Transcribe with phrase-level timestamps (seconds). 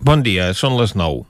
[0.00, 1.26] Bon dia, són les 9.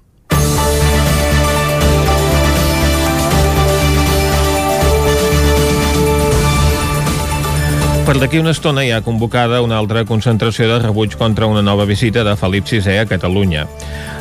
[8.07, 11.85] Per d'aquí una estona hi ha convocada una altra concentració de rebuig contra una nova
[11.87, 13.67] visita de Felip VI a Catalunya.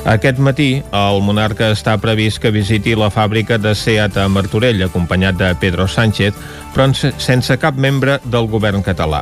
[0.10, 5.38] Aquest matí, el monarca està previst que visiti la fàbrica de SEAT a Martorell, acompanyat
[5.38, 6.34] de Pedro Sánchez,
[6.74, 9.22] però sense cap membre del govern català.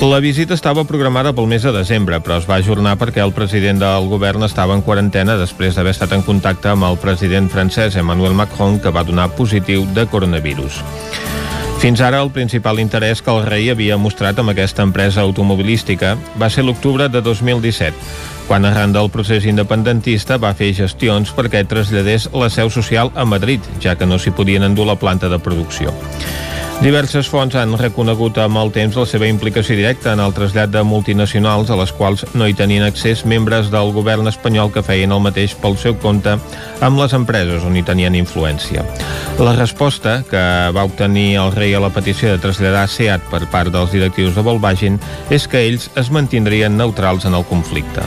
[0.00, 3.80] La visita estava programada pel mes de desembre, però es va ajornar perquè el president
[3.82, 8.36] del govern estava en quarantena després d'haver estat en contacte amb el president francès Emmanuel
[8.38, 10.78] Macron, que va donar positiu de coronavirus.
[11.82, 16.46] Fins ara, el principal interès que el rei havia mostrat amb aquesta empresa automobilística va
[16.46, 17.90] ser l'octubre de 2017,
[18.46, 23.66] quan arran del procés independentista va fer gestions perquè traslladés la seu social a Madrid,
[23.82, 25.90] ja que no s'hi podien endur la planta de producció.
[26.78, 30.84] Diverses fonts han reconegut amb el temps la seva implicació directa en el trasllat de
[30.86, 35.24] multinacionals a les quals no hi tenien accés membres del govern espanyol que feien el
[35.24, 36.36] mateix pel seu compte
[36.78, 38.86] amb les empreses on hi tenien influència.
[39.42, 43.74] La resposta que va obtenir el rei a la petició de traslladar SEAT per part
[43.74, 45.02] dels directius de Volkswagen
[45.34, 48.06] és que ells es mantindrien neutrals en el conflicte.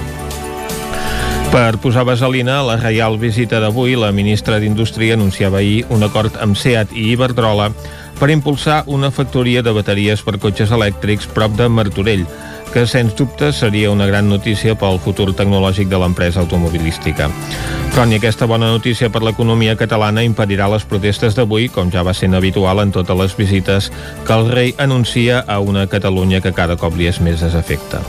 [1.52, 6.38] Per posar vaselina a la reial visita d'avui, la ministra d'Indústria anunciava ahir un acord
[6.40, 7.74] amb SEAT i Iberdrola
[8.22, 12.28] per impulsar una factoria de bateries per cotxes elèctrics prop de Martorell,
[12.70, 17.32] que sens dubte seria una gran notícia pel futur tecnològic de l'empresa automobilística.
[17.92, 22.14] Però ni aquesta bona notícia per l'economia catalana impedirà les protestes d'avui, com ja va
[22.14, 23.90] sent habitual en totes les visites
[24.28, 28.04] que el rei anuncia a una Catalunya que cada cop li és més desafecta.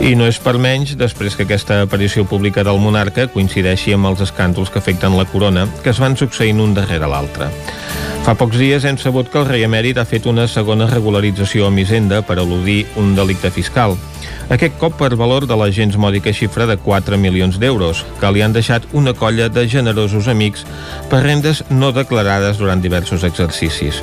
[0.00, 4.24] I no és per menys després que aquesta aparició pública del monarca coincideixi amb els
[4.24, 7.52] escàndols que afecten la corona, que es van succeint un darrere l'altre.
[8.24, 11.82] Fa pocs dies hem sabut que el rei emèrit ha fet una segona regularització amb
[11.82, 13.98] Hisenda per eludir un delicte fiscal.
[14.54, 18.40] Aquest cop per valor de la gens mòdica xifra de 4 milions d'euros, que li
[18.40, 20.64] han deixat una colla de generosos amics
[21.10, 24.00] per rendes no declarades durant diversos exercicis.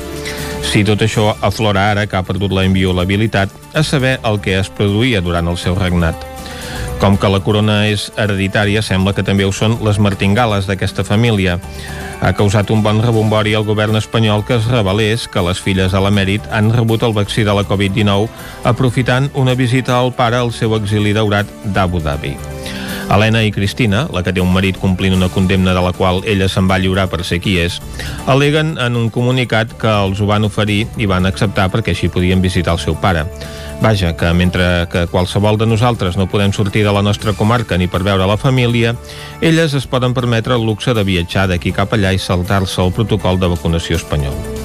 [0.69, 4.70] Si tot això aflora ara que ha perdut la inviolabilitat, a saber el que es
[4.70, 6.30] produïa durant el seu regnat.
[7.02, 11.56] Com que la corona és hereditària, sembla que també ho són les martingales d'aquesta família.
[12.22, 16.02] Ha causat un bon rebombori al govern espanyol que es revelés que les filles de
[16.06, 18.30] l'emèrit han rebut el vaccí de la Covid-19
[18.70, 22.38] aprofitant una visita al pare al seu exili daurat d'Abu Dhabi.
[23.11, 26.48] Helena i Cristina, la que té un marit complint una condemna de la qual ella
[26.48, 27.82] se'n va lliurar per ser qui és,
[28.32, 32.42] aleguen en un comunicat que els ho van oferir i van acceptar perquè així podien
[32.42, 33.26] visitar el seu pare.
[33.82, 37.89] Vaja, que mentre que qualsevol de nosaltres no podem sortir de la nostra comarca ni
[37.89, 38.95] per veure la família,
[39.42, 43.42] elles es poden permetre el luxe de viatjar d'aquí cap allà i saltar-se el protocol
[43.42, 44.61] de vacunació espanyol.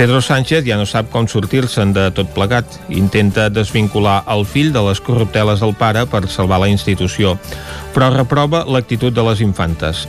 [0.00, 2.78] Pedro Sánchez ja no sap com sortir-se'n de tot plegat.
[2.96, 7.34] Intenta desvincular el fill de les corrupteles del pare per salvar la institució,
[7.92, 10.06] però reprova l'actitud de les infantes.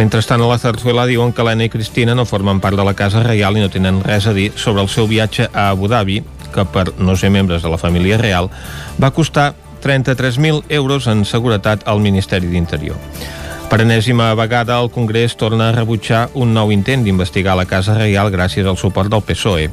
[0.00, 3.20] Mentrestant, a la Zarzuela diuen que Helena i Cristina no formen part de la Casa
[3.20, 6.22] Reial i no tenen res a dir sobre el seu viatge a Abu Dhabi,
[6.54, 8.48] que per no ser membres de la família real
[8.96, 9.52] va costar
[9.84, 12.96] 33.000 euros en seguretat al Ministeri d'Interior.
[13.70, 18.32] Per enèsima vegada, el Congrés torna a rebutjar un nou intent d'investigar la Casa Reial
[18.34, 19.68] gràcies al suport del PSOE.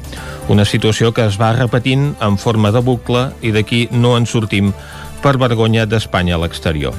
[0.54, 4.70] Una situació que es va repetint en forma de bucle i d'aquí no en sortim
[5.18, 6.94] per vergonya d'Espanya a l'exterior.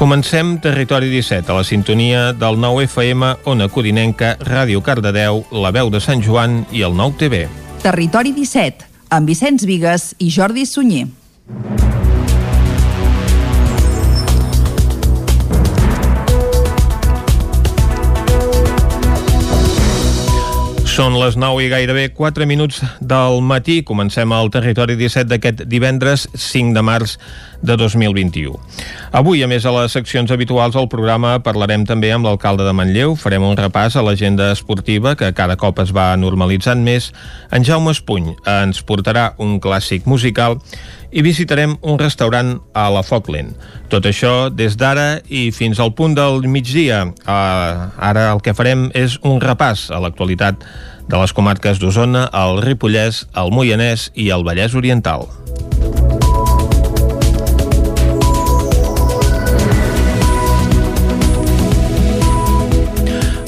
[0.00, 5.92] Comencem Territori 17, a la sintonia del 9 FM, Ona Codinenca, Ràdio Cardedeu, La Veu
[5.92, 7.44] de Sant Joan i el 9 TV.
[7.84, 11.04] Territori 17, amb Vicenç Vigues i Jordi Sunyer.
[20.94, 23.80] Són les 9 i gairebé 4 minuts del matí.
[23.82, 27.16] Comencem el territori 17 d'aquest divendres 5 de març
[27.66, 28.54] de 2021.
[29.10, 33.16] Avui, a més a les seccions habituals al programa, parlarem també amb l'alcalde de Manlleu,
[33.18, 37.10] farem un repàs a l'agenda esportiva que cada cop es va normalitzant més.
[37.50, 40.60] En Jaume Espuny ens portarà un clàssic musical
[41.14, 43.54] i visitarem un restaurant a la Falkland.
[43.92, 47.04] Tot això des d'ara i fins al punt del migdia.
[47.22, 50.66] Uh, ara el que farem és un repàs a l'actualitat
[51.08, 55.28] de les comarques d'Osona, el Ripollès, el Moianès i el Vallès Oriental.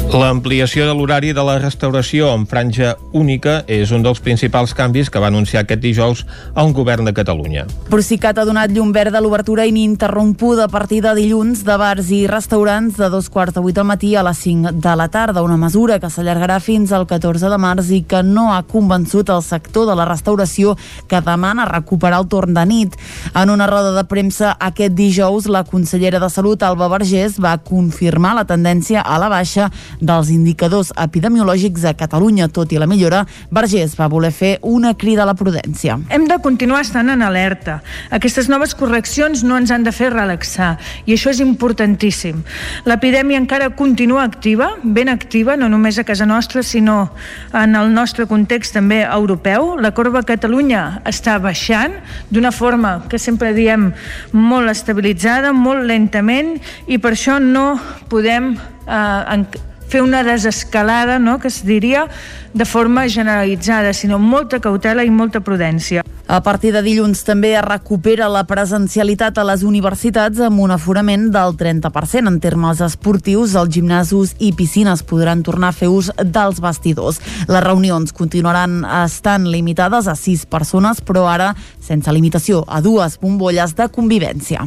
[0.06, 5.18] L'ampliació de l'horari de la restauració en franja única és un dels principals canvis que
[5.18, 6.22] va anunciar aquest dijous
[6.54, 7.64] el govern de Catalunya.
[7.90, 12.20] Procicat ha donat llum verd a l'obertura ininterrompuda a partir de dilluns de bars i
[12.30, 15.58] restaurants de dos quarts de vuit al matí a les 5 de la tarda, una
[15.58, 19.90] mesura que s'allargarà fins al 14 de març i que no ha convençut el sector
[19.90, 20.76] de la restauració
[21.10, 22.94] que demana recuperar el torn de nit.
[23.34, 28.36] En una roda de premsa aquest dijous, la consellera de Salut, Alba Vergés, va confirmar
[28.38, 29.68] la tendència a la baixa
[30.00, 35.24] dels indicadors epidemiològics a Catalunya, tot i la millora, Vergés va voler fer una crida
[35.24, 35.98] a la prudència.
[36.10, 37.80] Hem de continuar estant en alerta.
[38.10, 40.76] Aquestes noves correccions no ens han de fer relaxar
[41.06, 42.42] i això és importantíssim.
[42.86, 47.10] L'epidèmia encara continua activa, ben activa, no només a casa nostra, sinó
[47.52, 49.74] en el nostre context també europeu.
[49.80, 51.94] La corba a Catalunya està baixant
[52.30, 53.92] d'una forma que sempre diem
[54.32, 56.56] molt estabilitzada, molt lentament
[56.86, 57.76] i per això no
[58.10, 59.46] podem eh,
[59.88, 62.06] fer una desescalada, no?, que es diria
[62.54, 66.02] de forma generalitzada, sinó molta cautela i molta prudència.
[66.26, 71.28] A partir de dilluns també es recupera la presencialitat a les universitats amb un aforament
[71.30, 72.26] del 30%.
[72.26, 77.20] En termes esportius, els gimnasos i piscines podran tornar a fer ús dels vestidors.
[77.46, 83.76] Les reunions continuaran estant limitades a sis persones, però ara sense limitació a dues bombolles
[83.78, 84.66] de convivència.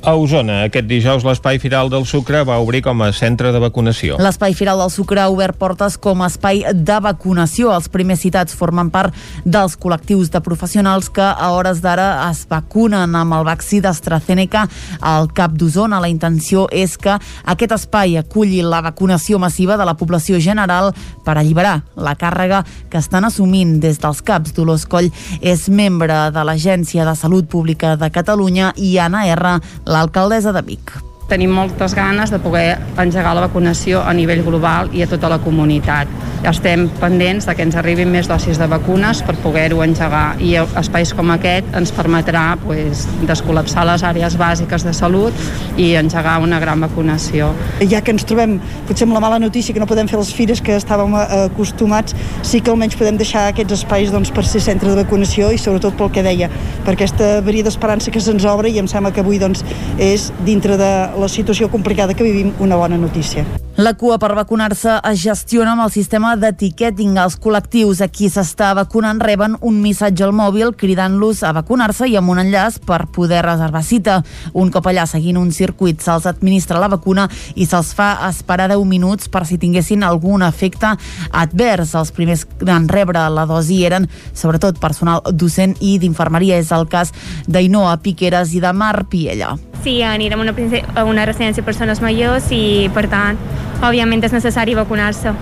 [0.00, 4.14] A Osona, aquest dijous l'Espai Firal del Sucre va obrir com a centre de vacunació.
[4.16, 7.68] L'Espai Firal del Sucre ha obert portes com a espai de vacunació.
[7.76, 9.12] Els primers citats formen part
[9.44, 14.62] dels col·lectius de professionals que a hores d'ara es vacunen amb el vaccí d'AstraZeneca
[15.04, 16.00] al Cap d'Osona.
[16.00, 20.94] La intenció és que aquest espai aculli la vacunació massiva de la població general
[21.26, 24.56] per alliberar la càrrega que estan assumint des dels CAPs.
[24.56, 25.12] Dolors Coll
[25.44, 29.58] és membre de l'Agència de Salut Pública de Catalunya i Anna R
[29.90, 35.04] l'alcaldessa de Vic tenim moltes ganes de poder engegar la vacunació a nivell global i
[35.04, 36.10] a tota la comunitat.
[36.50, 41.12] Estem pendents de que ens arribin més dosis de vacunes per poder-ho engegar i espais
[41.16, 45.36] com aquest ens permetrà pues, descol·lapsar les àrees bàsiques de salut
[45.76, 47.50] i engegar una gran vacunació.
[47.92, 48.56] Ja que ens trobem
[48.88, 52.16] potser amb la mala notícia que no podem fer les fires que estàvem eh, acostumats,
[52.42, 55.98] sí que almenys podem deixar aquests espais doncs, per ser centre de vacunació i sobretot
[56.00, 56.50] pel que deia,
[56.86, 59.62] per aquesta varia d'esperança que se'ns obre i em sembla que avui doncs,
[60.00, 63.44] és dintre de la situació complicada que vivim una bona notícia.
[63.80, 67.14] La cua per vacunar-se es gestiona amb el sistema d'etiqueting.
[67.22, 72.18] Els col·lectius a qui s'està vacunant reben un missatge al mòbil cridant-los a vacunar-se i
[72.20, 74.18] amb un enllaç per poder reservar cita.
[74.52, 77.24] Un cop allà, seguint un circuit, se'ls administra la vacuna
[77.54, 80.92] i se'ls fa esperar 10 minuts per si tinguessin algun efecte
[81.30, 81.96] advers.
[81.96, 86.60] Els primers en rebre la dosi eren sobretot personal docent i d'infermeria.
[86.60, 87.14] És el cas
[87.48, 89.54] d'Ainoa Piqueres i de Mar Piella.
[89.80, 93.40] Sí, anirem a una, a una residència de persones majors i, per tant,
[93.80, 95.32] òbviament és necessari vacunar-se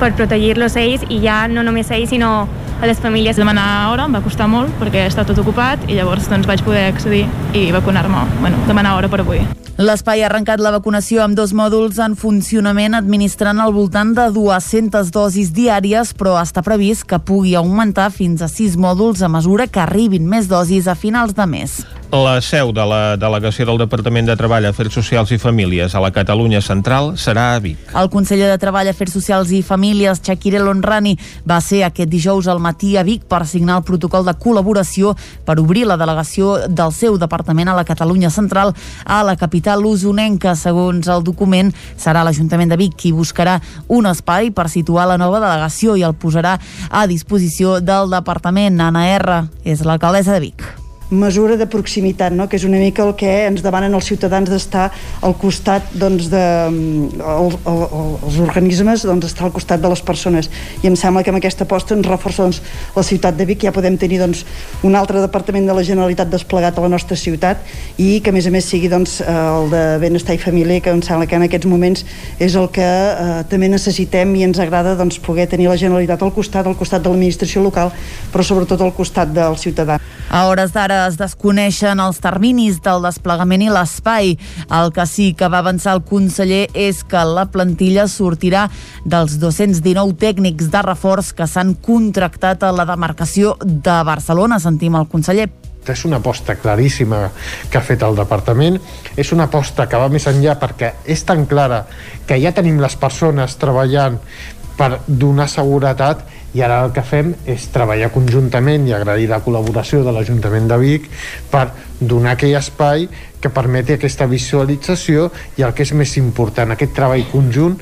[0.00, 2.46] per protegir-los ells i ja no només ells, sinó
[2.80, 3.36] a les famílies.
[3.36, 6.88] Demanar hora em va costar molt perquè està tot ocupat i llavors doncs, vaig poder
[6.90, 9.44] accedir i vacunar-me, bueno, demanar hora per avui.
[9.76, 15.10] L'espai ha arrencat la vacunació amb dos mòduls en funcionament administrant al voltant de 200
[15.12, 19.82] dosis diàries, però està previst que pugui augmentar fins a 6 mòduls a mesura que
[19.84, 21.82] arribin més dosis a finals de mes.
[22.08, 26.12] La seu de la delegació del Departament de Treball, Afers Socials i Famílies a la
[26.14, 27.90] Catalunya Central serà a Vic.
[27.92, 32.62] El conseller de Treball, Afers Socials i Famílies, Shakira Lonrani, va ser aquest dijous al
[32.66, 35.14] matí a Vic per signar el protocol de col·laboració
[35.46, 38.74] per obrir la delegació del seu departament a la Catalunya Central
[39.04, 40.56] a la capital usonenca.
[40.58, 43.58] Segons el document, serà l'Ajuntament de Vic qui buscarà
[43.88, 46.56] un espai per situar la nova delegació i el posarà
[46.90, 48.80] a disposició del departament.
[48.80, 49.44] Anna R.
[49.64, 52.48] és l'alcaldessa de Vic mesura de proximitat, no?
[52.48, 54.88] que és una mica el que ens demanen els ciutadans d'estar
[55.22, 57.82] al costat doncs, de, el, el,
[58.26, 60.50] els organismes doncs, estar al costat de les persones
[60.82, 62.60] i em sembla que amb aquesta aposta ens reforça doncs,
[62.96, 64.42] la ciutat de Vic, ja podem tenir doncs,
[64.86, 67.62] un altre departament de la Generalitat desplegat a la nostra ciutat
[68.02, 71.04] i que a més a més sigui doncs, el de benestar i família que em
[71.06, 72.02] sembla que en aquests moments
[72.42, 76.34] és el que eh, també necessitem i ens agrada doncs, poder tenir la Generalitat al
[76.34, 77.94] costat, al costat de l'administració local
[78.32, 80.00] però sobretot al costat del ciutadà.
[80.26, 84.34] A hores d'ara es desconeixen els terminis del desplegament i l'espai.
[84.72, 88.66] El que sí que va avançar el conseller és que la plantilla sortirà
[89.04, 94.60] dels 219 tècnics de reforç que s'han contractat a la demarcació de Barcelona.
[94.62, 95.50] Sentim el conseller
[95.92, 97.30] és una aposta claríssima
[97.70, 98.78] que ha fet el departament,
[99.16, 101.84] és una aposta que va més enllà perquè és tan clara
[102.26, 104.18] que ja tenim les persones treballant
[104.76, 106.24] per donar seguretat
[106.56, 110.78] i ara el que fem és treballar conjuntament i agrair la col·laboració de l'Ajuntament de
[110.80, 111.08] Vic
[111.52, 111.68] per
[112.00, 113.08] donar aquell espai
[113.40, 117.76] que permeti aquesta visualització i el que és més important, aquest treball conjunt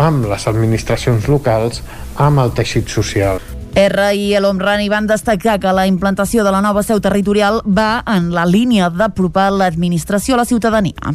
[0.00, 1.82] amb les administracions locals,
[2.16, 3.40] amb el teixit social.
[3.74, 8.02] R i El Omrani van destacar que la implantació de la nova seu territorial va
[8.06, 11.14] en la línia d'apropar l'administració a la ciutadania.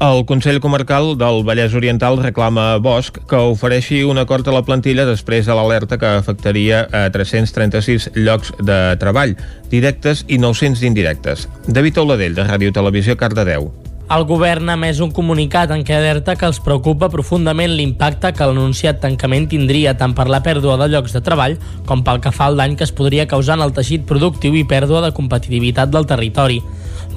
[0.00, 4.62] El Consell Comarcal del Vallès Oriental reclama a Bosch que ofereixi un acord a la
[4.62, 9.34] plantilla després de l'alerta que afectaria a 336 llocs de treball,
[9.72, 11.48] directes i 900 d'indirectes.
[11.66, 13.72] David Oladell, de Ràdio Televisió, Cardedeu.
[14.14, 18.46] El govern ha més un comunicat en què alerta que els preocupa profundament l'impacte que
[18.46, 21.58] l'anunciat tancament tindria tant per la pèrdua de llocs de treball
[21.90, 24.62] com pel que fa al dany que es podria causar en el teixit productiu i
[24.62, 26.62] pèrdua de competitivitat del territori.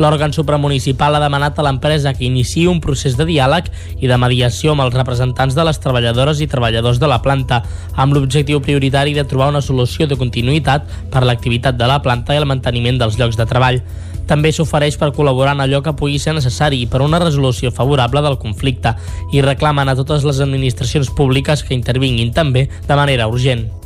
[0.02, 3.68] L'òrgan supramunicipal ha demanat a l'empresa que iniciï un procés de diàleg
[4.02, 7.60] i de mediació amb els representants de les treballadores i treballadors de la planta,
[7.94, 12.42] amb l'objectiu prioritari de trobar una solució de continuïtat per l'activitat de la planta i
[12.42, 13.78] el manteniment dels llocs de treball.
[14.32, 18.40] També s'ofereix per col·laborar en allò que pugui ser necessari per una resolució favorable del
[18.42, 18.96] conflicte
[19.36, 23.81] i reclamen a totes les administracions públiques que intervinguin també de manera urgent.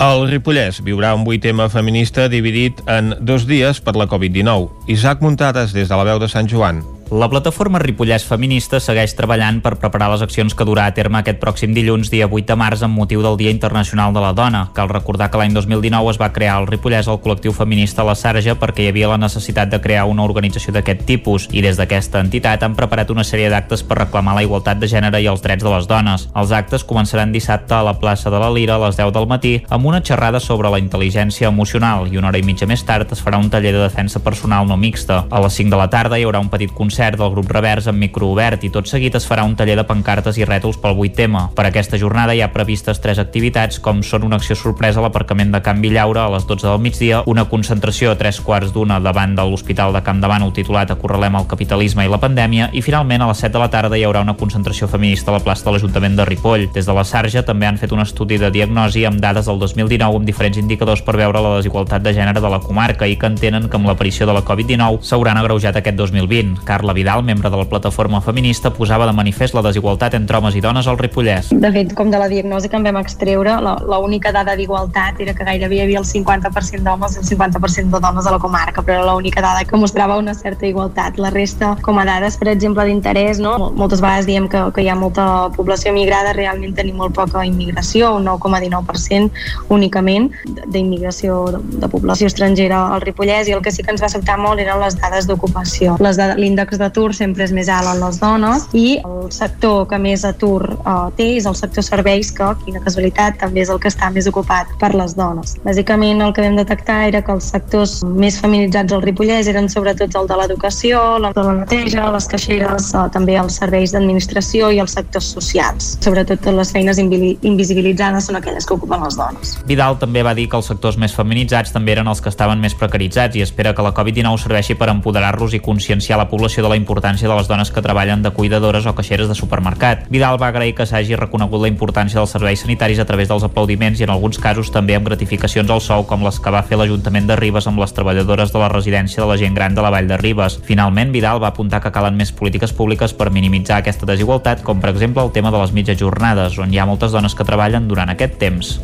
[0.00, 4.88] El Ripollès viurà un vuitema feminista dividit en dos dies per la Covid-19.
[4.96, 6.80] Isaac Muntades des de la veu de Sant Joan.
[7.10, 11.40] La plataforma Ripollès Feminista segueix treballant per preparar les accions que durà a terme aquest
[11.42, 14.60] pròxim dilluns, dia 8 de març, amb motiu del Dia Internacional de la Dona.
[14.76, 18.54] Cal recordar que l'any 2019 es va crear al Ripollès el col·lectiu feminista La Sarja
[18.54, 22.62] perquè hi havia la necessitat de crear una organització d'aquest tipus i des d'aquesta entitat
[22.62, 25.74] han preparat una sèrie d'actes per reclamar la igualtat de gènere i els drets de
[25.74, 26.28] les dones.
[26.30, 29.56] Els actes començaran dissabte a la plaça de la Lira a les 10 del matí
[29.66, 33.26] amb una xerrada sobre la intel·ligència emocional i una hora i mitja més tard es
[33.26, 35.24] farà un taller de defensa personal no mixta.
[35.26, 37.86] A les 5 de la tarda hi haurà un petit concert concert del grup Revers
[37.88, 40.98] amb micro obert i tot seguit es farà un taller de pancartes i rètols pel
[41.00, 41.46] 8 tema.
[41.56, 45.48] Per aquesta jornada hi ha previstes tres activitats com són una acció sorpresa a l'aparcament
[45.54, 49.32] de Can Villaura a les 12 del migdia, una concentració a tres quarts d'una davant
[49.38, 53.24] de l'Hospital de Camp de Bànol titulat Acorrelem el capitalisme i la pandèmia i finalment
[53.24, 55.72] a les 7 de la tarda hi haurà una concentració feminista a la plaça de
[55.72, 56.68] l'Ajuntament de Ripoll.
[56.76, 60.20] Des de la Sarja també han fet un estudi de diagnosi amb dades del 2019
[60.20, 63.72] amb diferents indicadors per veure la desigualtat de gènere de la comarca i que entenen
[63.72, 66.60] que amb l'aparició de la Covid-19 s'hauran agreujat aquest 2020.
[66.68, 70.56] Carla Carla Vidal, membre de la plataforma feminista, posava de manifest la desigualtat entre homes
[70.58, 71.52] i dones al Ripollès.
[71.52, 73.52] De fet, com de la diagnosi que en vam extreure,
[73.86, 78.00] l'única dada d'igualtat era que gairebé hi havia el 50% d'homes i el 50% de
[78.02, 81.20] dones a la comarca, però era l'única dada que mostrava una certa igualtat.
[81.22, 83.70] La resta, com a dades, per exemple, d'interès, no?
[83.70, 88.16] moltes vegades diem que, que hi ha molta població migrada, realment tenim molt poca immigració,
[88.16, 89.30] un 9,19%
[89.70, 90.30] únicament
[90.66, 94.40] d'immigració de, de població estrangera al Ripollès i el que sí que ens va afectar
[94.42, 95.94] molt eren les dades d'ocupació.
[96.00, 100.64] L'índex d'atur sempre és més alt en les dones i el sector que més atur
[100.80, 104.28] uh, té és el sector serveis que, quina casualitat, també és el que està més
[104.30, 105.56] ocupat per les dones.
[105.64, 110.16] Bàsicament el que vam detectar era que els sectors més feminitzats al Ripollès eren sobretot
[110.16, 114.80] el de l'educació, el de la neteja, les caixeres, uh, també els serveis d'administració i
[114.82, 115.94] els sectors socials.
[116.04, 119.56] Sobretot les feines invisibilitzades són aquelles que ocupen les dones.
[119.68, 122.76] Vidal també va dir que els sectors més feminitzats també eren els que estaven més
[122.78, 126.78] precaritzats i espera que la Covid-19 serveixi per empoderar-los i conscienciar la població de la
[126.78, 130.06] importància de les dones que treballen de cuidadores o caixeres de supermercat.
[130.10, 134.00] Vidal va agrair que s'hagi reconegut la importància dels serveis sanitaris a través dels aplaudiments
[134.00, 137.26] i en alguns casos també amb gratificacions al sou com les que va fer l'Ajuntament
[137.28, 140.08] de Ribes amb les treballadores de la residència de la gent gran de la Vall
[140.08, 140.60] de Ribes.
[140.66, 144.92] Finalment, Vidal va apuntar que calen més polítiques públiques per minimitzar aquesta desigualtat, com per
[144.92, 148.12] exemple el tema de les mitges jornades, on hi ha moltes dones que treballen durant
[148.12, 148.76] aquest temps.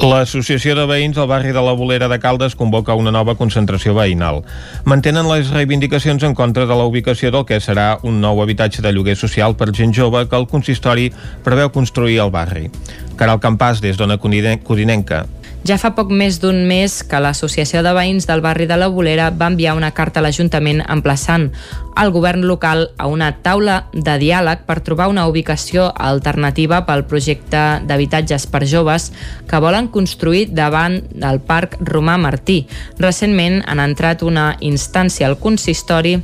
[0.00, 4.42] L'Associació de Veïns al barri de la Bolera de Caldes convoca una nova concentració veïnal.
[4.84, 8.82] Mantenen les reivindicacions en contra de la ubicació inauguració del que serà un nou habitatge
[8.84, 11.08] de lloguer social per gent jove que el consistori
[11.44, 12.68] preveu construir al barri.
[13.16, 15.24] Caral Campàs, des d'Ona Codinenca.
[15.64, 19.30] Ja fa poc més d'un mes que l'Associació de Veïns del barri de la Bolera
[19.30, 21.50] va enviar una carta a l'Ajuntament emplaçant
[21.98, 27.62] el govern local a una taula de diàleg per trobar una ubicació alternativa pel projecte
[27.88, 29.10] d'habitatges per joves
[29.48, 32.60] que volen construir davant del Parc Romà Martí.
[32.98, 36.18] Recentment han entrat una instància al consistori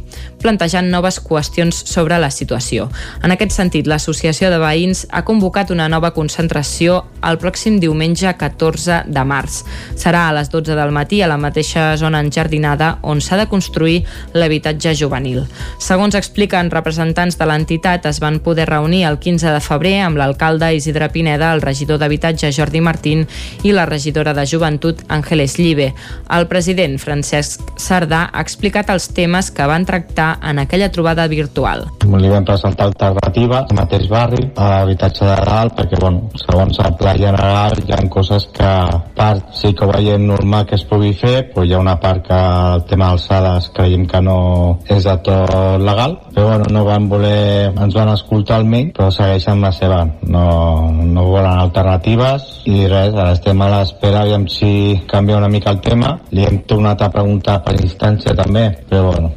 [0.44, 2.90] plantejant noves qüestions sobre la situació.
[3.24, 9.02] En aquest sentit, l'Associació de Veïns ha convocat una nova concentració el pròxim diumenge 14
[9.08, 9.62] de març.
[9.96, 14.02] Serà a les 12 del matí a la mateixa zona enjardinada on s'ha de construir
[14.36, 15.44] l'habitatge juvenil.
[15.78, 20.72] Segons expliquen representants de l'entitat, es van poder reunir el 15 de febrer amb l'alcalde
[20.76, 23.26] Isidre Pineda, el regidor d'Habitatge Jordi Martín
[23.62, 25.90] i la regidora de Joventut Àngeles Llibe.
[26.30, 31.86] El president Francesc Sardà ha explicat els temes que van tractar en aquella trobada virtual.
[32.24, 36.94] li vam presentar alternativa al mateix barri, a l'habitatge de dalt, perquè, bueno, segons el
[36.96, 38.70] pla general hi ha coses que,
[39.16, 42.40] part, sí que veiem normal que es pugui fer, però hi ha una part que
[42.74, 44.38] el tema d'alçades creiem que no
[44.88, 49.62] és de tot legal, però bueno, no van voler, ens van escoltar almenys, però segueixen
[49.64, 50.44] la seva, no,
[50.94, 55.80] no volen alternatives i res, ara estem a l'espera, aviam si canvia una mica el
[55.84, 59.32] tema, li hem tornat a preguntar per instància també, però bueno,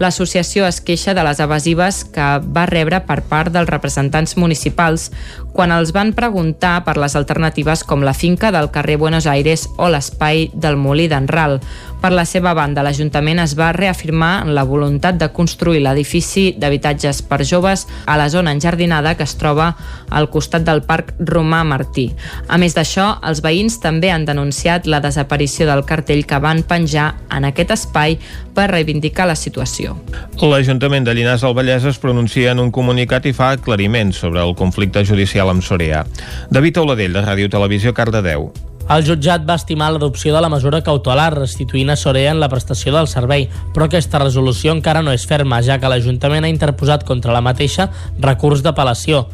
[0.00, 5.10] L'associació es queixa de les evasives que va rebre per part dels representants municipals
[5.52, 9.90] quan els van preguntar per les alternatives com la finca del carrer Buenos Aires o
[9.92, 11.58] l'espai del Molí d'en Ral.
[12.00, 17.20] Per la seva banda, l'Ajuntament es va reafirmar en la voluntat de construir l'edifici d'habitatges
[17.28, 19.74] per joves a la zona enjardinada que es troba
[20.08, 22.08] al costat del Parc Romà Martí.
[22.48, 27.10] A més d'això, els veïns també han denunciat la desaparició del cartell que van penjar
[27.36, 28.16] en aquest espai
[28.56, 29.98] per reivindicar la situació.
[30.40, 34.56] L'Ajuntament de Llinars del Vallès es pronuncia en un comunicat i fa aclariments sobre el
[34.56, 36.06] conflicte judicial amb Sorea.
[36.50, 38.50] David Oladell, de Ràdio Televisió, Cardedeu.
[38.90, 42.90] El jutjat va estimar l'adopció de la mesura cautelar restituint a Sorea en la prestació
[42.96, 47.36] del servei, però aquesta resolució encara no és ferma, ja que l'Ajuntament ha interposat contra
[47.36, 47.86] la mateixa
[48.18, 49.28] recurs d'apel·lació.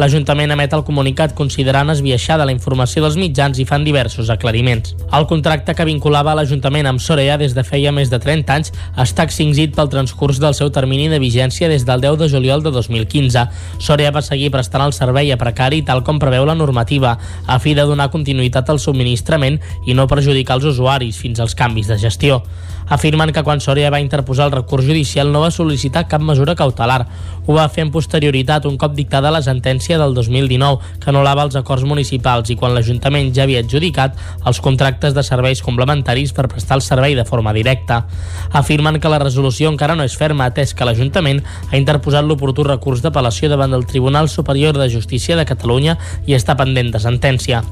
[0.00, 4.94] L'Ajuntament emet el comunicat considerant esbiaixada la informació dels mitjans i fan diversos aclariments.
[5.12, 8.72] El contracte que vinculava l'Ajuntament amb Sorea des de feia més de 30 anys
[9.04, 12.72] està extingit pel transcurs del seu termini de vigència des del 10 de juliol de
[12.72, 13.44] 2015.
[13.78, 17.76] Sorea va seguir prestant el servei a precari tal com preveu la normativa, a fi
[17.76, 22.40] de donar continuïtat al subministrament i no perjudicar els usuaris fins als canvis de gestió
[22.92, 27.06] afirmen que quan Soria va interposar el recurs judicial no va sol·licitar cap mesura cautelar.
[27.46, 31.56] Ho va fer en posterioritat un cop dictada la sentència del 2019 que anul·lava els
[31.56, 36.76] acords municipals i quan l'Ajuntament ja havia adjudicat els contractes de serveis complementaris per prestar
[36.76, 38.02] el servei de forma directa.
[38.52, 43.00] Afirmen que la resolució encara no és ferma atès que l'Ajuntament ha interposat l'oportú recurs
[43.00, 45.96] d'apel·lació davant del Tribunal Superior de Justícia de Catalunya
[46.28, 47.64] i està pendent de sentència.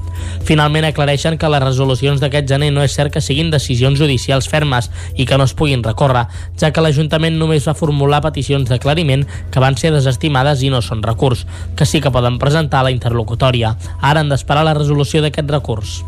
[0.48, 4.88] Finalment aclareixen que les resolucions d'aquest gener no és cert que siguin decisions judicials fermes
[5.16, 6.26] i que no es puguin recórrer,
[6.60, 11.02] ja que l'Ajuntament només va formular peticions d'aclariment que van ser desestimades i no són
[11.02, 13.76] recurs, que sí que poden presentar la interlocutòria.
[14.00, 16.00] Ara han d'esperar la resolució d'aquest recurs.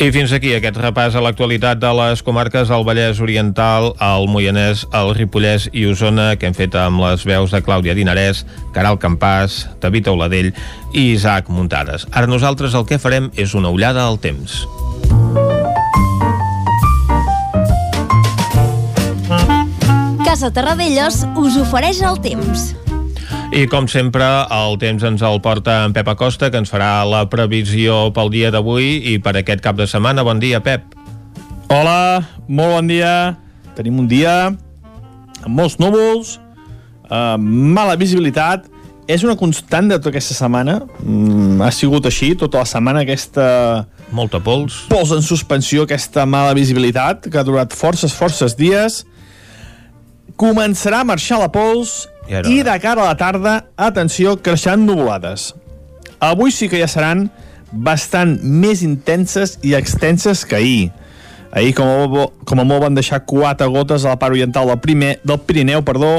[0.00, 4.86] I fins aquí aquest repàs a l'actualitat de les comarques del Vallès Oriental, el Moianès,
[4.96, 9.66] el Ripollès i Osona, que hem fet amb les veus de Clàudia Dinarès, Caral Campàs,
[9.84, 10.54] David Auladell
[10.94, 12.08] i Isaac Muntades.
[12.16, 14.62] Ara nosaltres el que farem és una ullada al temps.
[20.30, 22.68] Casa Terradellos us ofereix el temps.
[23.50, 24.22] I com sempre,
[24.54, 28.52] el temps ens el porta en Pep Acosta, que ens farà la previsió pel dia
[28.54, 30.22] d'avui i per aquest cap de setmana.
[30.22, 30.94] Bon dia, Pep.
[31.74, 33.10] Hola, molt bon dia.
[33.74, 36.36] Tenim un dia amb molts núvols,
[37.10, 37.34] eh,
[37.74, 38.70] mala visibilitat,
[39.10, 40.84] és una constant de tota aquesta setmana.
[41.02, 43.88] Mm, ha sigut així tota la setmana aquesta...
[44.14, 44.84] Molta pols.
[44.94, 49.08] Pols en suspensió, aquesta mala visibilitat, que ha durat forces, forces dies
[50.40, 55.50] començarà a marxar la pols i, i de cara a la tarda, atenció, creixeran nuvolades.
[56.20, 57.26] Avui sí que ja seran
[57.70, 60.90] bastant més intenses i extenses que ahir.
[61.50, 64.78] Ahir, com a, com a molt, van deixar quatre gotes a la part oriental del,
[64.82, 66.12] primer, del Pirineu, perdó.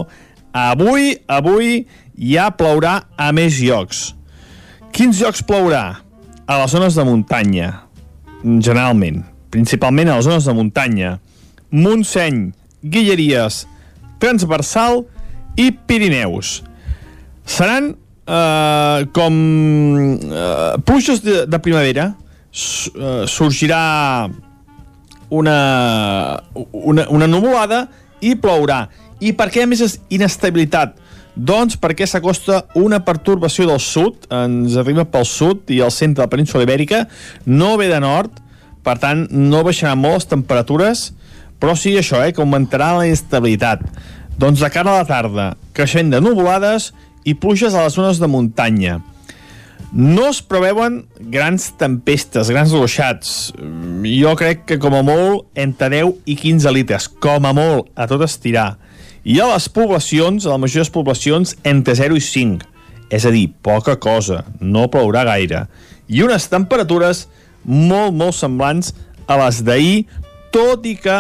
[0.51, 1.85] Avui, avui,
[2.19, 4.11] ja plourà a més llocs.
[4.91, 5.85] Quins llocs plourà?
[6.51, 7.69] A les zones de muntanya,
[8.43, 9.21] generalment.
[9.53, 11.13] Principalment a les zones de muntanya.
[11.71, 12.49] Montseny,
[12.83, 13.63] Guilleries,
[14.21, 15.03] transversal
[15.59, 16.61] i Pirineus.
[17.45, 19.37] Seran eh, com
[20.21, 22.11] eh, pluges de, de primavera,
[22.51, 24.29] S eh, sorgirà
[25.31, 27.85] una, una, una nuvolada
[28.19, 28.85] i plourà.
[29.21, 30.97] I per què més inestabilitat?
[31.31, 36.27] Doncs perquè s'acosta una pertorbació del sud, ens arriba pel sud i al centre de
[36.27, 37.05] la península ibèrica,
[37.47, 38.41] no ve de nord,
[38.83, 41.05] per tant no baixaran molt les temperatures,
[41.61, 43.85] però sí això, eh, que augmentarà la inestabilitat.
[44.41, 46.89] Doncs de cara a la tarda, creixent de nuvolades
[47.23, 48.97] i pluges a les zones de muntanya.
[49.91, 51.01] No es preveuen
[51.33, 53.51] grans tempestes, grans ruixats.
[54.07, 58.07] Jo crec que com a molt entre 10 i 15 litres, com a molt, a
[58.07, 58.77] tot estirar.
[59.27, 62.65] I a les poblacions, a les majors poblacions, entre 0 i 5.
[63.11, 65.65] És a dir, poca cosa, no plourà gaire.
[66.07, 67.27] I unes temperatures
[67.67, 68.95] molt, molt semblants
[69.27, 70.07] a les d'ahir,
[70.55, 71.19] tot i que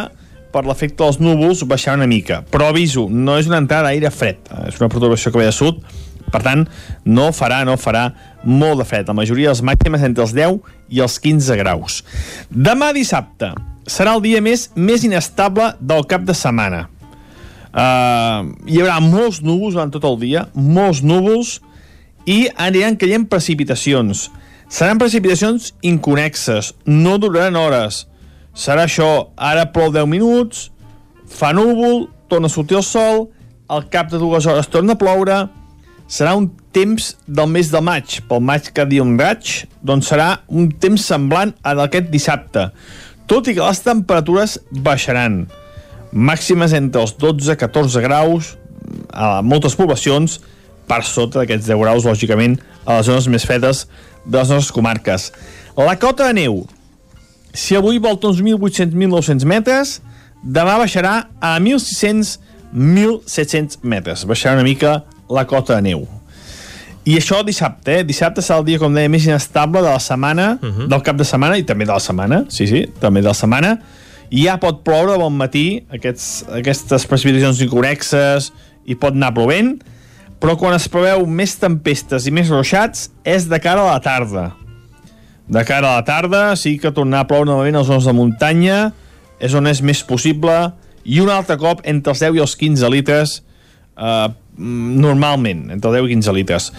[0.53, 2.41] per l'efecte dels núvols baixar una mica.
[2.51, 5.81] Però aviso, no és una entrada d'aire fred, és una perturbació que ve de sud,
[6.31, 6.63] per tant,
[7.03, 8.05] no farà, no farà
[8.47, 9.09] molt de fred.
[9.09, 10.61] La majoria de les màximes entre els 10
[10.95, 12.01] i els 15 graus.
[12.49, 13.51] Demà dissabte
[13.89, 16.85] serà el dia més més inestable del cap de setmana.
[17.71, 21.59] Uh, hi haurà molts núvols durant tot el dia, molts núvols,
[22.27, 24.29] i aniran caient precipitacions.
[24.71, 28.05] Seran precipitacions inconexes, no duraran hores.
[28.53, 30.69] Serà això, ara plou 10 minuts,
[31.31, 33.29] fa núvol, torna a sortir el sol,
[33.71, 35.37] al cap de dues hores torna a ploure,
[36.11, 40.41] serà un temps del mes de maig, pel maig que diu un raig, doncs serà
[40.51, 42.67] un temps semblant a d'aquest dissabte,
[43.31, 45.45] tot i que les temperatures baixaran.
[46.11, 48.55] Màximes entre els 12-14 graus
[49.15, 50.41] a moltes poblacions,
[50.91, 53.85] per sota d'aquests 10 graus, lògicament, a les zones més fredes
[54.25, 55.29] de les nostres comarques.
[55.79, 56.65] La cota de neu,
[57.53, 60.01] si avui volta uns 1.800-1.900 metres,
[60.43, 64.25] demà baixarà a 1.600-1.700 metres.
[64.25, 66.07] Baixarà una mica la cota de neu.
[67.01, 68.03] I això dissabte, eh?
[68.05, 70.87] Dissabte serà el dia, com deia, més inestable de la setmana, uh -huh.
[70.87, 73.79] del cap de setmana i també de la setmana, sí, sí, també de la setmana.
[74.29, 78.53] I ja pot ploure bon matí, aquests, aquestes precipitacions incorrexes,
[78.85, 79.81] i pot anar plovent,
[80.41, 84.51] però quan es preveu més tempestes i més ruixats és de cara a la tarda.
[85.51, 88.13] De cara a la tarda sí que tornar a ploure novament a les zones de
[88.15, 88.77] muntanya,
[89.43, 90.53] és on és més possible,
[91.03, 93.33] i un altre cop entre els 10 i els 15 litres
[93.99, 96.69] eh, normalment, entre 10 i 15 litres.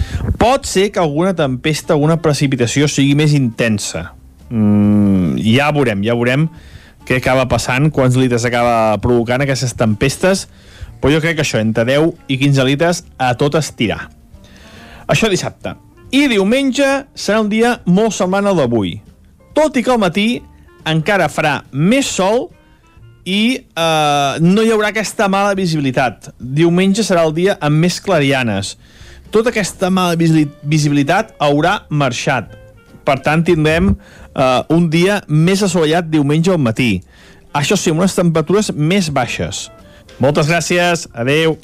[0.40, 4.14] Pot ser que alguna tempesta, alguna precipitació sigui més intensa.
[4.48, 6.48] Mm, ja veurem, ja veurem
[7.04, 10.46] què acaba passant, quants litres acaba provocant aquestes tempestes,
[11.02, 14.06] però jo crec que això, entre 10 i 15 litres, a tot estirar.
[15.12, 15.76] Això dissabte.
[16.12, 18.98] I diumenge serà un dia molt semblant al d'avui.
[19.56, 20.26] Tot i que al matí
[20.88, 22.50] encara farà més sol
[23.24, 26.28] i eh, no hi haurà aquesta mala visibilitat.
[26.36, 28.74] Diumenge serà el dia amb més clarianes.
[29.32, 32.52] Tota aquesta mala visibilitat haurà marxat.
[33.08, 36.98] Per tant, tindrem eh, un dia més assolellat diumenge al matí.
[37.56, 39.70] Això sí, amb unes temperatures més baixes.
[40.20, 41.56] Moltes gràcies, adeu.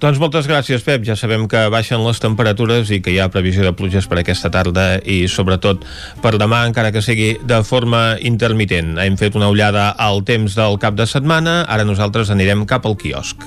[0.00, 1.02] Doncs moltes gràcies, Pep.
[1.04, 4.48] Ja sabem que baixen les temperatures i que hi ha previsió de pluges per aquesta
[4.48, 5.84] tarda i sobretot
[6.24, 8.96] per demà, encara que sigui de forma intermitent.
[8.96, 12.96] Hem fet una ullada al temps del cap de setmana, ara nosaltres anirem cap al
[12.96, 13.44] quiosc.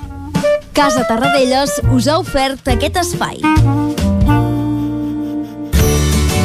[0.77, 3.41] Casa Tarradellas us ha ofert aquest espai.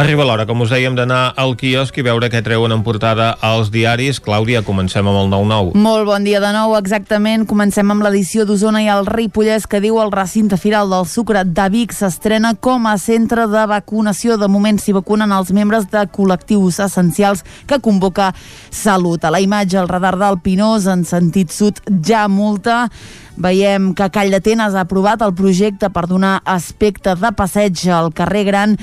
[0.00, 3.68] Arriba l'hora, com us dèiem, d'anar al quiosc i veure què treuen en portada als
[3.68, 4.16] diaris.
[4.24, 5.74] Clàudia, comencem amb el 9-9.
[5.76, 7.44] Molt bon dia de nou, exactament.
[7.44, 11.68] Comencem amb l'edició d'Osona i el Ripollès que diu el recinte firal del sucre de
[11.76, 14.40] Vic s'estrena com a centre de vacunació.
[14.40, 18.32] De moment s'hi vacunen els membres de col·lectius essencials que convoca
[18.72, 19.28] Salut.
[19.28, 22.86] A la imatge, el radar del Pinós en sentit sud ja multa
[23.40, 28.42] Veiem que Call d'Atenes ha aprovat el projecte per donar aspecte de passeig al carrer
[28.44, 28.74] Gran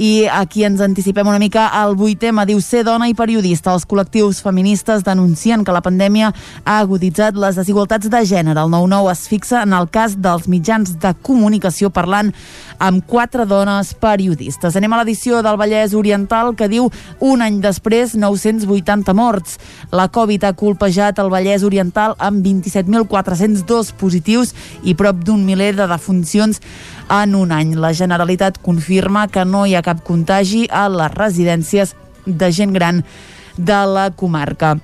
[0.00, 2.46] i aquí ens anticipem una mica al vuit tema.
[2.48, 3.74] Diu ser dona i periodista.
[3.76, 6.30] Els col·lectius feministes denuncien que la pandèmia
[6.64, 8.64] ha aguditzat les desigualtats de gènere.
[8.64, 12.32] El 9-9 es fixa en el cas dels mitjans de comunicació parlant
[12.80, 14.76] amb quatre dones periodistes.
[14.76, 16.88] Anem a l'edició del Vallès Oriental que diu
[17.20, 19.60] un any després 980 morts.
[19.92, 24.54] La Covid ha colpejat el Vallès Oriental amb 27.402 positius
[24.86, 26.62] i prop d'un miler de defuncions
[27.10, 27.76] en un any.
[27.76, 33.02] La Generalitat confirma que no hi ha cap contagi a les residències de gent gran
[33.56, 34.76] de la comarca.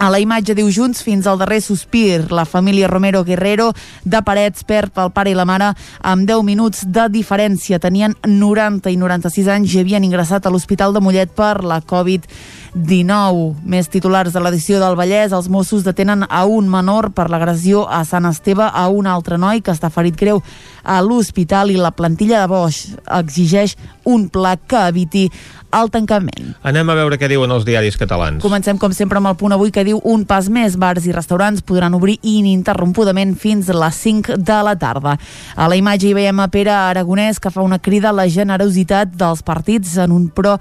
[0.00, 2.30] A la imatge diu Junts fins al darrer sospir.
[2.32, 3.66] La família Romero Guerrero
[4.00, 7.76] de Parets perd el pare i la mare amb 10 minuts de diferència.
[7.78, 12.59] Tenien 90 i 96 anys i havien ingressat a l'Hospital de Mollet per la Covid-19.
[12.74, 15.32] Més titulars de l'edició del Vallès.
[15.32, 19.60] Els Mossos detenen a un menor per l'agressió a Sant Esteve a un altre noi
[19.60, 20.42] que està ferit greu
[20.84, 25.30] a l'hospital i la plantilla de Bosch exigeix un pla que eviti
[25.70, 26.54] el tancament.
[26.66, 28.42] Anem a veure què diuen els diaris catalans.
[28.42, 30.78] Comencem, com sempre, amb el punt avui que diu un pas més.
[30.80, 35.16] Bars i restaurants podran obrir ininterrompudament fins a les 5 de la tarda.
[35.56, 39.14] A la imatge hi veiem a Pere Aragonès que fa una crida a la generositat
[39.14, 40.58] dels partits en un pro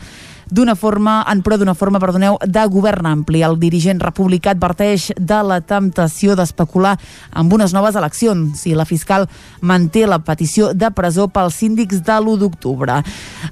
[0.50, 3.44] d'una forma, en pro d'una forma, perdoneu, de govern ampli.
[3.46, 6.96] El dirigent republicà adverteix de la temptació d'especular
[7.38, 9.28] amb unes noves eleccions si la fiscal
[9.62, 13.00] manté la petició de presó pels síndics de l'1 d'octubre.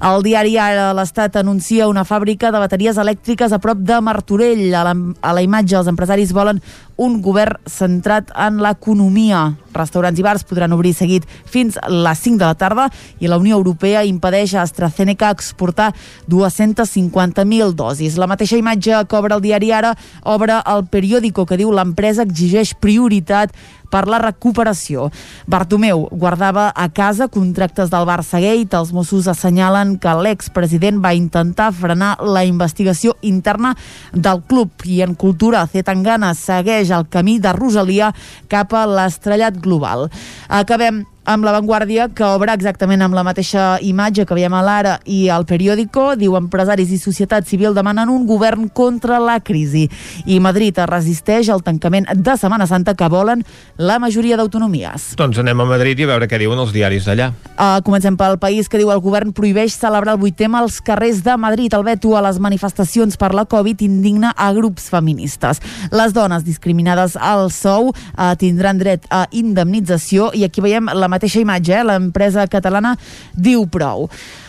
[0.01, 4.67] El diari Ara l'Estat anuncia una fàbrica de bateries elèctriques a prop de Martorell.
[4.73, 6.61] A la, a la imatge, els empresaris volen
[6.97, 9.55] un govern centrat en l'economia.
[9.77, 12.87] Restaurants i bars podran obrir seguit fins a les 5 de la tarda
[13.21, 15.91] i la Unió Europea impedeix a AstraZeneca exportar
[16.27, 18.17] 250.000 dosis.
[18.17, 19.93] La mateixa imatge que obre el diari Ara
[20.25, 23.53] obre el periòdico que diu l'empresa exigeix prioritat
[23.91, 25.09] per la recuperació.
[25.47, 28.77] Bartomeu guardava a casa contractes del Barça Gate.
[28.77, 33.75] Els Mossos assenyalen que l'expresident va intentar frenar la investigació interna
[34.13, 38.13] del club i en cultura Zetangana segueix el camí de Rosalia
[38.47, 40.07] cap a l'estrellat global.
[40.47, 44.93] Acabem amb La Vanguardia, que obre exactament amb la mateixa imatge que veiem a l'Ara
[45.03, 46.13] i al periòdico.
[46.15, 49.85] Diu empresaris i societat civil demanen un govern contra la crisi.
[50.25, 53.43] I Madrid es resisteix al tancament de Setmana Santa que volen
[53.75, 55.09] la majoria d'autonomies.
[55.19, 57.33] Doncs anem a Madrid i a veure què diuen els diaris d'allà.
[57.57, 61.35] Uh, comencem pel país que diu el govern prohibeix celebrar el 8 als carrers de
[61.35, 61.75] Madrid.
[61.75, 65.59] El veto a les manifestacions per la Covid indigna a grups feministes.
[65.91, 71.41] Les dones discriminades al sou uh, tindran dret a indemnització i aquí veiem la mateixa
[71.41, 71.83] imatge, eh?
[71.83, 72.95] l'empresa catalana
[73.33, 74.07] diu prou.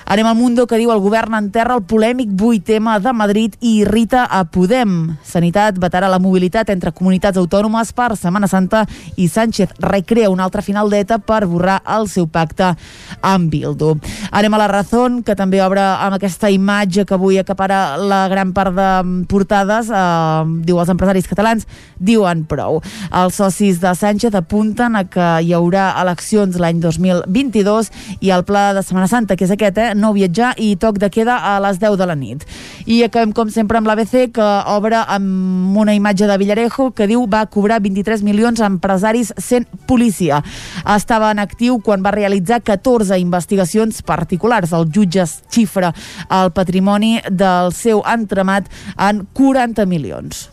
[0.09, 4.23] Anem al Mundo que diu el govern enterra el polèmic 8M de Madrid i irrita
[4.25, 5.18] a Podem.
[5.21, 8.87] Sanitat vetarà la mobilitat entre comunitats autònomes per Setmana Santa
[9.21, 12.71] i Sánchez recrea un altre final d'ETA per borrar el seu pacte
[13.21, 13.99] amb Bildu.
[14.33, 18.57] Anem a la Razón, que també obre amb aquesta imatge que avui acapara la gran
[18.57, 18.88] part de
[19.29, 19.92] portades.
[19.92, 21.68] Eh, diu els empresaris catalans,
[22.01, 22.81] diuen prou.
[23.12, 27.92] Els socis de Sánchez apunten a que hi haurà eleccions l'any 2022
[28.25, 31.11] i el pla de Setmana Santa, que és aquest, eh, no viatjar i toc de
[31.12, 32.46] queda a les 10 de la nit.
[32.87, 37.26] I acabem com sempre amb l'ABC que obre amb una imatge de Villarejo que diu
[37.30, 40.42] va cobrar 23 milions a empresaris sent policia.
[40.96, 44.72] Estava en actiu quan va realitzar 14 investigacions particulars.
[44.72, 45.92] El jutge xifra
[46.30, 50.48] el patrimoni del seu entremat en 40 milions.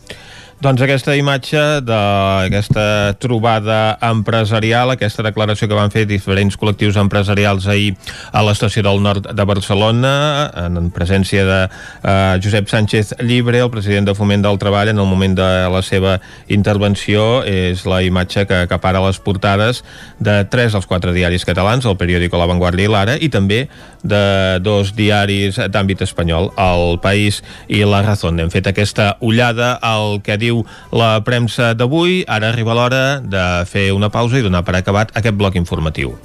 [0.66, 7.92] Doncs aquesta imatge d'aquesta trobada empresarial, aquesta declaració que van fer diferents col·lectius empresarials ahir
[8.34, 10.16] a l'estació del nord de Barcelona,
[10.64, 15.06] en presència de uh, Josep Sánchez Llibre, el president de Foment del Treball, en el
[15.06, 16.18] moment de la seva
[16.50, 19.84] intervenció, és la imatge que acapara les portades
[20.18, 23.68] de tres dels quatre diaris catalans, el periòdico La Vanguardia i l'Ara, i també
[24.06, 28.40] de dos diaris d'àmbit espanyol, El País i La Razón.
[28.40, 30.64] Hem fet aquesta ullada al que diu
[30.94, 32.24] la premsa d'avui.
[32.28, 36.16] Ara arriba l'hora de fer una pausa i donar per acabat aquest bloc informatiu.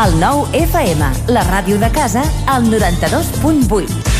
[0.00, 4.19] El nou FM, la ràdio de casa, al 92.8.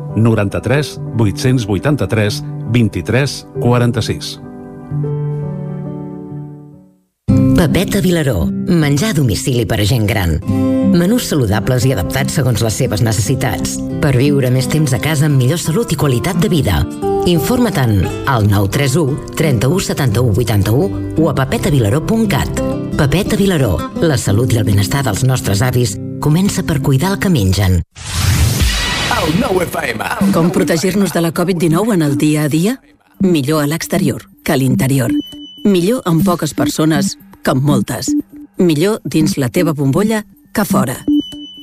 [0.15, 4.39] 93 883 23 46.
[7.61, 8.47] Pepeta Vilaró.
[8.67, 10.39] Menjar a domicili per a gent gran.
[10.97, 13.75] Menús saludables i adaptats segons les seves necessitats.
[14.01, 16.81] Per viure més temps a casa amb millor salut i qualitat de vida.
[17.29, 22.63] Informa't al 931 31 71 81 o a papetavilaró.cat.
[22.97, 27.29] Papeta Vilaró, la salut i el benestar dels nostres avis comença per cuidar el que
[27.29, 27.81] mengen.
[30.33, 32.79] Com protegir-nos de la Covid-19 en el dia a dia?
[33.19, 35.11] Millor a l'exterior que a l'interior.
[35.63, 38.09] Millor amb poques persones que amb moltes.
[38.57, 40.95] Millor dins la teva bombolla que fora.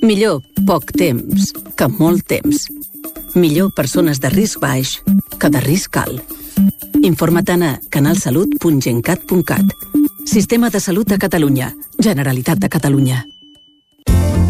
[0.02, 2.68] Millor poc temps que molt temps.
[3.34, 5.00] Millor persones de risc baix
[5.38, 6.22] que de risc alt.
[7.02, 9.74] Informa't a canalsalut.gencat.cat.
[10.26, 11.74] Sistema de Salut de Catalunya.
[11.98, 13.24] Generalitat de Catalunya.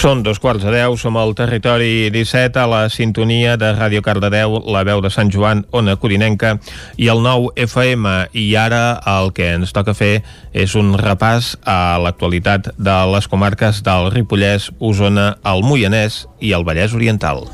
[0.00, 4.56] Són dos quarts de deu, som al territori 17 a la sintonia de Ràdio Cardedeu,
[4.72, 6.54] la veu de Sant Joan, Ona Corinenca
[6.96, 8.08] i el nou FM.
[8.32, 8.80] I ara
[9.18, 10.22] el que ens toca fer
[10.56, 16.64] és un repàs a l'actualitat de les comarques del Ripollès, Osona, el Moianès i el
[16.64, 17.44] Vallès Oriental.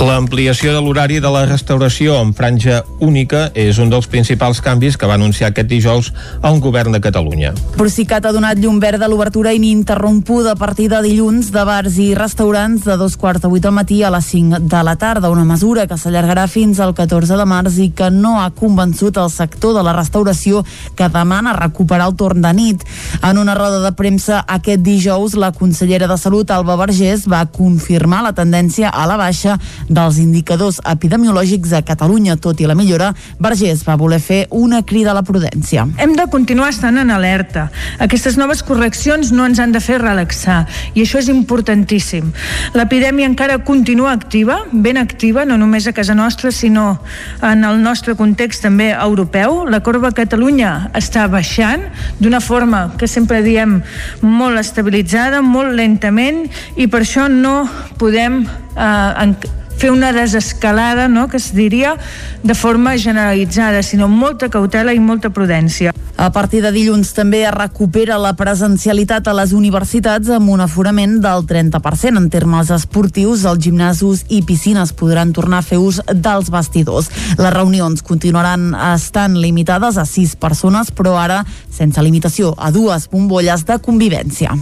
[0.00, 5.06] L'ampliació de l'horari de la restauració en franja única és un dels principals canvis que
[5.06, 6.08] va anunciar aquest dijous
[6.48, 7.52] el govern de Catalunya.
[7.76, 12.08] Procicat ha donat llum verd a l'obertura ininterrompuda a partir de dilluns de bars i
[12.18, 15.44] restaurants de dos quarts de vuit al matí a les 5 de la tarda, una
[15.44, 19.76] mesura que s'allargarà fins al 14 de març i que no ha convençut el sector
[19.76, 20.64] de la restauració
[20.96, 22.82] que demana recuperar el torn de nit.
[23.22, 28.24] En una roda de premsa aquest dijous, la consellera de Salut, Alba Vergés, va confirmar
[28.24, 29.60] la tendència a la baixa
[29.94, 35.12] dels indicadors epidemiològics a Catalunya, tot i la millora, Vergés va voler fer una crida
[35.12, 35.86] a la prudència.
[36.00, 37.68] Hem de continuar estant en alerta.
[38.02, 40.62] Aquestes noves correccions no ens han de fer relaxar
[40.94, 42.32] i això és importantíssim.
[42.76, 46.98] L'epidèmia encara continua activa, ben activa, no només a casa nostra, sinó
[47.42, 49.64] en el nostre context també europeu.
[49.68, 51.88] La corba a Catalunya està baixant
[52.20, 53.80] d'una forma que sempre diem
[54.22, 57.62] molt estabilitzada, molt lentament i per això no
[57.98, 58.42] podem
[58.76, 59.34] eh,
[59.82, 61.96] fer una desescalada, no?, que es diria
[62.42, 65.90] de forma generalitzada, sinó molta cautela i molta prudència.
[66.22, 71.16] A partir de dilluns també es recupera la presencialitat a les universitats amb un aforament
[71.24, 72.20] del 30%.
[72.20, 77.10] En termes esportius, els gimnasos i piscines podran tornar a fer ús dels vestidors.
[77.40, 81.42] Les reunions continuaran estant limitades a sis persones, però ara
[81.74, 84.54] sense limitació a dues bombolles de convivència.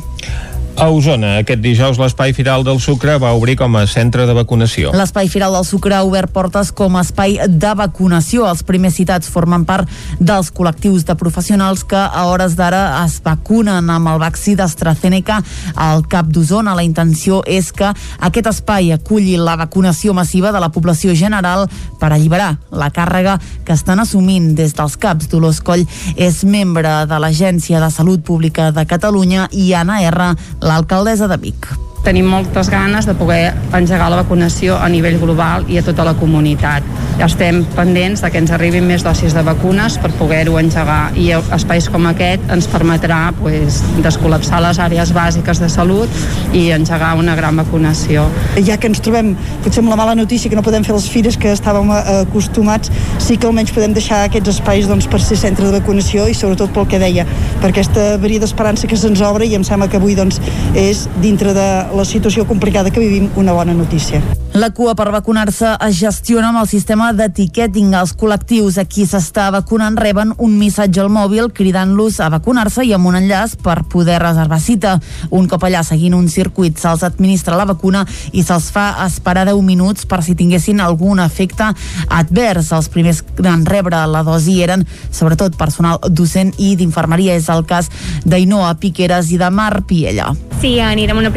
[0.81, 4.95] A Osona, aquest dijous l'Espai Firal del Sucre va obrir com a centre de vacunació.
[4.97, 8.47] L'Espai Firal del Sucre ha obert portes com a espai de vacunació.
[8.49, 13.91] Els primers citats formen part dels col·lectius de professionals que a hores d'ara es vacunen
[13.93, 15.43] amb el vaccí d'AstraZeneca
[15.77, 16.73] al cap d'Osona.
[16.73, 21.67] La intenció és que aquest espai aculli la vacunació massiva de la població general
[22.01, 23.37] per alliberar la càrrega
[23.69, 25.29] que estan assumint des dels CAPs.
[25.29, 25.85] Dolors Coll
[26.17, 30.33] és membre de l'Agència de Salut Pública de Catalunya i Anna R
[30.71, 31.67] l'alcaldessa de Vic
[32.05, 36.15] tenim moltes ganes de poder engegar la vacunació a nivell global i a tota la
[36.17, 36.87] comunitat.
[37.21, 41.91] Estem pendents de que ens arribin més dosis de vacunes per poder-ho engegar i espais
[41.93, 47.61] com aquest ens permetrà pues, descol·lapsar les àrees bàsiques de salut i engegar una gran
[47.61, 48.25] vacunació.
[48.65, 49.35] Ja que ens trobem
[49.65, 52.89] potser amb la mala notícia que no podem fer les fires que estàvem eh, acostumats,
[53.21, 56.73] sí que almenys podem deixar aquests espais doncs, per ser centre de vacunació i sobretot
[56.73, 57.27] pel que deia,
[57.61, 60.41] per aquesta veria d'esperança que se'ns obre i em sembla que avui doncs,
[60.73, 64.23] és dintre de la situació complicada que vivim una bona notícia.
[64.53, 67.93] La cua per vacunar-se es gestiona amb el sistema d'etiqueting.
[67.95, 72.91] Els col·lectius a qui s'està vacunant reben un missatge al mòbil cridant-los a vacunar-se i
[72.97, 74.97] amb un enllaç per poder reservar cita.
[75.31, 79.63] Un cop allà, seguint un circuit, se'ls administra la vacuna i se'ls fa esperar 10
[79.63, 81.71] minuts per si tinguessin algun efecte
[82.09, 82.73] advers.
[82.75, 87.39] Els primers en rebre la dosi eren sobretot personal docent i d'infermeria.
[87.39, 87.87] És el cas
[88.27, 90.33] d'Ainoa Piqueres i de Mar Piella.
[90.61, 91.31] Sí, anirem a una,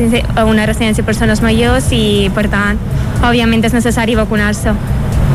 [0.44, 2.80] a una residència de persones majors i, per tant,
[3.24, 4.76] òbviament és necessari vacunar-se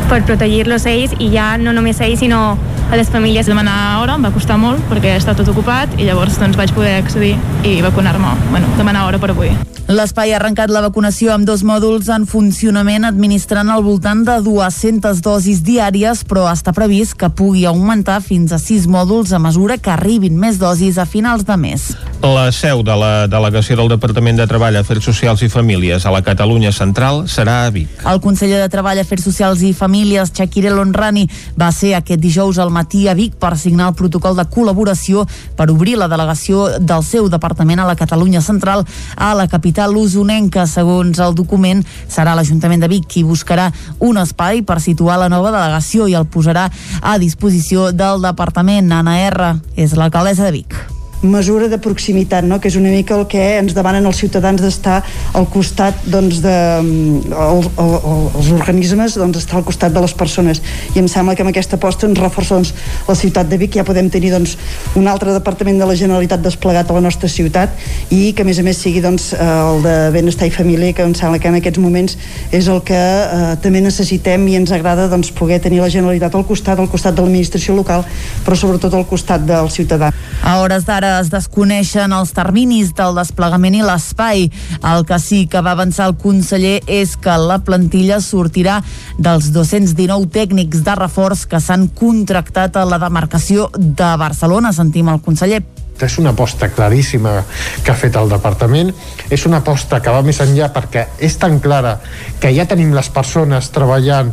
[0.09, 2.43] per protegir-los ells i ja no només ells sinó
[2.89, 3.49] a les famílies.
[3.49, 6.99] Demanar hora em va costar molt perquè està tot ocupat i llavors doncs vaig poder
[7.03, 9.53] accedir i vacunar-me, bueno, demanar hora per avui.
[9.89, 15.23] L'espai ha arrencat la vacunació amb dos mòduls en funcionament administrant al voltant de 200
[15.25, 19.89] dosis diàries, però està previst que pugui augmentar fins a 6 mòduls a mesura que
[19.89, 21.87] arribin més dosis a finals de mes.
[22.21, 26.21] La seu de la delegació del Departament de Treball, Afers Socials i Famílies a la
[26.27, 28.05] Catalunya Central serà a Vic.
[28.05, 31.25] El conseller de Treball, Afers Socials i Famílies, Shakir El Honrani,
[31.57, 35.25] va ser aquest dijous al matí a Vic per signar el protocol de col·laboració
[35.57, 38.85] per obrir la delegació del seu departament a la Catalunya Central
[39.17, 40.67] a la capital capital usonenca.
[40.67, 43.69] Segons el document, serà l'Ajuntament de Vic qui buscarà
[44.03, 46.67] un espai per situar la nova delegació i el posarà
[47.01, 48.91] a disposició del departament.
[48.91, 49.55] Anna R.
[49.77, 52.61] és l'alcaldessa de Vic mesura de proximitat, no?
[52.61, 55.01] que és una mica el que ens demanen els ciutadans d'estar
[55.35, 60.15] al costat doncs, de, el, el, el, els organismes doncs, estar al costat de les
[60.15, 60.63] persones
[60.95, 62.75] i em sembla que amb aquesta aposta ens reforça doncs,
[63.09, 64.55] la ciutat de Vic, ja podem tenir doncs,
[64.99, 67.75] un altre departament de la Generalitat desplegat a la nostra ciutat
[68.15, 71.17] i que a més a més sigui doncs, el de benestar i família que em
[71.19, 72.19] sembla que en aquests moments
[72.55, 76.47] és el que eh, també necessitem i ens agrada doncs, poder tenir la Generalitat al
[76.47, 78.07] costat, al costat de l'administració local
[78.47, 80.13] però sobretot al costat del ciutadà.
[80.47, 84.49] A hores d'ara encara es desconeixen els terminis del desplegament i l'espai.
[84.85, 88.83] El que sí que va avançar el conseller és que la plantilla sortirà
[89.17, 94.75] dels 219 tècnics de reforç que s'han contractat a la demarcació de Barcelona.
[94.77, 95.63] Sentim el conseller
[95.99, 97.41] és una aposta claríssima
[97.83, 98.93] que ha fet el departament
[99.35, 101.97] és una aposta que va més enllà perquè és tan clara
[102.39, 104.31] que ja tenim les persones treballant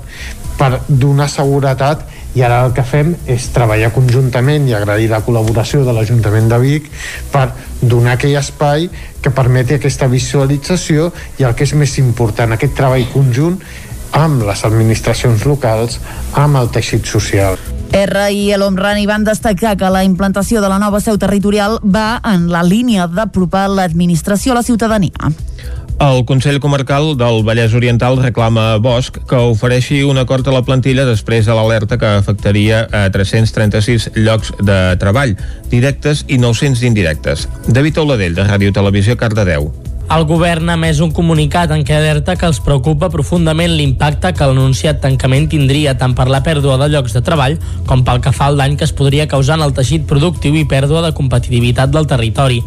[0.60, 2.06] per donar seguretat
[2.36, 6.60] i ara el que fem és treballar conjuntament i agrair la col·laboració de l'Ajuntament de
[6.60, 6.90] Vic
[7.32, 7.48] per
[7.82, 8.90] donar aquell espai
[9.24, 13.60] que permeti aquesta visualització i el que és més important, aquest treball conjunt
[14.16, 16.00] amb les administracions locals,
[16.40, 17.58] amb el teixit social.
[17.96, 22.20] R i el Omrani van destacar que la implantació de la nova seu territorial va
[22.28, 25.32] en la línia d'apropar l'administració a la ciutadania.
[26.00, 30.64] El Consell Comarcal del Vallès Oriental reclama a Bosch que ofereixi un acord a la
[30.68, 35.38] plantilla després de l'alerta que afectaria a 336 llocs de treball,
[35.72, 37.48] directes i 900 d'indirectes.
[37.68, 39.72] David Oladell, de Ràdio Televisió, Cardedeu.
[40.06, 44.46] El govern ha més un comunicat en què alerta que els preocupa profundament l'impacte que
[44.46, 47.56] l'anunciat tancament tindria tant per la pèrdua de llocs de treball
[47.90, 50.64] com pel que fa al dany que es podria causar en el teixit productiu i
[50.70, 52.62] pèrdua de competitivitat del territori.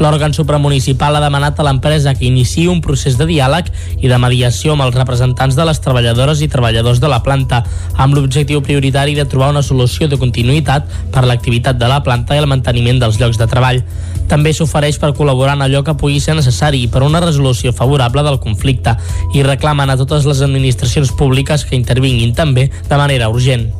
[0.00, 3.68] L'òrgan supramunicipal ha demanat a l'empresa que iniciï un procés de diàleg
[4.00, 7.66] i de mediació amb els representants de les treballadores i treballadors de la planta,
[8.00, 12.40] amb l'objectiu prioritari de trobar una solució de continuïtat per l'activitat de la planta i
[12.40, 13.84] el manteniment dels llocs de treball.
[14.28, 18.40] També s'ofereix per col·laborar en allò que pugui ser necessari per una resolució favorable del
[18.44, 18.96] conflicte
[19.34, 23.70] i reclamen a totes les administracions públiques que intervinguin també de manera urgent.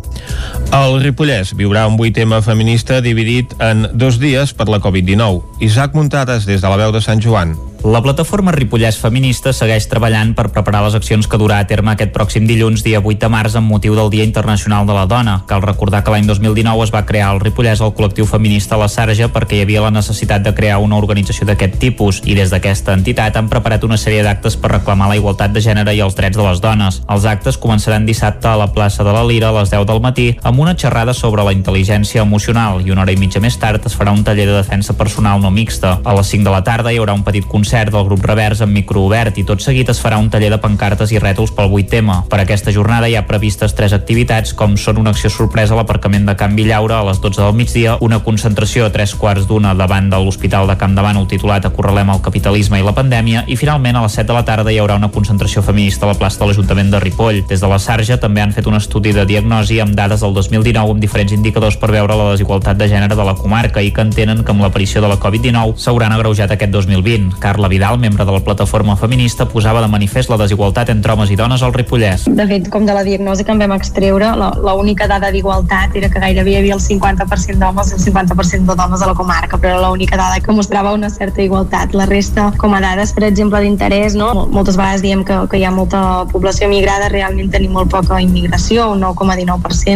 [0.74, 5.64] El Ripollès viurà un 8 feminista dividit en dos dies per la Covid-19.
[5.64, 7.56] Isaac Muntades des de la veu de Sant Joan.
[7.84, 12.10] La plataforma Ripollès Feminista segueix treballant per preparar les accions que durà a terme aquest
[12.10, 15.36] pròxim dilluns, dia 8 de març, amb motiu del Dia Internacional de la Dona.
[15.46, 19.28] Cal recordar que l'any 2019 es va crear al Ripollès el col·lectiu feminista La Sarja
[19.30, 23.38] perquè hi havia la necessitat de crear una organització d'aquest tipus i des d'aquesta entitat
[23.38, 26.42] han preparat una sèrie d'actes per reclamar la igualtat de gènere i els drets de
[26.42, 27.00] les dones.
[27.06, 30.07] Els actes començaran dissabte a la plaça de la Lira a les 10 del matí
[30.42, 33.96] amb una xerrada sobre la intel·ligència emocional i una hora i mitja més tard es
[33.96, 35.98] farà un taller de defensa personal no mixta.
[36.04, 38.61] A les 5 de la tarda hi haurà un petit concert concert del grup Revers
[38.64, 41.72] amb micro obert i tot seguit es farà un taller de pancartes i rètols pel
[41.74, 42.22] 8 tema.
[42.30, 46.24] Per aquesta jornada hi ha previstes tres activitats com són una acció sorpresa a l'aparcament
[46.26, 50.09] de Can Villaura a les 12 del migdia, una concentració a tres quarts d'una davant
[50.09, 53.98] de l'Hospital de Camp de Bànol titulat Acorralem el capitalisme i la pandèmia i finalment
[53.98, 56.48] a les 7 de la tarda hi haurà una concentració feminista a la plaça de
[56.48, 57.42] l'Ajuntament de Ripoll.
[57.52, 60.94] Des de la Sarja també han fet un estudi de diagnosi amb dades del 2019
[60.94, 64.44] amb diferents indicadors per veure la desigualtat de gènere de la comarca i que entenen
[64.44, 67.38] que amb l'aparició de la Covid-19 s'hauran agreujat aquest 2020.
[67.42, 71.38] Carla Vidal, membre de la plataforma feminista, posava de manifest la desigualtat entre homes i
[71.40, 72.28] dones al Ripollès.
[72.28, 74.30] De fet, com de la diagnosi que en vam extreure,
[74.62, 78.78] l'única dada d'igualtat era que gairebé hi havia el 50% d'homes i el 50% de
[78.78, 81.96] dones a la comarca, però era l'única dada que mostrava una certa igualtat.
[81.99, 84.46] La resta, com a dades, per exemple, d'interès, no?
[84.53, 86.01] moltes vegades diem que, que hi ha molta
[86.32, 89.88] població migrada, realment tenim molt poca immigració, un 9,19%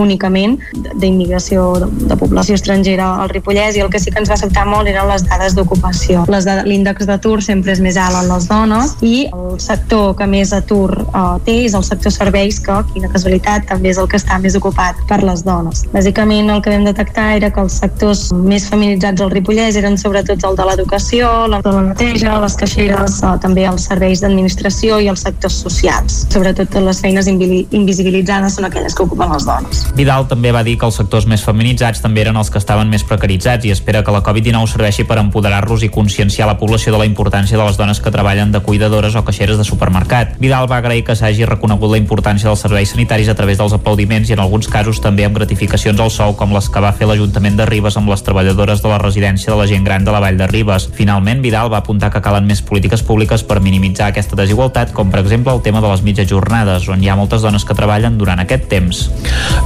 [0.00, 0.58] únicament
[1.00, 4.66] d'immigració de, de població estrangera al Ripollès, i el que sí que ens va sobtar
[4.68, 6.24] molt eren les dades d'ocupació.
[6.30, 10.90] L'índex d'atur sempre és més alt en les dones i el sector que més atur
[11.10, 14.56] uh, té és el sector serveis que, quina casualitat, també és el que està més
[14.58, 15.84] ocupat per les dones.
[15.94, 20.44] Bàsicament el que vam detectar era que els sectors més feminitzats al Ripollès eren sobretot
[20.46, 25.10] el de l'educació, la de la neteja, les caixeres, uh, també els serveis d'administració i
[25.12, 26.24] els sectors socials.
[26.32, 29.82] Sobretot les feines invisibilitzades són aquelles que ocupen les dones.
[29.96, 33.04] Vidal també va dir que els sectors més feminitzats també eren els que estaven més
[33.06, 37.08] precaritzats i espera que la Covid-19 serveixi per empoderar-los i conscienciar la població de la
[37.08, 40.36] importància de les dones que treballen de cuidadores o caixeres de supermercat.
[40.40, 44.30] Vidal va agrair que s'hagi reconegut la importància dels serveis sanitaris a través dels aplaudiments
[44.30, 47.58] i en alguns casos també amb gratificacions al sou com les que va fer l'Ajuntament
[47.58, 50.38] de Ribes amb les treballadores de la residència de la gent gran de la Vall
[50.38, 50.88] de Ribes.
[50.96, 55.22] Finalment, Vidal va apuntar que calen més polítiques públiques per minimitzar aquesta desigualtat, com per
[55.24, 58.40] exemple el tema de les mitges jornades, on hi ha moltes dones que treballen durant
[58.42, 59.06] aquest temps.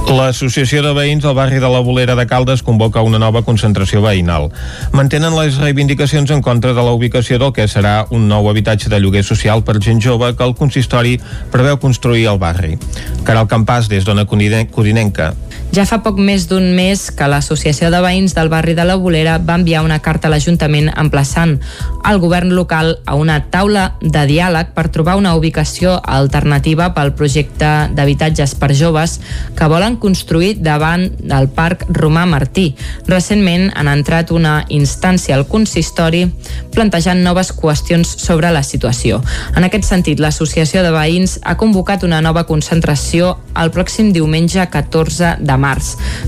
[0.05, 4.51] L'Associació de Veïns del barri de la Bolera de Caldes convoca una nova concentració veïnal.
[4.93, 8.99] Mantenen les reivindicacions en contra de la ubicació del que serà un nou habitatge de
[9.01, 11.17] lloguer social per gent jove que el consistori
[11.51, 12.77] preveu construir al barri.
[13.25, 15.33] Caral Campàs, des d'Ona Codinenca.
[15.75, 19.33] Ja fa poc més d'un mes que l'Associació de Veïns del barri de la Bolera
[19.43, 21.57] va enviar una carta a l'Ajuntament emplaçant
[22.07, 27.71] el govern local a una taula de diàleg per trobar una ubicació alternativa pel projecte
[27.97, 29.17] d'habitatges per joves
[29.57, 32.69] que volen construir davant del Parc Romà Martí.
[33.09, 36.23] Recentment han entrat una instància al consistori
[36.71, 39.19] plantejant noves qüestions sobre la situació.
[39.57, 45.35] En aquest sentit, l'Associació de Veïns ha convocat una nova concentració el pròxim diumenge 14
[45.43, 45.64] de març.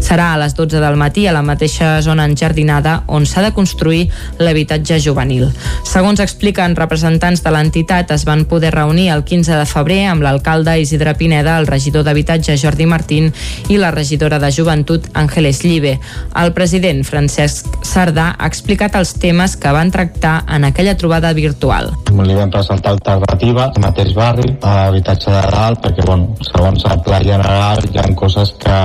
[0.01, 4.07] Serà a les 12 del matí a la mateixa zona enjardinada on s'ha de construir
[4.39, 5.47] l'habitatge juvenil.
[5.85, 10.77] Segons expliquen representants de l'entitat, es van poder reunir el 15 de febrer amb l'alcalde
[10.81, 13.31] Isidre Pineda, el regidor d'Habitatge Jordi Martín
[13.69, 15.97] i la regidora de Joventut Àngeles Llibe.
[16.35, 21.93] El president Francesc Sardà ha explicat els temes que van tractar en aquella trobada virtual.
[22.17, 27.01] Li vam presentar alternativa al mateix barri, a habitatge de dalt, perquè bueno, segons el
[27.05, 28.77] pla general hi ha coses que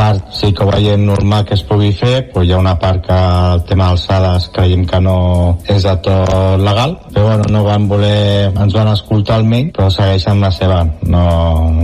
[0.00, 3.02] part sí que ho veiem normal que es pugui fer, però hi ha una part
[3.04, 3.16] que
[3.54, 5.16] el tema d'alçades creiem que no
[5.68, 10.40] és de tot legal, però bueno, no van voler, ens van escoltar almenys, però segueixen
[10.40, 10.80] la seva,
[11.12, 11.24] no,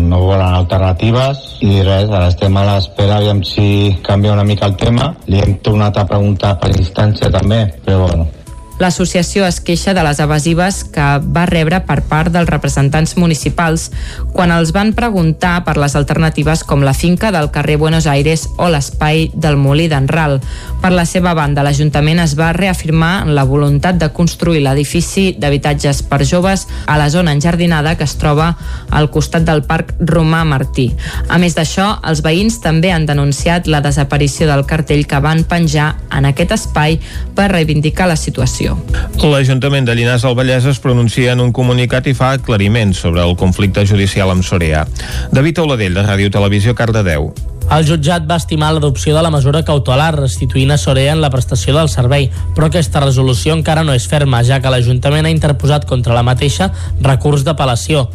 [0.09, 3.69] no volen alternatives i res, ara estem a l'espera aviam si
[4.07, 8.31] canvia una mica el tema, li hem tornat a preguntar per instància també, però bueno,
[8.77, 13.87] L'associació es queixa de les evasives que va rebre per part dels representants municipals
[14.35, 18.69] quan els van preguntar per les alternatives com la finca del carrer Buenos Aires o
[18.69, 20.43] l'espai del Molí d'en Ral.
[20.83, 26.03] Per la seva banda, l'Ajuntament es va reafirmar en la voluntat de construir l'edifici d'habitatges
[26.11, 28.51] per joves a la zona enjardinada que es troba
[28.91, 30.91] al costat del Parc Romà Martí.
[31.33, 35.95] A més d'això, els veïns també han denunciat la desaparició del cartell que van penjar
[36.13, 37.01] en aquest espai
[37.35, 39.31] per reivindicar la situació informació.
[39.31, 43.37] L'Ajuntament de Llinars del Vallès es pronuncia en un comunicat i fa aclariments sobre el
[43.37, 44.87] conflicte judicial amb Sorea.
[45.33, 47.33] David Oladell, de Ràdio Televisió, Cardedeu.
[47.67, 51.75] El jutjat va estimar l'adopció de la mesura cautelar restituint a Sorea en la prestació
[51.75, 56.15] del servei, però aquesta resolució encara no és ferma, ja que l'Ajuntament ha interposat contra
[56.15, 56.71] la mateixa
[57.03, 58.07] recurs d'apel·lació.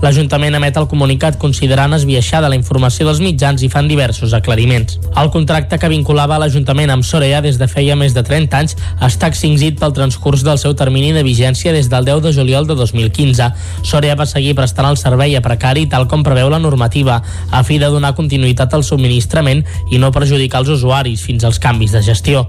[0.00, 4.96] L'Ajuntament emet el comunicat considerant esbiaixada la informació dels mitjans i fan diversos aclariments.
[5.20, 9.28] El contracte que vinculava l'Ajuntament amb Sorea des de feia més de 30 anys està
[9.28, 13.50] extingit pel transcurs del seu termini de vigència des del 10 de juliol de 2015.
[13.84, 17.20] Sorea va seguir prestant el servei a precari tal com preveu la normativa,
[17.50, 21.92] a fi de donar continuïtat al subministrament i no perjudicar els usuaris fins als canvis
[21.92, 22.46] de gestió.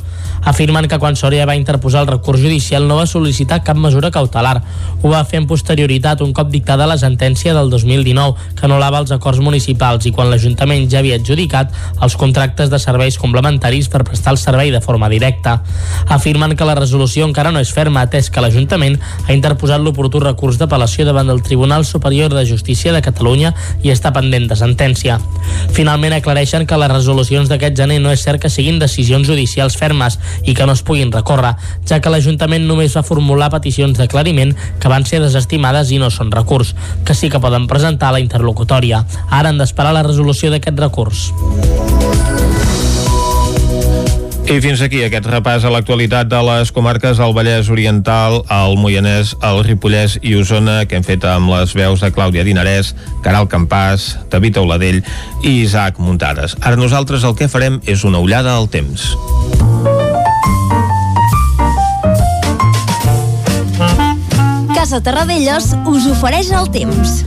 [0.48, 4.62] Afirmen que quan Sorea va interposar el recurs judicial no va sol·licitar cap mesura cautelar.
[5.04, 9.00] Ho va fer en posterioritat un cop dictada la sentència sentència del 2019 que anul·lava
[9.02, 11.72] els acords municipals i quan l'Ajuntament ja havia adjudicat
[12.02, 15.62] els contractes de serveis complementaris per prestar el servei de forma directa.
[16.08, 20.60] Afirmen que la resolució encara no és ferma atès que l'Ajuntament ha interposat l'oportú recurs
[20.60, 25.18] d'apel·lació davant del Tribunal Superior de Justícia de Catalunya i està pendent de sentència.
[25.74, 30.20] Finalment aclareixen que les resolucions d'aquest gener no és cert que siguin decisions judicials fermes
[30.46, 31.56] i que no es puguin recórrer,
[31.90, 36.32] ja que l'Ajuntament només va formular peticions d'aclariment que van ser desestimades i no són
[36.32, 36.76] recurs,
[37.08, 39.06] que sí que poden presentar la interlocutòria.
[39.30, 41.30] Ara han d'esperar la resolució d'aquest recurs.
[44.52, 49.32] I fins aquí aquest repàs a l'actualitat de les comarques del Vallès Oriental, el Moianès,
[49.48, 52.92] el Ripollès i Osona que hem fet amb les veus de Clàudia Dinarès,
[53.24, 55.00] Caral Campàs, David Auladell
[55.46, 56.58] i Isaac Muntades.
[56.60, 59.14] Ara nosaltres el que farem és una ullada al temps.
[64.82, 67.20] Casa Terradellos us ofereix el temps.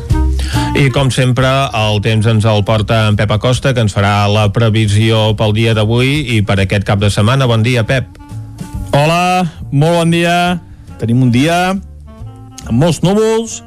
[0.75, 1.47] I com sempre,
[1.79, 5.71] el temps ens el porta en Pep Acosta, que ens farà la previsió pel dia
[5.79, 7.47] d'avui i per aquest cap de setmana.
[7.47, 8.19] Bon dia, Pep.
[8.91, 10.35] Hola, molt bon dia.
[10.99, 13.61] Tenim un dia amb molts núvols,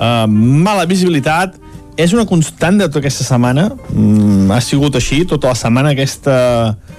[0.00, 0.24] eh,
[0.64, 1.60] mala visibilitat,
[2.00, 6.36] és una constant de tota aquesta setmana mm, ha sigut així tota la setmana aquesta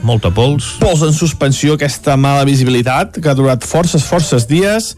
[0.05, 4.91] molta pols pols en suspensió, aquesta mala visibilitat que ha durat forces, forces dies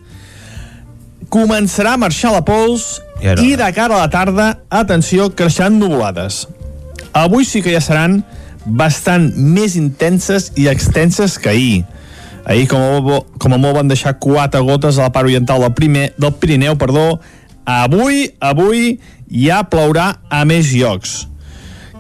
[1.30, 6.48] començarà a marxar la pols i, i de cara a la tarda, atenció, creixeran nuvolades.
[7.14, 8.24] Avui sí que ja seran
[8.66, 11.84] bastant més intenses i extenses que ahir.
[12.46, 15.62] Ahir, com a, bo- com a molt, van deixar quatre gotes a la part oriental
[15.64, 17.20] del, primer, del Pirineu, perdó.
[17.64, 18.98] Avui, avui,
[19.32, 21.22] ja plourà a més llocs.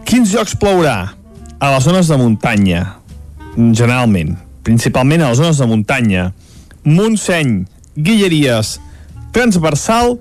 [0.03, 1.13] Quins llocs plourà?
[1.63, 2.81] A les zones de muntanya,
[3.55, 4.33] generalment.
[4.67, 6.25] Principalment a les zones de muntanya.
[6.83, 7.61] Montseny,
[7.95, 8.79] Guilleries,
[9.33, 10.17] Transversal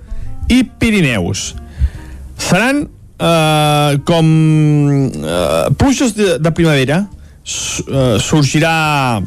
[0.52, 1.52] i Pirineus.
[2.40, 4.32] Seran eh, com
[5.12, 7.04] eh, pluges de, de primavera.
[7.42, 9.22] S eh, sorgirà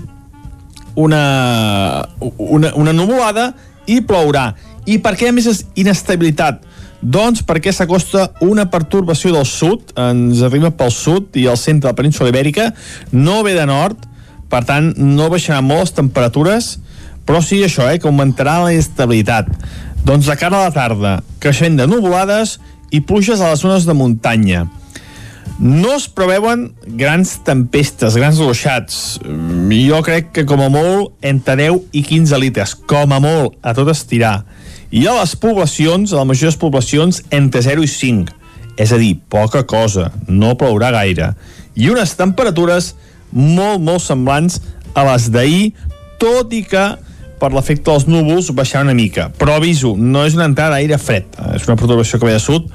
[0.95, 2.07] una,
[2.37, 3.51] una, una nuvolada
[3.85, 4.53] i plourà.
[4.85, 6.63] I per què més inestabilitat?
[7.05, 11.91] Doncs perquè s'acosta una pertorbació del sud, ens arriba pel sud i al centre de
[11.91, 12.71] la península ibèrica,
[13.11, 14.07] no ve de nord,
[14.49, 16.71] per tant no baixaran molt les temperatures,
[17.25, 19.49] però sí això, eh, que augmentarà la inestabilitat.
[20.05, 22.59] Doncs de cara a la tarda, creixent de nuvolades
[22.93, 24.67] i pluges a les zones de muntanya.
[25.57, 26.67] No es preveuen
[26.99, 29.19] grans tempestes, grans ruixats.
[29.23, 33.55] Mm, Jo crec que com a molt entre 10 i 15 litres, com a molt,
[33.63, 34.43] a tot estirar.
[34.91, 38.33] I a les poblacions, a les majors poblacions, entre 0 i 5.
[38.77, 41.33] És a dir, poca cosa, no plourà gaire.
[41.75, 42.93] I unes temperatures
[43.31, 44.59] molt, molt semblants
[44.93, 45.73] a les d'ahir,
[46.19, 46.85] tot i que
[47.39, 49.29] per l'efecte dels núvols baixarà una mica.
[49.39, 52.67] Però aviso, no és una entrada d'aire fred, és una perturbació que ve de sud,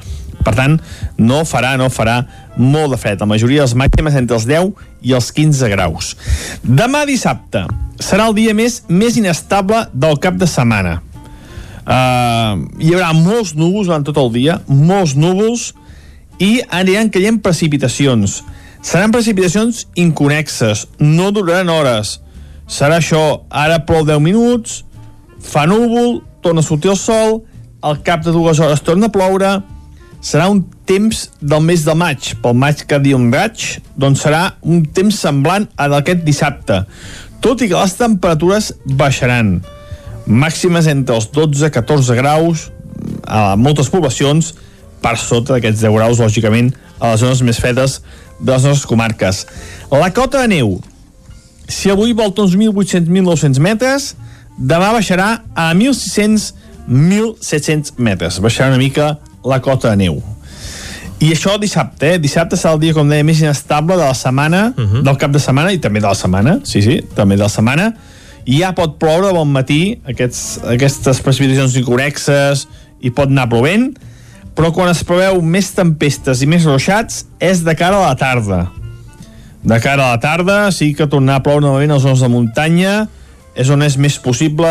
[0.45, 0.79] per tant,
[1.21, 2.23] no farà, no farà
[2.57, 3.21] molt de fred.
[3.21, 4.73] La majoria de les màximes entre els 10
[5.05, 6.15] i els 15 graus.
[6.65, 7.67] Demà dissabte
[8.01, 11.01] serà el dia més més inestable del cap de setmana.
[11.81, 15.71] Uh, hi haurà molts núvols durant tot el dia, molts núvols,
[16.41, 18.41] i aniran caient precipitacions.
[18.81, 22.19] Seran precipitacions inconexes, no duraran hores.
[22.71, 24.85] Serà això, ara plou 10 minuts,
[25.43, 27.41] fa núvol, torna a sortir el sol,
[27.83, 29.51] al cap de dues hores torna a ploure,
[30.23, 34.43] serà un temps del mes de maig, pel maig que diu un raig, doncs serà
[34.63, 36.83] un temps semblant a d'aquest dissabte,
[37.43, 39.59] tot i que les temperatures baixaran.
[40.31, 42.69] Màximes entre els 12-14 graus
[43.27, 44.53] a moltes poblacions,
[45.01, 47.99] per sota d'aquests 10 graus, lògicament, a les zones més fredes
[48.39, 49.47] de les nostres comarques.
[49.91, 50.77] La cota de neu,
[51.71, 54.17] si avui volta uns 1.800-1.900 metres,
[54.59, 58.39] demà baixarà a 1.600-1.700 metres.
[58.43, 60.23] Baixarà una mica la cota de neu.
[61.21, 62.19] I això dissabte, eh?
[62.21, 65.03] Dissabte serà el dia, com deia, més inestable de la setmana, uh -huh.
[65.05, 67.95] del cap de setmana i també de la setmana, sí, sí, també de la setmana.
[68.47, 72.69] I ja pot ploure bon matí, aquests, aquestes precipitacions inconexes,
[73.01, 73.99] i pot anar plovent,
[74.57, 78.71] però quan es preveu més tempestes i més ruixats és de cara a la tarda.
[79.63, 82.31] De cara a la tarda sí que tornarà a ploure novament a les zones de
[82.33, 82.95] muntanya,
[83.55, 84.71] és on és més possible,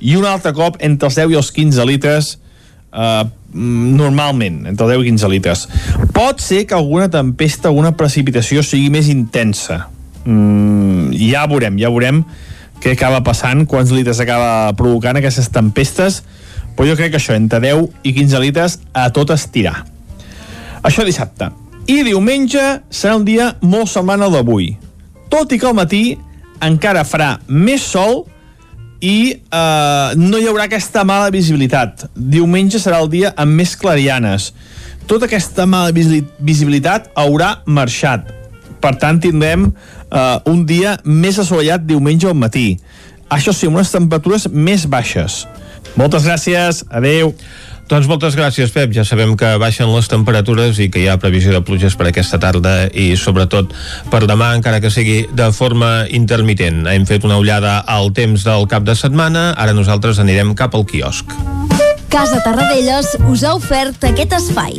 [0.00, 2.30] i un altre cop entre els 10 i els 15 litres
[2.92, 5.66] eh, normalment, entre 10 i 15 litres.
[6.16, 9.84] Pot ser que alguna tempesta, alguna precipitació sigui més intensa.
[10.24, 12.24] Mm, ja veurem, ja veurem
[12.80, 16.22] què acaba passant, quants litres acaba provocant aquestes tempestes,
[16.76, 19.82] però jo crec que això, entre 10 i 15 litres, a tot estirar.
[20.80, 21.50] Això dissabte.
[21.88, 22.62] I diumenge
[22.92, 24.72] serà un dia molt semblant al d'avui.
[25.32, 26.02] Tot i que al matí
[26.62, 28.24] encara farà més sol
[29.00, 32.04] i eh, no hi haurà aquesta mala visibilitat.
[32.14, 34.50] Diumenge serà el dia amb més clarianes.
[35.08, 38.28] Tota aquesta mala visi- visibilitat haurà marxat.
[38.80, 42.74] Per tant, tindrem eh, un dia més assolellat diumenge al matí.
[43.30, 45.44] Això sí, unes temperatures més baixes.
[45.98, 47.32] Moltes gràcies, adeu.
[47.90, 48.92] Doncs moltes gràcies, Pep.
[48.94, 52.38] Ja sabem que baixen les temperatures i que hi ha previsió de pluges per aquesta
[52.38, 53.74] tarda i sobretot
[54.12, 56.84] per demà, encara que sigui de forma intermitent.
[56.86, 60.86] Hem fet una ullada al temps del cap de setmana, ara nosaltres anirem cap al
[60.86, 61.34] quiosc.
[62.14, 64.78] Casa Tarradellas us ha ofert aquest espai.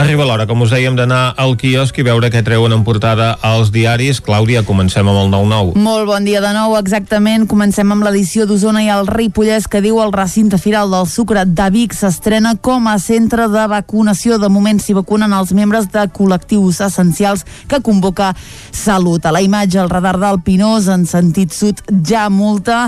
[0.00, 3.68] Arriba l'hora, com us dèiem, d'anar al quiosc i veure què treuen en portada als
[3.68, 4.22] diaris.
[4.24, 5.74] Clàudia, comencem amb el 9-9.
[5.76, 7.44] Molt bon dia de nou, exactament.
[7.50, 11.66] Comencem amb l'edició d'Osona i el Ripollès que diu el recinte firal del sucre de
[11.74, 14.40] Vic s'estrena com a centre de vacunació.
[14.40, 18.32] De moment s'hi vacunen els membres de col·lectius essencials que convoca
[18.72, 19.28] Salut.
[19.28, 22.86] A la imatge, el radar del Pinós en sentit sud ja multa.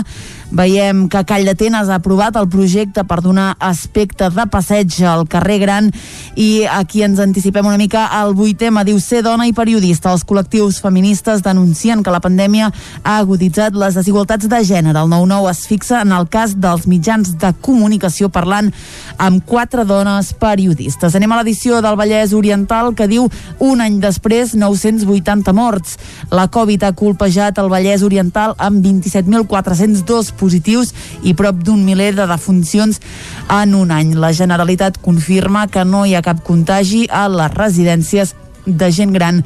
[0.51, 5.59] Veiem que Call d'Atenes ha aprovat el projecte per donar aspecte de passeig al carrer
[5.61, 5.89] Gran
[6.35, 8.83] i aquí ens anticipem una mica al vuit tema.
[8.83, 10.11] Diu ser dona i periodista.
[10.11, 12.69] Els col·lectius feministes denuncien que la pandèmia
[13.03, 14.99] ha aguditzat les desigualtats de gènere.
[14.99, 18.71] El 9-9 es fixa en el cas dels mitjans de comunicació parlant
[19.17, 21.15] amb quatre dones periodistes.
[21.15, 23.29] Anem a l'edició del Vallès Oriental que diu
[23.59, 25.97] un any després 980 morts.
[26.31, 32.27] La Covid ha colpejat el Vallès Oriental amb 27.402 positius i prop d'un miler de
[32.29, 33.01] defuncions
[33.47, 34.13] en un any.
[34.19, 38.35] La Generalitat confirma que no hi ha cap contagi a les residències
[38.65, 39.43] de gent gran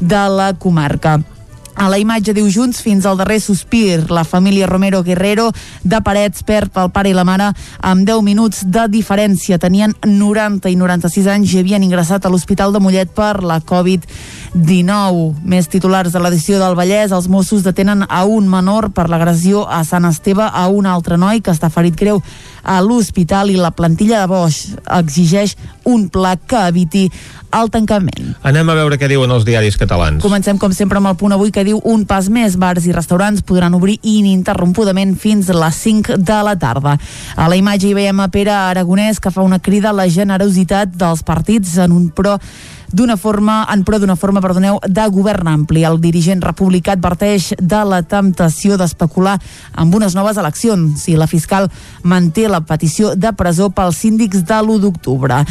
[0.00, 1.20] de la comarca.
[1.76, 4.06] A la imatge diu Junts fins al darrer sospir.
[4.08, 5.50] La família Romero Guerrero
[5.84, 7.50] de Parets perd el pare i la mare
[7.84, 9.58] amb 10 minuts de diferència.
[9.60, 15.44] Tenien 90 i 96 anys i havien ingressat a l'Hospital de Mollet per la Covid-19.
[15.44, 17.12] Més titulars de l'edició del Vallès.
[17.12, 21.44] Els Mossos detenen a un menor per l'agressió a Sant Esteve a un altre noi
[21.44, 22.22] que està ferit greu
[22.66, 25.54] a l'hospital i la plantilla de Bosch exigeix
[25.84, 27.04] un pla que eviti
[27.56, 28.34] el tancament.
[28.46, 30.22] Anem a veure què diuen els diaris catalans.
[30.24, 32.58] Comencem, com sempre, amb el punt avui que diu un pas més.
[32.60, 36.96] Bars i restaurants podran obrir ininterrompudament fins a les 5 de la tarda.
[37.36, 40.96] A la imatge hi veiem a Pere Aragonès que fa una crida a la generositat
[40.96, 42.38] dels partits en un pro
[42.92, 45.84] d'una forma, en pro d'una forma, perdoneu, de govern ampli.
[45.84, 49.36] El dirigent republicà adverteix de la temptació d'especular
[49.74, 51.68] amb unes noves eleccions si la fiscal
[52.02, 55.42] manté la petició de presó pels síndics de l'1 d'octubre.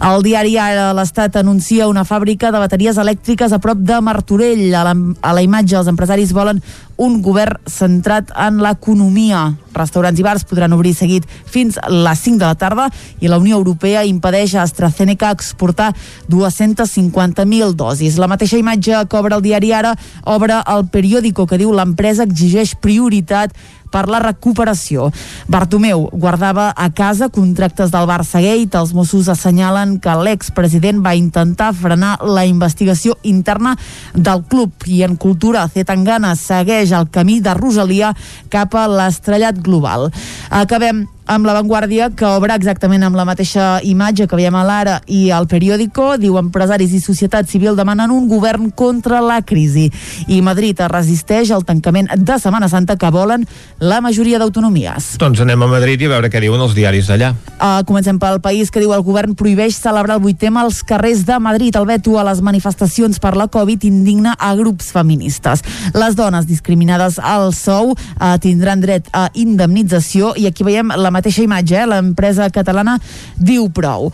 [0.00, 4.72] El diari Ara l'Estat anuncia una fàbrica de bateries elèctriques a prop de Martorell.
[4.72, 6.62] A la, a la imatge, els empresaris volen
[6.96, 9.42] un govern centrat en l'economia.
[9.76, 12.88] Restaurants i bars podran obrir seguit fins a les 5 de la tarda
[13.20, 15.90] i la Unió Europea impedeix a AstraZeneca exportar
[16.32, 18.16] 250.000 dosis.
[18.16, 19.92] La mateixa imatge que obre el diari Ara
[20.24, 23.52] obre el periòdico que diu l'empresa exigeix prioritat
[23.92, 25.10] per la recuperació.
[25.52, 28.78] Bartomeu guardava a casa contractes del Barça Gate.
[28.78, 33.76] Els Mossos assenyalen que l'expresident va intentar frenar la investigació interna
[34.14, 38.14] del club i en cultura Zetangana segueix el camí de Rosalia
[38.52, 40.10] cap a l'estrellat global.
[40.50, 45.30] Acabem amb l'avantguàrdia que obre exactament amb la mateixa imatge que veiem a l'Ara i
[45.32, 49.86] al periòdico diu empresaris i societat civil demanen un govern contra la crisi
[50.28, 53.46] i Madrid es resisteix al tancament de Setmana Santa que volen
[53.80, 55.14] la majoria d'autonomies.
[55.22, 57.32] Doncs anem a Madrid i a veure què diuen els diaris d'allà.
[57.56, 61.38] Uh, comencem pel país que diu el govern prohibeix celebrar el 8 als carrers de
[61.40, 61.76] Madrid.
[61.78, 65.64] El veto a les manifestacions per la Covid indigna a grups feministes.
[65.96, 71.21] Les dones discriminades al sou uh, tindran dret a indemnització i aquí veiem la mateixa
[71.30, 71.86] imatge, eh?
[71.86, 72.98] l'empresa catalana
[73.36, 74.10] diu prou.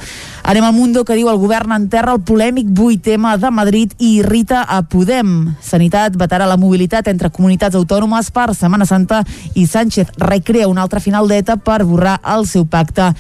[0.48, 4.62] Anem al Mundo que diu el govern enterra el polèmic 8M de Madrid i irrita
[4.64, 5.50] a Podem.
[5.60, 9.18] Sanitat vetarà la mobilitat entre comunitats autònomes per Setmana Santa
[9.52, 13.10] i Sánchez recrea un altre final d'ETA per borrar el seu pacte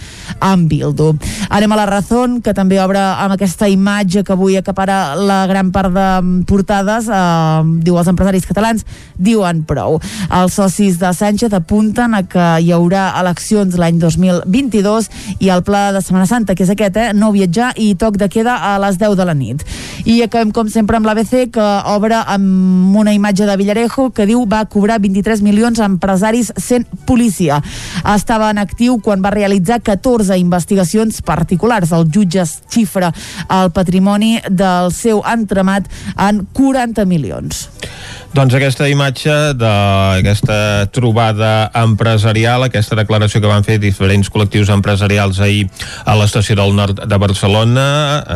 [0.40, 1.10] amb Bildu.
[1.52, 5.68] Anem a la Razón, que també obre amb aquesta imatge que avui acapara la gran
[5.68, 6.08] part de
[6.48, 10.00] portades, eh, diu els empresaris catalans, diuen prou.
[10.32, 15.12] Els socis de Sánchez apunten a que hi haurà eleccions l'any 2022
[15.44, 18.28] i el pla de Setmana Santa, que és aquest, eh, no viatjar i toc de
[18.32, 19.64] queda a les 10 de la nit.
[20.08, 24.44] I acabem, com sempre, amb l'ABC, que obre amb una imatge de Villarejo que diu
[24.48, 27.60] va cobrar 23 milions a empresaris sent policia.
[28.14, 31.92] Estava en actiu quan va realitzar 14 investigacions particulars.
[31.92, 33.12] El jutge xifra
[33.58, 37.66] el patrimoni del seu entremat en 40 milions.
[38.28, 45.62] Doncs aquesta imatge d'aquesta trobada empresarial, aquesta declaració que van fer diferents col·lectius empresarials ahir
[46.04, 47.86] a l'estació del nord de Barcelona,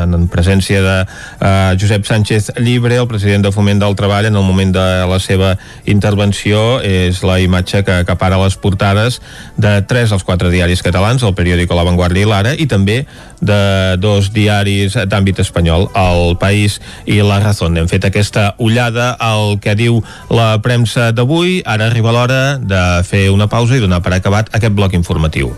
[0.01, 4.47] en presència de uh, Josep Sánchez Llibre, el president de Foment del Treball, en el
[4.47, 5.53] moment de la seva
[5.85, 9.21] intervenció, és la imatge que acapara les portades
[9.61, 13.03] de tres dels quatre diaris catalans, el periòdico La Vanguardia i l'Ara, i també
[13.43, 13.61] de
[14.01, 17.77] dos diaris d'àmbit espanyol, El País i La Razón.
[17.77, 21.61] Hem fet aquesta ullada al que diu la premsa d'avui.
[21.67, 25.53] Ara arriba l'hora de fer una pausa i donar per acabat aquest bloc informatiu.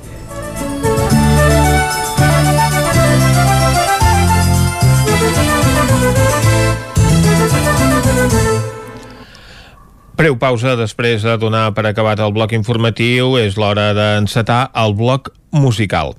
[10.15, 13.35] Preu pausa després de donar per acabat el bloc informatiu.
[13.41, 16.15] És l'hora d'encetar el bloc musical.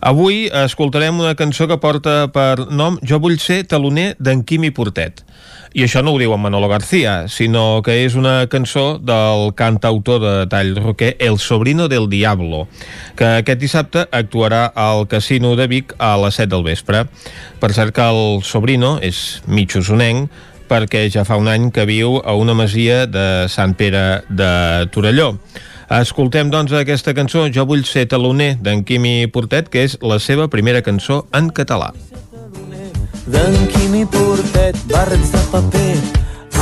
[0.00, 5.24] Avui escoltarem una cançó que porta per nom Jo vull ser taloner d'en Quimi Portet.
[5.72, 10.18] I això no ho diu en Manolo García, sinó que és una cançó del cantautor
[10.18, 12.64] de tall roquer El Sobrino del Diablo,
[13.14, 17.04] que aquest dissabte actuarà al Casino de Vic a les 7 del vespre.
[17.62, 20.26] Per cert que el Sobrino és mig usonenc,
[20.66, 24.52] perquè ja fa un any que viu a una masia de Sant Pere de
[24.90, 25.36] Torelló.
[26.00, 30.50] Escoltem, doncs, aquesta cançó Jo vull ser taloner d'en Quimi Portet, que és la seva
[30.50, 31.92] primera cançó en català.
[33.26, 35.96] D'en Quimi Portet, barrets de paper,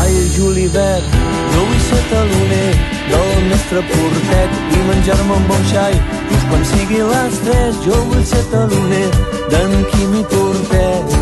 [0.00, 1.04] ai, julivert,
[1.52, 2.72] jo vull ser taloner
[3.10, 5.94] del mestre Portet i menjar-me un bon xai.
[6.30, 9.06] Just quan sigui les tres, jo vull ser taloner
[9.52, 11.16] d'en Quimi Portet.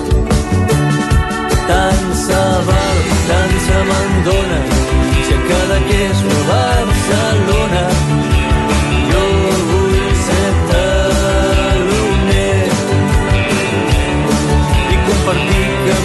[1.67, 4.65] Tant se val, tant se me'n dona,
[5.11, 6.76] aixeca de que és una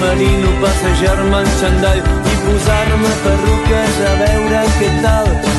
[0.02, 5.51] camerino, passejar-me en xandall i posar-me perruques a veure què tal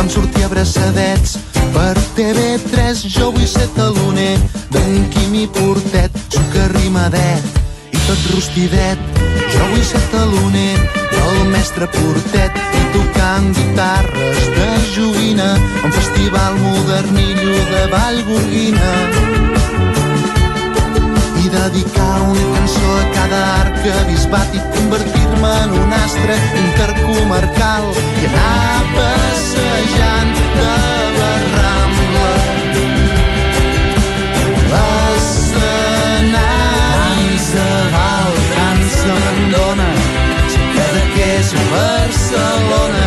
[0.00, 1.34] Vam sortir abraçadets
[1.74, 3.02] per TV3.
[3.04, 4.38] Jo vull ser taloner
[4.72, 6.16] d'en Quimi Portet.
[6.32, 7.60] Suc arrimadet
[7.92, 9.20] i tot rostidet.
[9.52, 10.80] Jo vull ser taloner
[11.12, 15.52] del mestre Portet i tocant guitarres de joguina
[15.84, 19.49] un festival modernillo de Vallgorguina
[21.50, 27.84] dedicar una cançó a cada arc que ha bisbat i convertir-me en un astre intercomarcal
[28.22, 30.76] i anar passejant de
[31.16, 32.30] la Rambla.
[34.72, 36.38] L'escenari
[37.48, 39.90] se val, tant se me'n dona,
[40.54, 42.99] xica de que és Barcelona.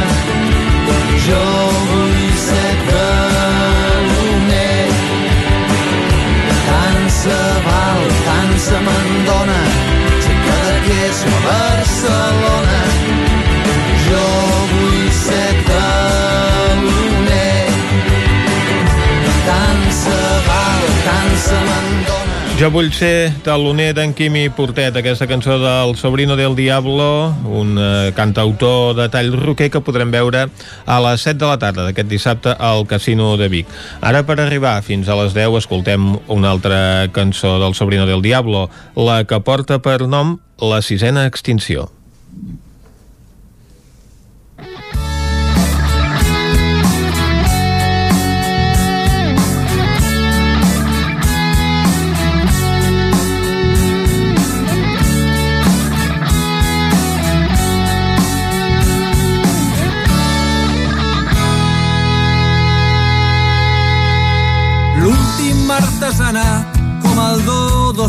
[22.53, 28.11] Jo vull ser taloner d'en Quimi Portet, aquesta cançó del Sobrino del Diablo, un eh,
[28.13, 30.43] cantautor de tall roquer que podrem veure
[30.85, 33.73] a les 7 de la tarda d'aquest dissabte al Casino de Vic.
[34.05, 38.67] Ara per arribar fins a les 10 escoltem una altra cançó del Sobrino del Diablo,
[38.93, 41.89] la que porta per nom La sisena extinció.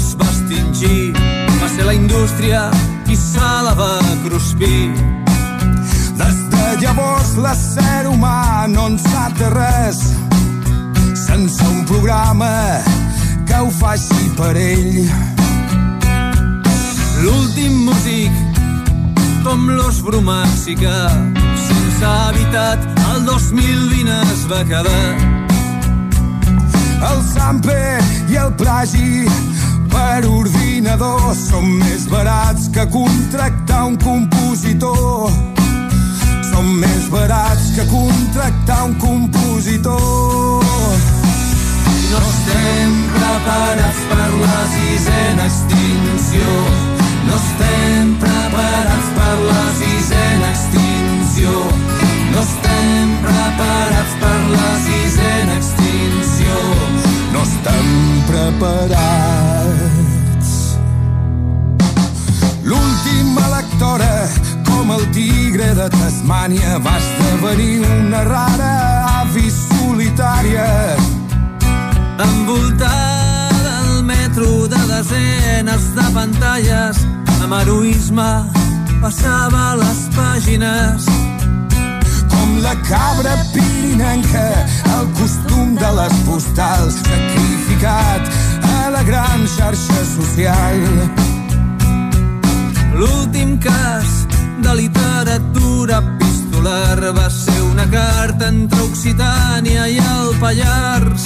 [0.04, 1.12] Es va extingir,
[1.60, 2.68] va ser la indústria
[3.06, 3.92] qui se la va
[4.24, 4.92] cruspir.
[6.18, 10.00] Des de llavors l'ésser humà no en sap de res
[11.24, 12.50] sense un programa
[13.48, 15.08] que ho faci per ell.
[17.22, 18.34] L'últim músic,
[19.46, 20.98] com l'os bromàxi que,
[21.68, 22.84] sense habitat,
[23.14, 25.06] el 2020 es va quedar.
[27.04, 27.80] El sample
[28.32, 29.26] i el plagi
[29.94, 35.30] per ordinador són més barats que contractar un compositor.
[36.50, 40.64] Són més barats que contractar un compositor.
[42.10, 46.58] No estem preparats per la sisena extinció.
[47.28, 51.54] No estem preparats per la sisena extinció.
[52.34, 56.60] No estem preparats per la sisena extinció.
[57.34, 57.90] No estem
[58.30, 59.43] preparats.
[63.74, 64.28] L'última lectora,
[64.66, 68.70] com el tigre de Tasmània, va esdevenir una rara
[69.20, 70.66] avi solitària.
[72.22, 77.02] Envoltada al metro de desenes de pantalles,
[77.42, 78.30] amb heroisme
[79.02, 81.10] passava les pàgines.
[82.30, 84.48] Com la cabra pirinenca,
[84.98, 88.34] el costum de les postals, sacrificat
[88.70, 91.33] a la gran xarxa social.
[92.94, 94.10] L'últim cas
[94.62, 101.24] de literatura epistolar va ser una carta entre Occitània i el Pallars.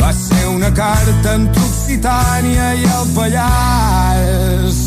[0.00, 4.80] Va ser una carta entre Occitània i el Pallars.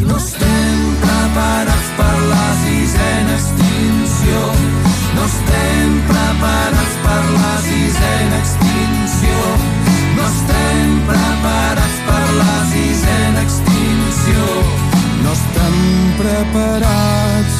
[0.00, 4.40] No estem preparats per la sisena extinció.
[5.18, 9.44] No estem preparats per la sisena extinció.
[10.16, 11.71] No estem preparats
[16.20, 17.51] estem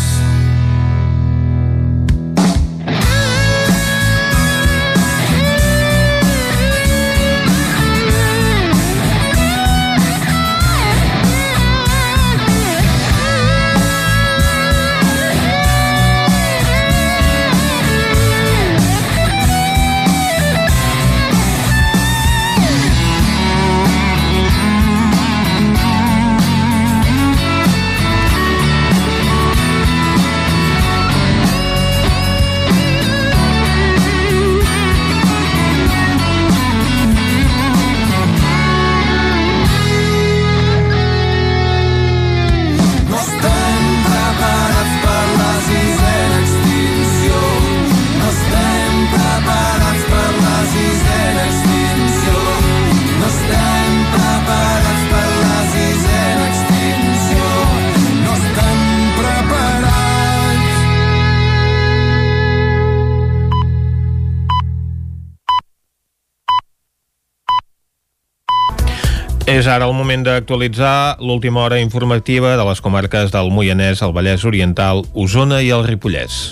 [69.63, 74.43] És ara el moment d'actualitzar l'última hora informativa de les comarques del Moianès, el Vallès
[74.43, 76.49] Oriental, Osona i el Ripollès.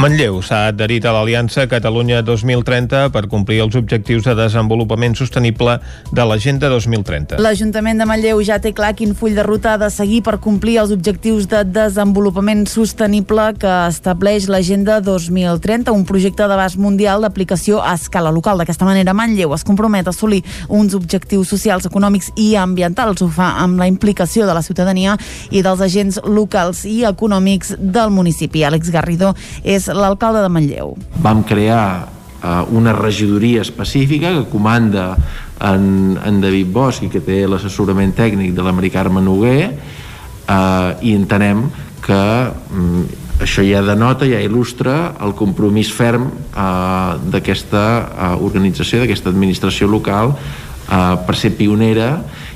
[0.00, 5.74] Manlleu s'ha adherit a l'Aliança Catalunya 2030 per complir els objectius de desenvolupament sostenible
[6.08, 7.36] de l'Agenda 2030.
[7.44, 10.78] L'Ajuntament de Manlleu ja té clar quin full de ruta ha de seguir per complir
[10.80, 17.92] els objectius de desenvolupament sostenible que estableix l'Agenda 2030, un projecte d'abast mundial d'aplicació a
[18.00, 18.56] escala local.
[18.64, 23.20] D'aquesta manera, Manlleu es compromet a assolir uns objectius socials, econòmics i ambientals.
[23.20, 25.18] Ho fa amb la implicació de la ciutadania
[25.50, 28.64] i dels agents locals i econòmics del municipi.
[28.64, 30.96] Àlex Garrido és l'alcalde de Manlleu.
[31.22, 32.08] vam crear
[32.42, 35.16] eh, una regidoria específica que comanda
[35.60, 40.90] en, en David Bosch i que té l'assessorament tècnic de la Mari Carme Noguer eh,
[41.02, 41.66] i entenem
[42.00, 42.20] que
[42.50, 43.02] mm,
[43.40, 50.34] això ja denota, ja il·lustra el compromís ferm eh, d'aquesta eh, organització, d'aquesta administració local
[50.34, 52.12] eh, per ser pionera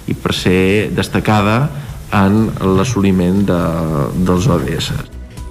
[0.08, 1.64] i per ser destacada
[2.14, 3.60] en l'assoliment de,
[4.26, 4.92] dels ODS.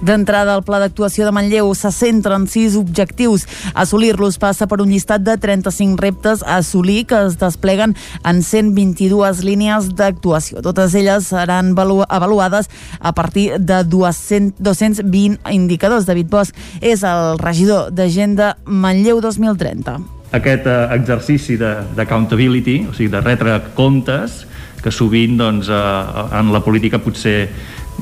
[0.02, 3.46] D'entrada, el pla d'actuació de Manlleu se centra en sis objectius.
[3.78, 9.44] Assolir-los passa per un llistat de 35 reptes a assolir que es despleguen en 122
[9.44, 10.60] línies d'actuació.
[10.66, 12.68] Totes elles seran avalu- avaluades
[13.00, 16.04] a partir de 200, 220 indicadors.
[16.06, 20.00] David Bosch és el regidor d'Agenda Manlleu 2030.
[20.34, 24.40] aquest eh, exercici d'accountability, o sigui, de retre comptes,
[24.82, 27.48] que sovint doncs, eh, en la política potser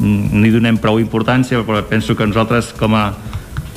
[0.01, 3.13] no hi donem prou importància, però penso que nosaltres com a,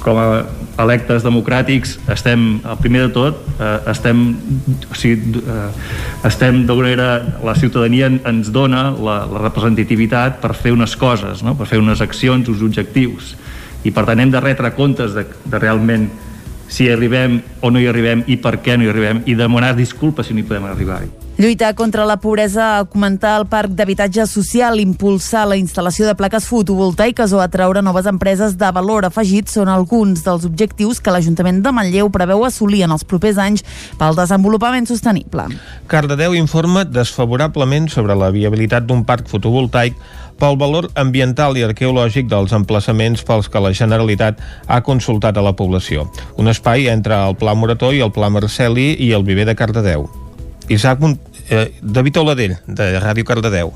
[0.03, 0.45] com a
[0.82, 4.26] electes democràtics estem, primer de tot, eh, estem,
[4.91, 5.70] o sigui, eh,
[6.28, 11.43] estem d'alguna manera, la ciutadania en- ens dona la, la representativitat per fer unes coses,
[11.43, 11.55] no?
[11.55, 13.36] per fer unes accions, uns objectius.
[13.86, 16.09] I per tant hem de retre comptes de, de realment
[16.68, 19.76] si hi arribem o no hi arribem i per què no hi arribem i demanar
[19.78, 21.11] disculpes si no hi podem arribar-hi.
[21.38, 27.34] Lluitar contra la pobresa, augmentar el parc d'habitatge social, impulsar la instal·lació de plaques fotovoltaiques
[27.36, 32.08] o atraure noves empreses de valor afegit són alguns dels objectius que l'Ajuntament de Manlleu
[32.08, 33.66] preveu assolir en els propers anys
[34.00, 35.50] pel desenvolupament sostenible.
[35.92, 40.00] Cardedeu informa desfavorablement sobre la viabilitat d'un parc fotovoltaic
[40.40, 45.58] pel valor ambiental i arqueològic dels emplaçaments pels que la Generalitat ha consultat a la
[45.60, 46.08] població.
[46.40, 50.08] Un espai entre el Pla Morató i el Pla Marceli i el Viver de Cardedeu.
[50.70, 50.99] Isaac,
[51.49, 53.74] eh, David Oladell, de Ràdio Cardedeu.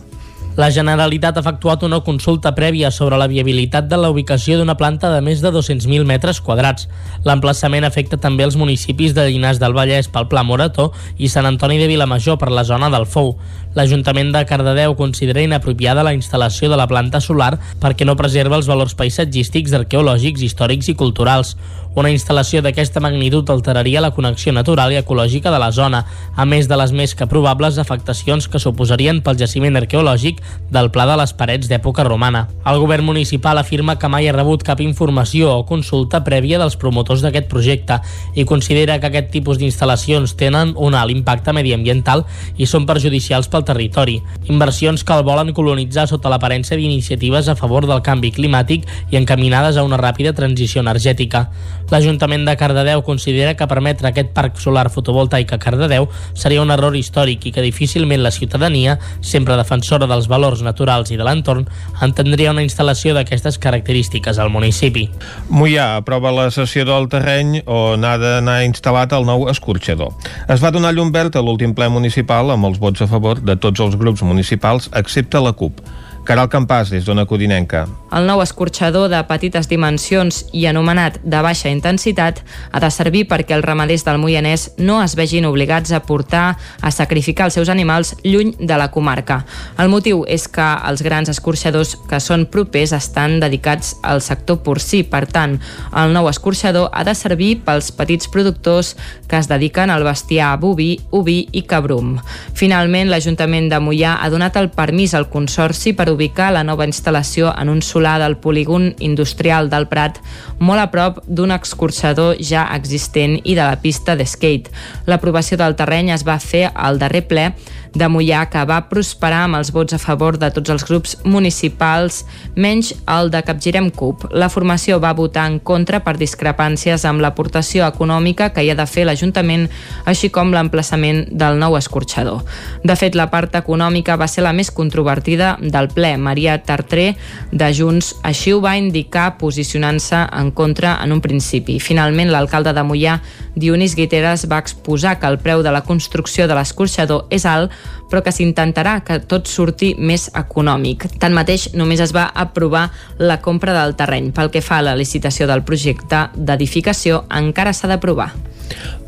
[0.59, 5.07] La Generalitat ha efectuat una consulta prèvia sobre la viabilitat de la ubicació d'una planta
[5.13, 6.89] de més de 200.000 metres quadrats.
[7.23, 11.79] L'emplaçament afecta també els municipis de Llinars del Vallès pel Pla Morató i Sant Antoni
[11.79, 13.37] de Vilamajor per la zona del Fou.
[13.77, 18.69] L'Ajuntament de Cardedeu considera inapropiada la instal·lació de la planta solar perquè no preserva els
[18.69, 21.55] valors paisatgístics, arqueològics, històrics i culturals.
[21.99, 26.03] Una instal·lació d'aquesta magnitud alteraria la connexió natural i ecològica de la zona,
[26.35, 30.37] a més de les més que probables afectacions que suposarien pel jaciment arqueològic
[30.69, 32.45] del Pla de les Parets d'època romana.
[32.69, 37.25] El govern municipal afirma que mai ha rebut cap informació o consulta prèvia dels promotors
[37.25, 37.99] d'aquest projecte
[38.35, 42.23] i considera que aquest tipus d'instal·lacions tenen un alt impacte mediambiental
[42.55, 44.19] i són perjudicials pel territori.
[44.47, 49.77] Inversions que el volen colonitzar sota l'aparença d'iniciatives a favor del canvi climàtic i encaminades
[49.77, 51.47] a una ràpida transició energètica.
[51.89, 56.95] L'Ajuntament de Cardedeu considera que permetre aquest parc solar fotovoltaic a Cardedeu seria un error
[56.95, 61.65] històric i que difícilment la ciutadania, sempre defensora dels valors naturals i de l'entorn,
[62.05, 65.07] entendria una instal·lació d'aquestes característiques al municipi.
[65.49, 70.13] Mollà aprova la sessió del terreny on ha d'anar instal·lat el nou escorxador.
[70.47, 73.57] Es va donar llum verd a l'últim ple municipal amb els vots a favor de
[73.57, 75.81] tots els grups municipals excepte la CUP.
[76.29, 77.87] Caral Campàs, des d'Ona Codinenca.
[78.09, 82.39] El nou escorxador de petites dimensions i anomenat de baixa intensitat
[82.71, 86.91] ha de servir perquè els ramaders del Moianès no es vegin obligats a portar a
[86.91, 89.43] sacrificar els seus animals lluny de la comarca.
[89.77, 95.03] El motiu és que els grans escorxadors que són propers estan dedicats al sector porcí.
[95.05, 95.59] Per tant,
[95.93, 98.95] el nou escorxador ha de servir pels petits productors
[99.29, 102.17] que es dediquen al bestiar boví, oví i cabrum.
[102.57, 107.53] Finalment, l'Ajuntament de Mollà ha donat el permís al Consorci per ubicar la nova instal·lació
[107.53, 110.21] en un solar del polígon industrial del Prat,
[110.63, 114.71] molt a prop d'un escorxador ja existent i de la pista d'skate.
[115.09, 117.49] L'aprovació del terreny es va fer al darrer ple
[117.93, 122.23] de Mollà que va prosperar amb els vots a favor de tots els grups municipals,
[122.55, 124.27] menys el de Capgirem CUP.
[124.31, 128.85] La formació va votar en contra per discrepàncies amb l'aportació econòmica que hi ha de
[128.89, 129.67] fer l'Ajuntament,
[130.05, 132.43] així com l'emplaçament del nou escorxador.
[132.83, 136.15] De fet, la part econòmica va ser la més controvertida del ple.
[136.17, 137.15] Maria Tartré,
[137.51, 141.79] de Junts, així ho va indicar posicionant-se en contra en un principi.
[141.79, 143.19] Finalment, l'alcalde de Mollà,
[143.59, 147.73] Dionís Guiteres, va exposar que el preu de la construcció de l'escorxador és alt,
[148.09, 151.07] però que s'intentarà que tot surti més econòmic.
[151.21, 154.31] Tanmateix, només es va aprovar la compra del terreny.
[154.35, 158.31] Pel que fa a la licitació del projecte d'edificació, encara s'ha d'aprovar.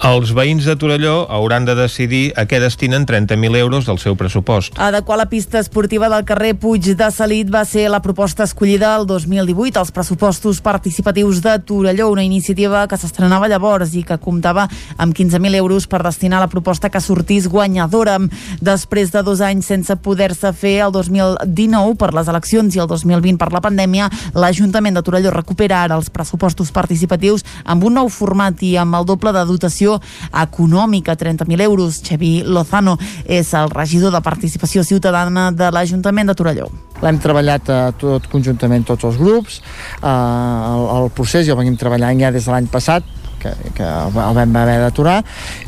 [0.01, 4.74] Els veïns de Torelló hauran de decidir a què destinen 30.000 euros del seu pressupost.
[4.82, 9.05] Adequar la pista esportiva del carrer Puig de Salit va ser la proposta escollida el
[9.05, 14.65] 2018 als pressupostos participatius de Torelló, una iniciativa que s'estrenava llavors i que comptava
[14.97, 18.17] amb 15.000 euros per destinar a la proposta que sortís guanyadora.
[18.62, 23.39] Després de dos anys sense poder-se fer el 2019 per les eleccions i el 2020
[23.41, 28.62] per la pandèmia, l'Ajuntament de Torelló recupera ara els pressupostos participatius amb un nou format
[28.62, 29.97] i amb el doble de dotació
[30.30, 32.01] econòmica, 30.000 euros.
[32.05, 36.70] Xavi Lozano és el regidor de Participació Ciutadana de l'Ajuntament de Torelló.
[37.01, 39.57] L'hem treballat eh, tot conjuntament tots els grups,
[39.97, 43.09] eh, el, el procés ja el venim treballant ja des de l'any passat,
[43.42, 45.20] que, que el vam haver d'aturar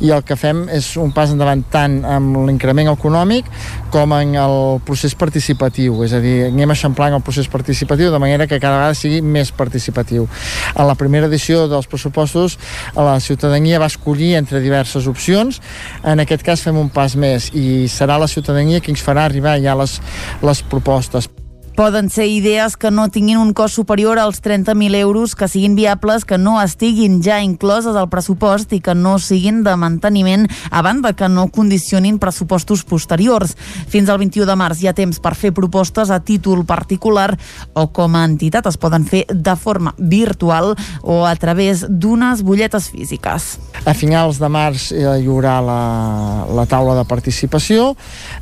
[0.03, 3.49] i el que fem és un pas endavant tant amb l'increment econòmic
[3.93, 4.55] com en el
[4.85, 5.99] procés participatiu.
[6.05, 9.51] És a dir, anem eixamplant el procés participatiu de manera que cada vegada sigui més
[9.53, 10.27] participatiu.
[10.75, 12.57] A la primera edició dels pressupostos
[12.95, 15.61] la ciutadania va escollir entre diverses opcions.
[16.03, 19.59] En aquest cas fem un pas més i serà la ciutadania qui ens farà arribar
[19.61, 19.99] ja les,
[20.41, 21.29] les propostes
[21.75, 26.21] Poden ser idees que no tinguin un cost superior als 30.000 euros, que siguin viables,
[26.23, 31.15] que no estiguin ja incloses al pressupost i que no siguin de manteniment, a banda
[31.17, 33.55] que no condicionin pressupostos posteriors.
[33.89, 37.31] Fins al 21 de març hi ha temps per fer propostes a títol particular
[37.73, 42.91] o com a entitat es poden fer de forma virtual o a través d'unes butlletes
[42.93, 43.57] físiques.
[43.81, 45.81] A finals de març eh, hi haurà la,
[46.53, 47.95] la taula de participació,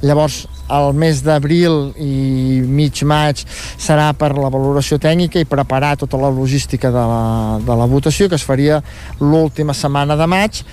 [0.03, 3.43] llavors el mes d'abril i mig maig
[3.77, 8.29] serà per la valoració tècnica i preparar tota la logística de la, de la votació
[8.29, 8.81] que es faria
[9.19, 10.63] l'última setmana de maig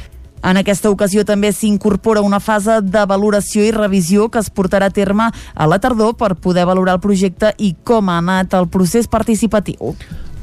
[0.43, 4.95] en aquesta ocasió també s'incorpora una fase de valoració i revisió que es portarà a
[4.95, 9.11] terme a la tardor per poder valorar el projecte i com ha anat el procés
[9.11, 9.95] participatiu.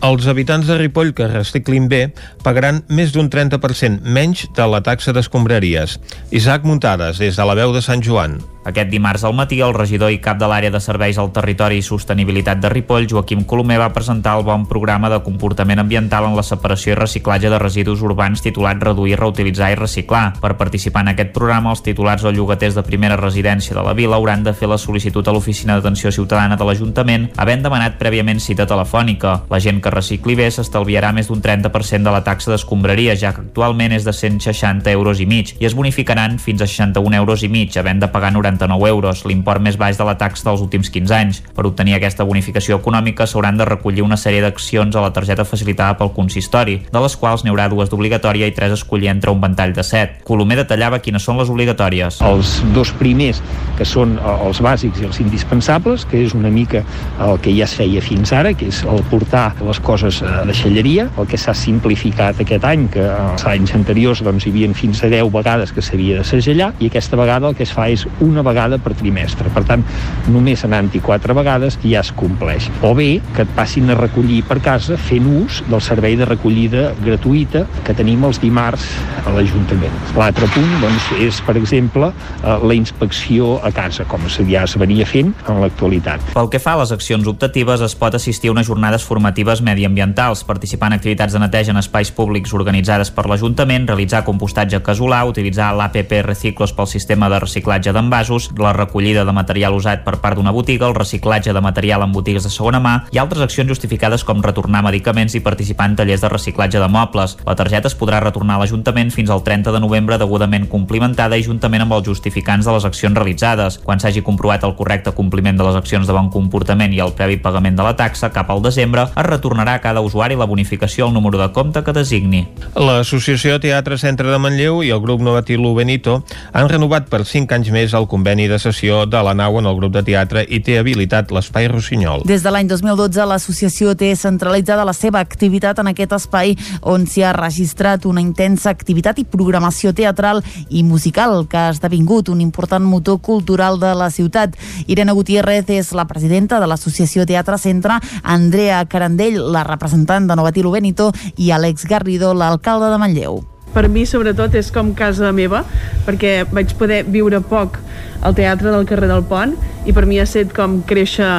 [0.06, 2.02] Els habitants de Ripoll que reciclin bé
[2.44, 5.98] pagaran més d'un 30% menys de la taxa d'escombraries.
[6.36, 8.38] Isaac Muntades, des de la veu de Sant Joan.
[8.66, 11.84] Aquest dimarts al matí, el regidor i cap de l'àrea de serveis al territori i
[11.86, 16.42] sostenibilitat de Ripoll, Joaquim Colomer, va presentar el bon programa de comportament ambiental en la
[16.42, 20.24] separació i reciclatge de residus urbans titulat Reduir, Reutilitzar i Reciclar.
[20.42, 24.18] Per participar en aquest programa, els titulars o llogaters de primera residència de la vila
[24.18, 28.66] hauran de fer la sol·licitud a l'Oficina d'Atenció Ciutadana de l'Ajuntament, havent demanat prèviament cita
[28.66, 29.36] telefònica.
[29.54, 33.46] La gent que recicli bé s'estalviarà més d'un 30% de la taxa d'escombraria, ja que
[33.46, 37.54] actualment és de 160 euros i mig, i es bonificaran fins a 61 euros i
[37.54, 40.90] mig, havent de pagar 90 149 euros, l'import més baix de la taxa dels últims
[40.90, 41.42] 15 anys.
[41.56, 45.98] Per obtenir aquesta bonificació econòmica s'hauran de recollir una sèrie d'accions a la targeta facilitada
[46.00, 49.42] pel consistori, de les quals n'hi haurà dues d'obligatòria i tres a escollir entre un
[49.42, 50.22] ventall de set.
[50.28, 52.22] Colomer detallava quines són les obligatòries.
[52.26, 53.42] Els dos primers,
[53.78, 56.84] que són eh, els bàsics i els indispensables, que és una mica
[57.26, 61.10] el que ja es feia fins ara, que és el portar les coses a deixalleria,
[61.20, 65.10] el que s'ha simplificat aquest any, que els anys anteriors doncs, hi havia fins a
[65.12, 68.45] 10 vegades que s'havia de segellar, i aquesta vegada el que es fa és una
[68.46, 69.52] vegada per trimestre.
[69.54, 69.84] Per tant,
[70.32, 72.70] només anant-hi quatre vegades ja es compleix.
[72.86, 76.88] O bé que et passin a recollir per casa fent ús del servei de recollida
[77.02, 78.88] gratuïta que tenim els dimarts
[79.26, 79.94] a l'Ajuntament.
[80.18, 85.06] L'altre punt doncs, és, per exemple, eh, la inspecció a casa, com ja es venia
[85.06, 86.22] fent en l'actualitat.
[86.34, 90.44] Pel que fa a les accions optatives, es pot assistir a unes jornades formatives mediambientals,
[90.44, 95.74] participar en activitats de neteja en espais públics organitzades per l'Ajuntament, realitzar compostatge casolà, utilitzar
[95.76, 100.54] l'APP Reciclos pel sistema de reciclatge d'envasos, la recollida de material usat per part d'una
[100.56, 104.44] botiga, el reciclatge de material en botigues de segona mà i altres accions justificades com
[104.44, 107.38] retornar medicaments i participar en tallers de reciclatge de mobles.
[107.48, 111.46] La targeta es podrà retornar a l'Ajuntament fins al 30 de novembre degudament complimentada i
[111.46, 113.80] juntament amb els justificants de les accions realitzades.
[113.86, 117.38] Quan s'hagi comprovat el correcte compliment de les accions de bon comportament i el previ
[117.42, 121.14] pagament de la taxa, cap al desembre es retornarà a cada usuari la bonificació al
[121.14, 122.46] número de compte que designi.
[122.76, 126.22] L'Associació Teatre Centre de Manlleu i el grup Novatilo Benito
[126.52, 129.76] han renovat per 5 anys més el conveni de sessió de la nau en el
[129.78, 132.24] grup de teatre i té habilitat l'Espai Rossinyol.
[132.26, 137.22] Des de l'any 2012, l'associació té centralitzada la seva activitat en aquest espai on s'hi
[137.22, 142.84] ha registrat una intensa activitat i programació teatral i musical que ha esdevingut un important
[142.84, 144.58] motor cultural de la ciutat.
[144.88, 150.74] Irene Gutiérrez és la presidenta de l'Associació Teatre Centre, Andrea Carandell, la representant de Novatilo
[150.74, 153.44] Benito i Àlex Garrido, l'alcalde de Manlleu
[153.76, 155.66] per mi sobretot és com casa meva
[156.08, 157.78] perquè vaig poder viure poc
[158.26, 159.54] al teatre del carrer del Pont
[159.86, 161.30] i per mi ha estat com créixer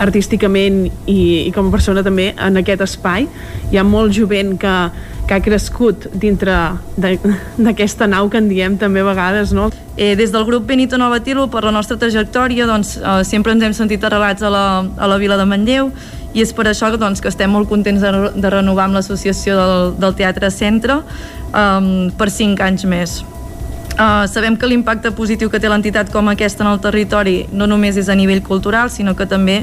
[0.00, 3.28] artísticament i, i com a persona també en aquest espai
[3.70, 4.74] hi ha molt jovent que,
[5.28, 6.56] que ha crescut dintre
[6.98, 9.70] d'aquesta nau que en diem també a vegades no?
[9.94, 13.76] Eh, des del grup Benito Novatilo per la nostra trajectòria doncs, eh, sempre ens hem
[13.76, 15.92] sentit arrelats a la, a la vila de Manlleu
[16.34, 19.94] i és per això doncs, que estem molt contents de, de renovar amb l'associació del,
[20.02, 21.00] del Teatre Centre
[21.54, 23.22] um, per 5 anys més.
[23.94, 27.94] Uh, sabem que l'impacte positiu que té l'entitat com aquesta en el territori no només
[28.00, 29.60] és a nivell cultural, sinó que també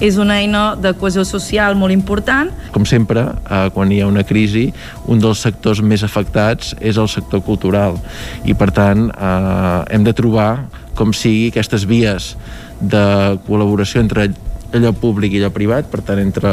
[0.00, 2.48] és una eina de cohesió social molt important.
[2.72, 4.70] Com sempre, uh, quan hi ha una crisi,
[5.04, 8.00] un dels sectors més afectats és el sector cultural
[8.48, 10.64] i, per tant, uh, hem de trobar
[10.96, 12.32] com sigui aquestes vies
[12.80, 13.04] de
[13.44, 14.30] col·laboració entre
[14.74, 16.50] allò públic i allò privat, per tant entre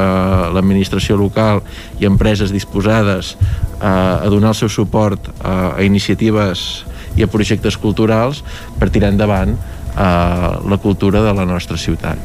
[0.53, 1.63] l'administració local
[1.99, 3.35] i empreses disposades
[3.79, 6.85] a, a donar el seu suport a, a iniciatives
[7.17, 8.43] i a projectes culturals
[8.79, 9.57] per tirar endavant
[9.95, 12.17] a la cultura de la nostra ciutat.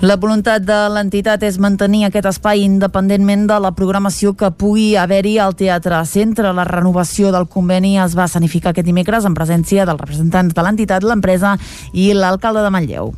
[0.00, 5.38] La voluntat de l'entitat és mantenir aquest espai independentment de la programació que pugui haver-hi
[5.42, 6.54] al Teatre Centre.
[6.54, 11.02] La renovació del conveni es va escenificar aquest dimecres en presència dels representants de l'entitat,
[11.02, 11.56] l'empresa
[11.92, 13.16] i l'alcalde de Manlleu.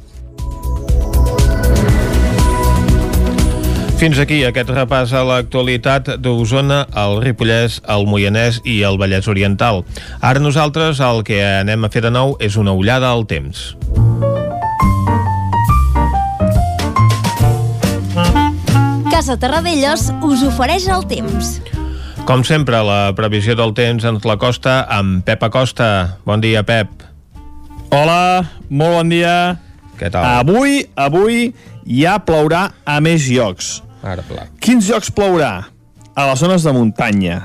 [4.01, 9.83] Fins aquí aquest repàs a l'actualitat d'Osona, el Ripollès, el Moianès i el Vallès Oriental.
[10.25, 13.75] Ara nosaltres el que anem a fer de nou és una ullada al temps.
[19.11, 21.53] Casa Terradellos us ofereix el temps.
[22.25, 25.91] Com sempre, la previsió del temps ens la costa amb Pep Acosta.
[26.25, 27.05] Bon dia, Pep.
[27.93, 29.37] Hola, molt bon dia.
[30.01, 30.25] Què tal?
[30.41, 31.51] Avui, avui
[31.85, 33.90] ja plourà a més llocs.
[34.03, 34.47] Ara pla.
[34.63, 35.53] Quins llocs plourà?
[36.17, 37.37] A les zones de muntanya,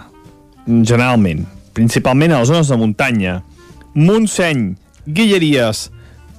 [0.65, 1.45] generalment.
[1.75, 3.39] Principalment a les zones de muntanya.
[3.95, 4.73] Montseny,
[5.07, 5.89] Guilleries,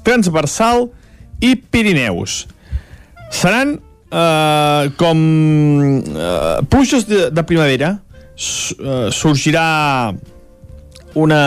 [0.05, 0.88] Transversal
[1.44, 2.44] i Pirineus.
[3.32, 5.22] Seran eh, com
[6.01, 7.97] eh, pluges de, de primavera.
[8.36, 10.12] S eh, sorgirà
[11.16, 11.43] una,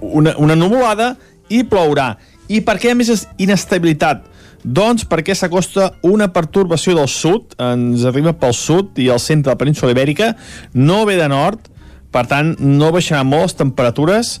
[0.00, 1.14] una, una nuvolada
[1.48, 2.14] i plourà.
[2.50, 4.26] I per què més inestabilitat?
[4.60, 9.54] Doncs perquè s'acosta una pertorbació del sud, ens arriba pel sud i al centre de
[9.54, 10.34] la península ibèrica,
[10.74, 11.70] no ve de nord,
[12.12, 14.34] per tant no baixaran molt les temperatures,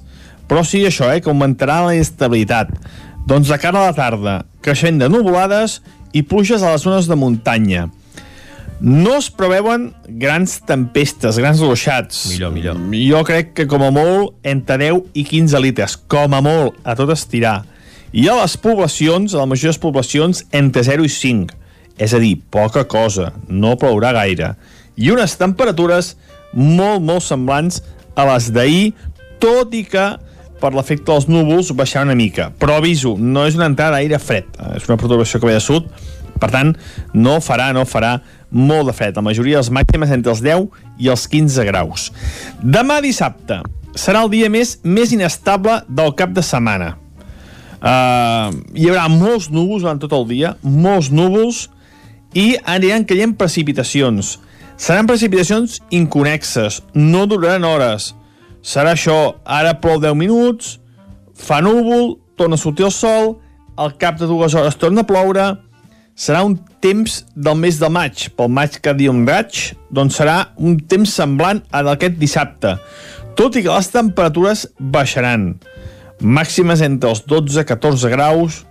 [0.50, 2.74] però sí això, eh, que augmentarà la inestabilitat.
[3.26, 5.80] Doncs de cara a la tarda, creixent de nuvolades
[6.12, 7.88] i pluges a les zones de muntanya.
[8.80, 9.90] No es preveuen
[10.20, 12.30] grans tempestes, grans ruixats.
[12.32, 12.78] Millor, millor.
[13.12, 16.96] Jo crec que com a molt entre 10 i 15 litres, com a molt, a
[16.96, 17.60] tot estirar.
[18.12, 21.54] I a les poblacions, a la majoria de les poblacions, entre 0 i 5.
[22.00, 24.54] És a dir, poca cosa, no plourà gaire.
[24.96, 26.16] I unes temperatures
[26.52, 27.82] molt, molt semblants
[28.18, 28.90] a les d'ahir,
[29.40, 30.08] tot i que
[30.60, 32.50] per l'efecte dels núvols, baixarà una mica.
[32.60, 35.64] Però aviso, no és una entrada d'aire fred, eh, és una perturbació que ve de
[35.64, 35.88] sud,
[36.40, 36.74] per tant,
[37.14, 38.18] no farà, no farà
[38.50, 39.16] molt de fred.
[39.16, 40.66] La majoria de les màximes entre els 10
[40.98, 42.10] i els 15 graus.
[42.60, 43.60] Demà dissabte
[43.94, 46.94] serà el dia més més inestable del cap de setmana.
[47.80, 51.68] Uh, hi haurà molts núvols durant tot el dia, molts núvols,
[52.36, 54.36] i aniran caient precipitacions.
[54.80, 58.12] Seran precipitacions inconexes, no duraran hores.
[58.60, 60.76] Serà això, ara plou 10 minuts,
[61.36, 63.34] fa núvol, torna a sortir el sol,
[63.80, 65.46] al cap de dues hores torna a ploure,
[66.20, 70.50] serà un temps del mes de maig, pel maig que diu un raig, doncs serà
[70.60, 72.76] un temps semblant a d'aquest dissabte,
[73.40, 75.54] tot i que les temperatures baixaran.
[76.20, 78.62] Màximes entre els 12 i 14 graus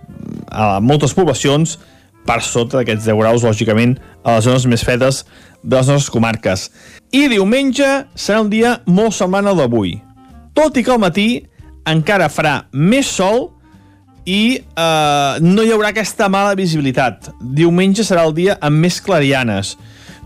[0.50, 1.78] a moltes poblacions,
[2.26, 5.24] per sota d'aquests 10 graus, lògicament, a les zones més fredes
[5.62, 6.68] de les nostres comarques.
[7.10, 9.96] I diumenge serà un dia molt semblant al d'avui.
[10.54, 11.28] Tot i que al matí
[11.88, 13.48] encara farà més sol
[14.28, 17.32] i eh, no hi haurà aquesta mala visibilitat.
[17.40, 19.74] Diumenge serà el dia amb més clarianes.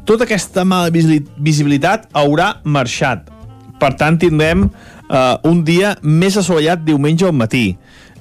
[0.05, 3.31] Tota aquesta mala visibilitat haurà marxat.
[3.81, 4.69] Per tant, tindrem
[5.11, 7.77] eh, un dia més assolellat diumenge al matí.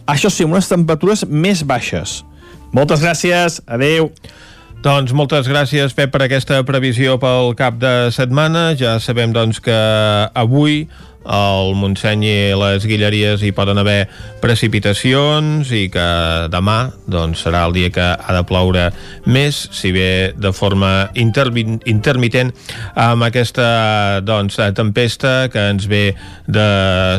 [0.09, 2.21] Això sí, amb unes temperatures més baixes.
[2.73, 4.09] Moltes gràcies, adeu.
[4.83, 8.73] Doncs moltes gràcies, Pep, per aquesta previsió pel cap de setmana.
[8.75, 9.77] Ja sabem doncs, que
[10.35, 10.89] avui
[11.25, 14.07] al Montseny i les Guilleries hi poden haver
[14.43, 16.07] precipitacions i que
[16.51, 16.77] demà
[17.07, 18.89] doncs, serà el dia que ha de ploure
[19.25, 22.51] més, si bé de forma intermitent
[22.99, 23.67] amb aquesta
[24.25, 26.03] doncs, tempesta que ens ve
[26.47, 26.67] de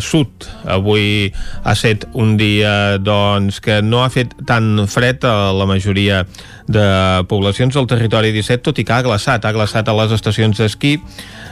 [0.04, 0.48] sud.
[0.68, 1.30] Avui
[1.62, 6.24] ha estat un dia doncs, que no ha fet tan fred a la majoria
[6.68, 10.60] de poblacions del territori 17, tot i que ha glaçat, ha glaçat a les estacions
[10.60, 10.98] d'esquí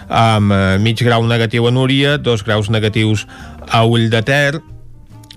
[0.08, 3.26] amb eh, mig grau negatiu a Núria, dos graus negatius
[3.68, 4.60] a Ull de Ter,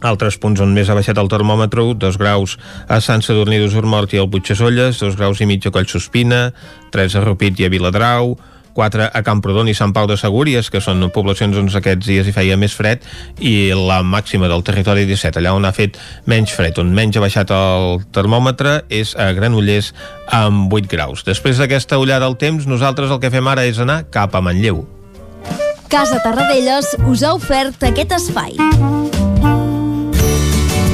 [0.06, 4.20] altres punts on més ha baixat el termòmetre, 2 graus a Sant Sadurní d'Usormort i
[4.22, 6.50] al Butxasolles, 2 graus i mig a Collsospina,
[6.94, 8.36] 3 a Rupit i a Viladrau,
[8.76, 12.36] 4 a Camprodon i Sant Pau de Segúries, que són poblacions on aquests dies hi
[12.36, 13.04] feia més fred,
[13.40, 16.00] i la màxima del territori 17, allà on ha fet
[16.30, 19.94] menys fred, on menys ha baixat el termòmetre, és a Granollers
[20.36, 21.24] amb 8 graus.
[21.28, 24.84] Després d'aquesta ullada al temps, nosaltres el que fem ara és anar cap a Manlleu.
[25.90, 28.60] Casa Tarradellas us ha ofert aquest espai.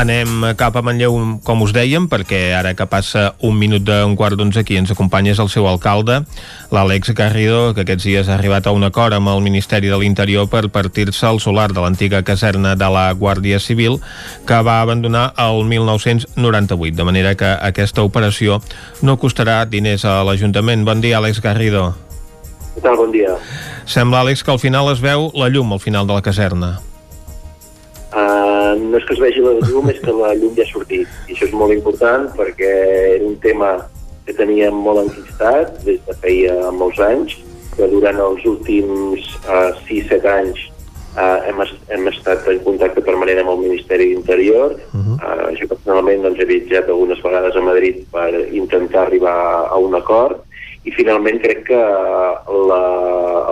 [0.00, 1.12] Anem cap a Manlleu,
[1.44, 5.34] com us dèiem, perquè ara que passa un minut d'un quart d'onze aquí ens acompanya
[5.34, 6.22] el seu alcalde,
[6.72, 10.48] l'Àlex Garrido, que aquests dies ha arribat a un acord amb el Ministeri de l'Interior
[10.48, 14.00] per partir-se al solar de l'antiga caserna de la Guàrdia Civil,
[14.48, 18.62] que va abandonar el 1998, de manera que aquesta operació
[19.04, 20.88] no costarà diners a l'Ajuntament.
[20.88, 21.90] Bon dia, Àlex Garrido.
[22.72, 22.96] Què tal?
[22.96, 23.36] Bon dia.
[23.84, 26.78] Sembla, Àlex, que al final es veu la llum al final de la caserna.
[28.80, 31.08] No és que es vegi la llum, és que la llum ja ha sortit.
[31.28, 32.72] I això és molt important perquè
[33.16, 33.76] era un tema
[34.26, 37.38] que teníem molt enquistat des de feia molts anys,
[37.76, 40.60] que durant els últims uh, 6-7 anys
[41.16, 41.62] uh, hem,
[41.94, 44.76] hem estat en contacte permanent amb el Ministeri d'Interior.
[44.92, 45.16] Uh -huh.
[45.18, 49.94] uh, jo personalment doncs, he viatjat algunes vegades a Madrid per intentar arribar a un
[49.94, 50.44] acord
[50.84, 51.80] i finalment crec que
[52.70, 52.84] la,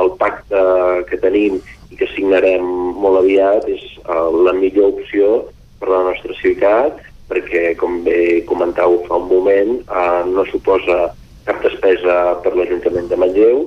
[0.00, 0.60] el pacte
[1.08, 1.60] que tenim
[1.90, 2.64] i que signarem
[3.00, 5.46] molt aviat és uh, la millor opció
[5.80, 6.98] per a la nostra ciutat
[7.28, 11.10] perquè, com bé comentau fa un moment, uh, no suposa
[11.48, 13.66] cap despesa per l'Ajuntament de Manlleu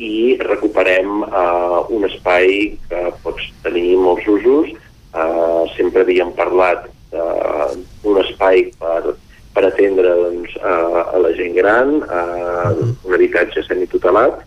[0.00, 4.70] i recuperem uh, un espai que pot tenir molts usos.
[5.10, 9.16] Uh, sempre havíem parlat d'un uh, espai per,
[9.54, 14.44] per atendre doncs, uh, a la gent gran, uh, un habitatge semitutelat,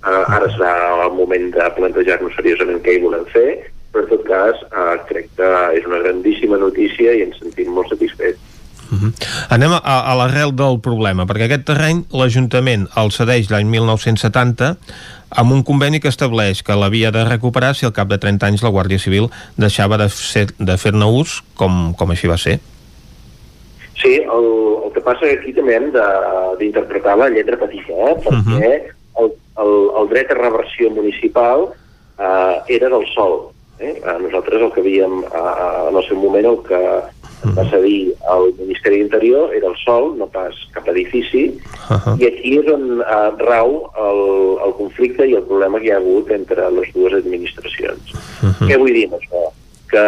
[0.00, 0.70] Uh, ara serà
[1.04, 3.50] el moment de plantejar-nos seriosament què hi volem fer,
[3.92, 7.90] però en tot cas uh, crec que és una grandíssima notícia i ens sentim molt
[7.92, 8.40] satisfets.
[8.90, 9.10] Uh -huh.
[9.54, 14.76] Anem a, a l'arrel del problema, perquè aquest terreny l'Ajuntament el cedeix l'any 1970
[15.30, 18.62] amb un conveni que estableix que l'havia de recuperar si al cap de 30 anys
[18.62, 22.58] la Guàrdia Civil deixava de, ser, de fer-ne ús com, com així va ser.
[24.00, 24.46] Sí, el,
[24.86, 28.16] el que passa que aquí també hem de- d'interpretar la lletra petita, eh?
[28.24, 28.82] perquè el,
[29.62, 31.68] el, el dret a reversió municipal
[32.18, 33.50] eh, era del sol.
[33.78, 33.94] Eh?
[33.96, 36.80] Eh, Nosaltres el que havíem eh, en el seu moment el que
[37.40, 41.46] ens va cedir al Ministeri d'Interior era el sol, no pas cap edifici,
[42.20, 44.20] i aquí és on eh, rau el,
[44.66, 48.12] el conflicte i el problema que hi ha hagut entre les dues administracions.
[48.60, 49.46] Què vull dir amb això?
[49.90, 50.04] Que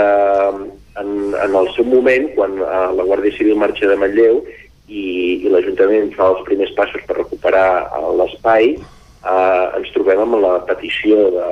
[1.00, 4.42] en, en el seu moment, quan eh, la Guàrdia Civil marxa de Manlleu
[4.92, 5.04] i,
[5.40, 8.74] i l'Ajuntament fa els primers passos per recuperar eh, l'espai,
[9.24, 11.46] eh, ens trobem amb la petició de,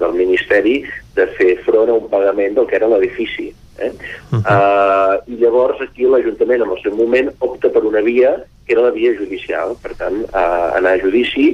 [0.00, 0.76] del Ministeri
[1.16, 3.50] de fer front a un pagament del que era l'edifici.
[3.80, 3.90] Eh?
[4.36, 8.34] Uh, I llavors aquí l'Ajuntament en el seu moment opta per una via
[8.66, 11.46] que era la via judicial, per tant uh, anar a judici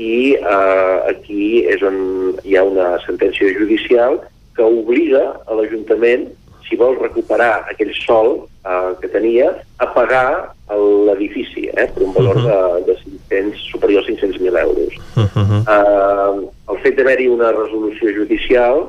[0.00, 1.98] i uh, aquí és on
[2.44, 4.18] hi ha una sentència judicial
[4.56, 6.30] que obliga a l'Ajuntament
[6.66, 12.40] si vol recuperar aquell sol uh, que tenia, a pagar l'edifici eh, per un valor
[12.42, 12.58] de,
[12.88, 12.96] de
[13.28, 14.94] 500, superior als 500.000 euros.
[15.16, 18.86] Uh, el fet d'haver-hi una resolució judicial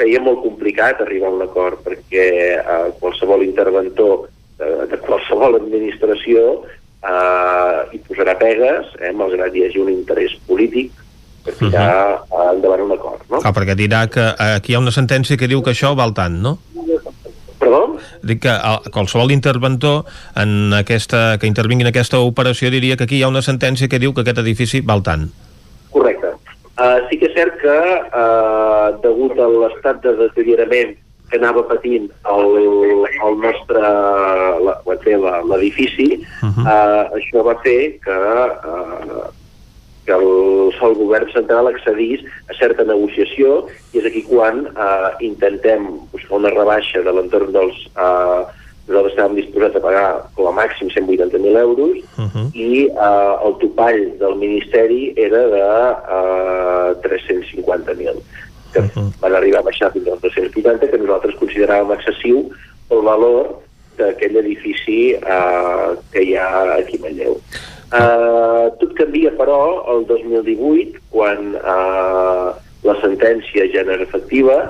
[0.00, 2.26] feia molt complicat arribar a un acord perquè
[2.60, 4.28] uh, qualsevol interventor
[4.60, 10.92] de, de qualsevol administració uh, hi posarà pegues, eh, malgrat hi hagi un interès polític
[11.44, 11.92] per tirar
[12.28, 13.22] uh endavant un acord.
[13.30, 13.38] No?
[13.44, 16.36] Ah, perquè dirà que aquí hi ha una sentència que diu que això val tant,
[16.42, 16.58] no?
[17.60, 17.99] Perdó?
[18.22, 20.04] Dic que eh, qualsevol interventor
[20.36, 24.00] en aquesta, que intervingui en aquesta operació diria que aquí hi ha una sentència que
[24.02, 25.28] diu que aquest edifici val tant.
[25.90, 26.34] Correcte.
[26.80, 27.78] Uh, sí que és cert que,
[28.16, 30.94] uh, degut a l'estat de deteriorament
[31.30, 32.46] que anava patint el,
[33.26, 33.82] el nostre
[35.50, 36.08] l'edifici,
[36.42, 36.64] uh -huh.
[36.64, 39.28] uh, això va fer que, uh,
[40.06, 45.86] que el, el govern central accedís a certa negociació i és aquí quan uh, intentem
[46.14, 47.84] buscar una rebaixa de l'entorn dels...
[47.96, 48.48] Uh,
[48.90, 51.98] nosaltres estàvem disposats a pagar com a màxim 180.000 euros
[52.58, 55.64] i eh, el topall del Ministeri era de
[56.16, 58.22] eh, 350.000
[58.72, 58.84] que
[59.22, 62.44] van arribar a baixar fins als 280 que nosaltres consideràvem excessiu
[62.90, 63.52] pel valor
[63.98, 67.38] d'aquell edifici eh, que hi ha aquí a Manlleu.
[67.90, 69.60] Eh, tot canvia, però,
[69.90, 72.50] el 2018, quan eh,
[72.86, 74.60] la sentència ja no era efectiva,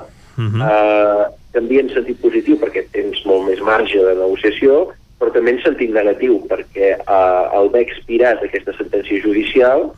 [0.65, 4.87] eh, canvia en sentit positiu perquè tens molt més marge de negociació,
[5.21, 9.91] però també en sentit negatiu perquè eh, al haver expirat aquesta sentència judicial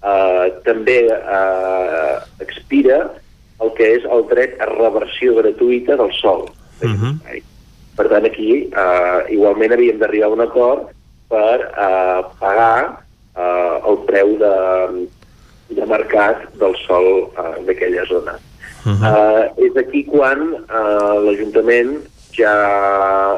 [0.00, 3.02] eh, també eh, expira
[3.60, 6.48] el que és el dret a reversió gratuïta del sol.
[8.00, 10.88] Per tant, aquí eh, igualment havíem d'arribar a un acord
[11.32, 12.78] per eh, pagar
[13.34, 14.54] eh, el preu de,
[15.72, 18.38] de mercat del sol eh, d'aquella zona.
[18.82, 19.50] Uh -huh.
[19.62, 22.02] és aquí quan uh, l'Ajuntament
[22.34, 22.54] ja,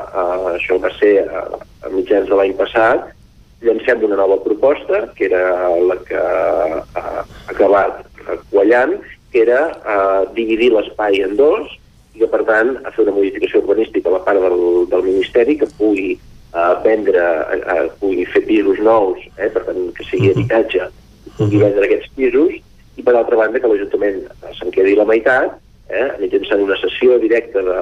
[0.09, 3.12] uh, això va ser uh, a mitjans de l'any passat,
[3.61, 8.07] llancem una nova proposta, que era la que uh, ha acabat
[8.51, 8.97] quallant,
[9.33, 11.69] que era uh, dividir l'espai en dos
[12.15, 15.59] i que, per tant, a fer una modificació urbanística a la part del, del Ministeri
[15.59, 16.15] que pugui
[16.55, 17.25] uh, vendre,
[17.59, 20.89] uh, pugui fer pisos nous, eh, per tant, que sigui habitatge,
[21.27, 22.57] i pugui vendre aquests pisos,
[22.95, 24.23] i per altra banda que l'Ajuntament
[24.59, 25.59] se'n quedi la meitat,
[25.91, 27.79] eh, mitjançant una sessió directa de,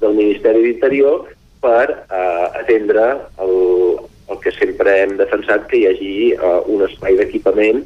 [0.00, 1.28] del Ministeri d'Interior
[1.64, 3.04] per eh, atendre
[3.44, 3.56] el,
[4.28, 7.84] el que sempre hem defensat que hi hagi eh, un espai d'equipament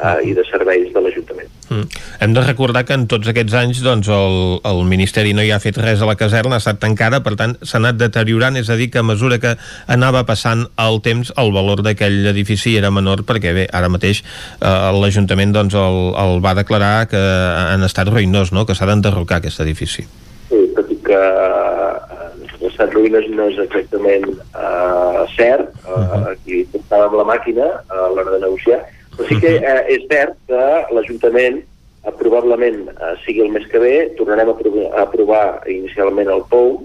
[0.00, 1.48] eh, i de serveis de l'Ajuntament.
[1.70, 2.00] Mm.
[2.24, 5.60] Hem de recordar que en tots aquests anys doncs, el, el Ministeri no hi ha
[5.62, 8.78] fet res a la caserna, ha estat tancada, per tant s'ha anat deteriorant, és a
[8.80, 9.54] dir, que a mesura que
[9.86, 14.90] anava passant el temps el valor d'aquell edifici era menor perquè bé, ara mateix eh,
[14.98, 18.66] l'Ajuntament doncs, el, el va declarar que han estat ruïnós, no?
[18.66, 20.06] que s'ha d'enderrocar aquest edifici.
[20.50, 27.20] Sí, tot i que eh, l'estat ruïnes no és exactament eh, cert, eh, aquí portàvem
[27.20, 28.82] la màquina a l'hora de negociar,
[29.20, 30.64] però sí que eh, és cert que
[30.96, 36.32] l'Ajuntament eh, probablement eh, sigui el mes que ve, tornarem a, aprovar, a aprovar inicialment
[36.32, 36.78] el POU,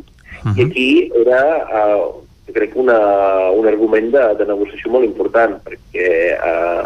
[0.51, 0.89] i aquí
[1.21, 2.99] era, eh, crec que una,
[3.55, 6.83] un argument de, de negociació molt important, perquè eh,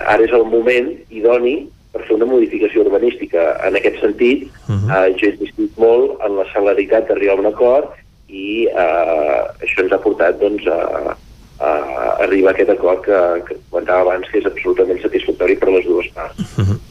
[0.00, 1.58] ara és el moment idoni
[1.92, 3.50] per fer una modificació urbanística.
[3.66, 4.90] En aquest sentit, uh -huh.
[4.96, 7.92] eh, jo he insistit molt en la celeritat d'arribar a un acord
[8.28, 11.16] i eh, això ens ha portat doncs, a,
[11.60, 15.84] a arribar a aquest acord que, que comentava abans que és absolutament satisfactori per les
[15.84, 16.40] dues parts.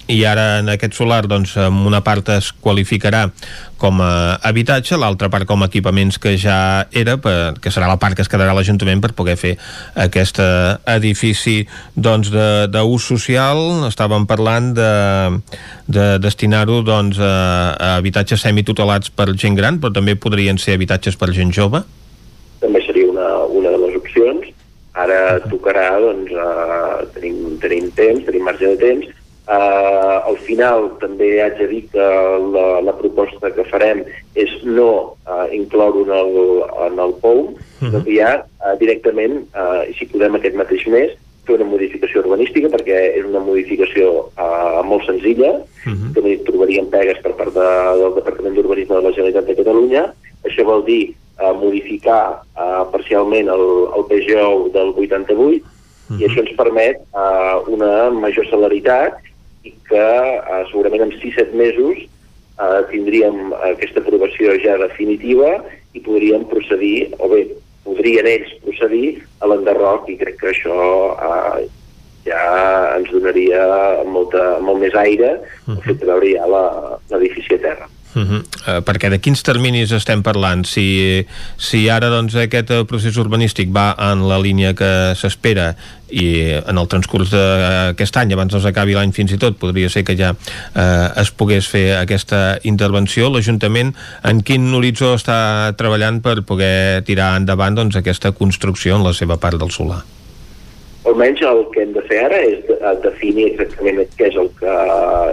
[0.09, 3.27] I ara en aquest solar doncs, una part es qualificarà
[3.81, 7.97] com a habitatge, l'altra part com a equipaments que ja era, per, que serà la
[8.01, 9.55] part que es quedarà l'Ajuntament per poder fer
[9.95, 11.61] aquest eh, edifici
[11.95, 12.33] doncs,
[12.73, 13.63] d'ús social.
[13.89, 14.91] Estàvem parlant de,
[15.87, 17.33] de destinar-ho doncs, a,
[17.73, 21.85] a habitatges semitutelats per gent gran, però també podrien ser habitatges per gent jove.
[22.59, 24.47] També seria una una, una de les opcions.
[24.99, 29.15] Ara tocarà, doncs, uh, tenim, tenim temps, tenim marge de temps.
[29.49, 32.07] Uh, al final també haig de dir que
[32.53, 34.03] la, la proposta que farem
[34.37, 34.89] és no
[35.25, 36.35] uh, incloure en el,
[36.85, 37.79] en el POUM, uh -huh.
[37.79, 41.17] sinó que ja uh, directament, uh, si podem aquest mateix mes,
[41.49, 46.13] fer una modificació urbanística perquè és una modificació uh, molt senzilla, uh -huh.
[46.13, 47.69] que no hi trobaríem pegues per part de,
[48.01, 50.03] del Departament d'Urbanisme de la Generalitat de Catalunya.
[50.45, 56.19] Això vol dir uh, modificar uh, parcialment el, el PGO del 88 uh -huh.
[56.19, 59.19] i això ens permet uh, una major celeritat
[59.63, 60.09] i que
[60.39, 61.97] uh, segurament en 6-7 mesos
[62.59, 65.63] uh, tindríem aquesta aprovació ja definitiva
[65.93, 67.47] i podríem procedir, o bé,
[67.83, 70.77] podrien ells procedir a l'enderroc i crec que això
[71.15, 71.59] uh,
[72.25, 72.41] ja
[72.97, 73.63] ens donaria
[74.05, 75.81] molta, molt més aire uh -huh.
[75.85, 76.45] fet de veure ja
[77.09, 77.89] l'edifici a terra.
[78.15, 78.41] Uh -huh.
[78.41, 80.65] uh, perquè de quins terminis estem parlant?
[80.65, 81.25] Si,
[81.57, 85.75] si ara doncs, aquest procés urbanístic va en la línia que s'espera
[86.09, 90.03] i en el transcurs d'aquest any, abans no s'acabi l'any fins i tot, podria ser
[90.03, 90.33] que ja
[90.75, 93.29] eh, es pogués fer aquesta intervenció.
[93.29, 99.13] L'Ajuntament en quin horitzó està treballant per poder tirar endavant doncs, aquesta construcció en la
[99.13, 100.01] seva part del solar?
[101.05, 102.59] Almenys el que hem de fer ara és
[103.03, 104.73] definir exactament què és el que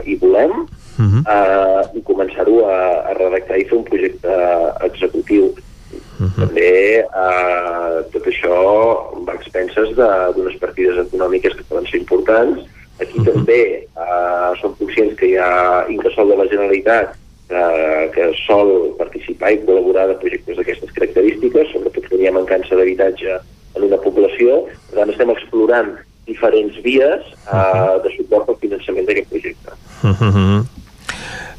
[0.06, 0.66] hi volem,
[0.98, 1.22] uh -huh.
[1.24, 2.78] uh, i començar-ho a,
[3.10, 4.32] a redactar i fer un projecte
[4.88, 5.44] executiu.
[5.46, 6.48] Uh -huh.
[6.48, 8.56] També uh, tot això
[9.26, 12.64] va a expenses d'unes partides econòmiques que poden ser importants.
[13.00, 13.32] Aquí uh -huh.
[13.32, 17.16] també uh, som conscients que hi ha incasol de la Generalitat
[17.50, 22.74] uh, que sol participar i col·laborar de projectes d'aquestes característiques, sobretot que hi ha mancança
[22.74, 23.38] d'habitatge
[23.76, 24.66] en una població.
[24.88, 25.92] Per tant, estem explorant
[26.26, 29.70] diferents vies uh, de suport al finançament d'aquest projecte.
[30.02, 30.64] Uh -huh.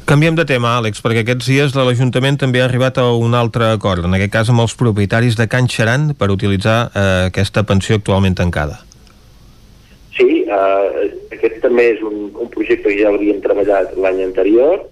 [0.08, 4.06] Canviem de tema, Àlex, perquè aquests dies l'Ajuntament també ha arribat a un altre acord,
[4.08, 8.38] en aquest cas amb els propietaris de Can Xaran per utilitzar eh, aquesta pensió actualment
[8.38, 8.78] tancada.
[10.16, 14.86] Sí, eh, aquest també és un, un projecte que ja l'havíem treballat l'any anterior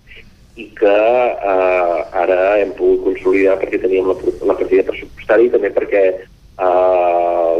[0.60, 5.72] i que eh, ara hem pogut consolidar perquè teníem la, la partida pressupostària i també
[5.80, 7.52] perquè eh,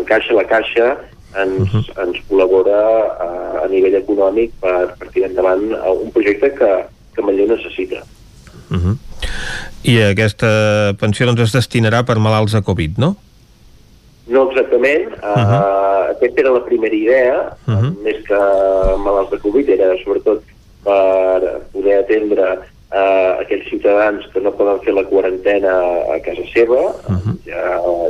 [0.00, 0.94] Encaixa la Caixa
[1.42, 2.06] ens, uh -huh.
[2.06, 2.80] ens col·labora
[3.26, 3.30] a,
[3.64, 5.64] a nivell econòmic per, per tirar endavant
[6.02, 6.70] un projecte que,
[7.14, 8.02] que Manlleu necessita.
[8.70, 8.96] Uh -huh.
[9.84, 13.16] I aquesta pensió doncs, es destinarà per malalts de Covid, no?
[14.26, 15.12] No exactament.
[15.20, 15.60] Uh -huh.
[15.60, 17.90] uh, aquesta era la primera idea, uh -huh.
[18.02, 18.38] més que
[19.04, 20.42] malalts de Covid, era sobretot
[20.84, 22.58] per poder atendre
[22.92, 25.72] uh, aquells ciutadans que no poden fer la quarantena
[26.14, 27.36] a casa seva, uh -huh.
[27.44, 27.62] ja,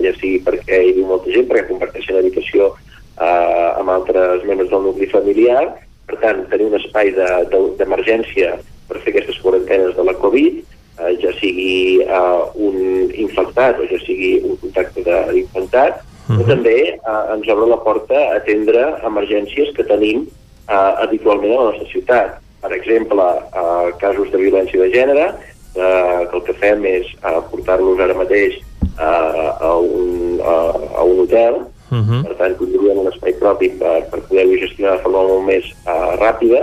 [0.05, 2.75] ja sigui perquè hi viu molta gent, perquè comparteixen habitació
[3.21, 5.65] eh, amb altres membres del nucli familiar.
[6.07, 10.61] Per tant, tenir un espai d'emergència de, de, per fer aquestes quarantenes de la Covid,
[11.01, 16.37] eh, ja sigui eh, un infectat o ja sigui un contacte d'infectat, uh -huh.
[16.37, 20.27] però també eh, ens obre la porta a atendre emergències que tenim
[20.69, 22.41] eh, habitualment a la nostra ciutat.
[22.61, 23.25] Per exemple,
[23.61, 25.35] eh, casos de violència de gènere,
[25.77, 28.55] eh, que el que fem és eh, portar-los ara mateix
[28.99, 30.57] eh, a, un, a,
[31.01, 32.23] a un hotel Uh -huh.
[32.27, 36.13] Per tant, tindríem un espai propi per, per poder-ho gestionar de forma molt més uh,
[36.19, 36.63] ràpida.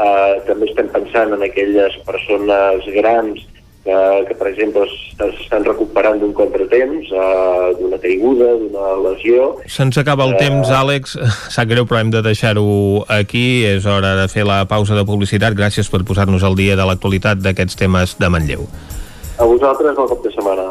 [0.00, 3.40] Uh, també estem pensant en aquelles persones grans
[3.84, 4.84] que, que per exemple,
[5.16, 9.48] s'estan recuperant d'un contratemps, uh, d'una caiguda, d'una lesió.
[9.66, 11.16] Se'ns acaba el uh, temps, Àlex.
[11.54, 12.68] Sap greu, però hem de deixar-ho
[13.08, 13.64] aquí.
[13.70, 15.56] És hora de fer la pausa de publicitat.
[15.58, 18.66] Gràcies per posar-nos al dia de l'actualitat d'aquests temes de Manlleu.
[19.40, 20.70] A vosaltres, el cop de setmana.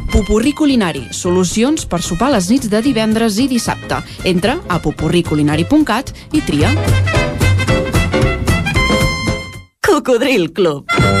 [0.11, 4.01] Pupurri Culinari, solucions per sopar les nits de divendres i dissabte.
[4.27, 6.75] Entra a pupurriculinari.cat i tria.
[9.87, 11.20] Cocodril Club.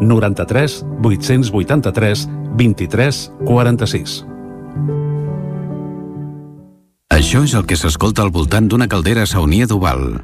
[0.00, 4.24] 93 883 23 46.
[7.14, 10.20] Això és el que s'escolta al voltant d'una caldera saunia d'Oval.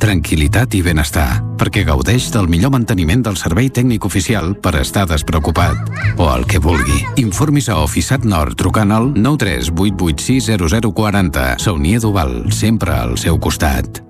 [0.00, 5.76] Tranquilitat i benestar, perquè gaudeix del millor manteniment del servei tècnic oficial per estar despreocupat.
[6.16, 7.04] O el que vulgui.
[7.20, 11.58] Informis a Oficiat Nord trucant al 938860040.
[11.60, 14.09] Saunia d'Oval, sempre al seu costat.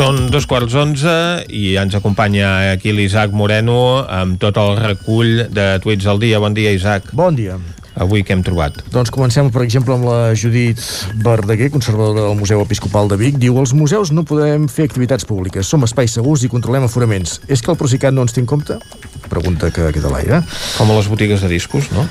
[0.00, 1.12] Són dos quarts onze
[1.52, 6.38] i ens acompanya aquí l'Isaac Moreno amb tot el recull de tuits del dia.
[6.40, 7.10] Bon dia, Isaac.
[7.12, 7.58] Bon dia.
[8.00, 8.78] Avui què hem trobat?
[8.94, 10.80] Doncs comencem, per exemple, amb la Judit
[11.20, 13.36] Verdaguer, conservadora del Museu Episcopal de Vic.
[13.42, 17.36] Diu, els museus no podem fer activitats públiques, som espais segurs i controlem aforaments.
[17.44, 18.80] És que el Procicat no ens té en compte?
[19.28, 20.40] Pregunta que queda a l'aire.
[20.78, 22.08] Com a les botigues de discos, no?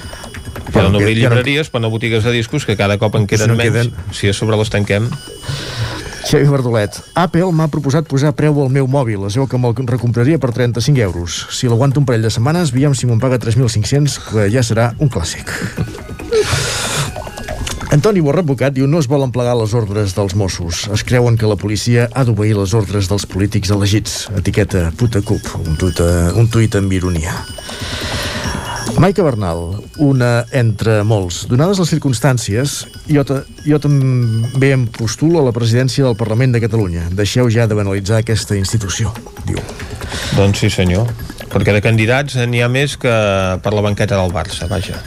[0.69, 3.73] Poden obrir llibreries, però no botigues de discos, que cada cop en queden no menys.
[3.73, 4.13] queden.
[4.13, 5.09] Si a sobre les tanquem...
[6.25, 9.25] Xavi Verdolet, Apple m'ha proposat posar preu al meu mòbil.
[9.29, 11.45] Es veu que me'l recompraria per 35 euros.
[11.55, 15.09] Si l'aguanto un parell de setmanes, veiem si me'n paga 3.500, que ja serà un
[15.09, 15.53] clàssic.
[17.89, 20.83] Antoni Borra Advocat diu no es volen plegar les ordres dels Mossos.
[20.93, 24.27] Es creuen que la policia ha d'obeir les ordres dels polítics elegits.
[24.37, 26.03] Etiqueta puta cup, un tuit,
[26.37, 27.33] un tuit amb ironia.
[28.97, 31.43] Maica Bernal, una entre molts.
[31.51, 32.75] Donades les circumstàncies,
[33.11, 33.23] jo,
[33.65, 37.05] jo també em postulo a la presidència del Parlament de Catalunya.
[37.15, 39.13] Deixeu ja de banalitzar aquesta institució,
[39.45, 39.61] diu.
[40.35, 41.09] Doncs sí, senyor.
[41.49, 43.13] Perquè de candidats n'hi ha més que
[43.63, 44.99] per la banqueta del Barça, vaja.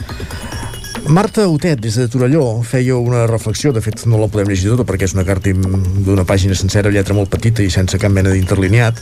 [1.07, 4.85] Marta Otet, des de Torelló, feia una reflexió, de fet no la podem llegir tota
[4.87, 9.01] perquè és una carta d'una pàgina sencera, lletra molt petita i sense cap mena d'interlineat.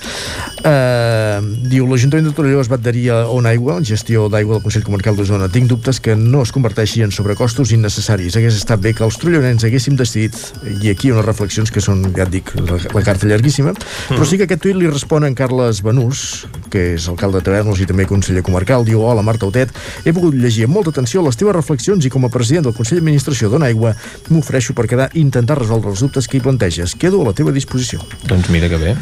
[0.66, 1.38] Uh,
[1.70, 5.16] diu, l'Ajuntament de Torelló es va adherir a On Aigua, gestió d'aigua del Consell Comarcal
[5.16, 5.50] d'Osona.
[5.54, 8.38] Tinc dubtes que no es converteixi en sobrecostos innecessaris.
[8.38, 10.38] Hagués estat bé que els trollonens haguéssim decidit,
[10.82, 13.76] i aquí unes reflexions que són, ja et dic, la, la carta llarguíssima,
[14.10, 17.82] però sí que aquest tuit li respon en Carles Benús, que és alcalde de Tavernos
[17.84, 19.74] i també conseller comarcal, diu, hola Marta Otet,
[20.06, 23.02] he pogut llegir amb molta atenció les teves reflexions i com a president del Consell
[23.02, 23.92] d'Administració d'Ona Aigua
[24.30, 26.96] m'ofereixo per quedar i intentar resoldre els dubtes que hi planteges.
[26.96, 28.00] Quedo a la teva disposició.
[28.30, 28.96] Doncs mira que bé.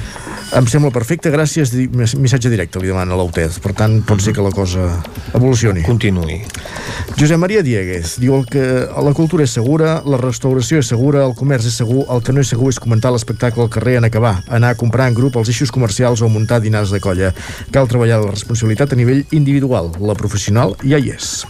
[0.57, 1.70] Em sembla perfecte, gràcies,
[2.18, 3.60] missatge directe, li demana l'Autet.
[3.61, 4.88] Per tant, pot ser que la cosa
[5.38, 5.84] evolucioni.
[5.86, 6.40] Continuï.
[7.20, 11.36] Josep Maria Dieguez diu el que la cultura és segura, la restauració és segura, el
[11.38, 14.40] comerç és segur, el que no és segur és comentar l'espectacle al carrer en acabar,
[14.49, 17.34] anar a comprar en grup els eixos comercials o muntar dinars de colla.
[17.76, 21.44] Cal treballar la responsabilitat a nivell individual, la professional ja hi és.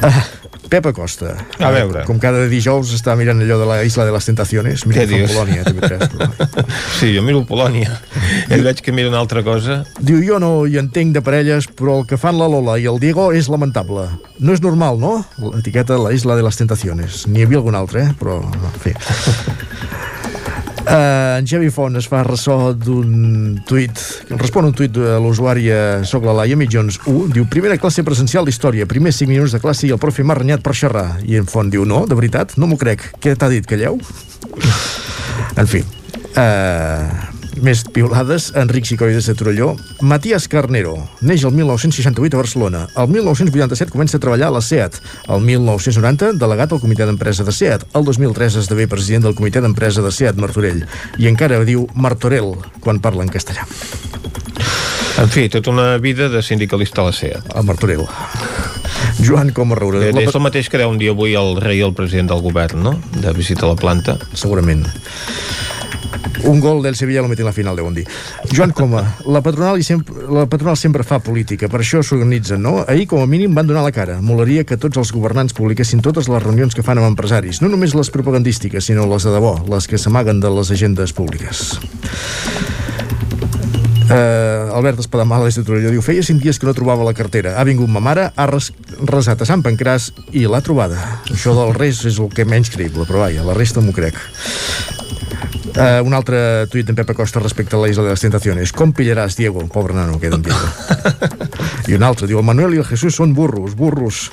[0.00, 0.24] Ah,
[0.70, 1.34] Pep Acosta.
[1.58, 2.04] A veure.
[2.06, 4.84] Com cada dijous està mirant allò de la Isla de les Tentaciones.
[4.86, 5.32] Mira Què dius?
[5.34, 6.12] Polònia, TV3.
[6.14, 6.28] Però...
[7.00, 7.96] Sí, jo miro Polònia.
[8.54, 9.80] Ell veig que mira una altra cosa.
[9.98, 13.02] Diu, jo no hi entenc de parelles, però el que fan la Lola i el
[13.02, 14.06] Diego és lamentable.
[14.38, 15.16] No és normal, no?
[15.42, 17.26] L'etiqueta La Isla de les Tentaciones.
[17.26, 18.16] N'hi havia algun altre, eh?
[18.20, 18.94] però, en fi.
[20.90, 24.00] Uh, en Xavi Font es fa ressò d'un tuit,
[24.40, 28.48] respon un tuit de l'usuari a Soc la Laia Mitjons 1, diu, primera classe presencial
[28.48, 31.20] d'història, primers 5 minuts de classe i el profe m'ha renyat per xerrar.
[31.22, 33.06] I en Font diu, no, de veritat, no m'ho crec.
[33.22, 34.00] Què t'ha dit, calleu?
[35.60, 35.84] en fi,
[36.34, 39.74] uh, Més piolades, Enric Xicoides de Torelló.
[40.00, 42.80] Matías Carnero, neix el 1968 a Barcelona.
[42.96, 44.96] El 1987 comença a treballar a la SEAT.
[45.28, 47.84] El 1990, delegat al comitè d'empresa de SEAT.
[47.92, 50.86] El 2003 esdevé president del comitè d'empresa de SEAT Martorell.
[51.20, 53.68] I encara diu Martorell quan parla en castellà.
[55.20, 57.52] En fi, tota una vida de sindicalista a la SEAT.
[57.52, 58.06] A Martorell.
[59.20, 60.00] Joan Coma Roura.
[60.08, 62.80] És el mateix que deu un dia avui el rei i el president del govern,
[62.88, 62.96] no?
[63.20, 64.16] De visita a la planta.
[64.32, 64.86] Segurament.
[66.44, 68.06] Un gol del Sevilla lo mete en la final, deuen dir.
[68.50, 72.80] Joan Coma, la patronal, i sempre, la patronal sempre fa política, per això s'organitzen, no?
[72.88, 74.20] Ahir, com a mínim, van donar la cara.
[74.24, 77.94] Molaria que tots els governants publiquessin totes les reunions que fan amb empresaris, no només
[77.94, 81.78] les propagandístiques, sinó les de debò, les que s'amaguen de les agendes públiques.
[84.10, 87.52] Uh, Albert Espadamala des de Torelló diu feia cinc dies que no trobava la cartera
[87.60, 88.72] ha vingut ma mare, ha res,
[89.06, 90.98] resat a Sant Pancràs i l'ha trobada
[91.30, 94.18] això del res és el que menys creïble però vaja, la resta m'ho crec
[95.70, 98.72] Uh, un altre tuit d'en Pepe Costa respecte a la Isla de les Tentaciones.
[98.76, 99.62] Com pillaràs, Diego?
[99.72, 100.66] Pobre nano, queda en Diego.
[101.88, 104.28] I un altre, diu, el Manuel i el Jesús són burros, burros.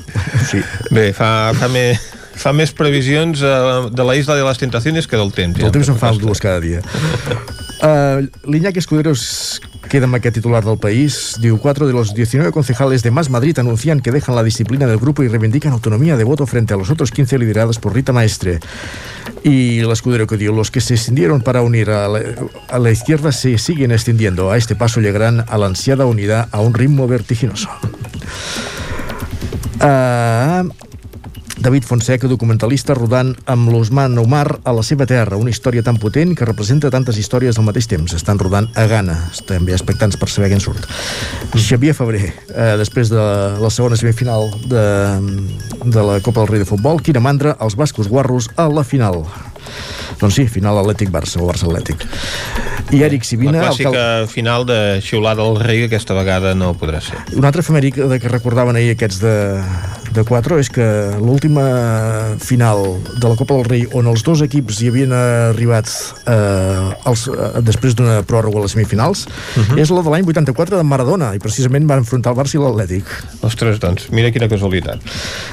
[0.50, 0.64] Sí.
[0.92, 1.92] Bé, fa, fa, me,
[2.38, 5.62] fa més previsions uh, de la Isla de les Tentaciones que del temps.
[5.62, 6.84] Del temps en fa dues cada dia.
[7.82, 11.38] Uh, L'Iñaki Escudero es queda amb aquest titular del país.
[11.42, 14.98] Diu, cuatro de los 19 concejales de Más Madrid anuncian que dejan la disciplina del
[14.98, 18.60] grupo y reivindican autonomía de voto frente a los otros 15 liderados por Rita Maestre.
[19.44, 23.58] Y el Escudero que diu, los que se extendieron para unir a la, izquierda se
[23.58, 24.52] siguen extendiendo.
[24.52, 27.70] A este paso llegarán a la ansiada unidad a un ritmo vertiginoso.
[29.80, 30.70] Uh,
[31.58, 36.36] David Fonseca, documentalista, rodant amb l'Osman Omar a la seva terra, una història tan potent
[36.38, 38.14] que representa tantes històries al mateix temps.
[38.14, 40.86] Estan rodant a Ghana, estem bé expectants per saber què en surt.
[41.58, 43.26] Xavier Febrer, eh, després de
[43.58, 44.86] la segona semifinal de,
[45.84, 49.24] de la Copa del Rei de Futbol, quina mandra, els bascos guarros a la final.
[50.22, 52.08] Doncs sí, final Atlètic-Barça o Barça-Atlètic.
[52.96, 53.58] I Eric Sibina...
[53.60, 54.28] La clàssica cal...
[54.32, 57.20] final de xiulada del rei que aquesta vegada no podrà ser.
[57.36, 59.36] Un altre efemèric que recordaven ahir aquests de,
[60.16, 60.86] de 4 és que
[61.20, 61.66] l'última
[62.40, 62.84] final
[63.20, 65.92] de la Copa del Rei on els dos equips hi havien arribat
[66.32, 69.80] eh, els, eh, després d'una pròrroga a les semifinals uh -huh.
[69.82, 73.04] és la de l'any 84 de Maradona i precisament van enfrontar el Barça i l'Atlètic.
[73.42, 75.00] Ostres, doncs, mira quina casualitat.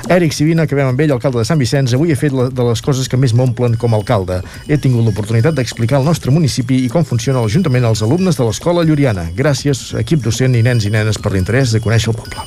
[0.08, 2.80] Eric Sibina, acabem amb ell, alcalde de Sant Vicenç, avui he fet la, de les
[2.80, 4.42] coses que més m'omplen com a alcalde.
[4.68, 8.84] He tingut l'oportunitat d'explicar al nostre municipi i com funciona l'Ajuntament als alumnes de l'Escola
[8.84, 9.30] Lluriana.
[9.34, 12.44] Gràcies, equip docent i nens i nenes, per l'interès de conèixer el poble.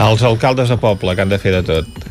[0.00, 2.06] Els alcaldes de poble, que han de fer de tot.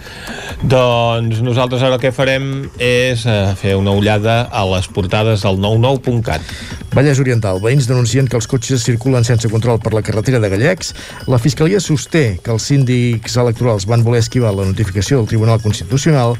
[0.65, 2.45] Doncs nosaltres ara el que farem
[2.81, 6.53] és eh, fer una ullada a les portades del 99.cat.
[6.95, 7.59] Vallès Oriental.
[7.61, 10.93] Veïns denuncien que els cotxes circulen sense control per la carretera de Gallecs.
[11.27, 16.39] La Fiscalia sosté que els síndics electorals van voler esquivar la notificació del Tribunal Constitucional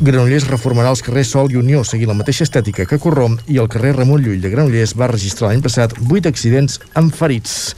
[0.00, 3.68] Granollers reformarà els carrers Sol i Unió seguint la mateixa estètica que Corrom i el
[3.68, 7.74] carrer Ramon Llull de Granollers va registrar l'any passat 8 accidents amb ferits.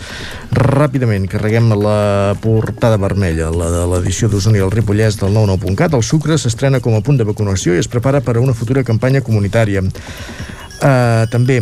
[0.54, 5.98] Ràpidament, carreguem la portada vermella, la de l'edició d'Osona i el Ripollès del 99.cat.
[5.98, 8.86] El sucre s'estrena com a punt de vacunació i es prepara per a una futura
[8.86, 9.82] campanya comunitària.
[9.82, 11.58] Uh, també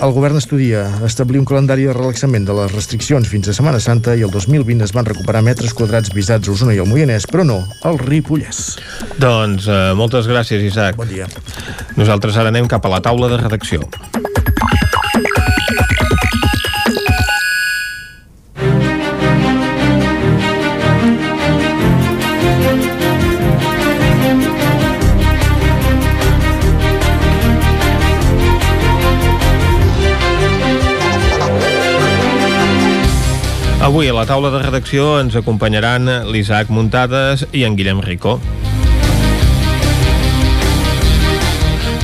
[0.00, 4.16] el govern estudia establir un calendari de relaxament de les restriccions fins a Setmana Santa
[4.16, 7.44] i el 2020 es van recuperar metres quadrats visats a Osona i al Moianès, però
[7.46, 8.62] no al Ripollès.
[9.22, 10.96] Doncs uh, moltes gràcies, Isaac.
[10.96, 11.28] Bon dia.
[11.98, 13.84] Nosaltres ara anem cap a la taula de redacció.
[33.82, 38.36] Avui a la taula de redacció ens acompanyaran l'Isaac Muntades i en Guillem Rico.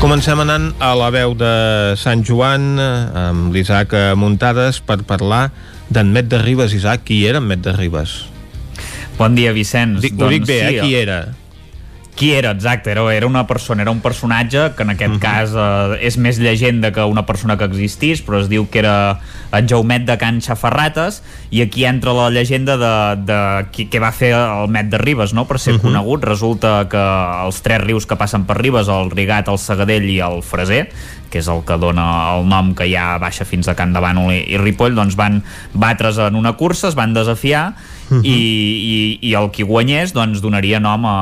[0.03, 1.53] Comencem anant a la veu de
[2.03, 5.53] Sant Joan amb l'Isaac Muntades per parlar
[5.87, 6.75] d'en Met de Ribes.
[6.75, 8.25] Isaac, qui era en Met de Ribes?
[9.15, 10.03] Bon dia, Vicenç.
[10.03, 10.83] Dic, doncs, ho dic bé, sí, eh?
[10.83, 11.21] Qui era?
[12.19, 15.23] Qui era, exacte, era, era una persona, era un personatge que en aquest uh -huh.
[15.23, 19.21] cas eh, és més llegenda que una persona que existís, però es diu que era
[19.53, 24.11] en Jaumet de Can Xafarrates i aquí entra la llegenda de, de qui, què va
[24.11, 25.47] fer el Met de Ribes no?
[25.47, 25.83] per ser uh -huh.
[25.83, 27.05] conegut, resulta que
[27.47, 30.89] els tres rius que passen per Ribes, el Rigat, el Segadell i el Freser
[31.31, 34.33] que és el que dona el nom que ja baixa fins a Can de Bànol
[34.33, 35.43] i, i Ripoll, doncs van
[35.75, 37.75] batre's en una cursa, es van desafiar
[38.11, 38.25] uh -huh.
[38.25, 41.17] i, i, i el qui guanyés doncs donaria nom a,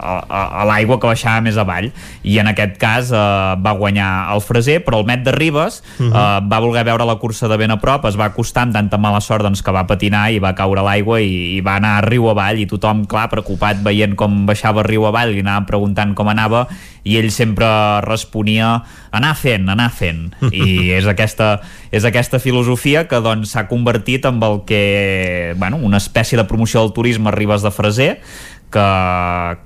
[0.00, 1.90] a, a, a l'aigua que baixava més avall
[2.22, 6.06] i en aquest cas eh, va guanyar el Freser però el Met de Ribes uh
[6.06, 6.12] -huh.
[6.12, 8.98] eh, va voler veure la cursa de ben a prop es va acostar amb tanta
[8.98, 12.04] mala sort doncs, que va patinar i va caure a l'aigua i, i va anar
[12.04, 16.28] riu avall i tothom clar preocupat veient com baixava riu avall i anava preguntant com
[16.28, 16.66] anava
[17.04, 17.66] i ell sempre
[18.04, 21.60] responia anar fent, anar fent i és aquesta,
[21.90, 26.84] és aquesta filosofia que doncs s'ha convertit en el que bueno, una espècie de promoció
[26.84, 28.12] del turisme a Ribes de Freser
[28.70, 28.86] que,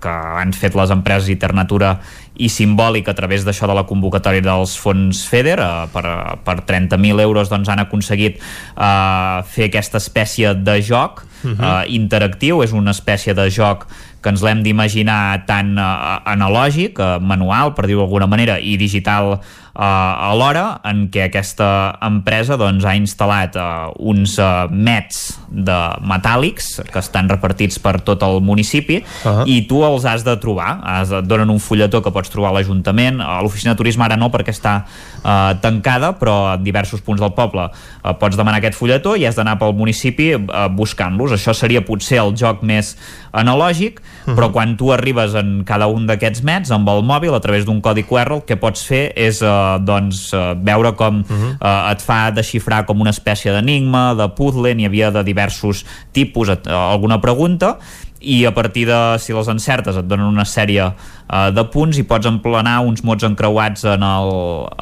[0.01, 1.99] que han fet les empreses Internatura
[2.35, 6.07] i simbòlic a través d'això de la convocatòria dels fons FEDER eh, per,
[6.47, 11.85] per 30.000 euros doncs han aconseguit eh, fer aquesta espècie de joc uh -huh.
[11.85, 13.87] eh, interactiu, és una espècie de joc
[14.21, 15.83] que ens l'hem d'imaginar tant eh,
[16.25, 19.41] analògic, eh, manual, per dir-ho d'alguna manera, i digital
[19.75, 21.69] eh, alhora, en què aquesta
[22.05, 23.67] empresa doncs, ha instal·lat eh,
[23.99, 29.45] uns eh, mets de metàl·lics que estan repartits per tot el municipi uh -huh.
[29.47, 30.81] i tu els has de trobar.
[30.83, 33.21] Has, et donen un fulletó que pots trobar a l'Ajuntament.
[33.21, 34.85] A l'oficina de turisme ara no perquè està
[35.25, 37.71] eh, tancada, però en diversos punts del poble
[38.05, 41.33] eh, pots demanar aquest fulletó i has d'anar pel municipi eh, buscant-los.
[41.33, 42.97] Això seria potser el joc més
[43.35, 44.36] analògic, uh -huh.
[44.36, 47.81] però quan tu arribes en cada un d'aquests mets amb el mòbil a través d'un
[47.81, 51.56] codi QR el que pots fer és eh, doncs, eh, veure com uh -huh.
[51.61, 56.48] eh, et fa desxifrar com una espècie d'enigma, de puzzle, n'hi havia de diversos tipus,
[56.48, 57.78] et, eh, alguna pregunta
[58.24, 60.89] i a partir de, si les encertes, et donen una sèrie
[61.29, 64.33] uh, de punts i pots emplenar uns mots encreuats en el,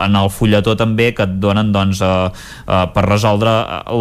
[0.05, 2.31] en el fulletó també que et donen doncs, uh,
[2.66, 3.52] uh, per resoldre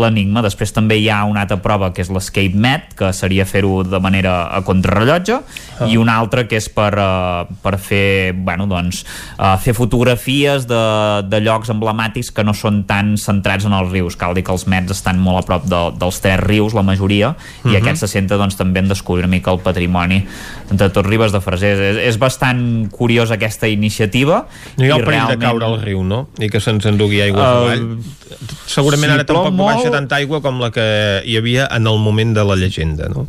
[0.02, 0.44] l'enigma.
[0.46, 4.02] Després també hi ha una altra prova que és l'escape met, que seria fer-ho de
[4.04, 5.90] manera a contrarrellotge, ah.
[5.90, 9.04] i una altra que és per, uh, per fer, bueno, doncs,
[9.38, 10.84] uh, fer fotografies de,
[11.28, 14.18] de llocs emblemàtics que no són tan centrats en els rius.
[14.20, 17.32] Cal dir que els mets estan molt a prop de, dels tres rius, la majoria,
[17.32, 17.72] uh -huh.
[17.72, 17.82] i mhm.
[17.82, 20.26] aquest se senta doncs, també en descobrir una mica el patrimoni
[20.72, 21.78] de tot Ribes de Freser.
[21.92, 22.31] És, és bastant
[22.92, 24.46] curiosa aquesta iniciativa.
[24.78, 25.40] No hi ha el perill realment...
[25.40, 26.28] de caure al riu, no?
[26.40, 27.86] I que se'ns endugui aigua uh, avall.
[28.70, 29.76] Segurament si ara tampoc molt...
[29.76, 30.86] baixa tanta aigua com la que
[31.26, 33.28] hi havia en el moment de la llegenda, no?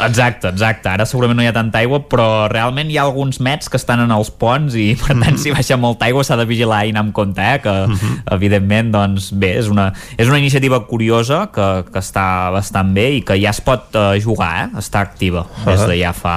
[0.00, 0.88] Exacte, exacte.
[0.88, 4.02] Ara segurament no hi ha tanta aigua, però realment hi ha alguns mets que estan
[4.04, 7.06] en els ponts i, per tant, si baixa molta aigua s'ha de vigilar i anar
[7.06, 7.60] amb compte, eh?
[7.64, 8.22] que, mhm.
[8.38, 13.24] evidentment, doncs, bé, és una, és una iniciativa curiosa que, que està bastant bé i
[13.26, 14.68] que ja es pot uh, jugar, eh?
[14.82, 16.36] està activa des de ja fa,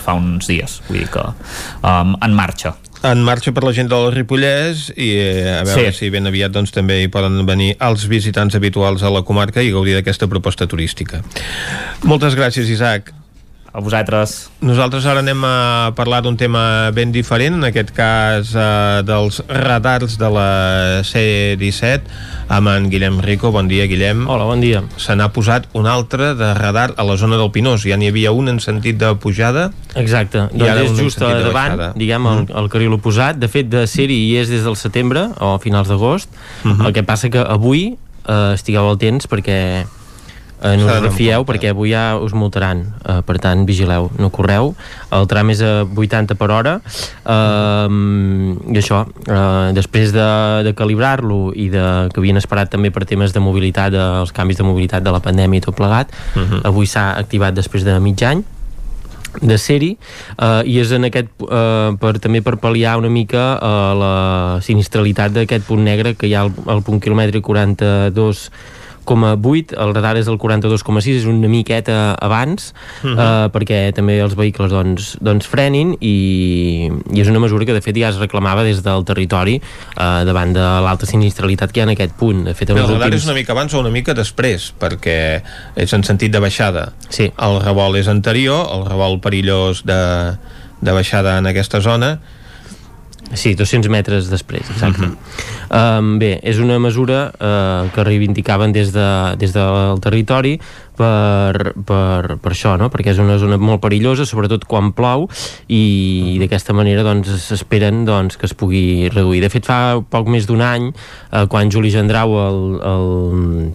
[0.00, 2.74] fa uns dies, vull dir que um, en marxa
[3.04, 6.06] en marxa per la gent del Ripollès i eh, a veure sí.
[6.06, 9.72] si ben aviat doncs, també hi poden venir els visitants habituals a la comarca i
[9.74, 11.20] gaudir d'aquesta proposta turística.
[12.08, 13.12] Moltes gràcies, Isaac.
[13.74, 14.52] A vosaltres.
[14.62, 20.14] Nosaltres ara anem a parlar d'un tema ben diferent, en aquest cas eh, dels radars
[20.20, 20.44] de la
[21.02, 22.06] C-17,
[22.54, 23.50] amb en Guillem Rico.
[23.50, 24.28] Bon dia, Guillem.
[24.30, 24.84] Hola, bon dia.
[24.94, 27.82] Se n'ha posat un altre de radar a la zona del Pinós.
[27.82, 29.72] Ja n'hi havia un en sentit de pujada.
[29.98, 30.46] Exacte.
[30.54, 32.54] I doncs és just a davant, diguem, el, mm.
[32.62, 33.42] el carril oposat.
[33.42, 36.30] De fet, de ser-hi hi és des del setembre o a finals d'agost.
[36.62, 36.78] Mhm.
[36.78, 36.86] -huh.
[36.86, 37.98] El que passa que avui
[38.28, 39.82] eh, estigueu al temps perquè
[40.64, 44.72] eh, no us refieu perquè avui ja us multaran eh, per tant vigileu, no correu
[45.14, 47.98] el tram és a 80 per hora eh,
[48.72, 50.28] i això eh, després de,
[50.66, 54.58] de calibrar-lo i de, que havien esperat també per temes de mobilitat, de, els canvis
[54.58, 56.50] de mobilitat de la pandèmia i tot plegat, uh mhm.
[56.50, 56.60] -huh.
[56.64, 58.44] avui s'ha activat després de mig any
[59.42, 59.96] de ser-hi
[60.38, 64.14] eh, i és en aquest eh, per, també per pal·liar una mica eh, la
[64.62, 68.50] sinistralitat d'aquest punt negre que hi ha al, al punt quilòmetre 42
[69.04, 72.72] 42,8, el radar és el 42,6, és una miqueta abans,
[73.02, 73.14] uh -huh.
[73.14, 77.80] uh, perquè també els vehicles doncs, doncs frenin i, i és una mesura que de
[77.80, 79.60] fet ja es reclamava des del territori
[79.96, 82.44] uh, davant de l'alta sinistralitat que hi ha en aquest punt.
[82.44, 83.22] De fet, el radar últims...
[83.22, 85.42] és una mica abans o una mica després, perquè
[85.76, 86.92] és en sentit de baixada.
[87.08, 87.30] Sí.
[87.38, 90.36] El revolt és anterior, el revolt perillós de,
[90.80, 92.18] de baixada en aquesta zona,
[93.32, 95.06] Sí, 200 metres després, exacte.
[95.06, 95.98] Uh -huh.
[95.98, 100.60] um, bé, és una mesura uh, que reivindicaven des, de, des del territori
[100.96, 102.90] per, per, per això, no?
[102.90, 105.28] perquè és una zona molt perillosa, sobretot quan plou,
[105.66, 109.40] i, i d'aquesta manera doncs, s'esperen doncs, que es pugui reduir.
[109.40, 110.92] De fet, fa poc més d'un any,
[111.32, 113.72] uh, quan Juli Gendrau, el, el,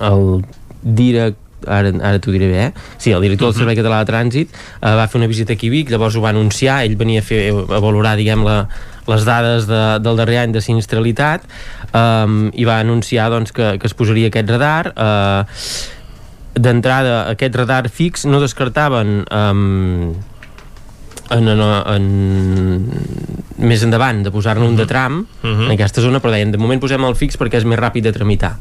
[0.00, 0.44] el
[0.82, 2.72] director ara, ara t'ho diré bé, eh?
[2.98, 5.74] Sí, el director del Servei Català de Trànsit uh, va fer una visita aquí a
[5.74, 8.64] Vic, llavors ho va anunciar, ell venia a, fer, a valorar, diguem, la,
[9.10, 11.46] les dades de, del darrer any de sinistralitat
[11.92, 15.44] um, i va anunciar doncs, que, que es posaria aquest radar uh,
[16.60, 20.12] d'entrada aquest radar fix no descartaven um,
[21.30, 22.08] en, en, en,
[23.60, 25.66] més endavant de posar-ne un de tram uh -huh.
[25.66, 28.12] en aquesta zona, però deien, de moment posem el fix perquè és més ràpid de
[28.12, 28.58] tramitar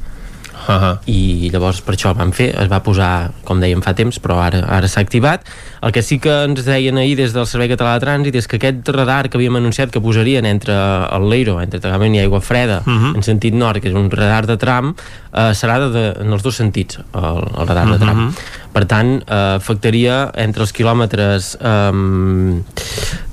[0.69, 0.97] uh -huh.
[1.05, 4.39] i llavors per això el vam fer, es va posar com dèiem fa temps, però
[4.39, 5.41] ara, ara s'ha activat
[5.81, 8.57] el que sí que ens deien ahir des del Servei Català de Trànsit és que
[8.57, 10.73] aquest radar que havíem anunciat que posarien entre
[11.15, 13.15] el Leiro, entre Tagament i Aigua Freda uh -huh.
[13.15, 14.95] en sentit nord, que és un radar de tram
[15.33, 17.97] eh, serà de, de, en els dos sentits el, el radar uh -huh.
[17.97, 18.35] de tram
[18.69, 22.61] Per tant, eh, afectaria entre els quilòmetres eh,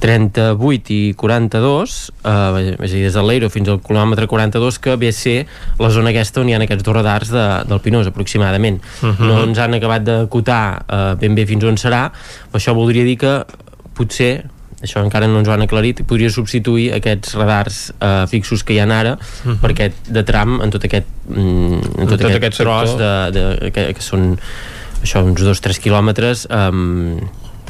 [0.01, 4.97] 38 i 42, eh, és a dir, des de l'Eiro fins al quilòmetre 42, que
[4.97, 5.37] ve a ser
[5.83, 8.81] la zona aquesta on hi ha aquests dos radars de, del Pinós, aproximadament.
[9.03, 9.27] Uh -huh.
[9.29, 12.11] No ens han acabat d'acotar eh, ben bé fins on serà,
[12.51, 13.45] però això voldria dir que
[13.95, 14.45] potser
[14.83, 18.81] això encara no ens ho han aclarit, podria substituir aquests radars eh, fixos que hi
[18.81, 19.59] ha ara uh -huh.
[19.61, 23.13] per aquest de tram en tot aquest, mm, en tot, tot aquest, aquest tros de,
[23.33, 24.39] de, que, que són
[25.03, 27.19] això, uns 2-3 quilòmetres um,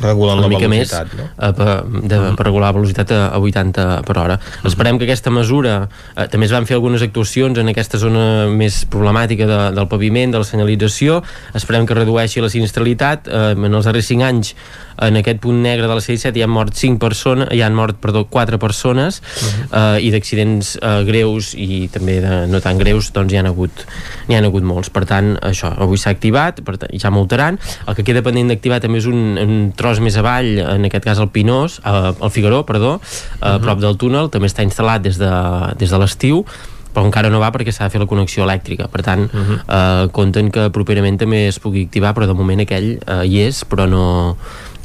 [0.00, 1.26] regulant una la mica més velocitat, no?
[1.32, 1.68] eh, per,
[2.10, 4.38] de, per regular la velocitat a, a 80 per hora.
[4.68, 8.82] Esperem que aquesta mesura eh, també es van fer algunes actuacions en aquesta zona més
[8.92, 11.22] problemàtica de, del paviment, de la senyalització
[11.56, 14.52] esperem que redueixi la sinistralitat eh, en els darrers 5 anys
[15.02, 17.98] en aquest punt negre de la C-17 hi han mort 5 persones, hi han mort,
[18.02, 19.20] perdó, 4 persones
[19.70, 23.84] eh, i d'accidents eh, greus i també de no tan greus doncs hi han hagut,
[24.28, 27.98] n'hi han hagut molts per tant, això, avui s'ha activat per tant, ja multaran, el
[27.98, 31.32] que queda pendent d'activar també és un, un tros més avall en aquest cas el
[31.34, 33.60] Pinós, eh, el Figaró perdó, a uh -huh.
[33.60, 35.32] prop del túnel també està instal·lat des de,
[35.78, 36.44] des de l'estiu
[36.96, 39.58] però encara no va perquè s'ha de fer la connexió elèctrica per tant, uh -huh.
[39.68, 43.64] eh, compten que properament també es pugui activar, però de moment aquell eh, hi és,
[43.68, 44.36] però no,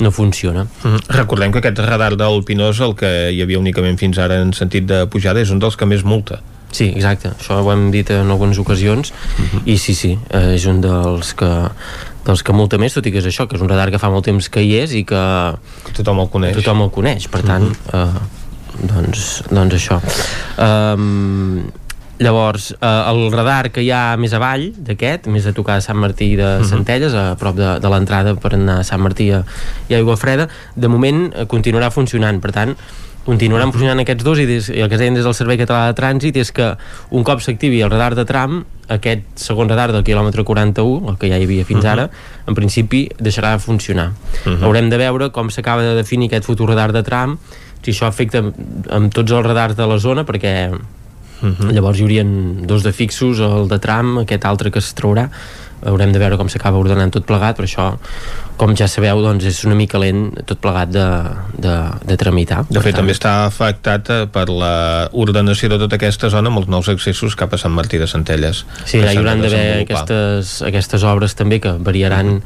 [0.01, 0.65] no funciona.
[0.83, 1.03] Mm.
[1.15, 4.87] Recordem que aquest radar del Pinós, el que hi havia únicament fins ara en sentit
[4.89, 6.41] de pujada, és un dels que més multa.
[6.71, 9.61] Sí, exacte, això ho hem dit en algunes ocasions uh -huh.
[9.65, 11.69] i sí, sí, eh, és un dels que
[12.25, 14.09] dels que multa més, tot i que és això, que és un radar que fa
[14.09, 15.23] molt temps que hi és i que,
[15.85, 16.55] que tothom el coneix.
[16.55, 18.05] Tothom el coneix, per tant, uh -huh.
[18.05, 18.19] eh,
[18.87, 19.99] doncs, doncs això.
[20.57, 21.71] Um,
[22.21, 26.35] llavors, eh, el radar que hi ha més avall d'aquest, més a tocar Sant Martí
[26.37, 26.65] de Mhm.
[26.69, 29.43] Centelles, a prop de, de l'entrada per anar a Sant Martí a,
[29.89, 32.75] i Aigua Freda, de moment eh, continuarà funcionant, per tant,
[33.25, 35.91] continuaran funcionant aquests dos i, des, i el que es deien des del Servei Català
[35.91, 36.71] de Trànsit és que
[37.11, 41.29] un cop s'activi el radar de tram aquest segon radar del quilòmetre 41 el que
[41.29, 41.91] ja hi havia fins Mhm.
[41.91, 42.09] ara
[42.47, 44.11] en principi deixarà de funcionar
[44.45, 44.63] Mhm.
[44.63, 47.37] haurem de veure com s'acaba de definir aquest futur radar de tram
[47.83, 48.39] si això afecta
[48.89, 50.71] amb tots els radars de la zona perquè
[51.41, 51.71] Mhm.
[51.73, 55.29] llavors hi haurien dos de fixos el de tram, aquest altre que es traurà
[55.83, 57.85] haurem de veure com s'acaba ordenant tot plegat però això,
[58.55, 61.05] com ja sabeu doncs és una mica lent tot plegat de,
[61.57, 61.71] de,
[62.05, 66.49] de tramitar De fet, també està afectat eh, per la ordenació de tota aquesta zona
[66.53, 68.61] amb els nous accessos cap a Sant Martí de Centelles.
[68.85, 72.43] Sí, hi hauran d'haver aquestes, aquestes obres també que variaran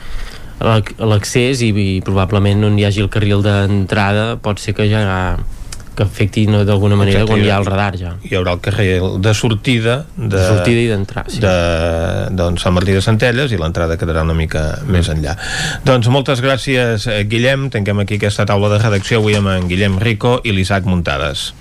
[0.64, 5.36] l'ac- l'accés i, i probablement on hi hagi el carril d'entrada pot ser que ja
[5.96, 8.62] que afecti no, d'alguna manera Exacte, quan hi ha el radar ja Hi haurà el
[8.64, 11.42] carrer de sortida de, De sortida i d'entrada, sí.
[11.44, 11.56] de
[12.36, 14.96] doncs, Sant Martí de Centelles i l'entrada quedarà una mica mm.
[14.96, 15.36] més enllà.
[15.88, 17.70] Doncs moltes gràcies, eh, Guillem.
[17.74, 21.52] Tanquem aquí aquesta taula de redacció avui amb en Guillem Rico i l'Isaac Muntades.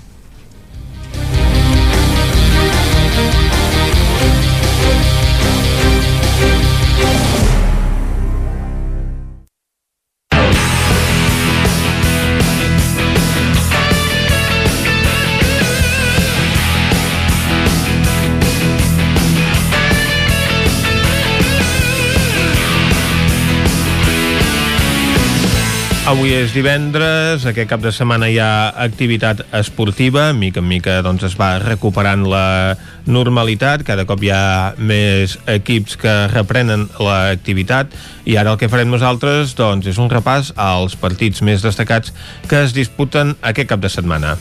[26.15, 31.25] Avui és divendres, aquest cap de setmana hi ha activitat esportiva, mica en mica doncs,
[31.27, 37.91] es va recuperant la normalitat, cada cop hi ha més equips que reprenen l'activitat
[38.23, 42.15] i ara el que farem nosaltres doncs, és un repàs als partits més destacats
[42.47, 44.37] que es disputen aquest cap de setmana.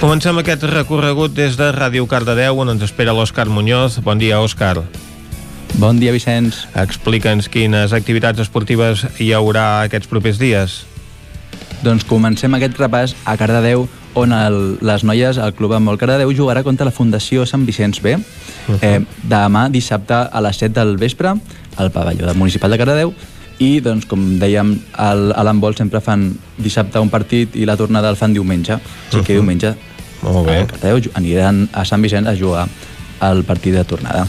[0.00, 4.00] Comencem aquest recorregut des de Ràdio Cardedeu, on ens espera l'Òscar Muñoz.
[4.00, 4.80] Bon dia, Òscar.
[5.74, 6.62] Bon dia, Vicenç.
[6.78, 10.84] Explica'ns quines activitats esportives hi haurà aquests propers dies.
[11.84, 13.84] Doncs comencem aquest repàs a Cardedeu,
[14.16, 18.14] on el, les noies, el Club Handbol Cardedeu, jugarà contra la Fundació Sant Vicenç B.
[18.16, 18.22] Uh
[18.68, 18.78] -huh.
[18.80, 21.34] eh, demà, dissabte, a les 7 del vespre,
[21.76, 23.12] al pavelló del Municipal de Cardedeu,
[23.58, 28.08] i, doncs, com dèiem, el, a l'handbol sempre fan dissabte un partit i la tornada
[28.08, 28.74] el fan diumenge.
[28.74, 28.78] O
[29.10, 29.42] sigui que Uh-huh.
[29.42, 29.74] diumenge
[30.22, 30.60] Molt bé.
[30.60, 32.66] a Cardedeu aniran a Sant Vicenç a jugar
[33.20, 34.26] el partit de tornada.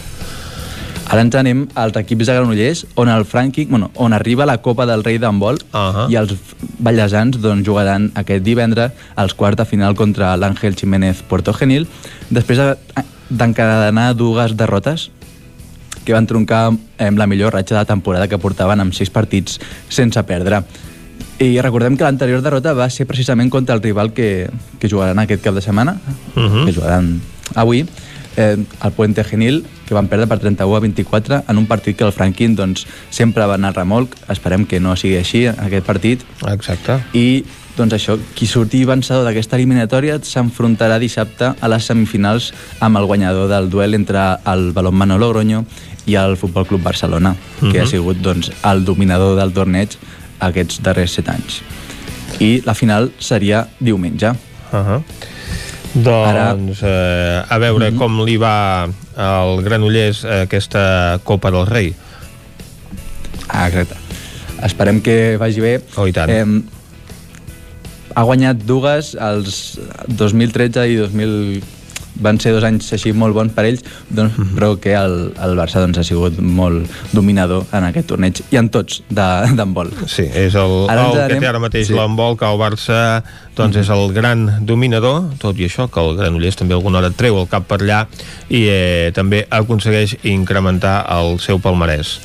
[1.07, 4.85] Ara ens anem als equips de Granollers, on el Franking, bueno, on arriba la Copa
[4.85, 6.09] del Rei d'handbol uh -huh.
[6.11, 6.33] i els
[6.79, 11.87] ballesans doncs, jugaran aquest divendres als quarts de final contra l'Àngel Jiménez Puerto Genil,
[12.29, 12.77] després de-
[13.29, 15.11] d'encadenar dues derrotes
[16.03, 19.59] que van troncar amb la millor ratxa de temporada que portaven amb sis partits
[19.89, 20.63] sense perdre.
[21.39, 25.43] I recordem que l'anterior derrota va ser precisament contra el rival que, que jugaran aquest
[25.43, 25.97] cap de setmana,
[26.35, 26.65] Uh -huh.
[26.65, 27.21] que jugaran
[27.55, 27.85] avui,
[28.37, 32.05] eh, el Puente Genil, que van perdre per 31 a 24 en un partit que
[32.05, 34.15] el Franquín doncs, sempre va anar a remolc.
[34.29, 36.21] Esperem que no sigui així, aquest partit.
[36.47, 36.99] Exacte.
[37.13, 37.43] I
[37.77, 43.49] doncs això, qui surti vencedor d'aquesta eliminatòria s'enfrontarà dissabte a les semifinals amb el guanyador
[43.49, 45.63] del duel entre el Balonmano Logroño
[46.07, 47.71] i el Futbol Club Barcelona, uh -huh.
[47.71, 47.89] que ha Mhm.
[47.89, 49.89] sigut doncs, el dominador del torneig
[50.39, 51.61] aquests darrers set anys.
[52.39, 54.29] I la final seria diumenge.
[54.29, 54.35] Uh
[54.77, 55.03] -huh.
[55.93, 57.97] Doncs eh, a veure Mhm.
[57.97, 61.93] com li va al Granollers aquesta Copa del Rei.
[63.49, 63.95] Ah, exacte.
[64.63, 65.81] Esperem que vagi bé.
[65.95, 66.29] Oh, i tant.
[66.29, 66.45] Eh,
[68.15, 71.63] ha guanyat dues, els 2013 i 2000
[72.19, 74.55] van ser dos anys així molt bons per ells, doncs, Mhm.
[74.57, 78.69] però que el, el Barça doncs, ha sigut molt dominador en aquest torneig i en
[78.69, 79.91] tots d'handbol.
[80.07, 81.93] Sí, és el, Ara el que anem- té ara mateix sí.
[81.93, 83.23] l'handbol, que el Barça
[83.55, 87.39] doncs, és el gran dominador, tot i això que el Granollers també alguna hora treu
[87.39, 88.05] el cap per allà
[88.49, 92.19] i eh, també aconsegueix incrementar el seu palmarès.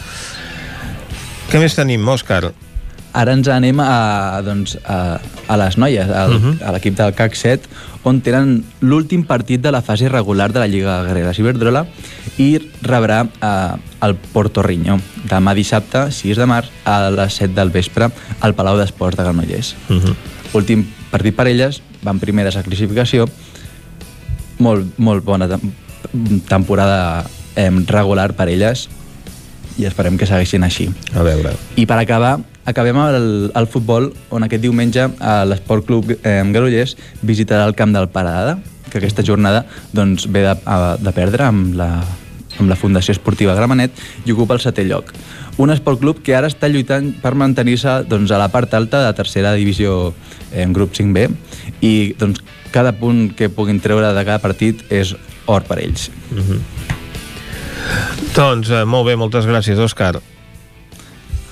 [1.51, 2.53] Què més tenim, Òscar?
[3.13, 5.19] Ara ens anem a, doncs, a,
[5.49, 6.53] a les noies, al, uh Mhm.
[6.59, 6.69] -huh.
[6.69, 7.69] a l'equip del CAC 7,
[8.05, 11.87] on tenen l'últim partit de la fase regular de la Lliga Guerrera Ciberdrola
[12.39, 14.99] i rebrà eh, el Porto Riño
[15.29, 18.09] demà dissabte, 6 de març, a les 7 del vespre,
[18.41, 19.75] al Palau d'Esports de Granollers.
[19.89, 20.15] Uh -huh.
[20.55, 23.29] Últim partit per elles, van primeres a classificació,
[24.59, 25.73] molt, molt bona tem
[26.49, 27.25] temporada
[27.57, 28.89] eh, regular per elles
[29.79, 30.91] i esperem que segueixin així.
[31.15, 31.55] A veure.
[31.77, 35.09] I per acabar, acabem el, el futbol, on aquest diumenge
[35.49, 38.59] l'Esport Club eh, Granollers visitarà el camp del Parada,
[38.91, 40.57] que aquesta jornada doncs, ve de,
[41.01, 41.91] de perdre amb la,
[42.61, 45.13] amb la Fundació Esportiva Gramenet i ocupa el setè lloc.
[45.61, 49.13] Un esport club que ara està lluitant per mantenir-se doncs, a la part alta de
[49.17, 50.13] tercera divisió
[50.53, 51.29] en eh, grup 5B
[51.85, 55.13] i doncs, cada punt que puguin treure de cada partit és
[55.47, 56.09] or per ells.
[56.33, 56.61] Uh -huh.
[58.35, 60.21] Doncs eh, molt bé, moltes gràcies, Òscar.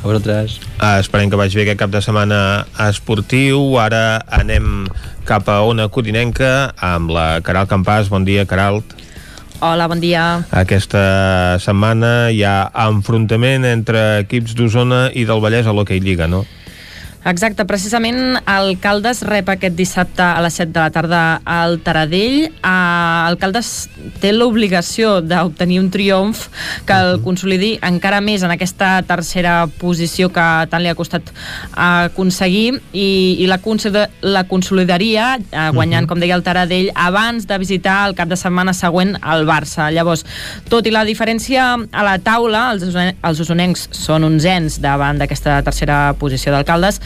[0.01, 0.56] A vosaltres.
[0.81, 3.60] Uh, esperem que vagi bé aquest cap de setmana esportiu.
[3.77, 4.89] Ara anem
[5.28, 8.09] cap a Ona Codinenca amb la Caral Campàs.
[8.09, 8.81] Bon dia, Caral.
[9.60, 10.40] Hola, bon dia.
[10.56, 11.02] Aquesta
[11.60, 16.47] setmana hi ha enfrontament entre equips d'Osona i del Vallès a l'Hockey Lliga, no?
[17.20, 22.47] Exacte, precisament Alcaldes rep aquest dissabte a les 7 de la tarda al Taradell.
[22.64, 23.90] Uh, Alcaldes
[24.22, 26.47] té l'obligació d'obtenir un triomf
[26.88, 31.28] que el consolidi encara més en aquesta tercera posició que tant li ha costat
[31.76, 33.60] aconseguir i, i la,
[34.24, 38.72] la consolidaria uh, guanyant, com deia, el Taradell abans de visitar el cap de setmana
[38.72, 39.90] següent al Barça.
[39.92, 40.24] Llavors,
[40.72, 46.01] tot i la diferència a la taula, els, els osonencs són onzens davant d'aquesta tercera
[46.16, 47.02] posició d'alcaldes,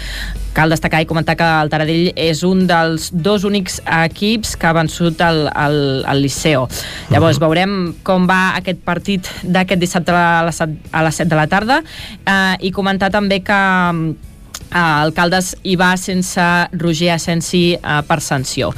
[0.54, 4.74] Cal destacar i comentar que el Taradell és un dels dos únics equips que ha
[4.76, 6.68] vençut el, el, el Liceo.
[7.10, 11.48] Llavors veurem com va aquest partit d'aquest dissabte a les, a les 7 de la
[11.50, 13.62] tarda eh, i comentar també que
[13.94, 14.33] Uh,
[14.74, 16.42] Alcaldes hi va sense
[16.74, 18.72] Roger Asensi uh, per sanció.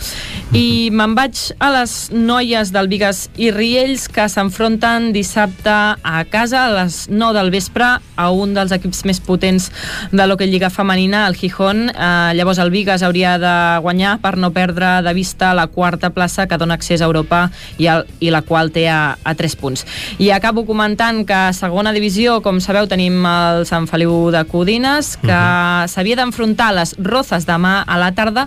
[0.56, 6.66] I me'n vaig a les noies del Vigues i Riells que s'enfronten dissabte a casa
[6.66, 9.70] a les 9 del vespre a un dels equips més potents
[10.12, 11.89] de l'Hockey Lliga Femenina, el Gijón.
[11.90, 16.47] Uh, llavors el Vigues hauria de guanyar per no perdre de vista la quarta plaça
[16.47, 17.47] que dona accés a Europa
[17.78, 19.86] i, el, i la qual té a, a 3 punts.
[20.20, 25.14] I acabo comentant que a segona divisió, com sabeu, tenim el Sant Feliu de Codines,
[25.23, 25.40] que
[25.88, 28.46] s'havia d'enfrontar a les Rozas demà a la tarda,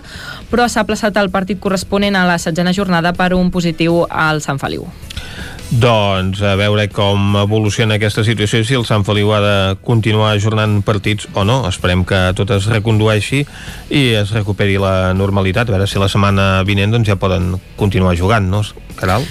[0.50, 4.60] però s'ha plaçat el partit corresponent a la setzena jornada per un positiu al Sant
[4.62, 4.86] Feliu.
[5.70, 10.80] Doncs a veure com evoluciona aquesta situació si el Sant Feliu ha de continuar ajornant
[10.82, 11.60] partits o no.
[11.68, 13.44] Esperem que tot es recondueixi
[13.94, 15.70] i es recuperi la normalitat.
[15.70, 18.64] A veure si la setmana vinent doncs, ja poden continuar jugant, no,
[18.98, 19.28] Caral?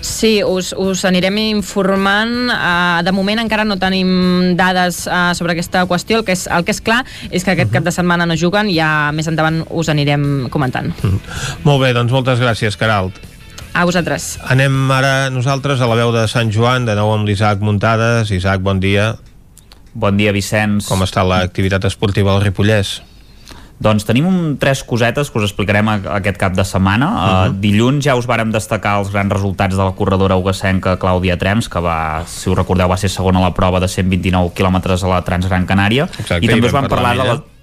[0.00, 2.50] Sí, us, us anirem informant.
[2.50, 6.20] Uh, de moment encara no tenim dades uh, sobre aquesta qüestió.
[6.20, 8.70] El que, és, el que és clar és que aquest cap de setmana no juguen
[8.70, 10.92] i ja més endavant us anirem comentant.
[11.66, 13.18] Molt bé, doncs moltes gràcies, Caralt.
[13.76, 14.38] A vosaltres.
[14.48, 18.32] Anem ara nosaltres a la veu de Sant Joan, de nou amb l'Isaac Muntades.
[18.32, 19.16] Isaac, bon dia.
[19.92, 20.88] Bon dia, Vicenç.
[20.88, 22.98] Com està l'activitat esportiva al Ripollès?
[23.78, 27.08] Doncs tenim un, tres cosetes que us explicarem a, aquest cap de setmana.
[27.08, 27.50] Uh -huh.
[27.50, 31.68] uh, dilluns ja us vàrem destacar els grans resultats de la corredora ugacenca Clàudia Trems,
[31.68, 35.08] que va, si us recordeu, va ser segona a la prova de 129 quilòmetres a
[35.08, 36.04] la Transgran Canària.
[36.04, 37.55] Exacte, I i també us vam parlar de la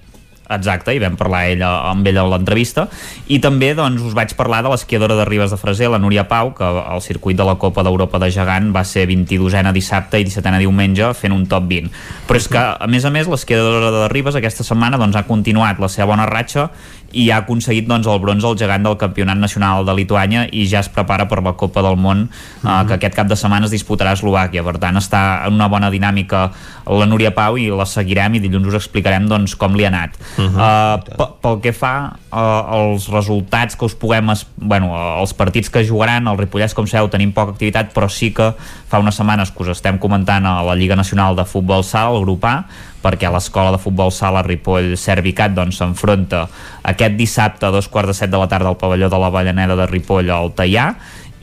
[0.56, 2.88] Exacte, i vam parlar ella, amb ella a l'entrevista.
[3.28, 6.54] I també doncs, us vaig parlar de l'esquiadora de Ribes de Freser, la Núria Pau
[6.56, 10.60] que al circuit de la Copa d'Europa de Gegant va ser 22a dissabte i 17a
[10.62, 11.92] diumenge fent un top 20
[12.28, 15.82] però és que a més a més l'esquiadora de Ribes aquesta setmana doncs, ha continuat
[15.82, 16.70] la seva bona ratxa
[17.14, 20.80] i ha aconseguit doncs, el bronze al gegant del Campionat Nacional de Lituània i ja
[20.82, 22.88] es prepara per la Copa del Món uh, Mhm.
[22.88, 25.90] que aquest cap de setmana es disputarà a Eslovàquia per tant està en una bona
[25.92, 26.52] dinàmica
[26.88, 30.18] la Núria Pau i la seguirem i dilluns us explicarem doncs, com li ha anat
[30.38, 30.58] Mhm.
[30.58, 34.92] uh, pel que fa uh, als resultats que us puguem es, bueno,
[35.22, 38.54] els partits que jugaran el Ripollès com sabeu tenim poca activitat però sí que
[38.90, 42.22] fa unes setmanes que us estem comentant a la Lliga Nacional de Futbol Sala, el
[42.26, 42.66] grup A
[43.04, 46.46] perquè l'escola de futbol sala Ripoll Servicat doncs s'enfronta
[46.84, 49.76] aquest dissabte a dos quarts de set de la tarda al pavelló de la Vallaneda
[49.76, 50.94] de Ripoll al Tallà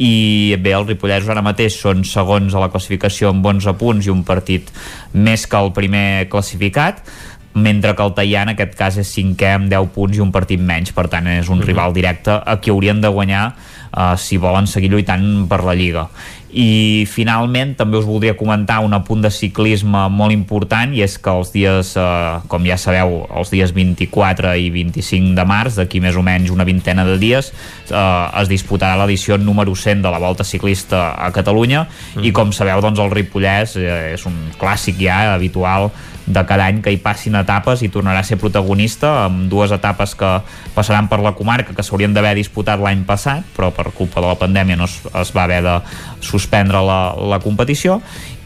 [0.01, 4.13] i bé, els ripollesos ara mateix són segons a la classificació amb 11 punts i
[4.15, 4.71] un partit
[5.13, 7.05] més que el primer classificat
[7.53, 10.61] mentre que el Tallà en aquest cas és cinquè amb 10 punts i un partit
[10.63, 10.93] menys.
[10.95, 11.67] Per tant és un Mhm.
[11.67, 13.53] rival directe a qui haurien de guanyar
[13.93, 16.09] uh, si volen seguir lluitant per la Lliga
[16.53, 21.31] i finalment també us voldria comentar un apunt de ciclisme molt important i és que
[21.31, 26.19] els dies, eh, com ja sabeu els dies 24 i 25 de març d'aquí més
[26.19, 30.45] o menys una vintena de dies eh, es disputarà l'edició número 100 de la Volta
[30.45, 32.25] Ciclista a Catalunya mm.
[32.27, 35.91] i com sabeu doncs el Ripollès eh, és un clàssic ja habitual
[36.33, 40.15] de cada any que hi passin etapes i tornarà a ser protagonista amb dues etapes
[40.19, 40.33] que
[40.75, 44.39] passaran per la comarca que s'haurien d'haver disputat l'any passat però per culpa de la
[44.41, 45.79] pandèmia no es, es va haver de
[46.25, 48.01] suspendre la, la competició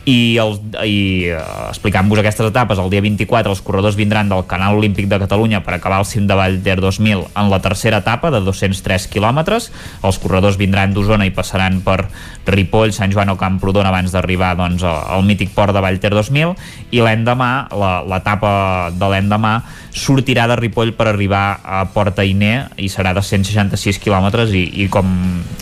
[0.05, 0.97] i, el, i
[1.33, 1.39] eh,
[1.71, 5.77] explicant-vos aquestes etapes el dia 24 els corredors vindran del Canal Olímpic de Catalunya per
[5.77, 9.71] acabar el cim de Vall d'Er 2000 en la tercera etapa de 203 quilòmetres.
[10.05, 12.05] Els corredors vindran d'Osona i passaran per
[12.45, 16.53] Ripoll, Sant Joan o Camprodon abans d'arribar doncs, al mític port de Vall d'Er 2000
[16.93, 17.53] i l'endemà,
[18.05, 19.57] l'etapa de l'endemà
[19.95, 24.89] sortirà de Ripoll per arribar a Port Ainer i serà de 166 quilòmetres i, i
[24.91, 25.07] com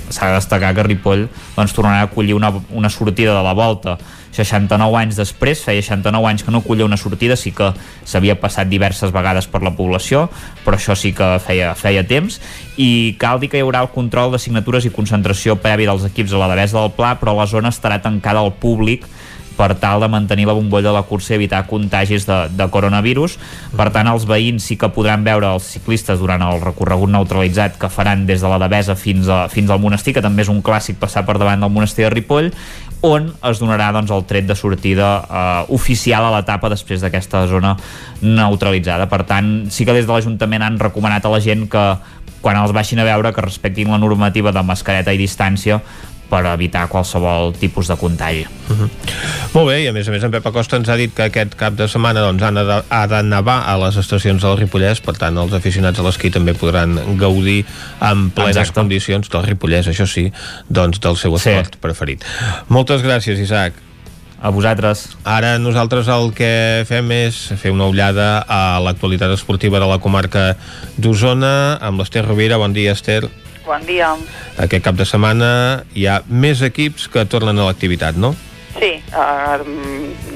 [0.09, 3.99] s'ha de destacar que Ripoll doncs, tornarà a acollir una, una sortida de la volta.
[4.33, 7.69] 69 anys després, feia 69 anys que no acollia una sortida, sí que
[8.09, 10.25] s'havia passat diverses vegades per la població,
[10.65, 12.41] però això sí que feia, feia temps,
[12.81, 16.33] i cal dir que hi haurà el control de signatures i concentració previ dels equips
[16.33, 19.05] a la Devesa del Pla, però la zona estarà tancada al públic
[19.57, 23.39] per tal de mantenir la bombolla de la cursa i evitar contagis de, de coronavirus.
[23.77, 27.91] Per tant, els veïns sí que podran veure els ciclistes durant el recorregut neutralitzat que
[27.93, 31.01] faran des de la Devesa fins, a, fins al monestir, que també és un clàssic
[31.01, 32.53] passar per davant del monestir de Ripoll,
[33.03, 37.75] on es donarà doncs, el tret de sortida eh, oficial a l'etapa després d'aquesta zona
[38.23, 39.09] neutralitzada.
[39.11, 41.87] Per tant, sí que des de l'Ajuntament han recomanat a la gent que
[42.43, 45.81] quan els baixin a veure que respectin la normativa de mascareta i distància
[46.33, 48.47] per evitar qualsevol tipus de contagi.
[48.71, 48.89] Uh -huh.
[49.53, 51.55] Molt bé, i a més a més en Pep Acosta ens ha dit que aquest
[51.55, 55.17] cap de setmana doncs, han de, ha de nevar a les estacions del Ripollès, per
[55.17, 57.67] tant els aficionats a l'esquí també podran gaudir
[58.01, 58.81] en plenes Exacte.
[58.81, 60.33] condicions del Ripollès, això sí,
[60.69, 61.81] doncs del seu esport sí.
[61.81, 62.25] preferit.
[62.69, 63.75] Moltes gràcies, Isaac.
[64.41, 65.17] A vosaltres.
[65.23, 70.57] Ara nosaltres el que fem és fer una ullada a l'actualitat esportiva de la comarca
[70.97, 72.57] d'Osona amb l'Ester Rovira.
[72.57, 73.29] Bon dia, Ester.
[73.67, 74.15] Bon dia.
[74.59, 78.35] Aquest cap de setmana hi ha més equips que tornen a l'activitat, no?
[78.79, 79.59] Sí, eh,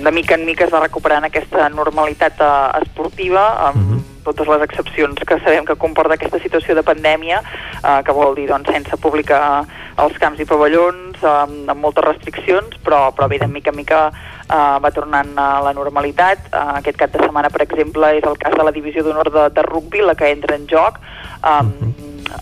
[0.04, 4.02] de mica en mica es va recuperant aquesta normalitat eh, esportiva amb uh -huh.
[4.26, 7.40] totes les excepcions que sabem que comporta aquesta situació de pandèmia,
[7.82, 9.64] eh, que vol dir doncs, sense públic a-
[9.96, 11.26] als camps i pavellons, eh,
[11.70, 14.12] amb moltes restriccions, però, però bé, de mica en mica
[14.48, 16.38] eh, va tornant a la normalitat.
[16.52, 19.48] Eh, aquest cap de setmana, per exemple, és el cas de la divisió d'honor de,
[19.50, 20.98] de rugby, la que entra en joc,
[21.42, 21.62] eh,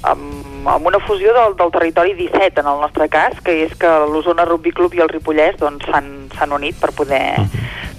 [0.03, 3.91] amb, amb una fusió del, del territori 17 en el nostre cas, que és que
[4.11, 7.37] l'Osona Rugby Club i el Ripollès doncs, s'han s'han unit per poder,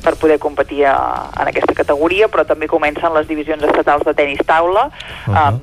[0.04, 0.96] per poder competir a,
[1.40, 5.60] en aquesta categoria, però també comencen les divisions estatals de tenis taula, uh -huh.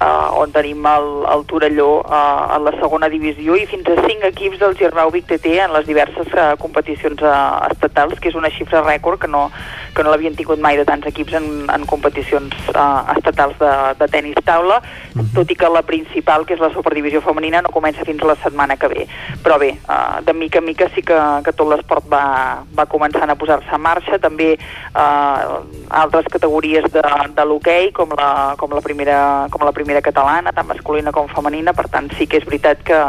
[0.00, 4.28] Uh, on tenim el, el Torelló uh, en la segona divisió i fins a 5
[4.30, 8.52] equips del Girnau Vic TT en les diverses uh, competicions uh, estatals, que és una
[8.54, 9.48] xifra rècord que no,
[9.94, 14.08] que no l'havien tingut mai de tants equips en, en competicions uh, estatals de, de
[14.12, 15.28] tenis taula, uh -huh.
[15.34, 18.76] tot i que la principal, que és la superdivisió femenina, no comença fins la setmana
[18.76, 19.06] que ve.
[19.42, 23.30] Però bé, uh, de mica en mica sí que, que tot l'esport va, va començant
[23.30, 24.58] a posar-se en marxa, també
[24.94, 27.02] uh, altres categories de,
[27.34, 31.72] de l'hoquei, com, la, com, la primera, com la primera catalana, tant masculina com femenina,
[31.78, 33.00] per tant sí que és veritat que,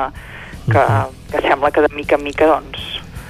[0.69, 0.85] que,
[1.33, 2.85] que sembla que de mica en mica doncs,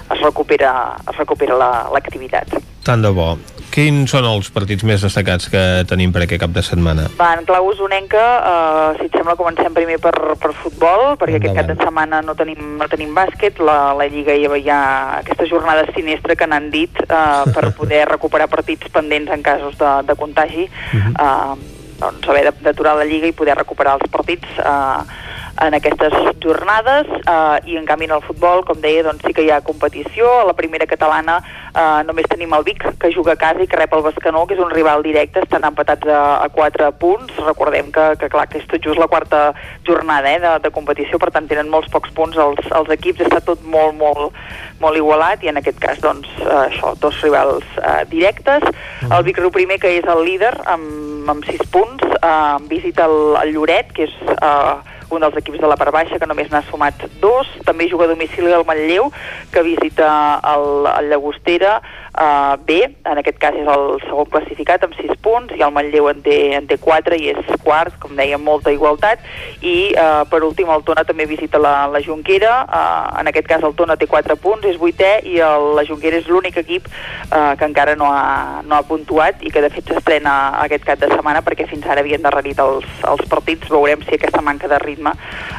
[0.09, 0.73] es recupera,
[1.07, 2.53] es recupera la- l'activitat.
[2.59, 3.33] La, Tant de bo.
[3.69, 7.03] Quins són els partits més destacats que tenim per aquest cap de setmana?
[7.19, 11.53] Va, en clau usonenca, eh, si et sembla, comencem primer per, per futbol, perquè aquest
[11.59, 14.79] cap de setmana no tenim, no tenim bàsquet, la, la Lliga hi ha, hi ha
[15.19, 19.91] aquesta jornada sinistra que n'han dit eh, per poder recuperar partits pendents en casos de,
[20.09, 20.65] de contagi,
[20.97, 24.59] eh, doncs haver d'aturar la Lliga i poder recuperar els partits.
[24.59, 25.27] Eh,
[25.59, 29.43] en aquestes jornades eh, i en canvi en el futbol, com deia, doncs sí que
[29.43, 30.29] hi ha competició.
[30.39, 33.79] A la primera catalana eh, només tenim el Vic, que juga a casa i que
[33.79, 37.35] rep el Bescanó, que és un rival directe, estan empatats a, a 4 punts.
[37.43, 39.49] Recordem que, que clar, que és tot just la quarta
[39.87, 43.43] jornada eh, de, de competició, per tant tenen molts pocs punts els, els equips, està
[43.43, 44.39] tot molt, molt,
[44.79, 48.63] molt igualat i en aquest cas, doncs, eh, això, dos rivals eh, directes.
[49.09, 53.19] El Vic Riu primer, que és el líder, amb, amb 6 punts, eh, visita el,
[53.43, 56.63] el Lloret, que és eh, un dels equips de la part baixa, que només n'ha
[56.69, 57.49] sumat dos.
[57.67, 59.11] També juga a domicili el Manlleu,
[59.53, 60.09] que visita
[60.53, 61.79] el, el Llagostera
[62.19, 66.09] uh, B, en aquest cas és el segon classificat amb 6 punts, i el Manlleu
[66.11, 69.23] en té, en té 4 i és quart, com dèiem, molta igualtat,
[69.61, 73.65] i uh, per últim el Tona també visita la, la Junquera, uh, en aquest cas
[73.65, 77.55] el Tona té 4 punts, és vuitè, i el, la Junquera és l'únic equip uh,
[77.59, 81.11] que encara no ha, no ha puntuat i que de fet s'estrena aquest cap de
[81.11, 84.98] setmana perquè fins ara havien darrerit els, els partits, veurem si aquesta manca de ritme
[84.99, 85.11] ritme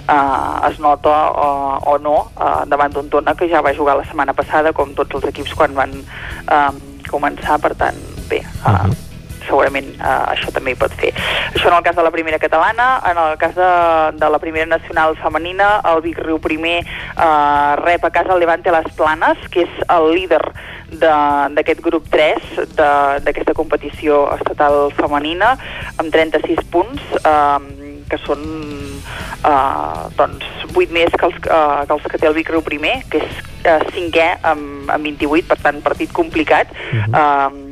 [0.09, 4.05] eh, es nota o, o no eh, davant d'un Tona que ja va jugar la
[4.05, 6.73] setmana passada com tots els equips quan van eh,
[7.11, 7.97] començar, per tant,
[8.29, 9.07] bé, eh, uh -huh
[9.51, 11.11] segurament eh, això també hi pot fer.
[11.51, 13.71] Això en el cas de la primera catalana, en el cas de,
[14.19, 18.71] de la primera nacional femenina, el Vic Riu primer eh, rep a casa el Levante
[18.71, 20.43] Les Planes, que és el líder
[20.91, 25.57] d'aquest grup 3 d'aquesta competició estatal femenina,
[25.99, 27.03] amb 36 punts.
[27.21, 27.80] Eh,
[28.11, 28.45] que són
[29.47, 33.01] eh, doncs 8 més que els, eh, que els que té el Vic Riu primer,
[33.11, 36.71] que és eh, cinquè amb, amb 28, per tant, partit complicat.
[36.71, 37.21] Uh -huh.
[37.23, 37.70] eh,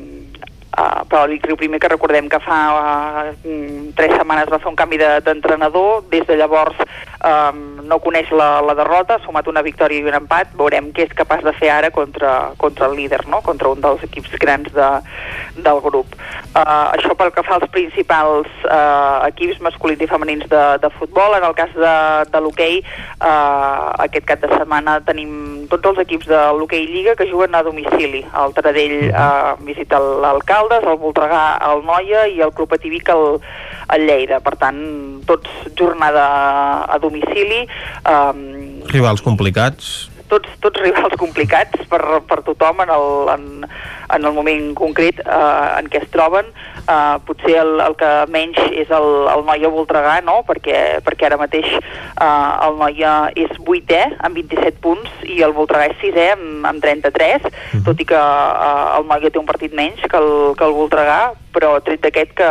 [0.78, 3.30] Uh, però el Vic Riu primer que recordem que fa uh,
[3.98, 6.78] tres setmanes va fer un canvi d'entrenador, de, des de llavors
[7.24, 11.08] um, no coneix la, la derrota, ha sumat una victòria i un empat, veurem què
[11.08, 13.40] és capaç de fer ara contra, contra el líder, no?
[13.42, 14.90] contra un dels equips grans de,
[15.58, 16.14] del grup.
[16.52, 21.34] Uh, això pel que fa als principals uh, equips masculins i femenins de, de futbol,
[21.38, 21.96] en el cas de,
[22.30, 22.80] de l'hoquei,
[23.18, 27.64] uh, aquest cap de setmana tenim tots els equips de l'hoquei Lliga que juguen a
[27.66, 28.22] domicili.
[28.38, 29.98] El Taradell uh, visita
[30.68, 33.40] l'Alcaldes, el Voltregà el Noia i el Club Ativic el,
[33.94, 34.40] el Lleida.
[34.40, 34.78] Per tant,
[35.26, 37.66] tots jornada a domicili.
[38.04, 40.10] Um, Rivals complicats?
[40.28, 43.64] Tots, tots rivals complicats per, per tothom en el, en,
[44.14, 46.50] en el moment concret eh, en què es troben.
[46.88, 50.40] Eh, potser el, el que menys és el, el Noia Voltregà, no?
[50.48, 52.28] perquè, perquè ara mateix eh,
[52.66, 57.44] el Noia és vuitè amb 27 punts i el Voltregà és sisè amb, amb 33,
[57.44, 57.82] uh -huh.
[57.84, 61.34] tot i que eh, el Noia té un partit menys que el, que el Voltregà,
[61.52, 62.48] però tret d'aquest que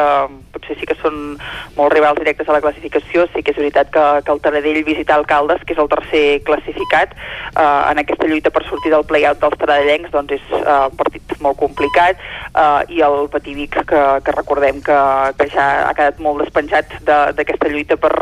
[0.52, 1.38] potser sí que són
[1.78, 5.16] molts rivals directes a la classificació, sí que és veritat que, que el Taradell visita
[5.16, 7.16] Alcaldes, que és el tercer classificat,
[7.56, 11.47] eh, en aquesta lluita per sortir del play-out dels taradellencs, doncs és eh, partit molt
[11.56, 12.18] complicat,
[12.54, 14.98] eh, i el Pativic, que, que recordem que,
[15.38, 18.14] que ja ha quedat molt despenjat d'aquesta de, lluita per,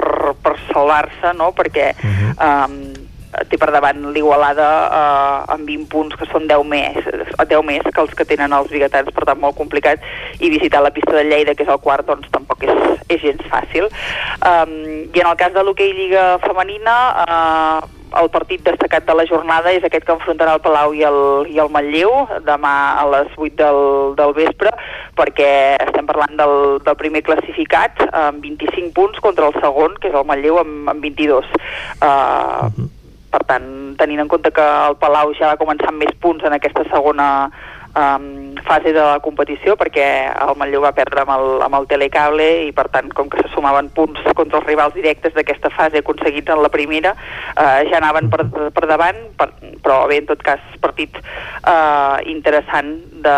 [0.44, 2.32] per salvar-se, no?, perquè uh -huh.
[2.36, 3.06] eh,
[3.50, 8.02] té per davant l'Igualada eh, amb 20 punts que són 10 més, 10 més que
[8.02, 10.00] els que tenen els biguetans, per tant molt complicat
[10.40, 13.44] i visitar la pista de Lleida, que és el quart doncs tampoc és, és gens
[13.52, 14.74] fàcil um,
[15.12, 16.96] i en el cas de l'hoquei Lliga Femenina
[17.26, 21.20] eh, el partit destacat de la jornada és aquest que enfrontarà el Palau i el,
[21.52, 22.14] i el Manlleu
[22.48, 23.80] demà a les 8 del,
[24.20, 24.72] del vespre
[25.18, 25.50] perquè
[25.88, 26.56] estem parlant del,
[26.86, 31.04] del primer classificat amb 25 punts contra el segon, que és el Manlleu amb, amb
[31.04, 32.90] 22 uh, uh -huh.
[33.32, 36.54] per tant, tenint en compte que el Palau ja va començar amb més punts en
[36.54, 37.52] aquesta segona
[37.96, 42.48] um, fase de la competició perquè el Manlleu va perdre amb el, amb el telecable
[42.68, 46.54] i per tant com que se sumaven punts contra els rivals directes d'aquesta fase aconseguits
[46.54, 48.46] en la primera uh, ja anaven per,
[48.76, 49.52] per davant per,
[49.86, 52.96] però bé, en tot cas partit uh, interessant
[53.26, 53.38] de,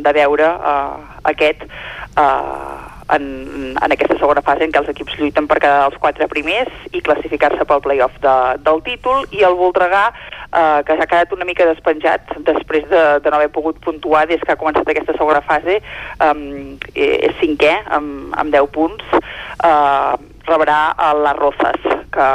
[0.00, 1.00] de veure uh,
[1.34, 5.98] aquest uh, en, en aquesta segona fase en què els equips lluiten per quedar els
[6.02, 11.08] quatre primers i classificar-se pel playoff de, del títol i el Voltregà eh, que ha
[11.08, 14.88] quedat una mica despenjat després de, de no haver pogut puntuar des que ha començat
[14.88, 15.80] aquesta segona fase
[16.22, 20.14] um, és cinquè amb, amb 10 punts eh,
[20.46, 21.82] rebrà a Rozas,
[22.14, 22.26] que,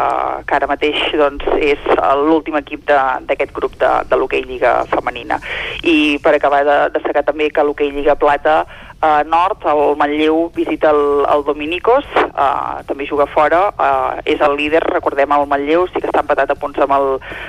[0.45, 1.81] que ara mateix doncs, és
[2.19, 5.39] l'últim equip d'aquest grup de, de l'hoquei Lliga femenina.
[5.83, 8.65] I per acabar de destacar també que l'hoquei Lliga Plata
[9.01, 14.55] a nord, el Manlleu visita el, el Dominicos, uh, també juga fora, uh, és el
[14.59, 17.07] líder, recordem el Manlleu, sí que està empatat a punts amb el,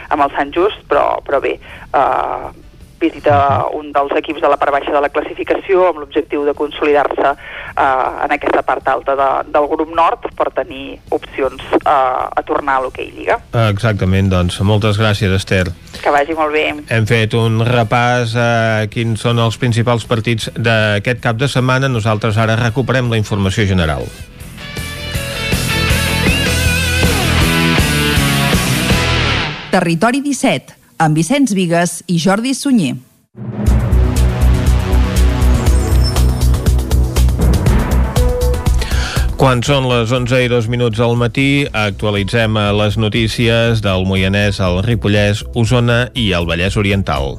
[0.08, 1.58] amb el Sant Just, però, però bé,
[1.92, 2.48] uh,
[3.02, 3.36] visita
[3.74, 8.24] un dels equips de la part baixa de la classificació amb l'objectiu de consolidar-se eh,
[8.24, 12.86] en aquesta part alta de, del grup nord per tenir opcions eh, a tornar a
[12.86, 13.38] l'hoquei Lliga.
[13.68, 15.66] Exactament, doncs moltes gràcies Esther.
[16.02, 16.66] Que vagi molt bé.
[16.94, 18.50] Hem fet un repàs a
[18.92, 21.90] quins són els principals partits d'aquest cap de setmana.
[21.92, 24.06] Nosaltres ara recuperem la informació general.
[29.72, 32.94] Territori 17, amb Vicenç Vigues i Jordi Sunyer.
[39.40, 44.78] Quan són les 11 i 2 minuts al matí, actualitzem les notícies del Moianès, el
[44.86, 47.34] Ripollès, Osona i el Vallès Oriental.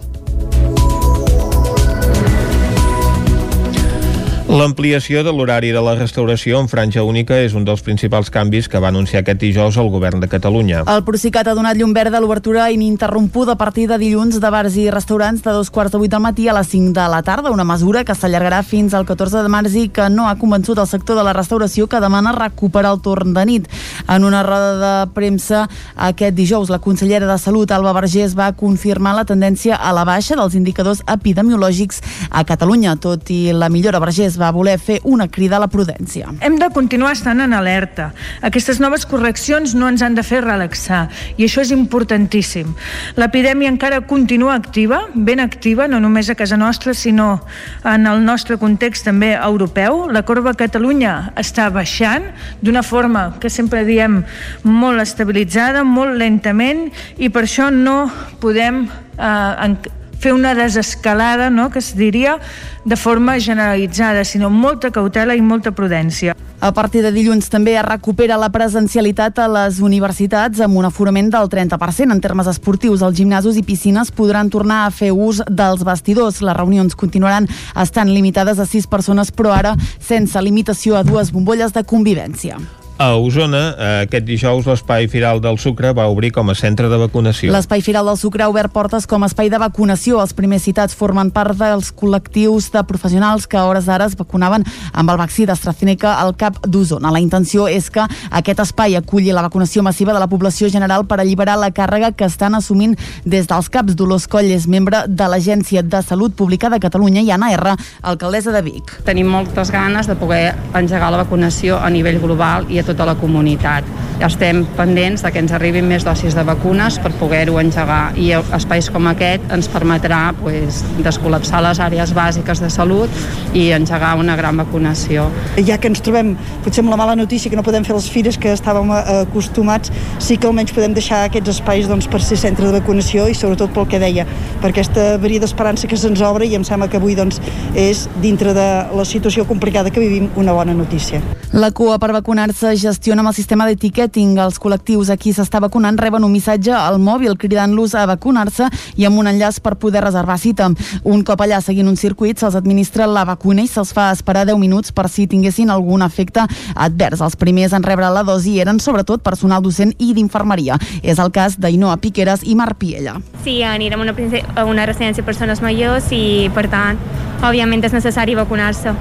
[4.53, 8.77] L'ampliació de l'horari de la restauració en franja única és un dels principals canvis que
[8.77, 10.83] va anunciar aquest dijous el govern de Catalunya.
[10.93, 14.77] El Procicat ha donat llum verda a l'obertura ininterrompuda a partir de dilluns de bars
[14.77, 17.49] i restaurants de dos quarts de vuit del matí a les 5 de la tarda,
[17.49, 20.91] una mesura que s'allargarà fins al 14 de març i que no ha convençut el
[20.91, 23.67] sector de la restauració que demana recuperar el torn de nit.
[24.05, 25.63] En una roda de premsa
[25.97, 30.37] aquest dijous, la consellera de Salut, Alba Vergés, va confirmar la tendència a la baixa
[30.37, 32.99] dels indicadors epidemiològics a Catalunya.
[33.01, 36.31] Tot i la millora, Vergés va voler fer una crida a la prudència.
[36.43, 38.11] Hem de continuar estant en alerta.
[38.43, 41.05] Aquestes noves correccions no ens han de fer relaxar
[41.37, 42.73] i això és importantíssim.
[43.19, 47.41] L'epidèmia encara continua activa, ben activa, no només a casa nostra, sinó
[47.87, 50.07] en el nostre context també europeu.
[50.11, 52.29] La corba a Catalunya està baixant
[52.61, 54.21] d'una forma que sempre diem
[54.63, 58.07] molt estabilitzada, molt lentament i per això no
[58.43, 58.85] podem
[59.17, 59.91] eh,
[60.23, 62.37] fer una desescalada, no?, que es diria
[62.85, 66.35] de forma generalitzada, sinó molta cautela i molta prudència.
[66.63, 71.27] A partir de dilluns també es recupera la presencialitat a les universitats amb un aforament
[71.33, 72.15] del 30%.
[72.15, 76.39] En termes esportius, els gimnasos i piscines podran tornar a fer ús dels vestidors.
[76.39, 81.75] Les reunions continuaran estant limitades a sis persones, però ara sense limitació a dues bombolles
[81.75, 82.61] de convivència.
[82.95, 86.97] A Osona, eh, aquest dijous, l'Espai Firal del Sucre va obrir com a centre de
[87.01, 87.49] vacunació.
[87.51, 90.19] L'Espai Firal del Sucre ha obert portes com a espai de vacunació.
[90.21, 94.63] Els primers citats formen part dels col·lectius de professionals que a hores d'ara es vacunaven
[94.93, 97.09] amb el vaccí d'AstraZeneca al cap d'Osona.
[97.11, 101.19] La intenció és que aquest espai aculli la vacunació massiva de la població general per
[101.19, 102.93] alliberar la càrrega que estan assumint
[103.25, 103.97] des dels CAPs.
[103.97, 108.53] Dolors Coll és membre de l'Agència de Salut Pública de Catalunya i Anna R, alcaldessa
[108.53, 108.99] de Vic.
[109.03, 113.15] Tenim moltes ganes de poder engegar la vacunació a nivell global i a tota la
[113.19, 113.87] comunitat.
[114.23, 118.89] Estem pendents de que ens arribin més dosis de vacunes per poder-ho engegar i espais
[118.93, 123.11] com aquest ens permetrà pues, descol·lapsar les àrees bàsiques de salut
[123.57, 125.27] i engegar una gran vacunació.
[125.67, 126.33] Ja que ens trobem
[126.63, 129.91] potser amb la mala notícia que no podem fer les fires que estàvem eh, acostumats,
[130.23, 133.73] sí que almenys podem deixar aquests espais doncs, per ser centre de vacunació i sobretot
[133.75, 134.27] pel que deia,
[134.61, 137.41] per aquesta veria d'esperança que se'ns obre i em sembla que avui doncs,
[137.75, 141.21] és, dintre de la situació complicada que vivim, una bona notícia.
[141.53, 144.37] La cua per vacunar-se gestiona amb el sistema d'etiqueting.
[144.41, 148.67] Els col·lectius a qui s'està vacunant reben un missatge al mòbil cridant-los a vacunar-se
[148.97, 150.69] i amb un enllaç per poder reservar cita.
[151.03, 154.59] Un cop allà seguint un circuit se'ls administra la vacuna i se'ls fa esperar 10
[154.61, 156.45] minuts per si tinguessin algun efecte
[156.75, 157.21] advers.
[157.21, 160.79] Els primers en rebre la dosi eren sobretot personal docent i d'infermeria.
[161.01, 163.17] És el cas d'Ainoa Piqueres i Marc Piella.
[163.43, 164.15] Sí, anirem a una,
[164.55, 167.01] a una residència de persones majors i, per tant,
[167.43, 168.95] òbviament és necessari vacunar-se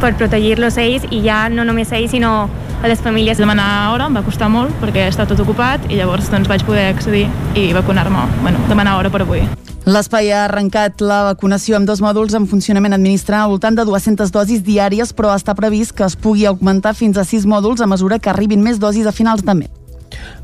[0.00, 2.48] per protegir-los ells i ja no només ells sinó
[2.82, 3.38] a les famílies.
[3.38, 6.88] Demanar hora em va costar molt perquè està tot ocupat i llavors doncs, vaig poder
[6.94, 9.44] accedir i vacunar-me, bueno, demanar hora per avui.
[9.90, 14.32] L'espai ha arrencat la vacunació amb dos mòduls en funcionament administrant al voltant de 200
[14.32, 18.20] dosis diàries, però està previst que es pugui augmentar fins a 6 mòduls a mesura
[18.20, 19.72] que arribin més dosis a finals de mes.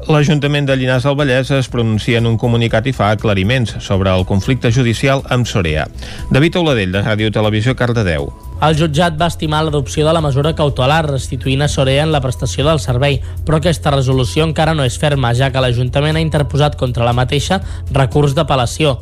[0.08, 4.24] L'Ajuntament de Llinars del Vallès es pronuncia en un comunicat i fa aclariments sobre el
[4.24, 5.88] conflicte judicial amb Sorea.
[6.30, 8.30] David Oladell, de Ràdio Televisió, Cardedeu.
[8.56, 12.64] El jutjat va estimar l'adopció de la mesura cautelar restituint a Sorea en la prestació
[12.64, 17.04] del servei, però aquesta resolució encara no és ferma, ja que l'Ajuntament ha interposat contra
[17.04, 17.60] la mateixa
[17.92, 18.96] recurs d'apel·lació.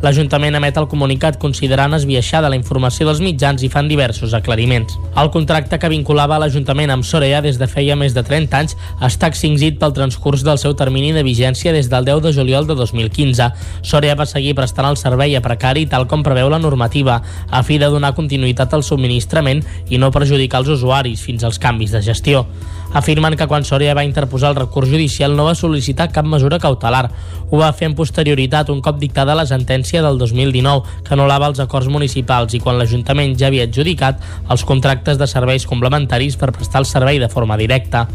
[0.00, 4.94] L'Ajuntament emet el comunicat considerant esbiaixada la informació dels mitjans i fan diversos aclariments.
[5.20, 9.28] El contracte que vinculava l'Ajuntament amb Sorea des de feia més de 30 anys està
[9.28, 13.50] extingit pel transcurs del seu termini de vigència des del 10 de juliol de 2015.
[13.82, 17.20] Sorea va seguir prestant el servei a precari tal com preveu la normativa,
[17.50, 19.60] a fi de donar continuïtat al subministrament
[19.92, 22.46] i no perjudicar els usuaris fins als canvis de gestió
[22.92, 27.10] afirmen que quan Soria va interposar el recurs judicial no va sol·licitar cap mesura cautelar.
[27.50, 31.60] Ho va fer en posterioritat un cop dictada la sentència del 2019 que anul·lava els
[31.62, 36.82] acords municipals i quan l'Ajuntament ja havia adjudicat els contractes de serveis complementaris per prestar
[36.84, 38.06] el servei de forma directa.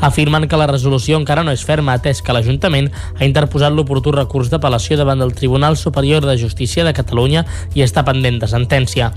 [0.00, 4.50] Afirmen que la resolució encara no és ferma atès que l'Ajuntament ha interposat l'oportú recurs
[4.52, 7.44] d'apel·lació davant del Tribunal Superior de Justícia de Catalunya
[7.74, 9.10] i està pendent de sentència.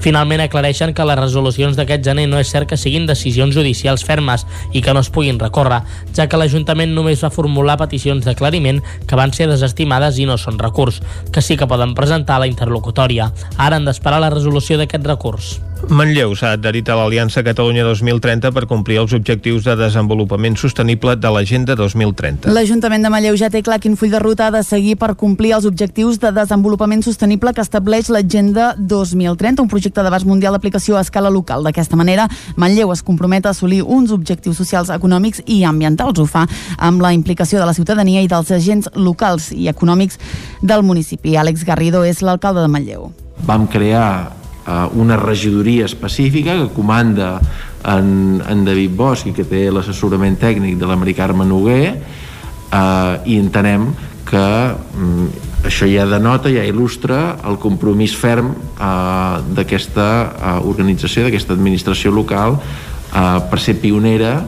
[0.00, 4.46] Finalment aclareixen que les resolucions d'aquest gener no és cert que siguin decisions judicials fermes
[4.72, 5.82] i que no es puguin recórrer,
[6.16, 10.58] ja que l'Ajuntament només va formular peticions d'aclariment que van ser desestimades i no són
[10.58, 11.00] recurs,
[11.32, 13.32] que sí que poden presentar la interlocutòria.
[13.56, 15.58] Ara han d'esperar la resolució d'aquest recurs.
[15.88, 21.30] Manlleu s'ha adherit a l'Aliança Catalunya 2030 per complir els objectius de desenvolupament sostenible de
[21.32, 22.50] l'Agenda 2030.
[22.52, 25.54] L'Ajuntament de Manlleu ja té clar quin full de ruta ha de seguir per complir
[25.56, 31.04] els objectius de desenvolupament sostenible que estableix l'Agenda 2030, un projecte d'abast mundial d'aplicació a
[31.06, 31.64] escala local.
[31.64, 36.20] D'aquesta manera, Manlleu es compromet a assolir uns objectius socials, econòmics i ambientals.
[36.20, 36.44] Ho fa
[36.78, 40.20] amb la implicació de la ciutadania i dels agents locals i econòmics
[40.60, 41.38] del municipi.
[41.40, 43.10] Àlex Garrido és l'alcalde de Manlleu.
[43.48, 47.40] Vam crear eh, una regidoria específica que comanda
[47.84, 53.38] en, en David Bosch i que té l'assessorament tècnic de l'Ameri Carme Noguer eh, i
[53.40, 53.90] entenem
[54.30, 55.28] que mm,
[55.66, 62.58] això ja denota, ja il·lustra el compromís ferm eh, d'aquesta eh, organització, d'aquesta administració local
[62.60, 64.38] eh, per ser pionera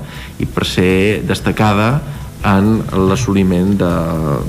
[0.41, 1.95] i per ser destacada
[2.49, 3.95] en l'assoliment de,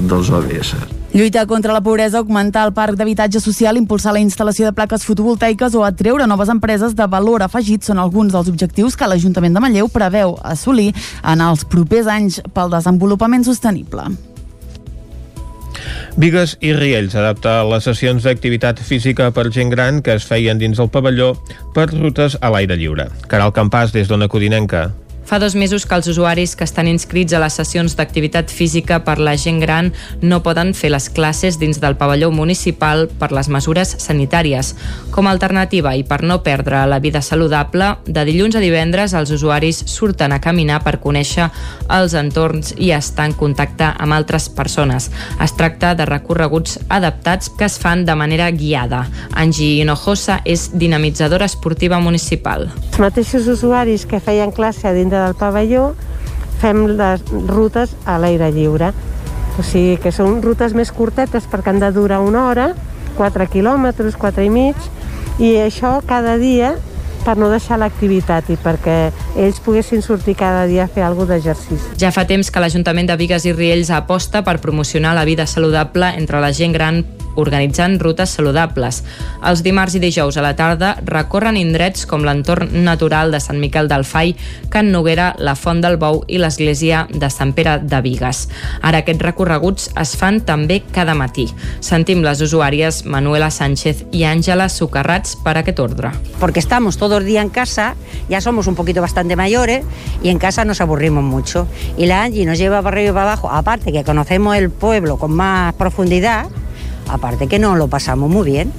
[0.10, 1.03] dels ODS.
[1.14, 5.76] Lluitar contra la pobresa, augmentar el parc d'habitatge social, impulsar la instal·lació de plaques fotovoltaiques
[5.78, 9.92] o atreure noves empreses de valor afegit són alguns dels objectius que l'Ajuntament de Manlleu
[9.94, 10.90] preveu assolir
[11.22, 14.08] en els propers anys pel desenvolupament sostenible.
[16.18, 20.82] Vigues i Riells adapta les sessions d'activitat física per gent gran que es feien dins
[20.82, 21.36] el pavelló
[21.78, 23.12] per rutes a l'aire lliure.
[23.30, 24.88] Caral Campàs, des d'Ona Codinenca.
[25.26, 29.16] Fa dos mesos que els usuaris que estan inscrits a les sessions d'activitat física per
[29.24, 29.92] la gent gran
[30.22, 34.74] no poden fer les classes dins del pavelló municipal per les mesures sanitàries.
[35.16, 39.32] Com a alternativa i per no perdre la vida saludable, de dilluns a divendres els
[39.32, 41.48] usuaris surten a caminar per conèixer
[41.88, 45.10] els entorns i estar en contacte amb altres persones.
[45.42, 49.06] Es tracta de recorreguts adaptats que es fan de manera guiada.
[49.32, 52.68] Angie Hinojosa és dinamitzadora esportiva municipal.
[52.92, 55.94] Els mateixos usuaris que feien classe a dintre del pavelló
[56.62, 58.94] fem les rutes a l'aire lliure.
[59.60, 62.72] O sigui que són rutes més curtetes perquè han de durar una hora,
[63.18, 64.76] 4 quilòmetres, 4 i mig,
[65.38, 66.74] i això cada dia
[67.24, 71.94] per no deixar l'activitat i perquè ells poguessin sortir cada dia a fer alguna d'exercici.
[72.02, 76.16] Ja fa temps que l'Ajuntament de Vigues i Riells aposta per promocionar la vida saludable
[76.18, 77.04] entre la gent gran
[77.36, 79.02] organitzant rutes saludables.
[79.44, 83.90] Els dimarts i dijous a la tarda recorren indrets com l'entorn natural de Sant Miquel
[83.92, 84.36] del Fai,
[84.70, 88.48] Can Noguera, la Font del Bou i l'església de Sant Pere de Vigues.
[88.82, 91.48] Ara aquests recorreguts es fan també cada matí.
[91.84, 96.12] Sentim les usuàries Manuela Sánchez i Àngela Sucarrats per aquest ordre.
[96.40, 97.96] Porque estamos todo el día en casa,
[98.30, 99.86] ya somos un poquito bastante mayores
[100.22, 101.68] y en casa nos aburrimos mucho.
[101.98, 105.18] Y la Angie nos lleva para arriba y para abajo, aparte que conocemos el pueblo
[105.18, 106.48] con más profundidad,
[107.08, 108.72] aparte que nos lo pasamos muy bien.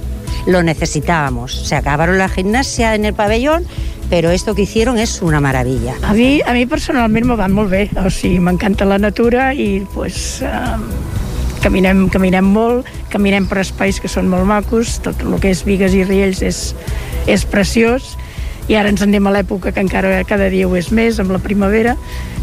[0.46, 1.66] Lo necesitábamos.
[1.66, 3.64] Se acabaron la gimnasia en el pabellón,
[4.10, 5.94] pero esto que hicieron es una maravilla.
[6.02, 9.86] A mi, a mi personalment me va molt bé, o sigui, m'encanta la natura i
[9.94, 15.54] pues, eh, caminem, caminem molt, caminem per espais que són molt macos, tot el que
[15.54, 16.60] és Vigues i Riells és,
[17.30, 18.14] és preciós,
[18.68, 21.34] i ara ens en anem a l'època que encara cada dia ho és més, amb
[21.34, 21.96] la primavera.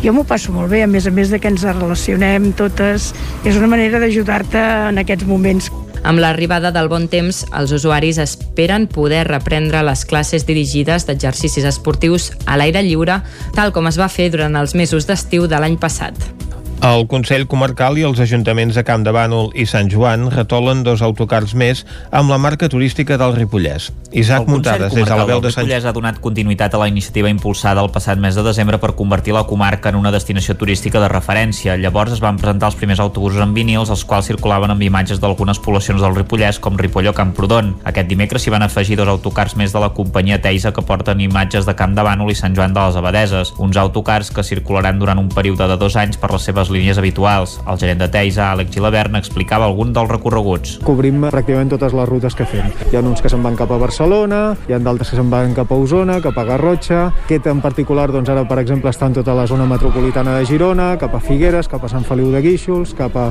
[0.04, 3.12] Jo m'ho passo molt bé, a més a més de que ens relacionem totes.
[3.44, 4.62] És una manera d'ajudar-te
[4.92, 5.72] en aquests moments.
[6.04, 12.32] Amb l'arribada del bon temps, els usuaris esperen poder reprendre les classes dirigides d'exercicis esportius
[12.46, 13.22] a l'aire lliure,
[13.58, 16.41] tal com es va fer durant els mesos d'estiu de l'any passat.
[16.82, 21.04] El Consell Comarcal i els ajuntaments de Camp de Bànol i Sant Joan retolen dos
[21.06, 23.92] autocars més amb la marca turística del Ripollès.
[24.18, 27.30] Isaac Muntades, des de la veu de Sant Ripollès ha donat continuïtat a la iniciativa
[27.30, 31.12] impulsada el passat mes de desembre per convertir la comarca en una destinació turística de
[31.14, 31.76] referència.
[31.78, 35.62] Llavors es van presentar els primers autobusos en vinils, els quals circulaven amb imatges d'algunes
[35.62, 37.76] poblacions del Ripollès, com Ripoll o Camprodon.
[37.94, 41.70] Aquest dimecres s'hi van afegir dos autocars més de la companyia Teisa que porten imatges
[41.70, 45.22] de Camp de Bànol i Sant Joan de les Abadeses, uns autocars que circularan durant
[45.22, 47.60] un període de dos anys per les seves línies habituals.
[47.68, 50.78] El gerent de Teisa, Àlex Gilabert, explicava algun dels recorreguts.
[50.86, 52.72] Cobrim pràcticament totes les rutes que fem.
[52.92, 55.56] Hi ha uns que se'n van cap a Barcelona, hi ha d'altres que se'n van
[55.58, 57.02] cap a Osona, cap a Garrotxa.
[57.26, 60.94] Aquest en particular, doncs ara, per exemple, està en tota la zona metropolitana de Girona,
[61.02, 63.28] cap a Figueres, cap a Sant Feliu de Guíxols, cap a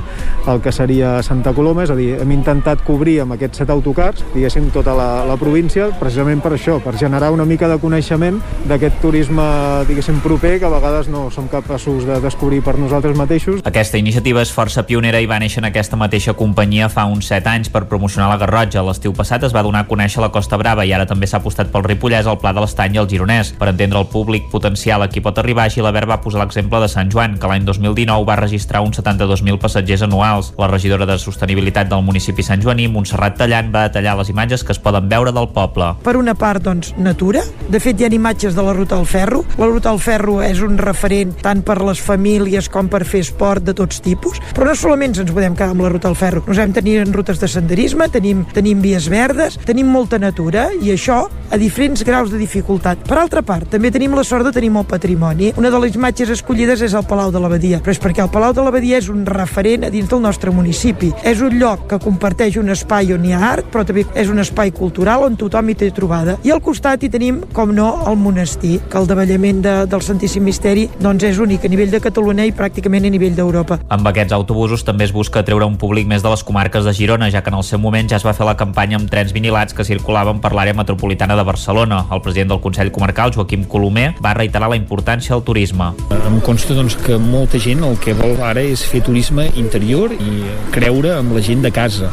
[0.50, 4.24] el que seria Santa Coloma, és a dir, hem intentat cobrir amb aquests set autocars,
[4.34, 9.00] diguéssim, tota la, la província, precisament per això, per generar una mica de coneixement d'aquest
[9.02, 9.46] turisme,
[9.88, 13.29] diguéssim, proper, que a vegades no som capaços de descobrir per nosaltres mateixos.
[13.30, 17.46] Aquesta iniciativa és força pionera i va néixer en aquesta mateixa companyia fa uns 7
[17.46, 18.82] anys per promocionar la Garrotxa.
[18.82, 21.70] L'estiu passat es va donar a conèixer la Costa Brava i ara també s'ha apostat
[21.70, 23.52] pel Ripollès, el Pla de l'Estany i el Gironès.
[23.60, 27.12] Per entendre el públic potencial a qui pot arribar, Gilabert va posar l'exemple de Sant
[27.12, 30.50] Joan, que l'any 2019 va registrar uns 72.000 passatgers anuals.
[30.58, 34.74] La regidora de Sostenibilitat del municipi Sant Joaní, Montserrat Tallant, va detallar les imatges que
[34.74, 35.92] es poden veure del poble.
[36.02, 37.46] Per una part, doncs, natura.
[37.70, 39.44] De fet, hi ha imatges de la Ruta del Ferro.
[39.56, 43.26] La Ruta del Ferro és un referent tant per les famílies com per fer fer
[43.26, 46.42] esport de tots tipus, però no solament ens podem quedar amb la ruta del ferro,
[46.46, 51.26] nos hem tenir rutes de senderisme, tenim, tenim vies verdes, tenim molta natura i això
[51.50, 53.02] a diferents graus de dificultat.
[53.06, 55.52] Per altra part, també tenim la sort de tenir molt patrimoni.
[55.58, 58.54] Una de les imatges escollides és el Palau de l'Abadia, però és perquè el Palau
[58.54, 61.10] de l'Abadia és un referent a dins del nostre municipi.
[61.26, 64.38] És un lloc que comparteix un espai on hi ha art, però també és un
[64.38, 66.38] espai cultural on tothom hi té trobada.
[66.46, 70.46] I al costat hi tenim, com no, el monestir, que el davallament de, del Santíssim
[70.46, 73.80] Misteri doncs és únic a nivell de Catalunya i pràcticament a nivell d'Europa.
[73.90, 77.30] Amb aquests autobusos també es busca treure un públic més de les comarques de Girona,
[77.34, 79.74] ja que en el seu moment ja es va fer la campanya amb trens vinilats
[79.74, 82.04] que circulaven per l'àrea metropolitana de Barcelona.
[82.14, 85.90] El president del Consell Comarcal, Joaquim Colomer, va reiterar la importància del turisme.
[86.14, 90.44] Em consta doncs, que molta gent el que vol ara és fer turisme interior i
[90.70, 92.12] creure amb la gent de casa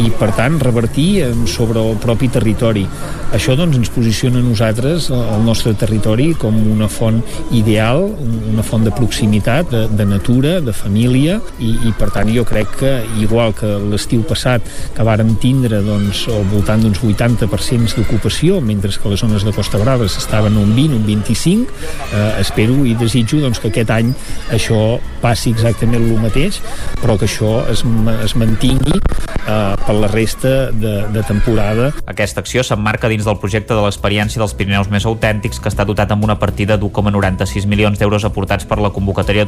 [0.00, 2.86] i per tant revertir sobre el propi territori.
[3.34, 7.20] Això doncs, ens posiciona a nosaltres el nostre territori com una font
[7.52, 8.06] ideal,
[8.52, 12.74] una font de proximitat, de, de natura, de família i, i per tant jo crec
[12.82, 12.90] que
[13.22, 14.60] igual que l'estiu passat
[14.92, 19.80] que vàrem tindre doncs, al voltant d'uns 80% d'ocupació mentre que les zones de Costa
[19.80, 21.72] Brava estaven un 20, un 25
[22.12, 24.12] eh, espero i desitjo doncs, que aquest any
[24.52, 26.60] això passi exactament el mateix
[27.00, 27.84] però que això es,
[28.24, 29.00] es mantingui
[29.48, 31.90] eh, per la resta de, de temporada.
[32.06, 36.12] Aquesta acció s'emmarca dins del projecte de l'experiència dels Pirineus més autèntics que està dotat
[36.12, 39.46] amb una partida d'1,96 milions d'euros aportats per la convocatòria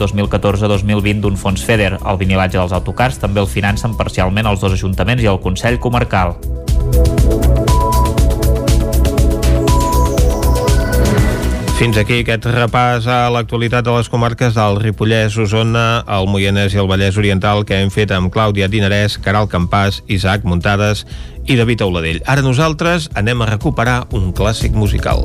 [0.70, 1.98] 2014-2020 d'un fons FEDER.
[1.98, 6.36] El vinilatge dels autocars també el financen parcialment els dos ajuntaments i el Consell Comarcal.
[11.80, 16.82] Fins aquí aquest repàs a l'actualitat de les comarques del Ripollès, Osona, el Moianès i
[16.82, 21.06] el Vallès Oriental que hem fet amb Clàudia Dinarès, Caral Campàs, Isaac Muntades
[21.48, 22.20] i David Auladell.
[22.28, 25.24] Ara nosaltres anem a recuperar un clàssic musical.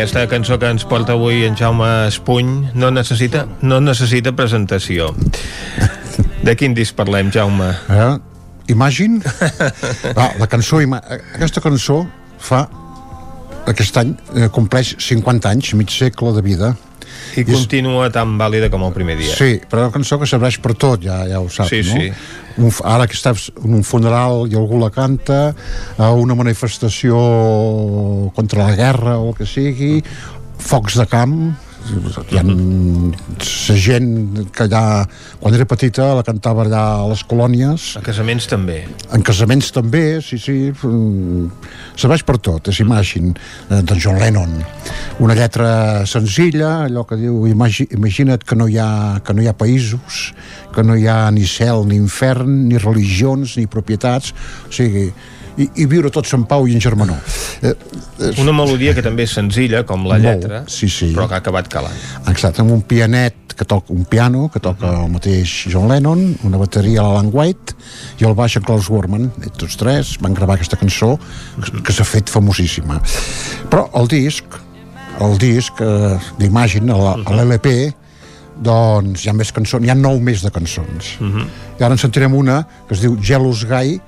[0.00, 5.10] Aquesta cançó que ens porta avui en Jaume Espuny no necessita, no necessita presentació.
[6.40, 7.68] De quin disc parlem, Jaume?
[7.92, 8.14] Eh?
[8.72, 9.20] Imagine
[10.16, 11.98] ah, la cançó, aquesta cançó
[12.40, 12.62] fa
[13.68, 16.72] aquest any eh, compleix 50 anys, mig segle de vida
[17.40, 19.34] I continua tan vàlida com el primer dia.
[19.36, 21.96] Sí, però una cançó que serveix per tot, ja, ja ho saps, Sí, no?
[22.00, 22.12] sí.
[22.60, 25.54] Un, ara que estàs en un funeral i algú la canta,
[25.96, 27.16] a una manifestació
[28.36, 30.00] contra la guerra o el que sigui,
[30.60, 31.36] focs de camp,
[32.30, 34.82] hi ha la gent que allà,
[35.40, 37.96] quan era petita, la cantava allà a les colònies.
[37.98, 38.82] A casaments també.
[39.14, 40.58] En casaments també, sí, sí.
[40.72, 41.48] mm,
[42.00, 43.34] Serveix per tot, és Imagine,
[43.70, 44.54] eh, de John Lennon.
[45.20, 49.50] Una lletra senzilla, allò que diu, imagi, imagina't que no, hi ha, que no hi
[49.50, 50.30] ha països,
[50.74, 54.34] que no hi ha ni cel, ni infern, ni religions, ni propietats,
[54.68, 55.10] o sigui,
[55.58, 57.18] i, i viure tots en pau i en germanor.
[57.62, 57.74] Eh,
[58.40, 61.12] Una melodia que també és senzilla, com la Molt, lletra, sí, sí.
[61.14, 61.96] però que ha acabat calant.
[62.28, 66.56] Exacte, amb un pianet que toca un piano que toca el mateix John Lennon, una
[66.56, 67.74] bateria a l'Alan White
[68.20, 69.30] i el baix en Klaus Worman.
[69.44, 71.18] I tots tres van gravar aquesta cançó
[71.60, 73.00] que, que s'ha fet famosíssima.
[73.68, 74.44] Però el disc,
[75.20, 77.92] el disc eh, d'Imagine, el- l'LP,
[78.60, 81.14] doncs hi ha més cançons, hi ha nou més de cançons.
[81.20, 81.46] Uh -huh.
[81.80, 84.00] I ara en sentirem una que es diu Jealous Guy,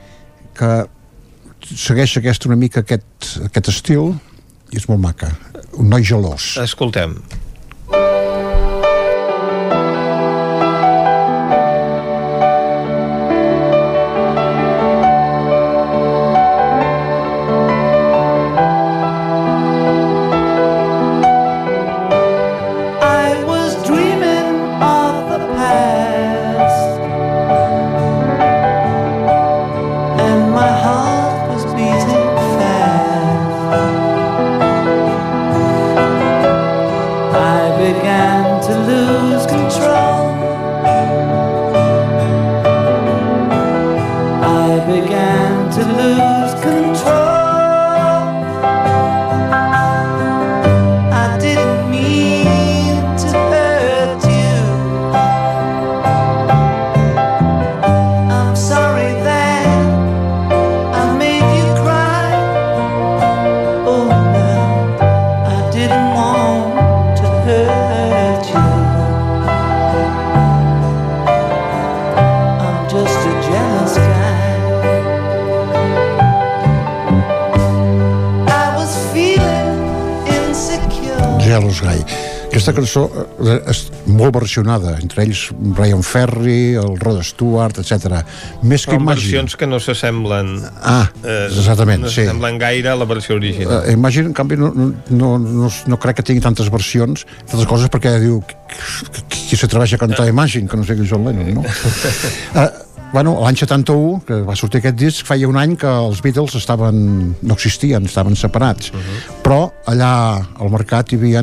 [0.55, 0.85] que
[1.67, 4.13] segueix aquest, una mica aquest, aquest estil
[4.73, 5.33] i és molt maca.
[5.79, 6.55] Un noi gelós.
[6.63, 7.19] Escoltem.
[7.93, 8.22] I
[82.63, 83.01] Aquesta cançó
[83.43, 88.21] eh, és molt versionada, entre ells Brian Ferry, el Rod Stewart, etc.
[88.63, 89.17] Més que Imagine.
[89.17, 92.21] versions que no s'assemblen Ah, exactament, no sí.
[92.21, 93.81] s'assemblen gaire a la versió original.
[93.81, 97.91] Uh, Imagine, en canvi, no, no, no, no crec que tingui tantes versions, tantes coses,
[97.91, 101.67] perquè diu qui, qui s'atreveix a cantar Imagine, que no sé que John Lennon, no?
[101.67, 102.69] uh,
[103.17, 107.03] bueno, l'any 71, que va sortir aquest disc, feia un any que els Beatles estaven,
[107.43, 108.95] no existien, estaven separats.
[109.43, 111.43] Però allà al mercat hi havia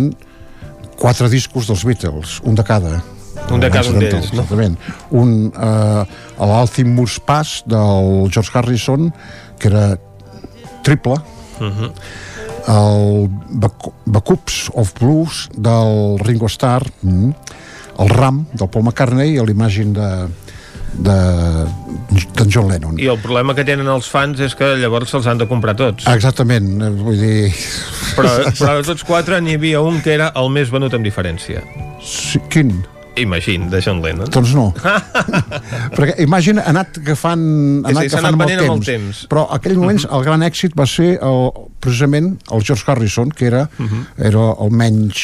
[0.99, 2.99] quatre discos dels Beatles, un de cada.
[3.49, 4.43] Un de cada un d'ells, 71, no?
[4.43, 4.77] Exactament.
[5.15, 6.03] Un, eh,
[6.45, 9.11] l'Althimmus Pass del George Harrison,
[9.57, 9.97] que era
[10.83, 11.15] triple,
[11.59, 11.91] Uh -huh.
[12.67, 13.29] el
[13.59, 17.29] Bac- Backups of Blues del Ringo Starr, mm,
[17.99, 20.27] el Ram del Paul McCartney i l'Imagine de,
[20.93, 21.17] de,
[22.37, 22.99] de John Lennon.
[23.01, 26.07] I el problema que tenen els fans és que llavors se'ls han de comprar tots.
[26.11, 27.49] Exactament, vull dir...
[28.17, 31.63] Però, però de tots quatre n'hi havia un que era el més venut amb diferència.
[32.03, 32.73] Sí, quin?
[33.21, 34.29] Imagine, de John Lennon.
[34.33, 34.67] Doncs no.
[35.95, 37.43] Perquè Imagine ha anat agafant,
[37.85, 39.23] ha anat sí, agafant anat amb el venent amb temps, el temps.
[39.31, 41.41] Però en aquell moments el gran èxit va ser el,
[41.83, 43.65] precisament el George Harrison, que era,
[44.17, 45.23] era el menys...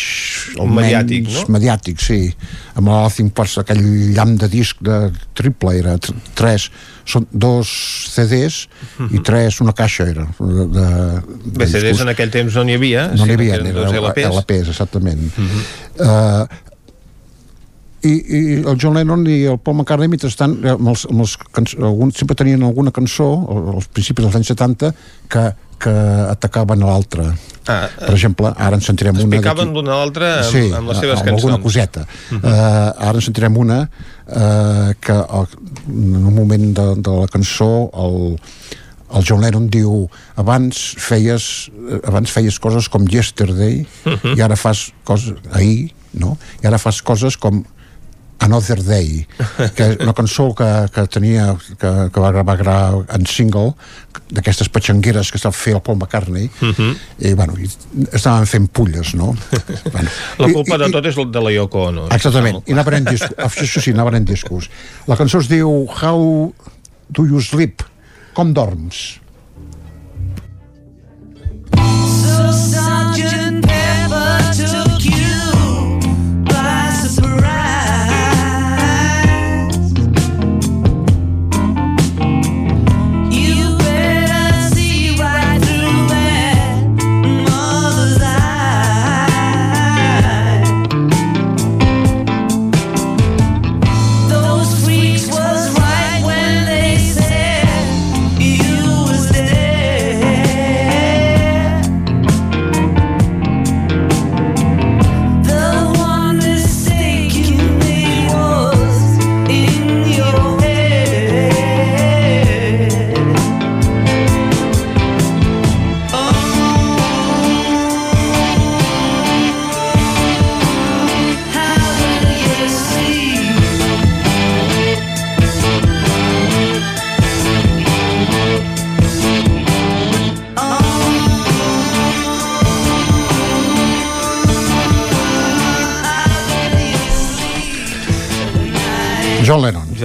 [0.55, 1.53] El Mediàtic, menys no?
[1.57, 2.19] Mediàtic, sí.
[2.79, 3.81] Amb l'Althing Parts, aquell
[4.15, 4.99] llamp de disc de
[5.37, 6.69] triple, era tr- tres,
[7.05, 7.69] són dos
[8.15, 8.63] CDs
[9.13, 10.25] i tres, una caixa era.
[10.39, 10.85] De, de,
[11.45, 13.93] de Bé, CDs en aquell temps no n'hi havia, no n'hi havia, eren era dos
[13.99, 14.31] LPs.
[14.41, 15.27] LPs, exactament.
[15.99, 16.45] uh,
[18.05, 21.35] i, i el John Lennon i el Paul McCartney mentrestant eh, amb els, amb els
[21.55, 24.91] canç- algun, sempre tenien alguna cançó al- als principis dels anys 70
[25.31, 25.45] que,
[25.81, 25.93] que
[26.35, 27.29] atacaven a l'altre
[27.65, 30.99] Ah, per exemple, ara en sentirem una Picaven l'una a l'altra amb, sí, amb les
[31.01, 31.45] seves amb cançons.
[31.49, 32.43] alguna coseta Mhm.
[32.43, 33.79] uh, ara en sentirem una
[34.29, 35.47] uh, que uh,
[35.89, 38.37] en un moment de, de la cançó el,
[39.17, 40.05] el John Lennon diu
[40.37, 44.37] abans feies, eh, abans feies coses com Yesterday Mhm.
[44.37, 46.37] i ara fas coses ahir, no?
[46.61, 47.63] i ara fas coses com
[48.39, 49.25] Another Day
[49.75, 53.71] que és una cançó que, que tenia que, que va gravar, gravar en single
[54.29, 56.91] d'aquestes petxangueres que estava fent el Paul McCartney Mhm.
[57.19, 57.69] i bueno, i
[58.11, 59.33] estaven fent pulles no?
[59.93, 62.07] bueno, La I- culpa i- de tot és de la Yoko Ono.
[62.11, 63.37] Exactament, i anar venent discos.
[63.63, 64.69] Això sí, anar venent discos.
[65.07, 65.69] La cançó es diu
[66.01, 66.53] How
[67.09, 67.81] do you sleep?
[68.35, 69.21] Com dorms?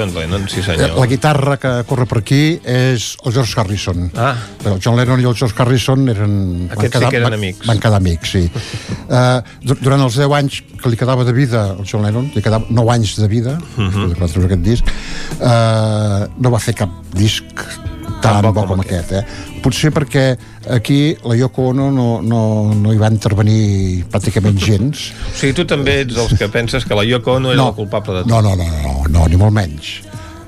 [0.01, 0.49] John Lennon.
[0.49, 0.97] Sí Eh, senyor.
[0.99, 4.11] La guitarra que corre per aquí és el George Harrison.
[4.17, 4.35] Ah.
[4.65, 6.35] El John Lennon i el George Harrison eren...
[6.73, 7.67] Aquests sí que eren amics.
[7.69, 8.45] Van quedar amics, sí.
[9.11, 9.41] uh,
[9.85, 12.95] durant els 10 anys que li quedava de vida al John Lennon, li quedava 9
[12.97, 13.91] anys de vida, uh Mhm.
[14.17, 14.29] -huh.
[14.33, 14.85] treure aquest disc,
[15.41, 17.45] uh, no va fer cap disc
[18.21, 19.13] tan bo com, aquest.
[19.13, 19.23] Eh?
[19.63, 20.37] Potser perquè
[20.71, 25.13] aquí la Yoko Ono no, no, no hi va intervenir pràcticament gens.
[25.33, 27.69] O sigui, tu també ets dels que penses que la Yoko Ono era No.
[27.71, 28.29] la culpable de tot.
[28.31, 30.01] No, no, no, no, no, ni molt menys.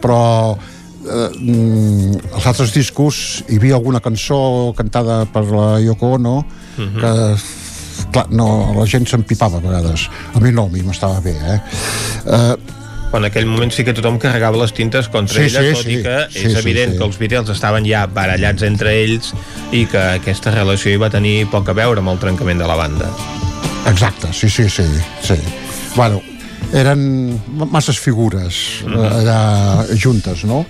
[0.02, 0.18] Però
[0.56, 6.36] eh, mm, els altres discos hi havia alguna cançó cantada per la Yoko Ono
[6.72, 7.00] Mhm.
[7.02, 7.10] que
[8.12, 11.58] clar, no, la gent s'empipava a vegades a mi no, a mi m'estava bé eh?
[12.26, 12.56] Eh,
[13.12, 15.92] En aquell moment sí que tothom carregava les tintes contra Sí, ella, sí, tot sí.
[15.98, 16.98] i que Sí, és sí, evident sí.
[16.98, 19.34] que els Beatles estaven ja barallats entre ells
[19.70, 22.74] i que aquesta relació hi va tenir poc a veure amb el trencament de la
[22.80, 23.10] banda.
[23.90, 24.84] Exacte, sí, sí, sí,
[25.22, 25.34] sí.
[25.94, 26.22] Bueno,
[26.72, 28.94] eren masses figures Mhm.
[28.94, 30.64] eh, allà juntes, no?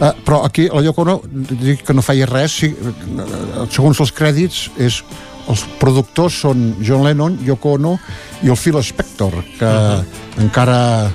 [0.00, 4.12] Eh, però aquí la Yoko Ono dic que no feia res sí, eh, segons els
[4.16, 5.02] crèdits és
[5.50, 7.98] els productors són John Lennon, Yoko Ono
[8.42, 9.70] i el Phil Spector que
[10.40, 11.10] encara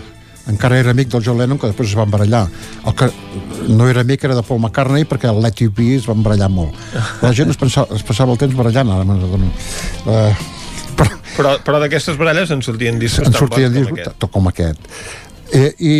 [0.47, 2.43] encara era amic del John Lennon que després es van barallar
[2.85, 3.07] el que
[3.69, 6.49] no era amic era de Paul McCartney perquè el Let You Be es van barallar
[6.53, 6.75] molt
[7.23, 9.49] la gent es, pensava, es passava el temps barallant ara me'n adono
[11.03, 14.27] eh, Però, però d'aquestes baralles en sortien discos en tan sortien bons com aquest.
[14.31, 14.79] com aquest
[15.53, 15.95] eh, i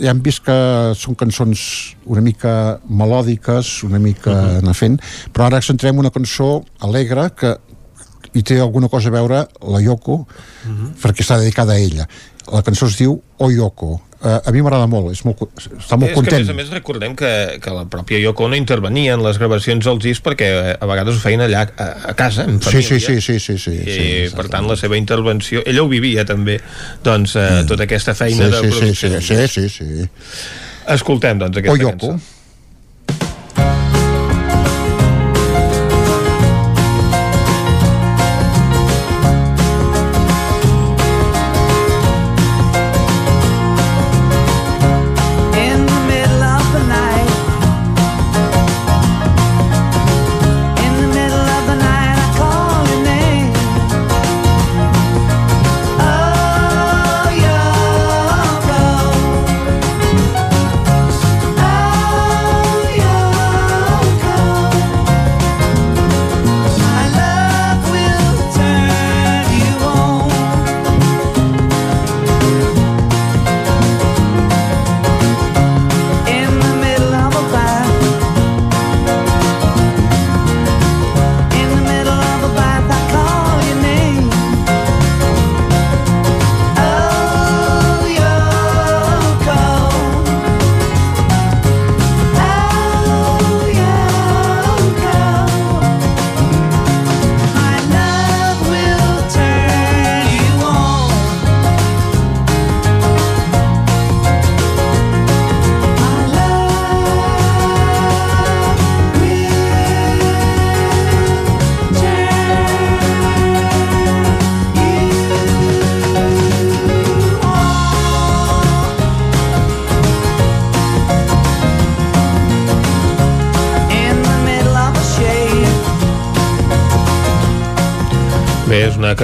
[0.00, 0.56] ja hem vist que
[0.98, 1.60] són cançons
[2.06, 2.54] una mica
[2.88, 4.58] melòdiques una mica uh -huh.
[4.62, 5.00] anar fent
[5.32, 7.56] però ara centrem una cançó alegre que
[8.34, 10.92] hi té alguna cosa a veure la Yoko uh -huh.
[11.02, 12.08] perquè està dedicada a ella
[12.52, 16.10] la cançó es diu O Yoko eh, a mi m'agrada molt, és molt, està molt
[16.10, 17.30] és content que, a més a més, recordem que,
[17.62, 21.18] que la pròpia Yoko Ono intervenia en les gravacions dels discs perquè eh, a vegades
[21.18, 23.00] ho feien allà a, a casa, en sí, família.
[23.00, 25.62] sí, sí, sí, sí, sí, I, per tant, la seva intervenció...
[25.66, 26.58] Ella ho vivia, també,
[27.04, 29.20] doncs, eh, tota aquesta feina sí, de sí, sí, producció.
[29.20, 30.08] sí, sí, sí, sí.
[30.94, 32.14] Escoltem, doncs, aquesta O Yoko.
[32.14, 32.43] cançó.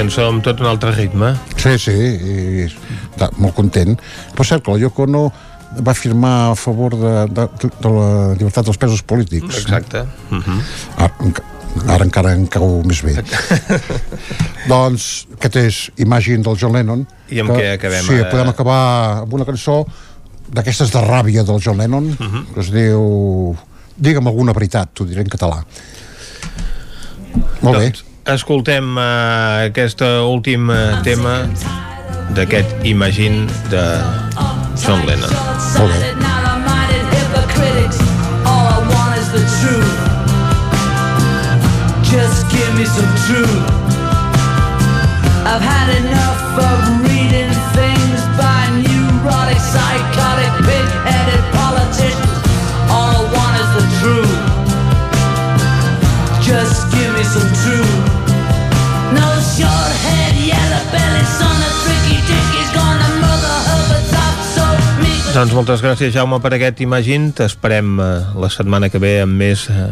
[0.01, 1.35] Cançó amb tot un altre ritme.
[1.61, 3.97] Sí, sí, i està molt content.
[4.37, 5.27] Per cert, que la Yoko Ono
[5.87, 7.45] va firmar a favor de, de,
[7.85, 9.61] de la llibertat dels presos polítics.
[9.62, 10.03] Exacte.
[10.31, 10.61] Uh -huh.
[10.97, 11.12] Ara,
[11.95, 13.15] ara encara em cau més bé.
[14.70, 17.07] doncs, aquest és Imagine del John Lennon.
[17.31, 18.31] I amb què acabem Sí, ara?
[18.31, 18.81] podem acabar
[19.23, 19.85] amb una cançó
[20.51, 22.35] d'aquestes de ràbia del John Lennon, uh Mhm.
[22.35, 22.55] -huh.
[22.55, 23.57] que es diu...
[24.01, 25.62] Digue'm alguna veritat, t'ho diré en català.
[27.61, 27.93] Molt bé.
[28.28, 31.49] Escoltem uh, aquest últim uh, tema
[32.36, 33.84] d'aquest Imagine de
[34.76, 35.32] John Lennon.
[35.78, 36.12] Molt bé.
[36.20, 37.99] Narrow-minded hypocritics.
[38.44, 39.97] All I want is the truth.
[42.12, 43.69] Just give me some truth.
[65.41, 67.31] Doncs moltes gràcies, Jaume, per aquest Imagine.
[67.33, 69.86] T'esperem uh, la setmana que ve amb més uh,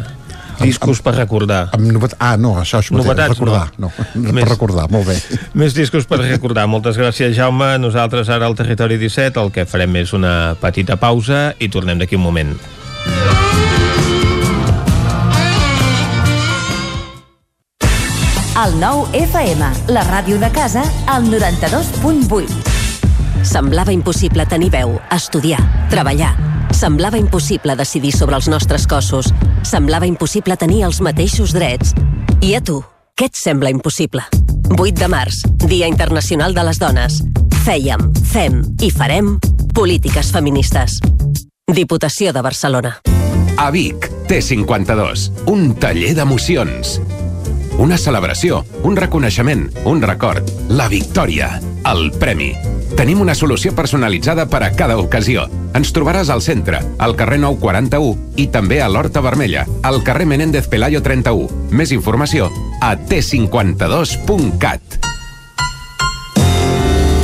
[0.59, 1.71] Discos per recordar.
[1.73, 2.13] Amb novet...
[2.21, 3.71] Ah, no, això és Novetats, recordar.
[3.81, 4.05] No, no.
[4.35, 5.15] Més- per recordar, molt bé.
[5.57, 6.67] Més discos per recordar.
[6.69, 7.71] Moltes gràcies, Jaume.
[7.81, 12.19] Nosaltres ara al Territori 17 el que farem és una petita pausa i tornem d'aquí
[12.19, 12.53] un moment.
[18.59, 22.78] El nou FM, la ràdio de casa, al 92.8.
[23.43, 26.33] Semblava impossible tenir veu, estudiar, treballar.
[26.75, 29.31] Semblava impossible decidir sobre els nostres cossos.
[29.63, 31.95] Semblava impossible tenir els mateixos drets.
[32.41, 32.81] I a tu,
[33.15, 34.23] què et sembla impossible?
[34.77, 37.21] 8 de març, Dia Internacional de les Dones.
[37.65, 39.37] Fèiem, fem i farem
[39.75, 40.99] polítiques feministes.
[41.69, 42.97] Diputació de Barcelona.
[43.57, 46.99] A Vic, T52, un taller d'emocions.
[47.79, 51.53] Una celebració, un reconeixement, un record, la victòria,
[51.87, 52.53] el premi.
[52.99, 55.45] Tenim una solució personalitzada per a cada ocasió.
[55.77, 60.67] Ens trobaràs al centre, al carrer 941 i també a l'Horta Vermella, al carrer Menéndez
[60.67, 61.47] Pelayo 31.
[61.71, 62.49] Més informació
[62.83, 64.99] a t52.cat.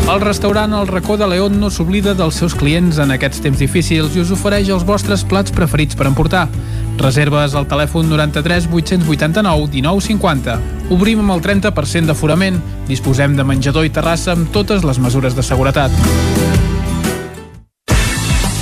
[0.05, 4.15] El restaurant El Racó de León no s'oblida dels seus clients en aquests temps difícils
[4.15, 6.47] i us ofereix els vostres plats preferits per emportar.
[6.97, 10.59] Reserves al telèfon 93 889 1950.
[10.95, 12.61] Obrim amb el 30% d'aforament.
[12.87, 15.91] Disposem de menjador i terrassa amb totes les mesures de seguretat.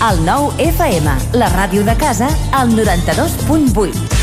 [0.03, 4.23] El nou FM, la ràdio de casa, al 92.8.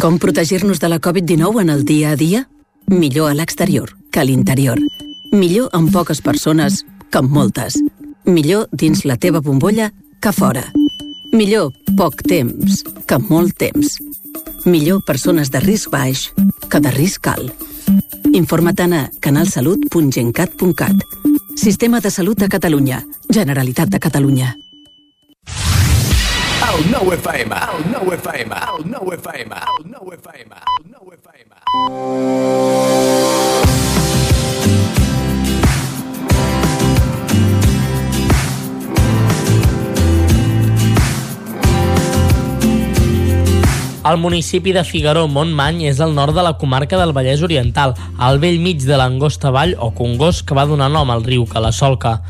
[0.00, 2.48] Com protegir-nos de la Covid-19 en el dia a dia?
[2.86, 4.80] Millor a l'exterior que a l'interior.
[5.30, 7.76] Millor amb poques persones que amb moltes.
[8.24, 9.90] Millor dins la teva bombolla
[10.24, 10.64] que fora.
[11.36, 13.98] Millor poc temps que molt temps.
[14.64, 16.30] Millor persones de risc baix
[16.70, 17.52] que de risc alt.
[18.32, 20.96] Informa't a canalsalut.gencat.cat.
[21.60, 23.04] Sistema de Salut de Catalunya.
[23.28, 24.56] Generalitat de Catalunya.
[26.70, 31.50] El nou FM, el nou FM, el nou FM, el nou FM, el nou FM.
[44.06, 48.62] El municipi de Figaró-Montmany és al nord de la comarca del Vallès Oriental, al vell
[48.62, 52.20] mig de l'Angosta Vall o Congost que va donar nom al riu la solca.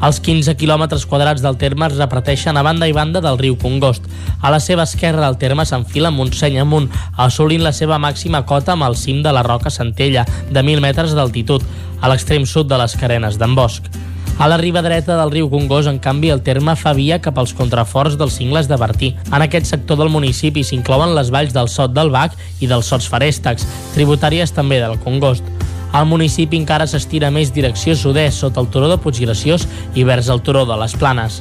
[0.00, 4.06] Els 15 quilòmetres quadrats del terme es repeteixen a banda i banda del riu Congost.
[4.40, 6.88] A la seva esquerra el terme s'enfila Montseny amunt,
[7.20, 11.12] assolint la seva màxima cota amb el cim de la Roca Centella, de 1.000 metres
[11.12, 11.66] d'altitud,
[12.00, 13.92] a l'extrem sud de les Carenes d'en Bosch.
[14.40, 17.52] A la riba dreta del riu Congost, en canvi, el terme fa via cap als
[17.52, 19.12] contraforts dels cingles de Bertí.
[19.28, 23.12] En aquest sector del municipi s'inclouen les valls del Sot del Bac i dels Sots
[23.12, 25.59] Farèstecs, tributàries també del Congost.
[25.90, 29.66] El municipi encara s'estira més direcció sud-est, sota el turó de Puiggraciós
[29.98, 31.40] i vers el turó de les Planes.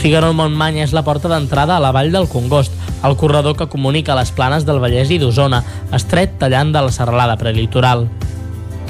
[0.00, 2.72] Figaró-Montmany és la porta d'entrada a la vall del Congost,
[3.04, 5.60] el corredor que comunica les planes del Vallès i d'Osona,
[5.92, 8.08] estret tallant de la serralada prelitoral.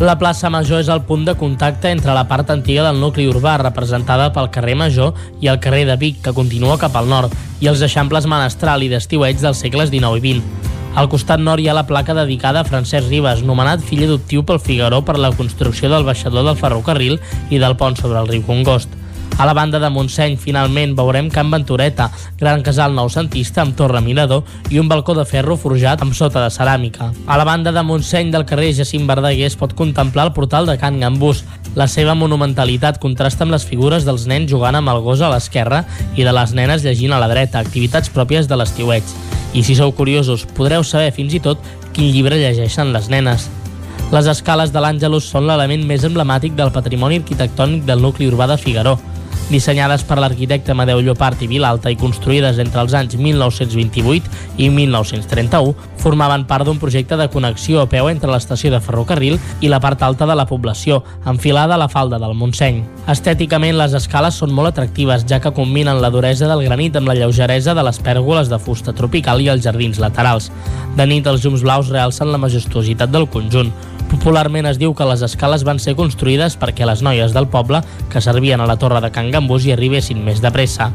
[0.03, 3.57] La plaça Major és el punt de contacte entre la part antiga del nucli urbà,
[3.63, 7.71] representada pel carrer Major, i el carrer de Vic, que continua cap al nord, i
[7.71, 10.74] els eixamples menestral i d'estiueig dels segles XIX i XX.
[10.95, 14.61] Al costat nord hi ha la placa dedicada a Francesc Ribes, nomenat fill adoptiu pel
[14.63, 17.19] Figaró per la construcció del baixador del ferrocarril
[17.51, 18.93] i del pont sobre el riu Congost.
[19.35, 22.07] A la banda de Montseny, finalment, veurem Can Ventureta,
[22.39, 26.55] gran casal noucentista amb torre mirador i un balcó de ferro forjat amb sota de
[26.55, 27.11] ceràmica.
[27.27, 30.79] A la banda de Montseny del carrer Jacint Verdaguer es pot contemplar el portal de
[30.79, 31.43] Can Gambús.
[31.75, 35.83] La seva monumentalitat contrasta amb les figures dels nens jugant amb el gos a l'esquerra
[36.15, 39.17] i de les nenes llegint a la dreta, activitats pròpies de l'estiueig.
[39.55, 41.61] I si sou curiosos, podreu saber fins i tot
[41.95, 43.47] quin llibre llegeixen les nenes.
[44.11, 48.59] Les escales de l'Àngelus són l'element més emblemàtic del patrimoni arquitectònic del nucli urbà de
[48.59, 48.99] Figaró.
[49.51, 55.75] Dissenyades per l'arquitecte Amadeu Llopart i Vilalta i construïdes entre els anys 1928 i 1931,
[56.01, 60.03] formaven part d'un projecte de connexió a peu entre l'estació de ferrocarril i la part
[60.03, 62.81] alta de la població, enfilada a la falda del Montseny.
[63.13, 67.19] Estèticament, les escales són molt atractives, ja que combinen la duresa del granit amb la
[67.19, 70.49] lleugeresa de les pèrgoles de fusta tropical i els jardins laterals.
[70.97, 73.75] De nit, els llums blaus realcen la majestuositat del conjunt.
[74.25, 78.23] Popularment es diu que les escales van ser construïdes perquè les noies del poble que
[78.25, 80.87] servien a la torre de Can Gambús hi arribessin més de pressa.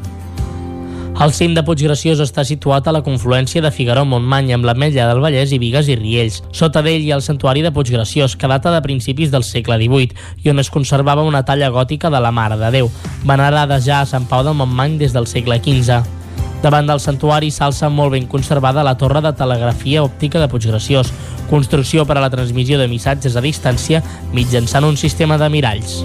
[1.22, 5.54] El cim de Puiggraciós està situat a la confluència de Figaró-Montmany amb l'Ametlla del Vallès
[5.54, 6.42] i Vigues i Riells.
[6.50, 10.48] Sota d'ell hi ha el santuari de Puiggraciós, que data de principis del segle XVIII
[10.48, 12.90] i on es conservava una talla gòtica de la Mare de Déu,
[13.30, 16.19] venerada ja a Sant Pau del Montmany des del segle XV.
[16.60, 21.14] Davant del santuari s'alça molt ben conservada la torre de telegrafia òptica de Puiggraciós,
[21.50, 24.04] construcció per a la transmissió de missatges a distància
[24.36, 26.02] mitjançant un sistema de miralls.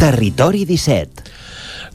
[0.00, 1.35] Territori 17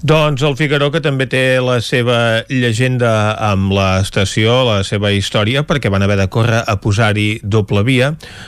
[0.01, 5.91] Doncs el Figaró, que també té la seva llegenda amb l'estació, la seva història, perquè
[5.93, 8.07] van haver de córrer a posar-hi doble via,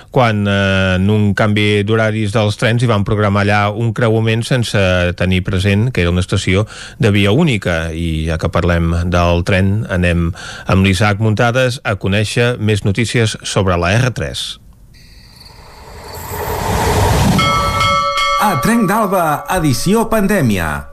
[0.09, 4.81] quan eh, en un canvi d'horaris dels trens hi van programar allà un creuament sense
[5.19, 6.65] tenir present que era una estació
[6.97, 7.91] de via única.
[7.93, 10.31] I ja que parlem del tren, anem
[10.65, 14.41] amb l'Isaac Muntades a conèixer més notícies sobre la R3.
[18.41, 20.92] A Trenc d'Alba, edició pandèmia.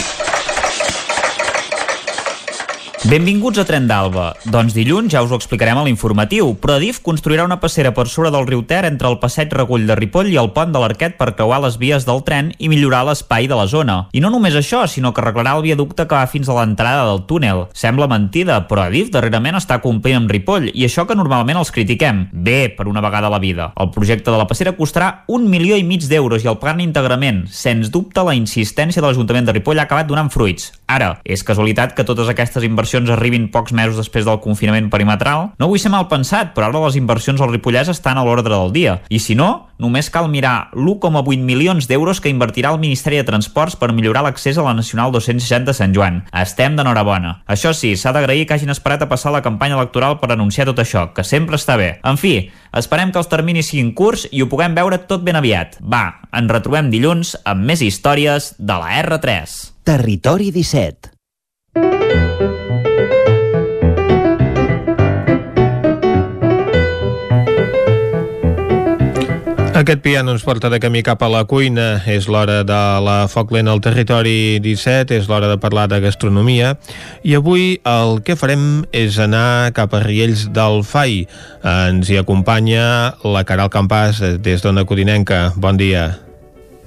[3.01, 4.27] Benvinguts a Tren d'Alba.
[4.53, 8.29] Doncs dilluns ja us ho explicarem a l'informatiu, però Adif construirà una passera per sobre
[8.29, 11.31] del riu Ter entre el passeig Regull de Ripoll i el pont de l'Arquet per
[11.33, 13.95] creuar les vies del tren i millorar l'espai de la zona.
[14.13, 17.23] I no només això, sinó que arreglarà el viaducte que va fins a l'entrada del
[17.25, 17.63] túnel.
[17.73, 22.27] Sembla mentida, però Adif darrerament està complint amb Ripoll i això que normalment els critiquem.
[22.31, 23.71] Bé, per una vegada a la vida.
[23.81, 27.47] El projecte de la passera costarà un milió i mig d'euros i el plan íntegrament.
[27.49, 30.69] Sens dubte, la insistència de l'Ajuntament de Ripoll ha acabat donant fruits.
[30.85, 35.51] Ara, és casualitat que totes aquestes inversions arribin pocs mesos després del confinament perimetral?
[35.61, 38.73] No vull ser mal pensat, però ara les inversions al Ripollès estan a l'ordre del
[38.75, 38.97] dia.
[39.09, 43.77] I si no, només cal mirar l'1,8 milions d'euros que invertirà el Ministeri de Transports
[43.79, 46.21] per millorar l'accés a la Nacional 260 Sant Joan.
[46.35, 47.37] Estem d'enhorabona.
[47.47, 50.83] Això sí, s'ha d'agrair que hagin esperat a passar la campanya electoral per anunciar tot
[50.83, 51.93] això, que sempre està bé.
[52.03, 52.35] En fi,
[52.77, 55.79] esperem que els terminis siguin curts i ho puguem veure tot ben aviat.
[55.81, 59.57] Va, ens retrobem dilluns amb més històries de la R3.
[59.87, 62.10] Territori 17
[69.81, 72.03] Aquest piano ens porta de camí cap a la cuina.
[72.05, 76.75] És l'hora de la foc lent al territori 17, és l'hora de parlar de gastronomia.
[77.25, 81.23] I avui el que farem és anar cap a Riells del Fai.
[81.65, 85.47] Ens hi acompanya la Caral Campàs des d'Ona Codinenca.
[85.57, 86.11] Bon dia.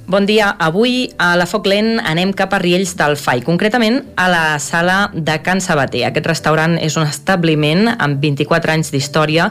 [0.06, 0.50] Bon dia.
[0.60, 5.08] Avui a la Foc Lent anem cap a Riells del Fai, concretament a la sala
[5.16, 6.02] de Can Sabater.
[6.04, 9.46] Aquest restaurant és un establiment amb 24 anys d'història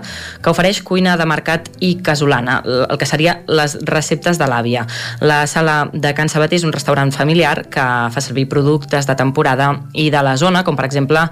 [0.45, 4.83] que ofereix cuina de mercat i casolana, el que seria les receptes de l'àvia.
[5.25, 9.71] La sala de Can Sabater és un restaurant familiar que fa servir productes de temporada
[9.97, 11.25] i de la zona, com per exemple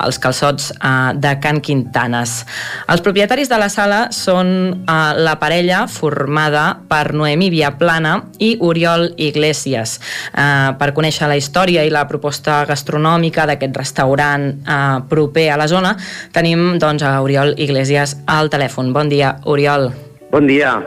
[0.00, 2.40] els calçots eh, de Can Quintanes.
[2.88, 9.10] Els propietaris de la sala són eh, la parella formada per Noemi Viaplana i Oriol
[9.16, 9.98] Iglesias.
[10.32, 14.78] Eh, per conèixer la història i la proposta gastronòmica d'aquest restaurant eh,
[15.10, 15.94] proper a la zona,
[16.32, 18.92] tenim doncs, a Oriol Iglesias al telèfon.
[18.92, 19.90] Bon dia, Oriol.
[20.30, 20.80] Bon dia.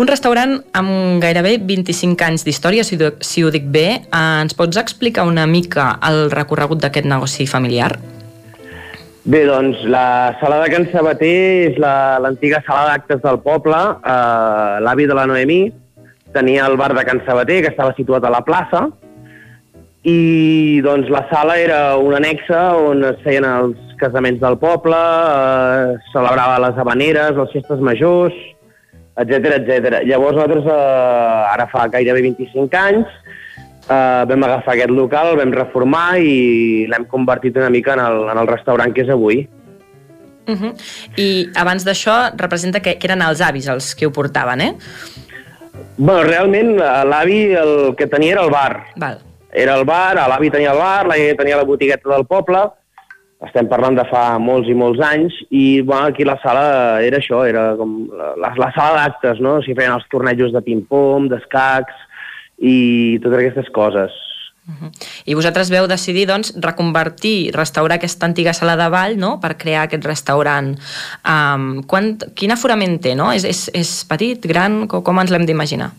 [0.00, 3.86] Un restaurant amb gairebé 25 anys d'història, si, si ho dic bé.
[4.06, 7.92] Eh, ens pots explicar una mica el recorregut d'aquest negoci familiar?
[9.30, 11.34] Bé, doncs, la sala de Can Sabater
[11.68, 13.76] és l'antiga la, sala d'actes del poble.
[14.00, 15.60] Eh, L'avi de la Noemí
[16.34, 18.88] tenia el bar de Can Sabater, que estava situat a la plaça,
[20.02, 25.98] i doncs la sala era una anexa on es feien els casaments del poble, eh,
[26.12, 28.36] celebrava les habaneres, les festes majors,
[29.20, 30.00] etc etc.
[30.08, 33.06] Llavors nosaltres, eh, ara fa gairebé 25 anys,
[33.90, 38.28] eh, vam agafar aquest local, el vam reformar i l'hem convertit una mica en el,
[38.30, 39.48] en el restaurant que és avui.
[40.48, 40.72] Uh -huh.
[41.16, 44.74] I abans d'això representa que, que eren els avis els que ho portaven, eh?
[45.96, 48.84] Bueno, realment l'avi el que tenia era el bar.
[48.96, 49.20] Val.
[49.52, 52.68] Era el bar, l'avi tenia el bar, la tenia la botigueta del poble,
[53.46, 56.64] estem parlant de fa molts i molts anys, i bueno, aquí la sala
[57.02, 59.58] era això, era com la, la sala d'actes, no?
[59.64, 62.04] S'hi feien els tornejos de ping-pong, d'escacs
[62.60, 64.18] i totes aquestes coses.
[65.26, 69.36] I vosaltres veu decidir doncs, reconvertir, restaurar aquesta antiga sala de ball no?
[69.42, 70.74] per crear aquest restaurant.
[71.24, 73.14] Um, quant, quin aforament té?
[73.18, 73.30] No?
[73.36, 74.84] És, és, és petit, gran?
[74.90, 75.92] Com, com ens l'hem d'imaginar?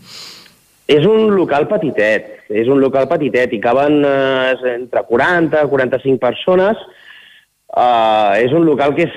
[0.91, 6.19] És un local petitet, és un local petitet, i caben eh, entre 40 i 45
[6.19, 6.81] persones.
[7.71, 9.13] Uh, és un local que és,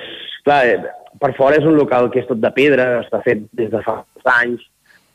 [0.46, 3.72] clar, eh, per fora és un local que és tot de pedra, està fet des
[3.72, 4.02] de fa
[4.36, 4.62] anys,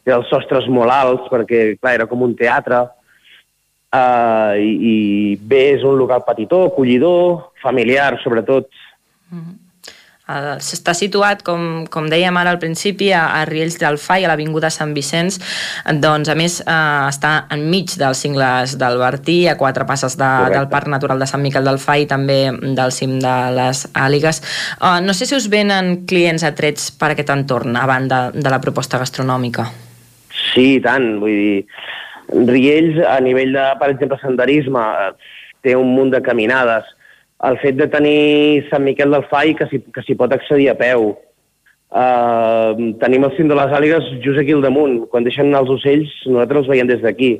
[0.04, 2.82] té els sostres molt alts, perquè, clar, era com un teatre,
[3.94, 4.98] uh, i, i
[5.40, 8.70] bé, és un local petitó, acollidor, familiar, sobretot.
[10.30, 14.30] Eh, Està situat, com, com dèiem ara al principi, a, a Riells del Fai, a
[14.30, 15.40] l'Avinguda Sant Vicenç.
[16.04, 20.60] Doncs, a més, eh, està enmig dels cingles del Bertí, a quatre passes de, Correcte.
[20.60, 22.40] del Parc Natural de Sant Miquel del Fai, i també
[22.78, 24.44] del cim de les Àligues.
[24.78, 28.62] Eh, no sé si us venen clients atrets per aquest entorn, a banda de la
[28.62, 29.66] proposta gastronòmica.
[30.54, 31.18] Sí, tant.
[31.20, 31.66] Vull dir,
[32.34, 35.12] Riells, a nivell de, per exemple, senderisme, eh,
[35.62, 36.86] té un munt de caminades.
[37.44, 41.14] El fet de tenir Sant Miquel del Fai, que s'hi pot accedir a peu.
[41.90, 45.08] Uh, tenim el cim de les àligues just aquí al damunt.
[45.10, 47.40] Quan deixen anar els ocells, nosaltres els veiem des d'aquí.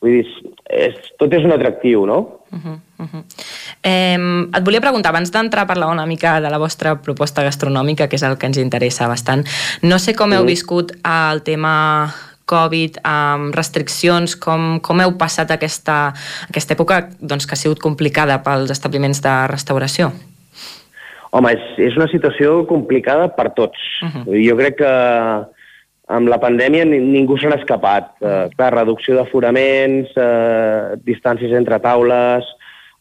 [0.00, 2.20] Vull dir, és, tot és un atractiu, no?
[3.82, 8.08] Eh, et volia preguntar, abans d'entrar a parlar una mica de la vostra proposta gastronòmica,
[8.08, 9.44] que és el que ens interessa bastant,
[9.82, 10.46] no sé com heu Mm.
[10.46, 12.14] viscut el tema
[12.50, 16.00] Covid, amb restriccions, com, com heu passat aquesta,
[16.48, 20.10] aquesta època doncs, que ha sigut complicada pels establiments de restauració?
[21.30, 23.78] Home, és, és una situació complicada per tots.
[24.02, 24.40] Uh -huh.
[24.48, 24.94] Jo crec que
[26.10, 28.10] amb la pandèmia ni, ningú se n'ha escapat.
[28.20, 32.44] Uh, clar, reducció d'aforaments, uh, distàncies entre taules,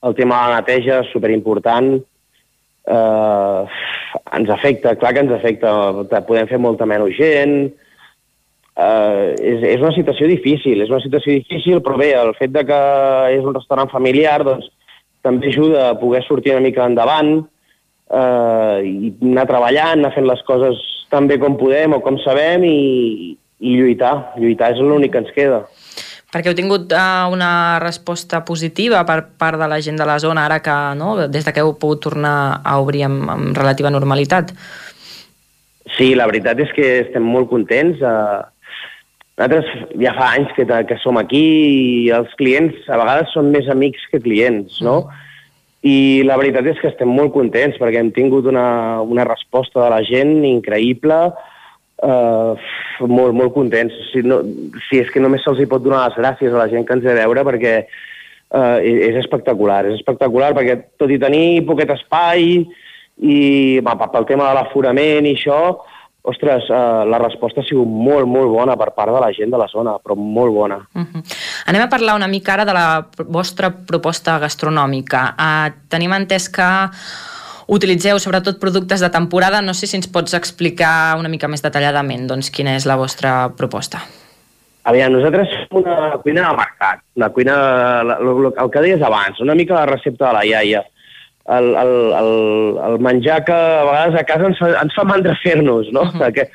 [0.03, 2.03] el tema de la neteja, superimportant.
[2.89, 3.65] Uh,
[4.33, 5.69] ens afecta, clar que ens afecta.
[6.27, 7.65] Podem fer molta menys gent.
[7.65, 7.88] Uh,
[8.79, 12.81] és, és una situació difícil, és una situació difícil, però bé, el fet de que
[13.35, 14.69] és un restaurant familiar doncs,
[15.25, 17.41] també ajuda a poder sortir una mica endavant,
[18.09, 20.79] eh, i anar treballant, anar fent les coses
[21.11, 24.13] tan bé com podem o com sabem i, i lluitar.
[24.39, 25.63] Lluitar és l'únic que ens queda.
[26.29, 30.43] Perquè heu tingut uh, una resposta positiva per part de la gent de la zona
[30.45, 34.53] ara que, no, des de que heu pogut tornar a obrir amb, amb relativa normalitat.
[35.97, 37.97] Sí, la veritat és que estem molt contents.
[37.97, 38.39] Eh,
[39.39, 39.69] nosaltres
[40.03, 44.03] ja fa anys que, que som aquí i els clients a vegades són més amics
[44.11, 45.05] que clients, no?
[45.79, 49.93] I la veritat és que estem molt contents perquè hem tingut una, una resposta de
[49.93, 51.19] la gent increïble,
[52.03, 52.67] eh,
[53.07, 53.95] molt, molt contents.
[54.11, 54.41] Si, no,
[54.89, 57.07] si és que només se'ls hi pot donar les gràcies a la gent que ens
[57.07, 58.77] ve a veure perquè eh,
[59.07, 62.59] és espectacular, és espectacular perquè tot i tenir poquet espai
[63.19, 63.39] i
[63.83, 65.61] va, pel tema de l'aforament i això,
[66.29, 69.59] ostres, eh, la resposta ha sigut molt, molt bona per part de la gent de
[69.59, 70.79] la zona, però molt bona.
[71.67, 72.87] Anem a parlar una mica ara de la
[73.27, 75.25] vostra proposta gastronòmica.
[75.35, 76.69] Uh, tenim entès que
[77.69, 79.61] utilitzeu sobretot productes de temporada.
[79.61, 83.49] No sé si ens pots explicar una mica més detalladament doncs, quina és la vostra
[83.55, 84.01] proposta.
[84.89, 87.55] Aviam, nosaltres som una cuina de mercat, una cuina,
[88.15, 90.83] el, que deies abans, una mica la recepta de la iaia.
[91.49, 92.33] El, el, el,
[92.87, 96.03] el menjar que a vegades a casa ens fa, ens fa mandra fer-nos, no?
[96.05, 96.27] Uh -huh.
[96.27, 96.51] Aquell,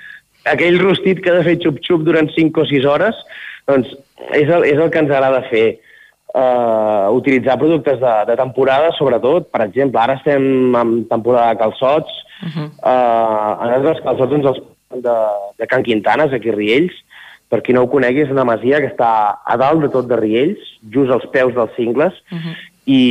[0.52, 3.16] aquell rostit que ha de fer xup-xup durant 5 o 6 hores,
[3.66, 3.88] doncs
[4.32, 5.80] és el, és el que ens agrada fer.
[6.34, 9.50] Uh, utilitzar productes de, de temporada, sobretot.
[9.52, 12.10] Per exemple, ara estem en temporada de calçots.
[12.42, 12.68] Uh -huh.
[12.82, 14.60] uh, a nosaltres els calçots ens els
[15.02, 15.16] de,
[15.58, 16.94] de Can Quintanes, aquí a Riells.
[17.48, 20.16] Per qui no ho conegui, és una masia que està a dalt de tot de
[20.16, 20.58] Riells,
[20.90, 22.14] just als peus dels cingles,
[22.86, 23.02] i,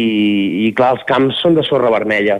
[0.68, 2.40] i clar, els camps són de sorra vermella.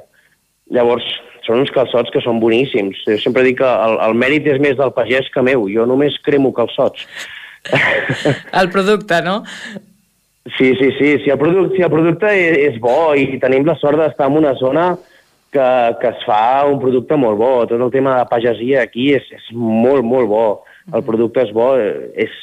[0.74, 1.06] Llavors,
[1.46, 3.02] són uns calçots que són boníssims.
[3.08, 5.68] Jo sempre dic que el, el mèrit és més del pagès que meu.
[5.72, 7.08] Jo només cremo calçots.
[8.60, 9.42] El producte, no?
[10.58, 11.10] Sí, sí, sí.
[11.24, 14.42] Si el producte, si el producte és, és bo i tenim la sort d'estar en
[14.42, 14.90] una zona
[15.56, 15.68] que,
[16.02, 17.54] que es fa un producte molt bo.
[17.70, 20.46] Tot el tema de pagesia aquí és, és molt, molt bo.
[20.92, 22.36] El producte és bo, eh, és,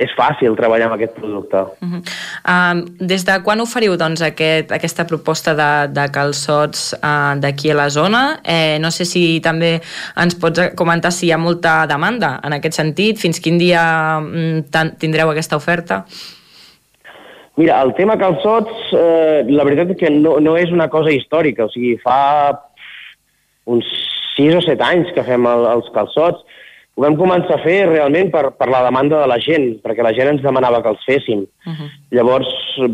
[0.00, 1.62] és fàcil treballar amb aquest producte.
[1.82, 7.78] Uh, des de quan oferiu doncs, aquest, aquesta proposta de, de calçots uh, d'aquí a
[7.78, 8.22] la zona?
[8.42, 9.74] Eh, no sé si també
[10.18, 13.82] ens pots comentar si hi ha molta demanda en aquest sentit, fins quin dia
[14.20, 16.02] mm, tindreu aquesta oferta?
[17.60, 21.68] Mira, el tema calçots, eh, la veritat és que no, no és una cosa històrica,
[21.68, 22.56] o sigui, fa
[23.68, 23.86] uns
[24.36, 26.40] 6 o 7 anys que fem el, els calçots.
[27.02, 30.12] Ho vam començar a fer realment per, per la demanda de la gent, perquè la
[30.14, 31.40] gent ens demanava que els féssim.
[31.66, 31.88] Uh -huh.
[32.14, 32.50] Llavors,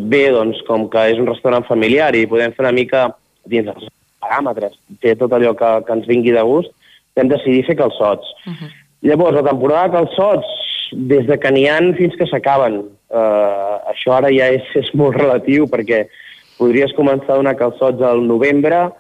[0.08, 3.14] bé, doncs, com que és un restaurant familiar i podem fer una mica
[3.44, 3.84] dins dels
[4.18, 4.72] paràmetres,
[5.02, 6.70] fer tot allò que, que ens vingui de gust,
[7.16, 8.24] vam decidir fer calçots.
[8.46, 8.70] Uh -huh.
[9.02, 10.46] Llavors, la temporada de calçots,
[10.92, 12.76] des de que n'hi ha fins que s'acaben.
[13.10, 16.08] Uh, això ara ja és, és molt relatiu, perquè
[16.56, 18.90] podries començar a donar calçots al novembre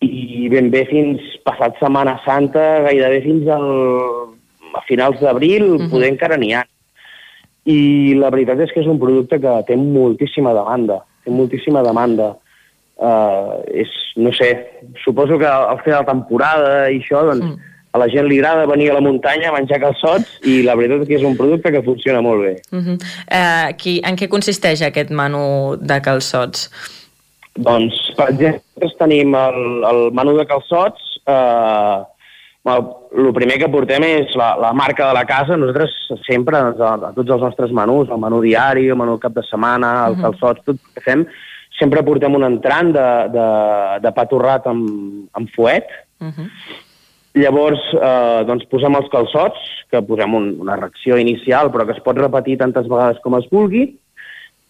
[0.00, 4.35] i ben bé fins passat Setmana Santa, gairebé fins al,
[4.76, 5.90] a finals d'abril, uh -huh.
[5.90, 6.64] poder encara n'hi ha.
[7.64, 12.36] I la veritat és que és un producte que té moltíssima demanda, té moltíssima demanda.
[12.96, 14.48] Uh, és, no sé,
[15.04, 17.58] suposo que al fer la temporada i això, doncs, mm.
[17.92, 21.02] a la gent li agrada venir a la muntanya a menjar calçots i la veritat
[21.02, 22.54] és que és un producte que funciona molt bé.
[22.72, 22.96] Uh -huh.
[22.96, 26.70] uh, qui, en què consisteix aquest menú de calçots?
[27.56, 32.04] Doncs, per exemple, tenim el, el menú de calçots, eh,
[32.66, 35.56] el primer que portem és la, la marca de la casa.
[35.58, 35.92] Nosaltres
[36.26, 39.44] sempre, doncs, a, a tots els nostres menús, el menú diari, el menú cap de
[39.46, 40.24] setmana, el uh -huh.
[40.24, 41.26] calçots, tot el que fem,
[41.78, 43.46] sempre portem un entrant de, de,
[44.02, 45.86] de pa torrat amb, amb fuet.
[46.20, 46.48] Uh -huh.
[47.34, 49.58] Llavors, eh, doncs posem els calçots,
[49.90, 53.48] que posem un, una reacció inicial, però que es pot repetir tantes vegades com es
[53.50, 53.94] vulgui,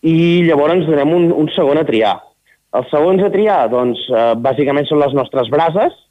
[0.02, 2.20] i llavors ens donem un, un segon a triar.
[2.72, 6.05] Els segons a triar, doncs, eh, bàsicament són les nostres brases,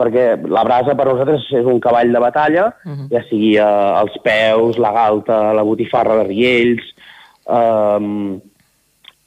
[0.00, 3.08] perquè la brasa per nosaltres és un cavall de batalla, uh -huh.
[3.12, 6.84] ja sigui eh, els peus, la galta, la botifarra de riells,
[7.56, 8.00] eh,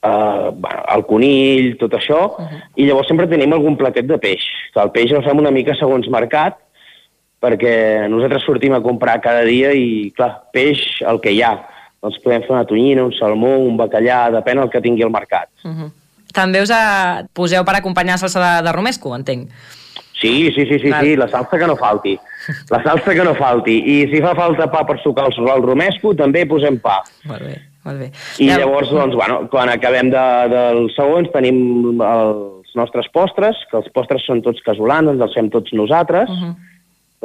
[0.09, 0.49] eh,
[0.95, 2.61] el conill, tot això, uh -huh.
[2.75, 4.43] i llavors sempre tenim algun platet de peix.
[4.73, 6.57] Que el peix el fem una mica segons mercat,
[7.41, 11.59] perquè nosaltres sortim a comprar cada dia i, clar, peix, el que hi ha.
[12.01, 15.49] Doncs podem fer una tonyina, un salmó, un bacallà, depèn del que tingui el mercat.
[15.63, 15.91] Uh -huh.
[16.33, 17.23] També us a...
[17.33, 19.49] poseu per acompanyar salsa de, de romesco, entenc.
[20.23, 22.15] Sí, sí, sí, sí, sí, la salsa que no falti.
[22.71, 23.75] La salsa que no falti.
[23.75, 27.01] I si fa falta pa per sucar el, el romesco, també posem pa.
[27.27, 27.57] Molt bé.
[27.83, 28.09] Molt bé.
[28.39, 28.61] I ja...
[28.61, 34.23] llavors, doncs, bueno, quan acabem de, dels segons tenim els nostres postres, que els postres
[34.23, 36.31] són tots casolans, els fem tots nosaltres.
[36.31, 36.53] Uh -huh.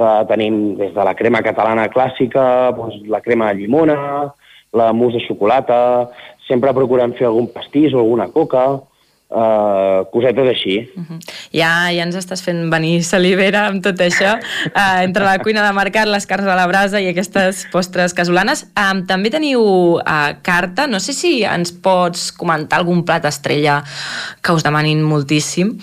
[0.02, 4.32] uh, tenim des de la crema catalana clàssica, doncs, la crema de llimona,
[4.72, 6.10] la mousse de xocolata,
[6.48, 8.80] sempre procurem fer algun pastís o alguna coca,
[9.30, 10.76] uh, cosetes així.
[10.96, 11.18] Uh -huh.
[11.52, 15.72] ja, ja ens estàs fent venir salivera amb tot això, uh, entre la cuina de
[15.72, 18.66] mercat, les carns a la brasa i aquestes postres casolanes.
[18.76, 23.82] Um, també teniu uh, carta, no sé si ens pots comentar algun plat estrella
[24.42, 25.78] que us demanin moltíssim.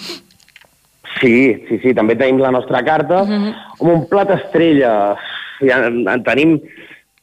[1.22, 3.24] Sí, sí, sí, també tenim la nostra carta.
[3.24, 3.54] Uh -huh.
[3.80, 5.16] Amb un plat estrella,
[5.62, 6.62] ja en tenim...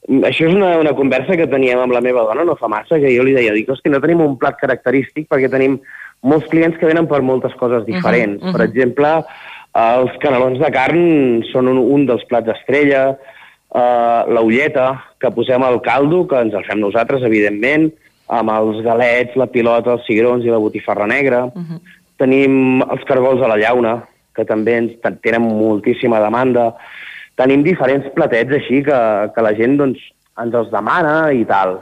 [0.08, 3.16] Això és una, una conversa que teníem amb la meva dona no fa massa, que
[3.16, 5.80] jo li deia, dic, que no tenim un plat característic perquè tenim
[6.22, 8.40] molts clients que venen per moltes coses diferents.
[8.40, 8.56] Uh -huh, uh -huh.
[8.56, 9.24] Per exemple,
[9.72, 13.16] els canelons de carn són un, un dels plats estrella,
[13.72, 17.92] uh, la ulleta, que posem al caldo, que ens el fem nosaltres, evidentment,
[18.28, 21.44] amb els galets, la pilota, els cigrons i la botifarra negra.
[21.44, 21.80] Uh -huh.
[22.16, 24.92] Tenim els cargols a la llauna, que també ens
[25.22, 26.74] tenen moltíssima demanda.
[27.34, 29.98] Tenim diferents platets així que, que la gent doncs,
[30.42, 31.80] ens els demana i tal.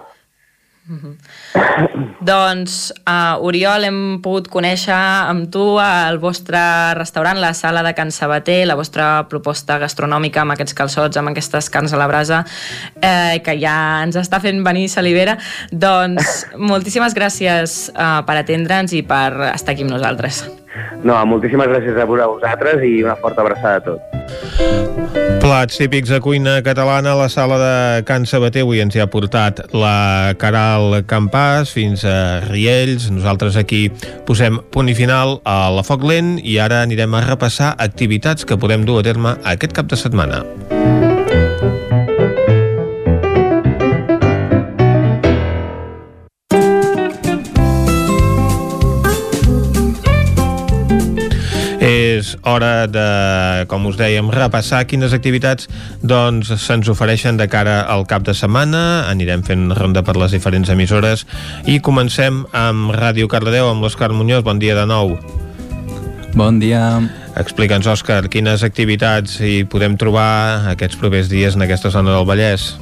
[0.98, 2.16] -huh.
[2.20, 8.10] doncs, uh, Oriol, hem pogut conèixer amb tu el vostre restaurant, la sala de Can
[8.10, 12.44] Sabater, la vostra proposta gastronòmica amb aquests calçots, amb aquestes carns a la brasa,
[13.00, 15.38] eh, que ja ens està fent venir salivera.
[15.70, 20.59] Doncs, moltíssimes gràcies uh, per atendre'ns i per estar aquí amb nosaltres.
[21.02, 24.10] No, moltíssimes gràcies a vosaltres i una forta abraçada a tots.
[25.40, 28.62] Plats típics de cuina catalana a la sala de Can Sabater.
[28.62, 33.08] Avui ens hi ha portat la Caral Campàs fins a Riells.
[33.10, 33.86] Nosaltres aquí
[34.28, 38.60] posem punt i final a la Foc Lent i ara anirem a repassar activitats que
[38.60, 40.44] podem dur a terme aquest cap de setmana.
[51.80, 55.66] És hora de, com us dèiem, repassar quines activitats
[56.04, 59.08] doncs se'ns ofereixen de cara al cap de setmana.
[59.08, 61.24] Anirem fent ronda per les diferents emissores
[61.64, 64.44] i comencem amb Ràdio Cardedeu, amb l'Òscar Muñoz.
[64.44, 65.16] Bon dia de nou.
[66.36, 67.00] Bon dia.
[67.40, 72.74] Explica'ns, Òscar, quines activitats hi podem trobar aquests propers dies en aquesta zona del Vallès?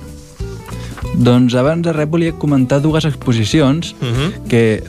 [1.15, 4.33] Doncs abans de res volia comentar dues exposicions uh -huh.
[4.49, 4.83] que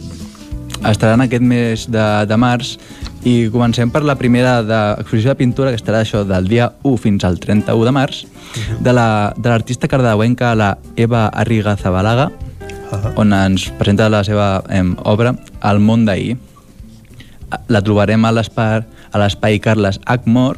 [0.88, 2.78] estaran aquest mes de, de març
[3.28, 7.26] i comencem per la primera d'exposició de pintura, que estarà això del dia 1 fins
[7.28, 8.22] al 31 de març,
[8.80, 13.14] de l'artista la, cardedeuenca, la Eva Arriga Zabalaga, uh -huh.
[13.16, 16.38] on ens presenta la seva em, obra El món d'ahir.
[17.68, 20.58] La trobarem a l'espai Carles Acmor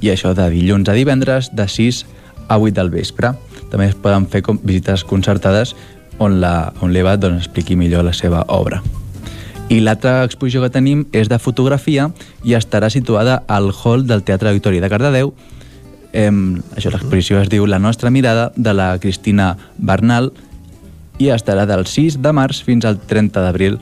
[0.00, 2.06] i això de dilluns a divendres de 6
[2.48, 3.34] a 8 del vespre.
[3.70, 5.76] També es poden fer visites concertades
[6.18, 8.82] on l'Eva doncs, expliqui millor la seva obra.
[9.68, 12.06] I l'altra exposició que tenim és de fotografia
[12.40, 15.34] i estarà situada al hall del Teatre Auditori de Cardedeu.
[16.16, 20.32] Em, això, l'exposició es diu La nostra mirada, de la Cristina Bernal,
[21.20, 23.78] i estarà del 6 de març fins al 30 d'abril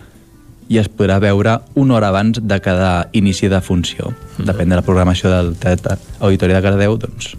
[0.67, 4.11] i es podrà veure una hora abans de cada inici de funció.
[4.39, 7.37] Depèn de la programació del Teatre Auditori de Cardedeu, doncs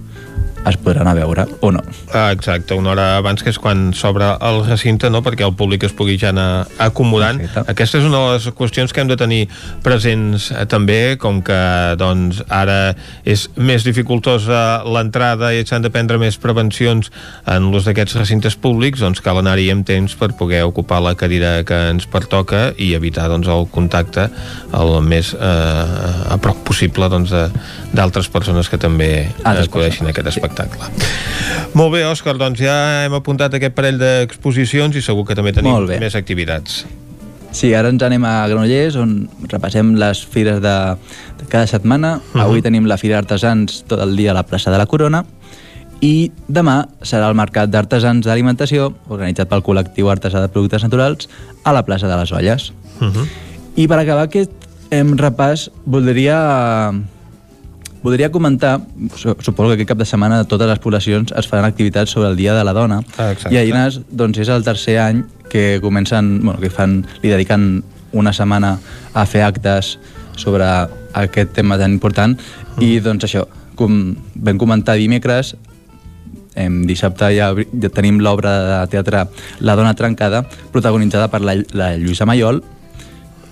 [0.69, 1.81] es podran anar a veure o no.
[2.13, 5.21] Ah, exacte, una hora abans que és quan s'obre el recinte, no?
[5.23, 7.39] perquè el públic es pugui ja anar acomodant.
[7.45, 7.71] Exacte.
[7.71, 9.41] Aquesta és una de les qüestions que hem de tenir
[9.85, 11.59] presents eh, també, com que
[11.99, 12.95] doncs, ara
[13.27, 17.11] és més dificultosa l'entrada i s'han de prendre més prevencions
[17.47, 21.61] en l'ús d'aquests recintes públics, doncs cal anar-hi amb temps per poder ocupar la cadira
[21.67, 24.27] que ens pertoca i evitar doncs, el contacte
[24.75, 27.31] el més eh, a prop possible doncs,
[27.93, 29.11] d'altres persones que també
[29.47, 30.89] acudeixin a aquest espectacle espectacle.
[31.77, 35.85] Molt bé, Òscar, doncs ja hem apuntat aquest parell d'exposicions i segur que també tenim
[35.99, 36.85] més activitats.
[37.51, 40.75] Sí, ara ens anem a Granollers, on repassem les fires de,
[41.39, 42.17] de cada setmana.
[42.17, 42.43] Uh -huh.
[42.43, 45.25] Avui tenim la Fira d'Artesans tot el dia a la plaça de la Corona
[46.01, 51.29] i demà serà el Mercat d'Artesans d'Alimentació, organitzat pel col·lectiu Artesà de Productes Naturals,
[51.63, 52.73] a la plaça de les Olles.
[53.01, 53.27] Uh -huh.
[53.75, 54.51] I per acabar aquest
[54.91, 56.93] em repàs, voldria
[58.07, 58.79] Podria comentar,
[59.19, 62.53] suposo que aquest cap de setmana totes les poblacions es faran activitats sobre el Dia
[62.55, 63.01] de la Dona.
[63.19, 67.33] Ah, i a Ines doncs, és el tercer any que comencen, bueno, que fan, li
[67.35, 67.83] dediquen
[68.15, 68.77] una setmana
[69.11, 69.97] a fer actes
[70.39, 70.63] sobre
[71.19, 72.39] aquest tema tan important.
[72.77, 72.87] Mm.
[72.87, 73.43] i doncs això,
[73.75, 75.57] com vam comentar dimecres
[76.55, 79.27] em, dissabte ja, ja tenim l'obra de teatre
[79.59, 82.63] La dona trencada protagonitzada per la, la Lluïsa Mayol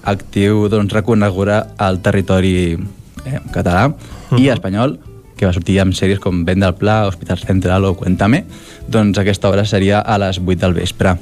[0.07, 2.77] actiu doncs, reconeguda al territori
[3.25, 3.93] eh, català uh
[4.29, 4.39] -huh.
[4.39, 4.99] i espanyol,
[5.35, 8.45] que va sortir amb sèries com Vent del Pla, Hospital Central o Cuéntame,
[8.87, 11.17] doncs aquesta obra seria a les 8 del vespre.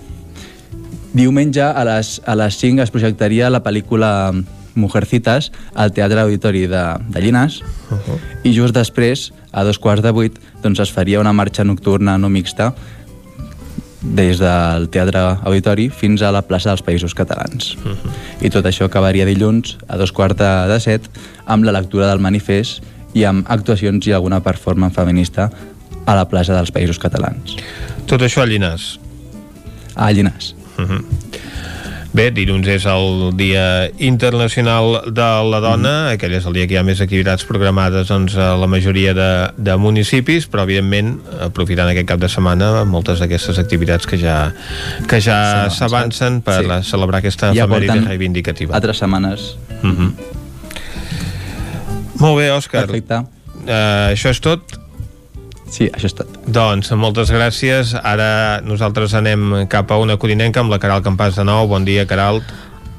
[1.14, 4.34] Diumenge a les, a les 5 es projectaria la pel·lícula
[4.76, 8.18] Mujercitas al Teatre Auditori de, de Llinars uh -huh.
[8.44, 12.30] i just després, a dos quarts de vuit, doncs es faria una marxa nocturna no
[12.30, 12.74] mixta
[14.02, 17.76] des del Teatre Auditori fins a la plaça dels Països Catalans.
[17.76, 18.12] Uh -huh.
[18.44, 21.08] I tot això acabaria dilluns a dos quarts de set
[21.46, 22.84] amb la lectura del manifest
[23.16, 25.50] i amb actuacions i alguna performance feminista
[26.06, 27.56] a la plaça dels Països Catalans.
[28.10, 28.98] Tot això a Llinars?
[29.96, 30.56] A Llinars.
[30.78, 31.23] Uh -huh.
[32.14, 36.12] Bé, dilluns és el Dia Internacional de la Dona, mm.
[36.14, 39.30] aquell és el dia que hi ha més activitats programades doncs, a la majoria de,
[39.58, 44.38] de municipis, però evidentment, aprofitant aquest cap de setmana, moltes d'aquestes activitats que ja,
[45.10, 45.40] que ja
[45.74, 46.80] s'avancen per sí.
[46.92, 48.78] celebrar aquesta ja efemèride reivindicativa.
[48.78, 49.56] altres setmanes.
[49.82, 50.14] Mm -hmm.
[52.22, 52.86] Molt bé, Òscar.
[52.86, 53.26] Perfecte.
[53.64, 54.83] Uh, això és tot?
[55.74, 56.36] Sí, això és tot.
[56.46, 57.96] Doncs moltes gràcies.
[57.98, 61.66] Ara nosaltres anem cap a una corinenca amb la Caral Campàs de nou.
[61.72, 62.44] Bon dia, Caral.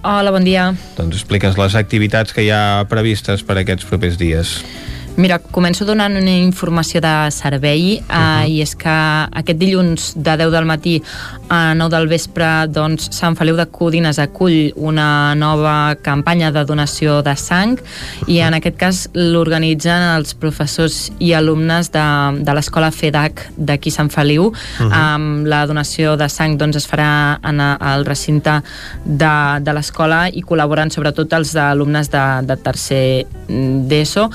[0.05, 0.73] Hola, bon dia.
[0.99, 4.59] Doncs explica'ns les activitats que hi ha previstes per aquests propers dies.
[5.15, 8.43] Mira, començo donant una informació de servei uh -huh.
[8.43, 8.91] uh, i és que
[9.31, 11.03] aquest dilluns de 10 del matí
[11.49, 17.23] a 9 del vespre doncs, Sant Feliu de Codines acull una nova campanya de donació
[17.23, 18.29] de sang uh -huh.
[18.29, 22.07] i en aquest cas l'organitzen els professors i alumnes de,
[22.45, 24.47] de l'escola FEDAC d'aquí Sant Feliu.
[24.47, 25.17] Uh -huh.
[25.17, 28.63] um, la donació de sang doncs, es farà en el recinte
[29.05, 33.27] de, de l'escola i col·laboren sobretot els alumnes de, de tercer
[33.89, 34.31] d'ESO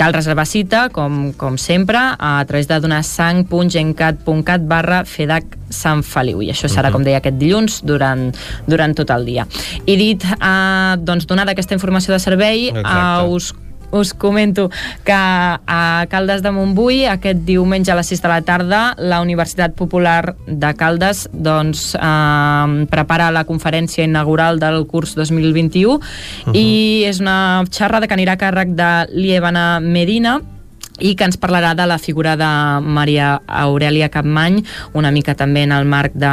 [0.00, 6.40] Cal reservar cita, com, com sempre, a través de donarsang.gencat.cat barra FEDAC Sant Feliu.
[6.40, 6.92] I això serà, uh -huh.
[6.94, 8.32] com deia, aquest dilluns durant,
[8.66, 9.46] durant tot el dia.
[9.84, 13.52] I dit, eh, doncs, donada aquesta informació de servei, eh, us
[13.92, 14.70] us comento
[15.04, 19.74] que a Caldes de Montbui aquest diumenge a les 6 de la tarda la Universitat
[19.74, 26.56] Popular de Caldes doncs, eh, prepara la conferència inaugural del curs 2021 uh -huh.
[26.56, 30.40] i és una xerrada que anirà a càrrec de Liebana Medina
[31.00, 32.48] i que ens parlarà de la figura de
[32.84, 34.60] Maria Aurelia Capmany,
[34.94, 36.32] una mica també en el marc de,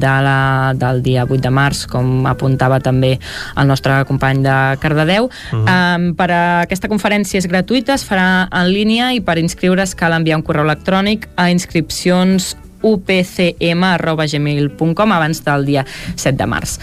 [0.00, 3.18] de la, del dia 8 de març, com apuntava també
[3.56, 5.24] el nostre company de Cardedeu.
[5.24, 5.74] Uh -huh.
[5.74, 10.12] um, per a aquesta conferència és gratuïta, es farà en línia i per inscriure's cal
[10.12, 15.86] enviar un correu electrònic a inscripcions upcm.gmail.com abans del dia
[16.16, 16.78] 7 de març.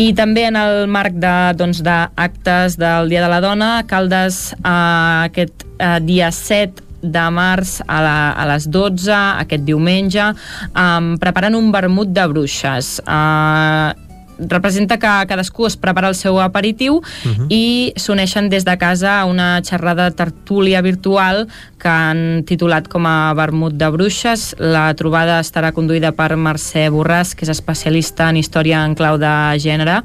[0.00, 2.08] I també en el marc d'actes doncs, de
[2.82, 8.16] del Dia de la Dona, Caldes eh, aquest eh, dia 7 de març a, la,
[8.38, 9.10] a les 12,
[9.42, 10.30] aquest diumenge,
[10.70, 12.94] um, preparant un vermut de bruixes.
[13.02, 13.90] Uh,
[14.38, 17.46] representa que cadascú es prepara el seu aperitiu uh -huh.
[17.50, 21.48] i s'uneixen des de casa a una xerrada tertúlia virtual
[21.82, 24.52] que han titulat com a Vermut de Bruixes.
[24.62, 29.32] La trobada estarà conduïda per Mercè Borràs, que és especialista en història en clau de
[29.62, 29.98] gènere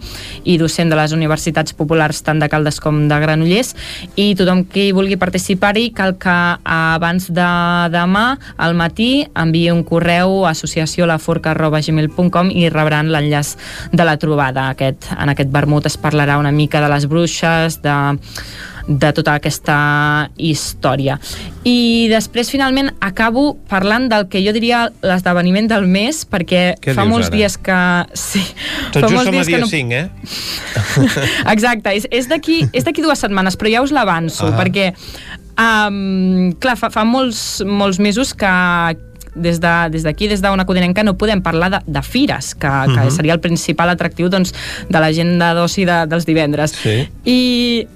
[0.43, 3.75] i docent de les universitats populars tant de Caldes com de Granollers.
[4.17, 7.49] I tothom qui vulgui participar-hi cal que abans de
[7.93, 8.25] demà
[8.57, 13.55] al matí enviï un correu a associaciolaforca.gmail.com i rebran l'enllaç
[13.93, 14.71] de la trobada.
[14.73, 17.97] Aquest, en aquest vermut es parlarà una mica de les bruixes, de
[18.87, 21.17] de tota aquesta història.
[21.67, 27.03] I després, finalment, acabo parlant del que jo diria l'esdeveniment del mes, perquè Què fa
[27.05, 27.35] molts ara?
[27.35, 27.79] dies que...
[28.15, 28.43] Sí,
[28.95, 29.67] Tot fa just molts som a dies que dia no...
[29.67, 30.07] 5, eh?
[31.53, 32.29] Exacte, és, és
[32.87, 34.55] d'aquí dues setmanes, però ja us l'avanço, Ah.
[34.55, 34.93] perquè,
[35.59, 38.53] um, clar, fa, fa molts, molts mesos que
[39.37, 43.01] des d'aquí, de, des des d'una codinenca, no podem parlar de, de fires, que, que
[43.03, 43.11] Mhm.
[43.11, 44.53] seria el principal atractiu doncs,
[44.89, 46.71] de l'agenda d'oci de, dels divendres.
[46.71, 47.07] Sí.
[47.25, 47.87] I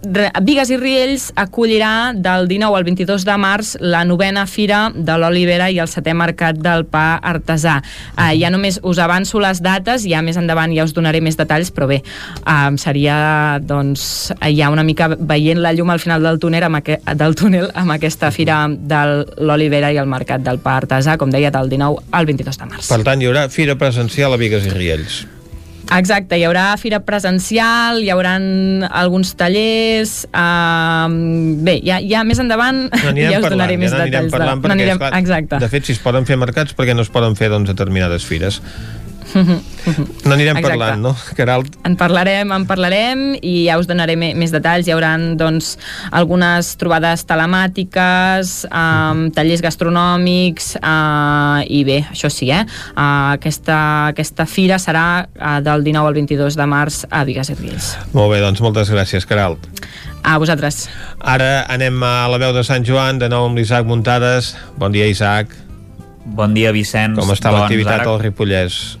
[0.00, 5.66] Vigues i Riells acollirà del 19 al 22 de març la novena fira de l'olivera
[5.68, 7.76] i el setè mercat del pa artesà.
[8.16, 11.68] Uh, ja només us avanço les dates, ja més endavant ja us donaré més detalls,
[11.76, 11.98] però bé,
[12.40, 16.96] um, seria doncs, ja una mica veient la llum al final del túnel amb, aqu
[17.20, 19.02] del túnel amb aquesta fira de
[19.36, 22.88] l'olivera i el mercat del pa artesà, com deia, del 19 al 22 de març.
[22.88, 25.20] Per tant, hi haurà fira presencial a Vigues i Riells.
[25.96, 28.36] Exacte, hi haurà fira presencial, hi haurà
[29.02, 30.12] alguns tallers...
[30.30, 31.10] Uh,
[31.66, 34.34] bé, ja, ja més endavant N'anirem ja us parlant, donaré més ja n'anirem detalls.
[34.36, 34.66] parlant, de...
[34.68, 35.60] perquè, n'anirem- esclar, Exacte.
[35.64, 38.60] de fet, si es poden fer mercats, perquè no es poden fer doncs, determinades fires.
[39.34, 40.62] N'anirem Exacte.
[40.68, 41.76] parlant, no, Caralt?
[41.86, 44.88] En parlarem, en parlarem i ja us donaré més detalls.
[44.88, 45.76] Hi haurà doncs,
[46.12, 52.64] algunes trobades telemàtiques, um, tallers gastronòmics uh, i bé, això sí, eh?
[52.94, 53.78] Uh, aquesta,
[54.12, 57.94] aquesta fira serà uh, del 19 al 22 de març a Vigues i Riells.
[58.16, 59.66] Molt bé, doncs moltes gràcies, Caralt.
[60.22, 60.84] A vosaltres.
[61.24, 64.54] Ara anem a la veu de Sant Joan, de nou amb l'Isaac Muntades.
[64.76, 65.54] Bon dia, Isaac.
[66.30, 67.16] Bon dia, Vicenç.
[67.18, 68.98] Com està Doncs l'activitat ara- al Ripollès?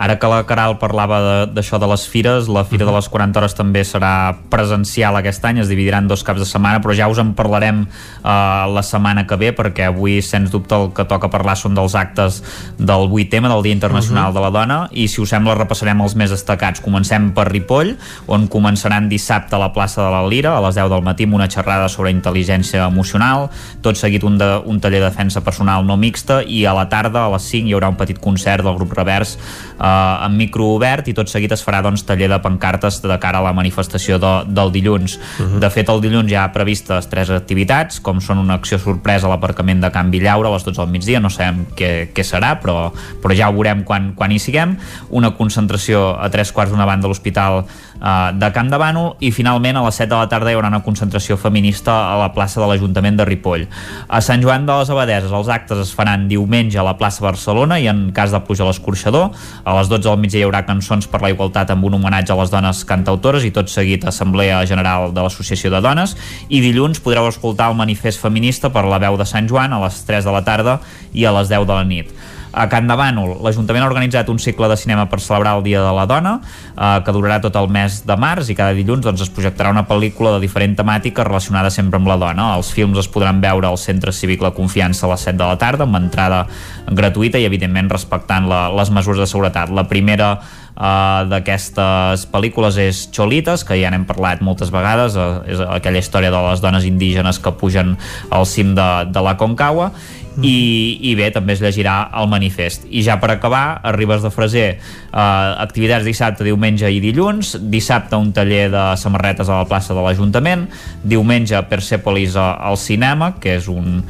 [0.00, 1.18] Ara que la Caral parlava
[1.52, 5.44] d'això de, de les fires, la Fira de les 40 Hores també serà presencial aquest
[5.44, 8.80] any, es dividirà en dos caps de setmana, però ja us en parlarem uh, la
[8.80, 12.38] setmana que ve, perquè avui, sens dubte, el que toca parlar són dels actes
[12.78, 16.32] del 8M, del Dia Internacional de la Dona, i si us sembla repassarem els més
[16.32, 16.80] destacats.
[16.80, 17.92] Comencem per Ripoll,
[18.32, 21.36] on començaran dissabte a la plaça de la Lira, a les 10 del matí, amb
[21.42, 23.50] una xerrada sobre intel·ligència emocional,
[23.84, 27.26] tot seguit un, de, un taller de defensa personal no mixta, i a la tarda,
[27.26, 31.08] a les 5, hi haurà un petit concert del grup Revers eh, amb micro obert
[31.10, 34.32] i tot seguit es farà doncs, taller de pancartes de cara a la manifestació de,
[34.46, 35.16] del dilluns.
[35.16, 35.58] Uh -huh.
[35.60, 39.30] De fet, el dilluns ja ha previstes tres activitats, com són una acció sorpresa a
[39.30, 42.92] l'aparcament de Can Villaura a les 12 del migdia, no sabem què, què serà, però,
[43.22, 44.76] però ja ho veurem quan, quan hi siguem.
[45.10, 47.64] Una concentració a tres quarts d'una banda a l'Hospital
[48.00, 50.70] eh, de Camp de Bànol i finalment a les 7 de la tarda hi haurà
[50.72, 53.66] una concentració feminista a la plaça de l'Ajuntament de Ripoll.
[54.08, 57.80] A Sant Joan de les Abadeses els actes es faran diumenge a la plaça Barcelona
[57.80, 59.30] i en cas de pluja a l'escorxador.
[59.64, 62.38] A les 12 del migdia hi haurà cançons per la igualtat amb un homenatge a
[62.40, 66.16] les dones cantautores i tot seguit Assemblea General de l'Associació de Dones
[66.48, 70.02] i dilluns podreu escoltar el manifest feminista per la veu de Sant Joan a les
[70.08, 70.80] 3 de la tarda
[71.12, 72.10] i a les 10 de la nit.
[72.52, 75.82] A Can de Bànol, l'Ajuntament ha organitzat un cicle de cinema per celebrar el Dia
[75.84, 76.32] de la Dona,
[76.74, 79.86] eh, que durarà tot el mes de març i cada dilluns doncs, es projectarà una
[79.86, 82.54] pel·lícula de diferent temàtica relacionada sempre amb la dona.
[82.56, 85.58] Els films es podran veure al Centre Cívic La Confiança a les 7 de la
[85.60, 86.46] tarda, amb entrada
[86.90, 89.70] gratuïta i, evidentment, respectant la, les mesures de seguretat.
[89.70, 90.32] La primera
[90.80, 96.32] uh, d'aquestes pel·lícules és Cholitas, que ja n'hem parlat moltes vegades, uh, és aquella història
[96.34, 97.96] de les dones indígenes que pugen
[98.30, 99.92] al cim de, de la Concagua,
[100.38, 102.86] i, i bé, també es llegirà el manifest.
[102.86, 108.18] I ja per acabar, a Ribes de Freser, eh, activitats dissabte, diumenge i dilluns, dissabte
[108.20, 110.68] un taller de samarretes a la plaça de l'Ajuntament,
[111.02, 114.00] diumenge Persepolis al cinema, que és un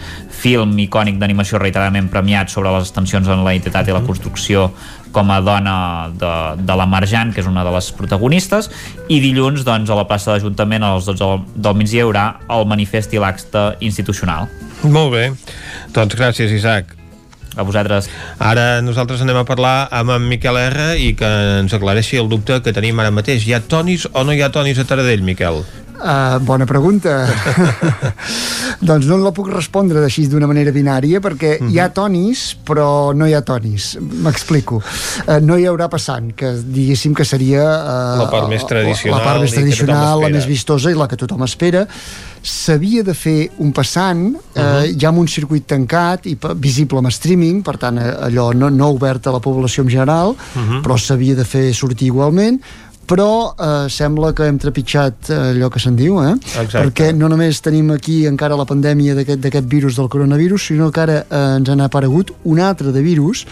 [0.40, 4.70] film icònic d'animació reiteradament premiat sobre les extensions en la identitat i la construcció
[5.10, 6.32] com a dona de,
[6.62, 8.70] de la Marjan, que és una de les protagonistes,
[9.10, 12.06] i dilluns, doncs, a la plaça de l'Ajuntament, a les 12 del, del migdia, hi
[12.06, 14.46] haurà el manifest i l'acte institucional.
[14.82, 15.26] Molt bé.
[15.92, 16.94] Doncs gràcies, Isaac.
[17.58, 18.06] A vosaltres.
[18.38, 21.28] Ara nosaltres anem a parlar amb en Miquel R i que
[21.58, 23.44] ens aclareixi el dubte que tenim ara mateix.
[23.44, 25.60] Hi ha tonis o no hi ha tonis a Taradell, Miquel?
[26.00, 27.26] Uh, bona pregunta.
[28.88, 31.70] doncs no la puc respondre així d'una manera binària perquè uh -huh.
[31.74, 33.98] hi ha tonis però no hi ha tonis.
[34.00, 34.80] M'explico.
[35.26, 37.60] Uh, no hi haurà passant, que diguéssim que seria...
[37.62, 41.16] Uh, La part més tradicional La part més tradicional, la més vistosa i la que
[41.16, 41.86] tothom espera.
[42.42, 44.62] S'havia de fer un passant uh Uh-huh.
[44.62, 44.96] -huh.
[45.00, 48.88] ja amb un circuit tancat i visible amb streaming, per tant eh, allò no, no
[48.88, 50.80] obert a la població en general, Uh-huh.
[50.82, 52.60] però s'havia de fer sortir igualment
[53.10, 56.36] però eh, sembla que hem trepitjat eh, allò que se'n diu, eh?
[56.62, 56.78] Exacte.
[56.84, 61.18] perquè no només tenim aquí encara la pandèmia d'aquest virus del coronavirus, sinó que ara
[61.24, 63.44] eh, ens han aparegut un altre de virus,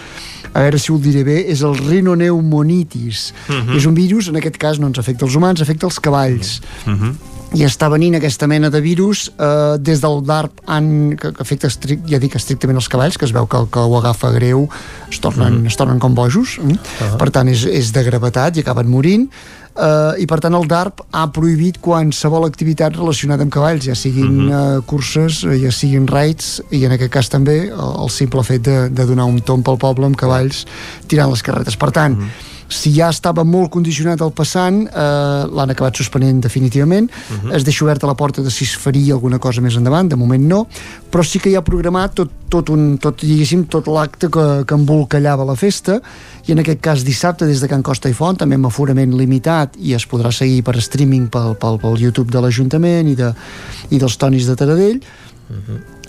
[0.54, 3.32] a veure si ho diré bé, és el rinoneumonitis.
[3.48, 3.76] Mhm.
[3.76, 7.16] És un virus, en aquest cas no ens afecta els humans, afecta els cavalls Mhm.
[7.56, 11.70] I està venint aquesta mena de virus eh, des del DARP an, que, que afecta
[11.70, 14.66] estric, ja dic estrictament els cavalls que es veu que el que ho agafa greu
[15.10, 15.66] es tornen, Mhm.
[15.66, 16.76] es tornen com bojos eh?
[17.18, 19.30] per tant és, és de gravetat i acaben morint.
[19.78, 24.48] Eh, i per tant el DARP ha prohibit qualsevol activitat relacionada amb cavalls ja siguin
[24.50, 28.64] eh, curses, eh, ja siguin raids i en aquest cas també el, el simple fet
[28.66, 30.66] de, de donar un tomb al poble amb cavalls
[31.06, 31.76] tirant les carretes.
[31.78, 32.18] Per tant
[32.68, 37.08] si ja estava molt condicionat el passant eh, l'han acabat suspenent definitivament.
[37.08, 37.52] Mhm.
[37.56, 40.44] es deixa oberta la porta de si es faria alguna cosa més endavant, de moment
[40.44, 40.66] no.
[41.10, 44.74] Però sí que hi ha programat tot, tot, un, tot, diguéssim, tot l'acte que, que
[44.74, 46.00] embolcallava la festa.
[46.46, 49.76] I en aquest cas dissabte des de Can Costa i Font també amb aforament limitat
[49.78, 53.32] i es podrà seguir per streaming pel, pel, pel YouTube de l'Ajuntament i, de,
[53.90, 55.00] i dels Tonis de Taradell.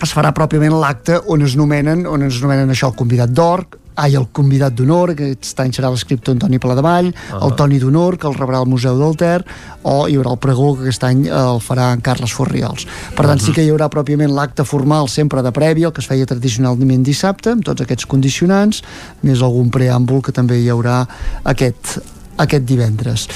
[0.00, 3.64] Es farà pròpiament l'acte on es nomenen on es nomenen això el convidat d'or
[4.00, 7.40] ai, el convidat d'honor, que aquest any serà l'escriptor Antoni Paladevall, Ah.
[7.44, 9.44] el Toni d'honor, que el rebrà al Museu del Ter,
[9.82, 12.86] o hi haurà el pregó, que aquest any eh, el farà en Carles Forriols.
[13.16, 16.08] Per tant, sí que hi haurà pròpiament l'acte formal sempre de prèvia, el que es
[16.08, 18.82] feia tradicionalment dissabte, amb tots aquests condicionants,
[19.22, 21.06] més algun preàmbul que també hi haurà
[21.44, 21.98] aquest,
[22.44, 23.26] aquest divendres.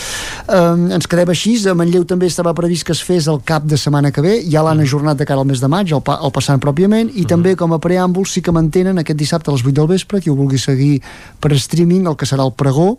[0.49, 3.79] Um, ens quedem així, a Manlleu també estava previst que es fes el cap de
[3.81, 6.33] setmana que ve, ja l'han ajornat de cara al mes de maig, el, pa, el
[6.35, 9.77] passant pròpiament, i també com a preàmbul sí que mantenen aquest dissabte a les 8
[9.81, 10.99] del vespre, qui ho vulgui seguir
[11.41, 12.95] per streaming, el que serà el pregó,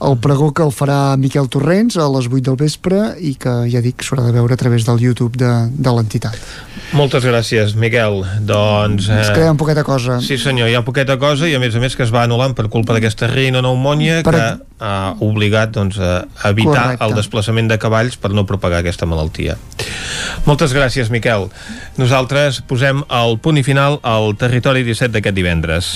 [0.00, 3.80] el pregó que el farà Miquel Torrents a les 8 del vespre i que ja
[3.80, 6.36] dic s'haurà de veure a través del YouTube de, de l'entitat.
[6.96, 8.20] Moltes gràcies, Miquel.
[8.46, 9.08] Doncs...
[9.10, 10.20] Ens queda un poqueta cosa.
[10.22, 12.54] Sí senyor, hi ha poqueta cosa i a més a més que es va anul·lant
[12.54, 14.44] per culpa d'aquesta rinoneumònia Per- que
[14.84, 17.06] ha obligat doncs, a evitar Correcte.
[17.08, 19.56] el desplaçament de cavalls per no propagar aquesta malaltia.
[20.44, 21.48] Moltes gràcies, Miquel.
[21.96, 25.90] Nosaltres posem el punt i final al Territori 17 d'aquest divendres.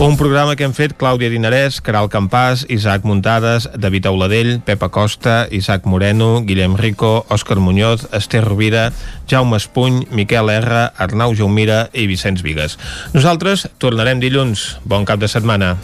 [0.00, 5.44] Un programa que hem fet Clàudia Dinarès, Caral Campàs, Isaac Muntades, David Auladell, Pepa Costa,
[5.52, 8.94] Isaac Moreno, Guillem Rico, Òscar Muñoz, Esther Rovira,
[9.28, 12.78] Jaume Espuny, Miquel R, Arnau Jaumira i Vicenç Vigues.
[13.12, 14.78] Nosaltres tornarem dilluns.
[14.88, 15.74] Bon cap de setmana.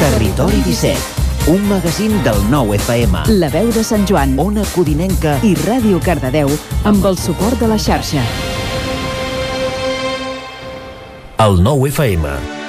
[0.00, 3.26] Territori 17, un magazín del nou FM.
[3.36, 4.38] La veu de Sant Joan.
[4.40, 6.48] Ona Codinenca I Ràdio Cardedeu
[6.88, 8.24] amb el suport de la xarxa.
[11.42, 12.61] El nou FM.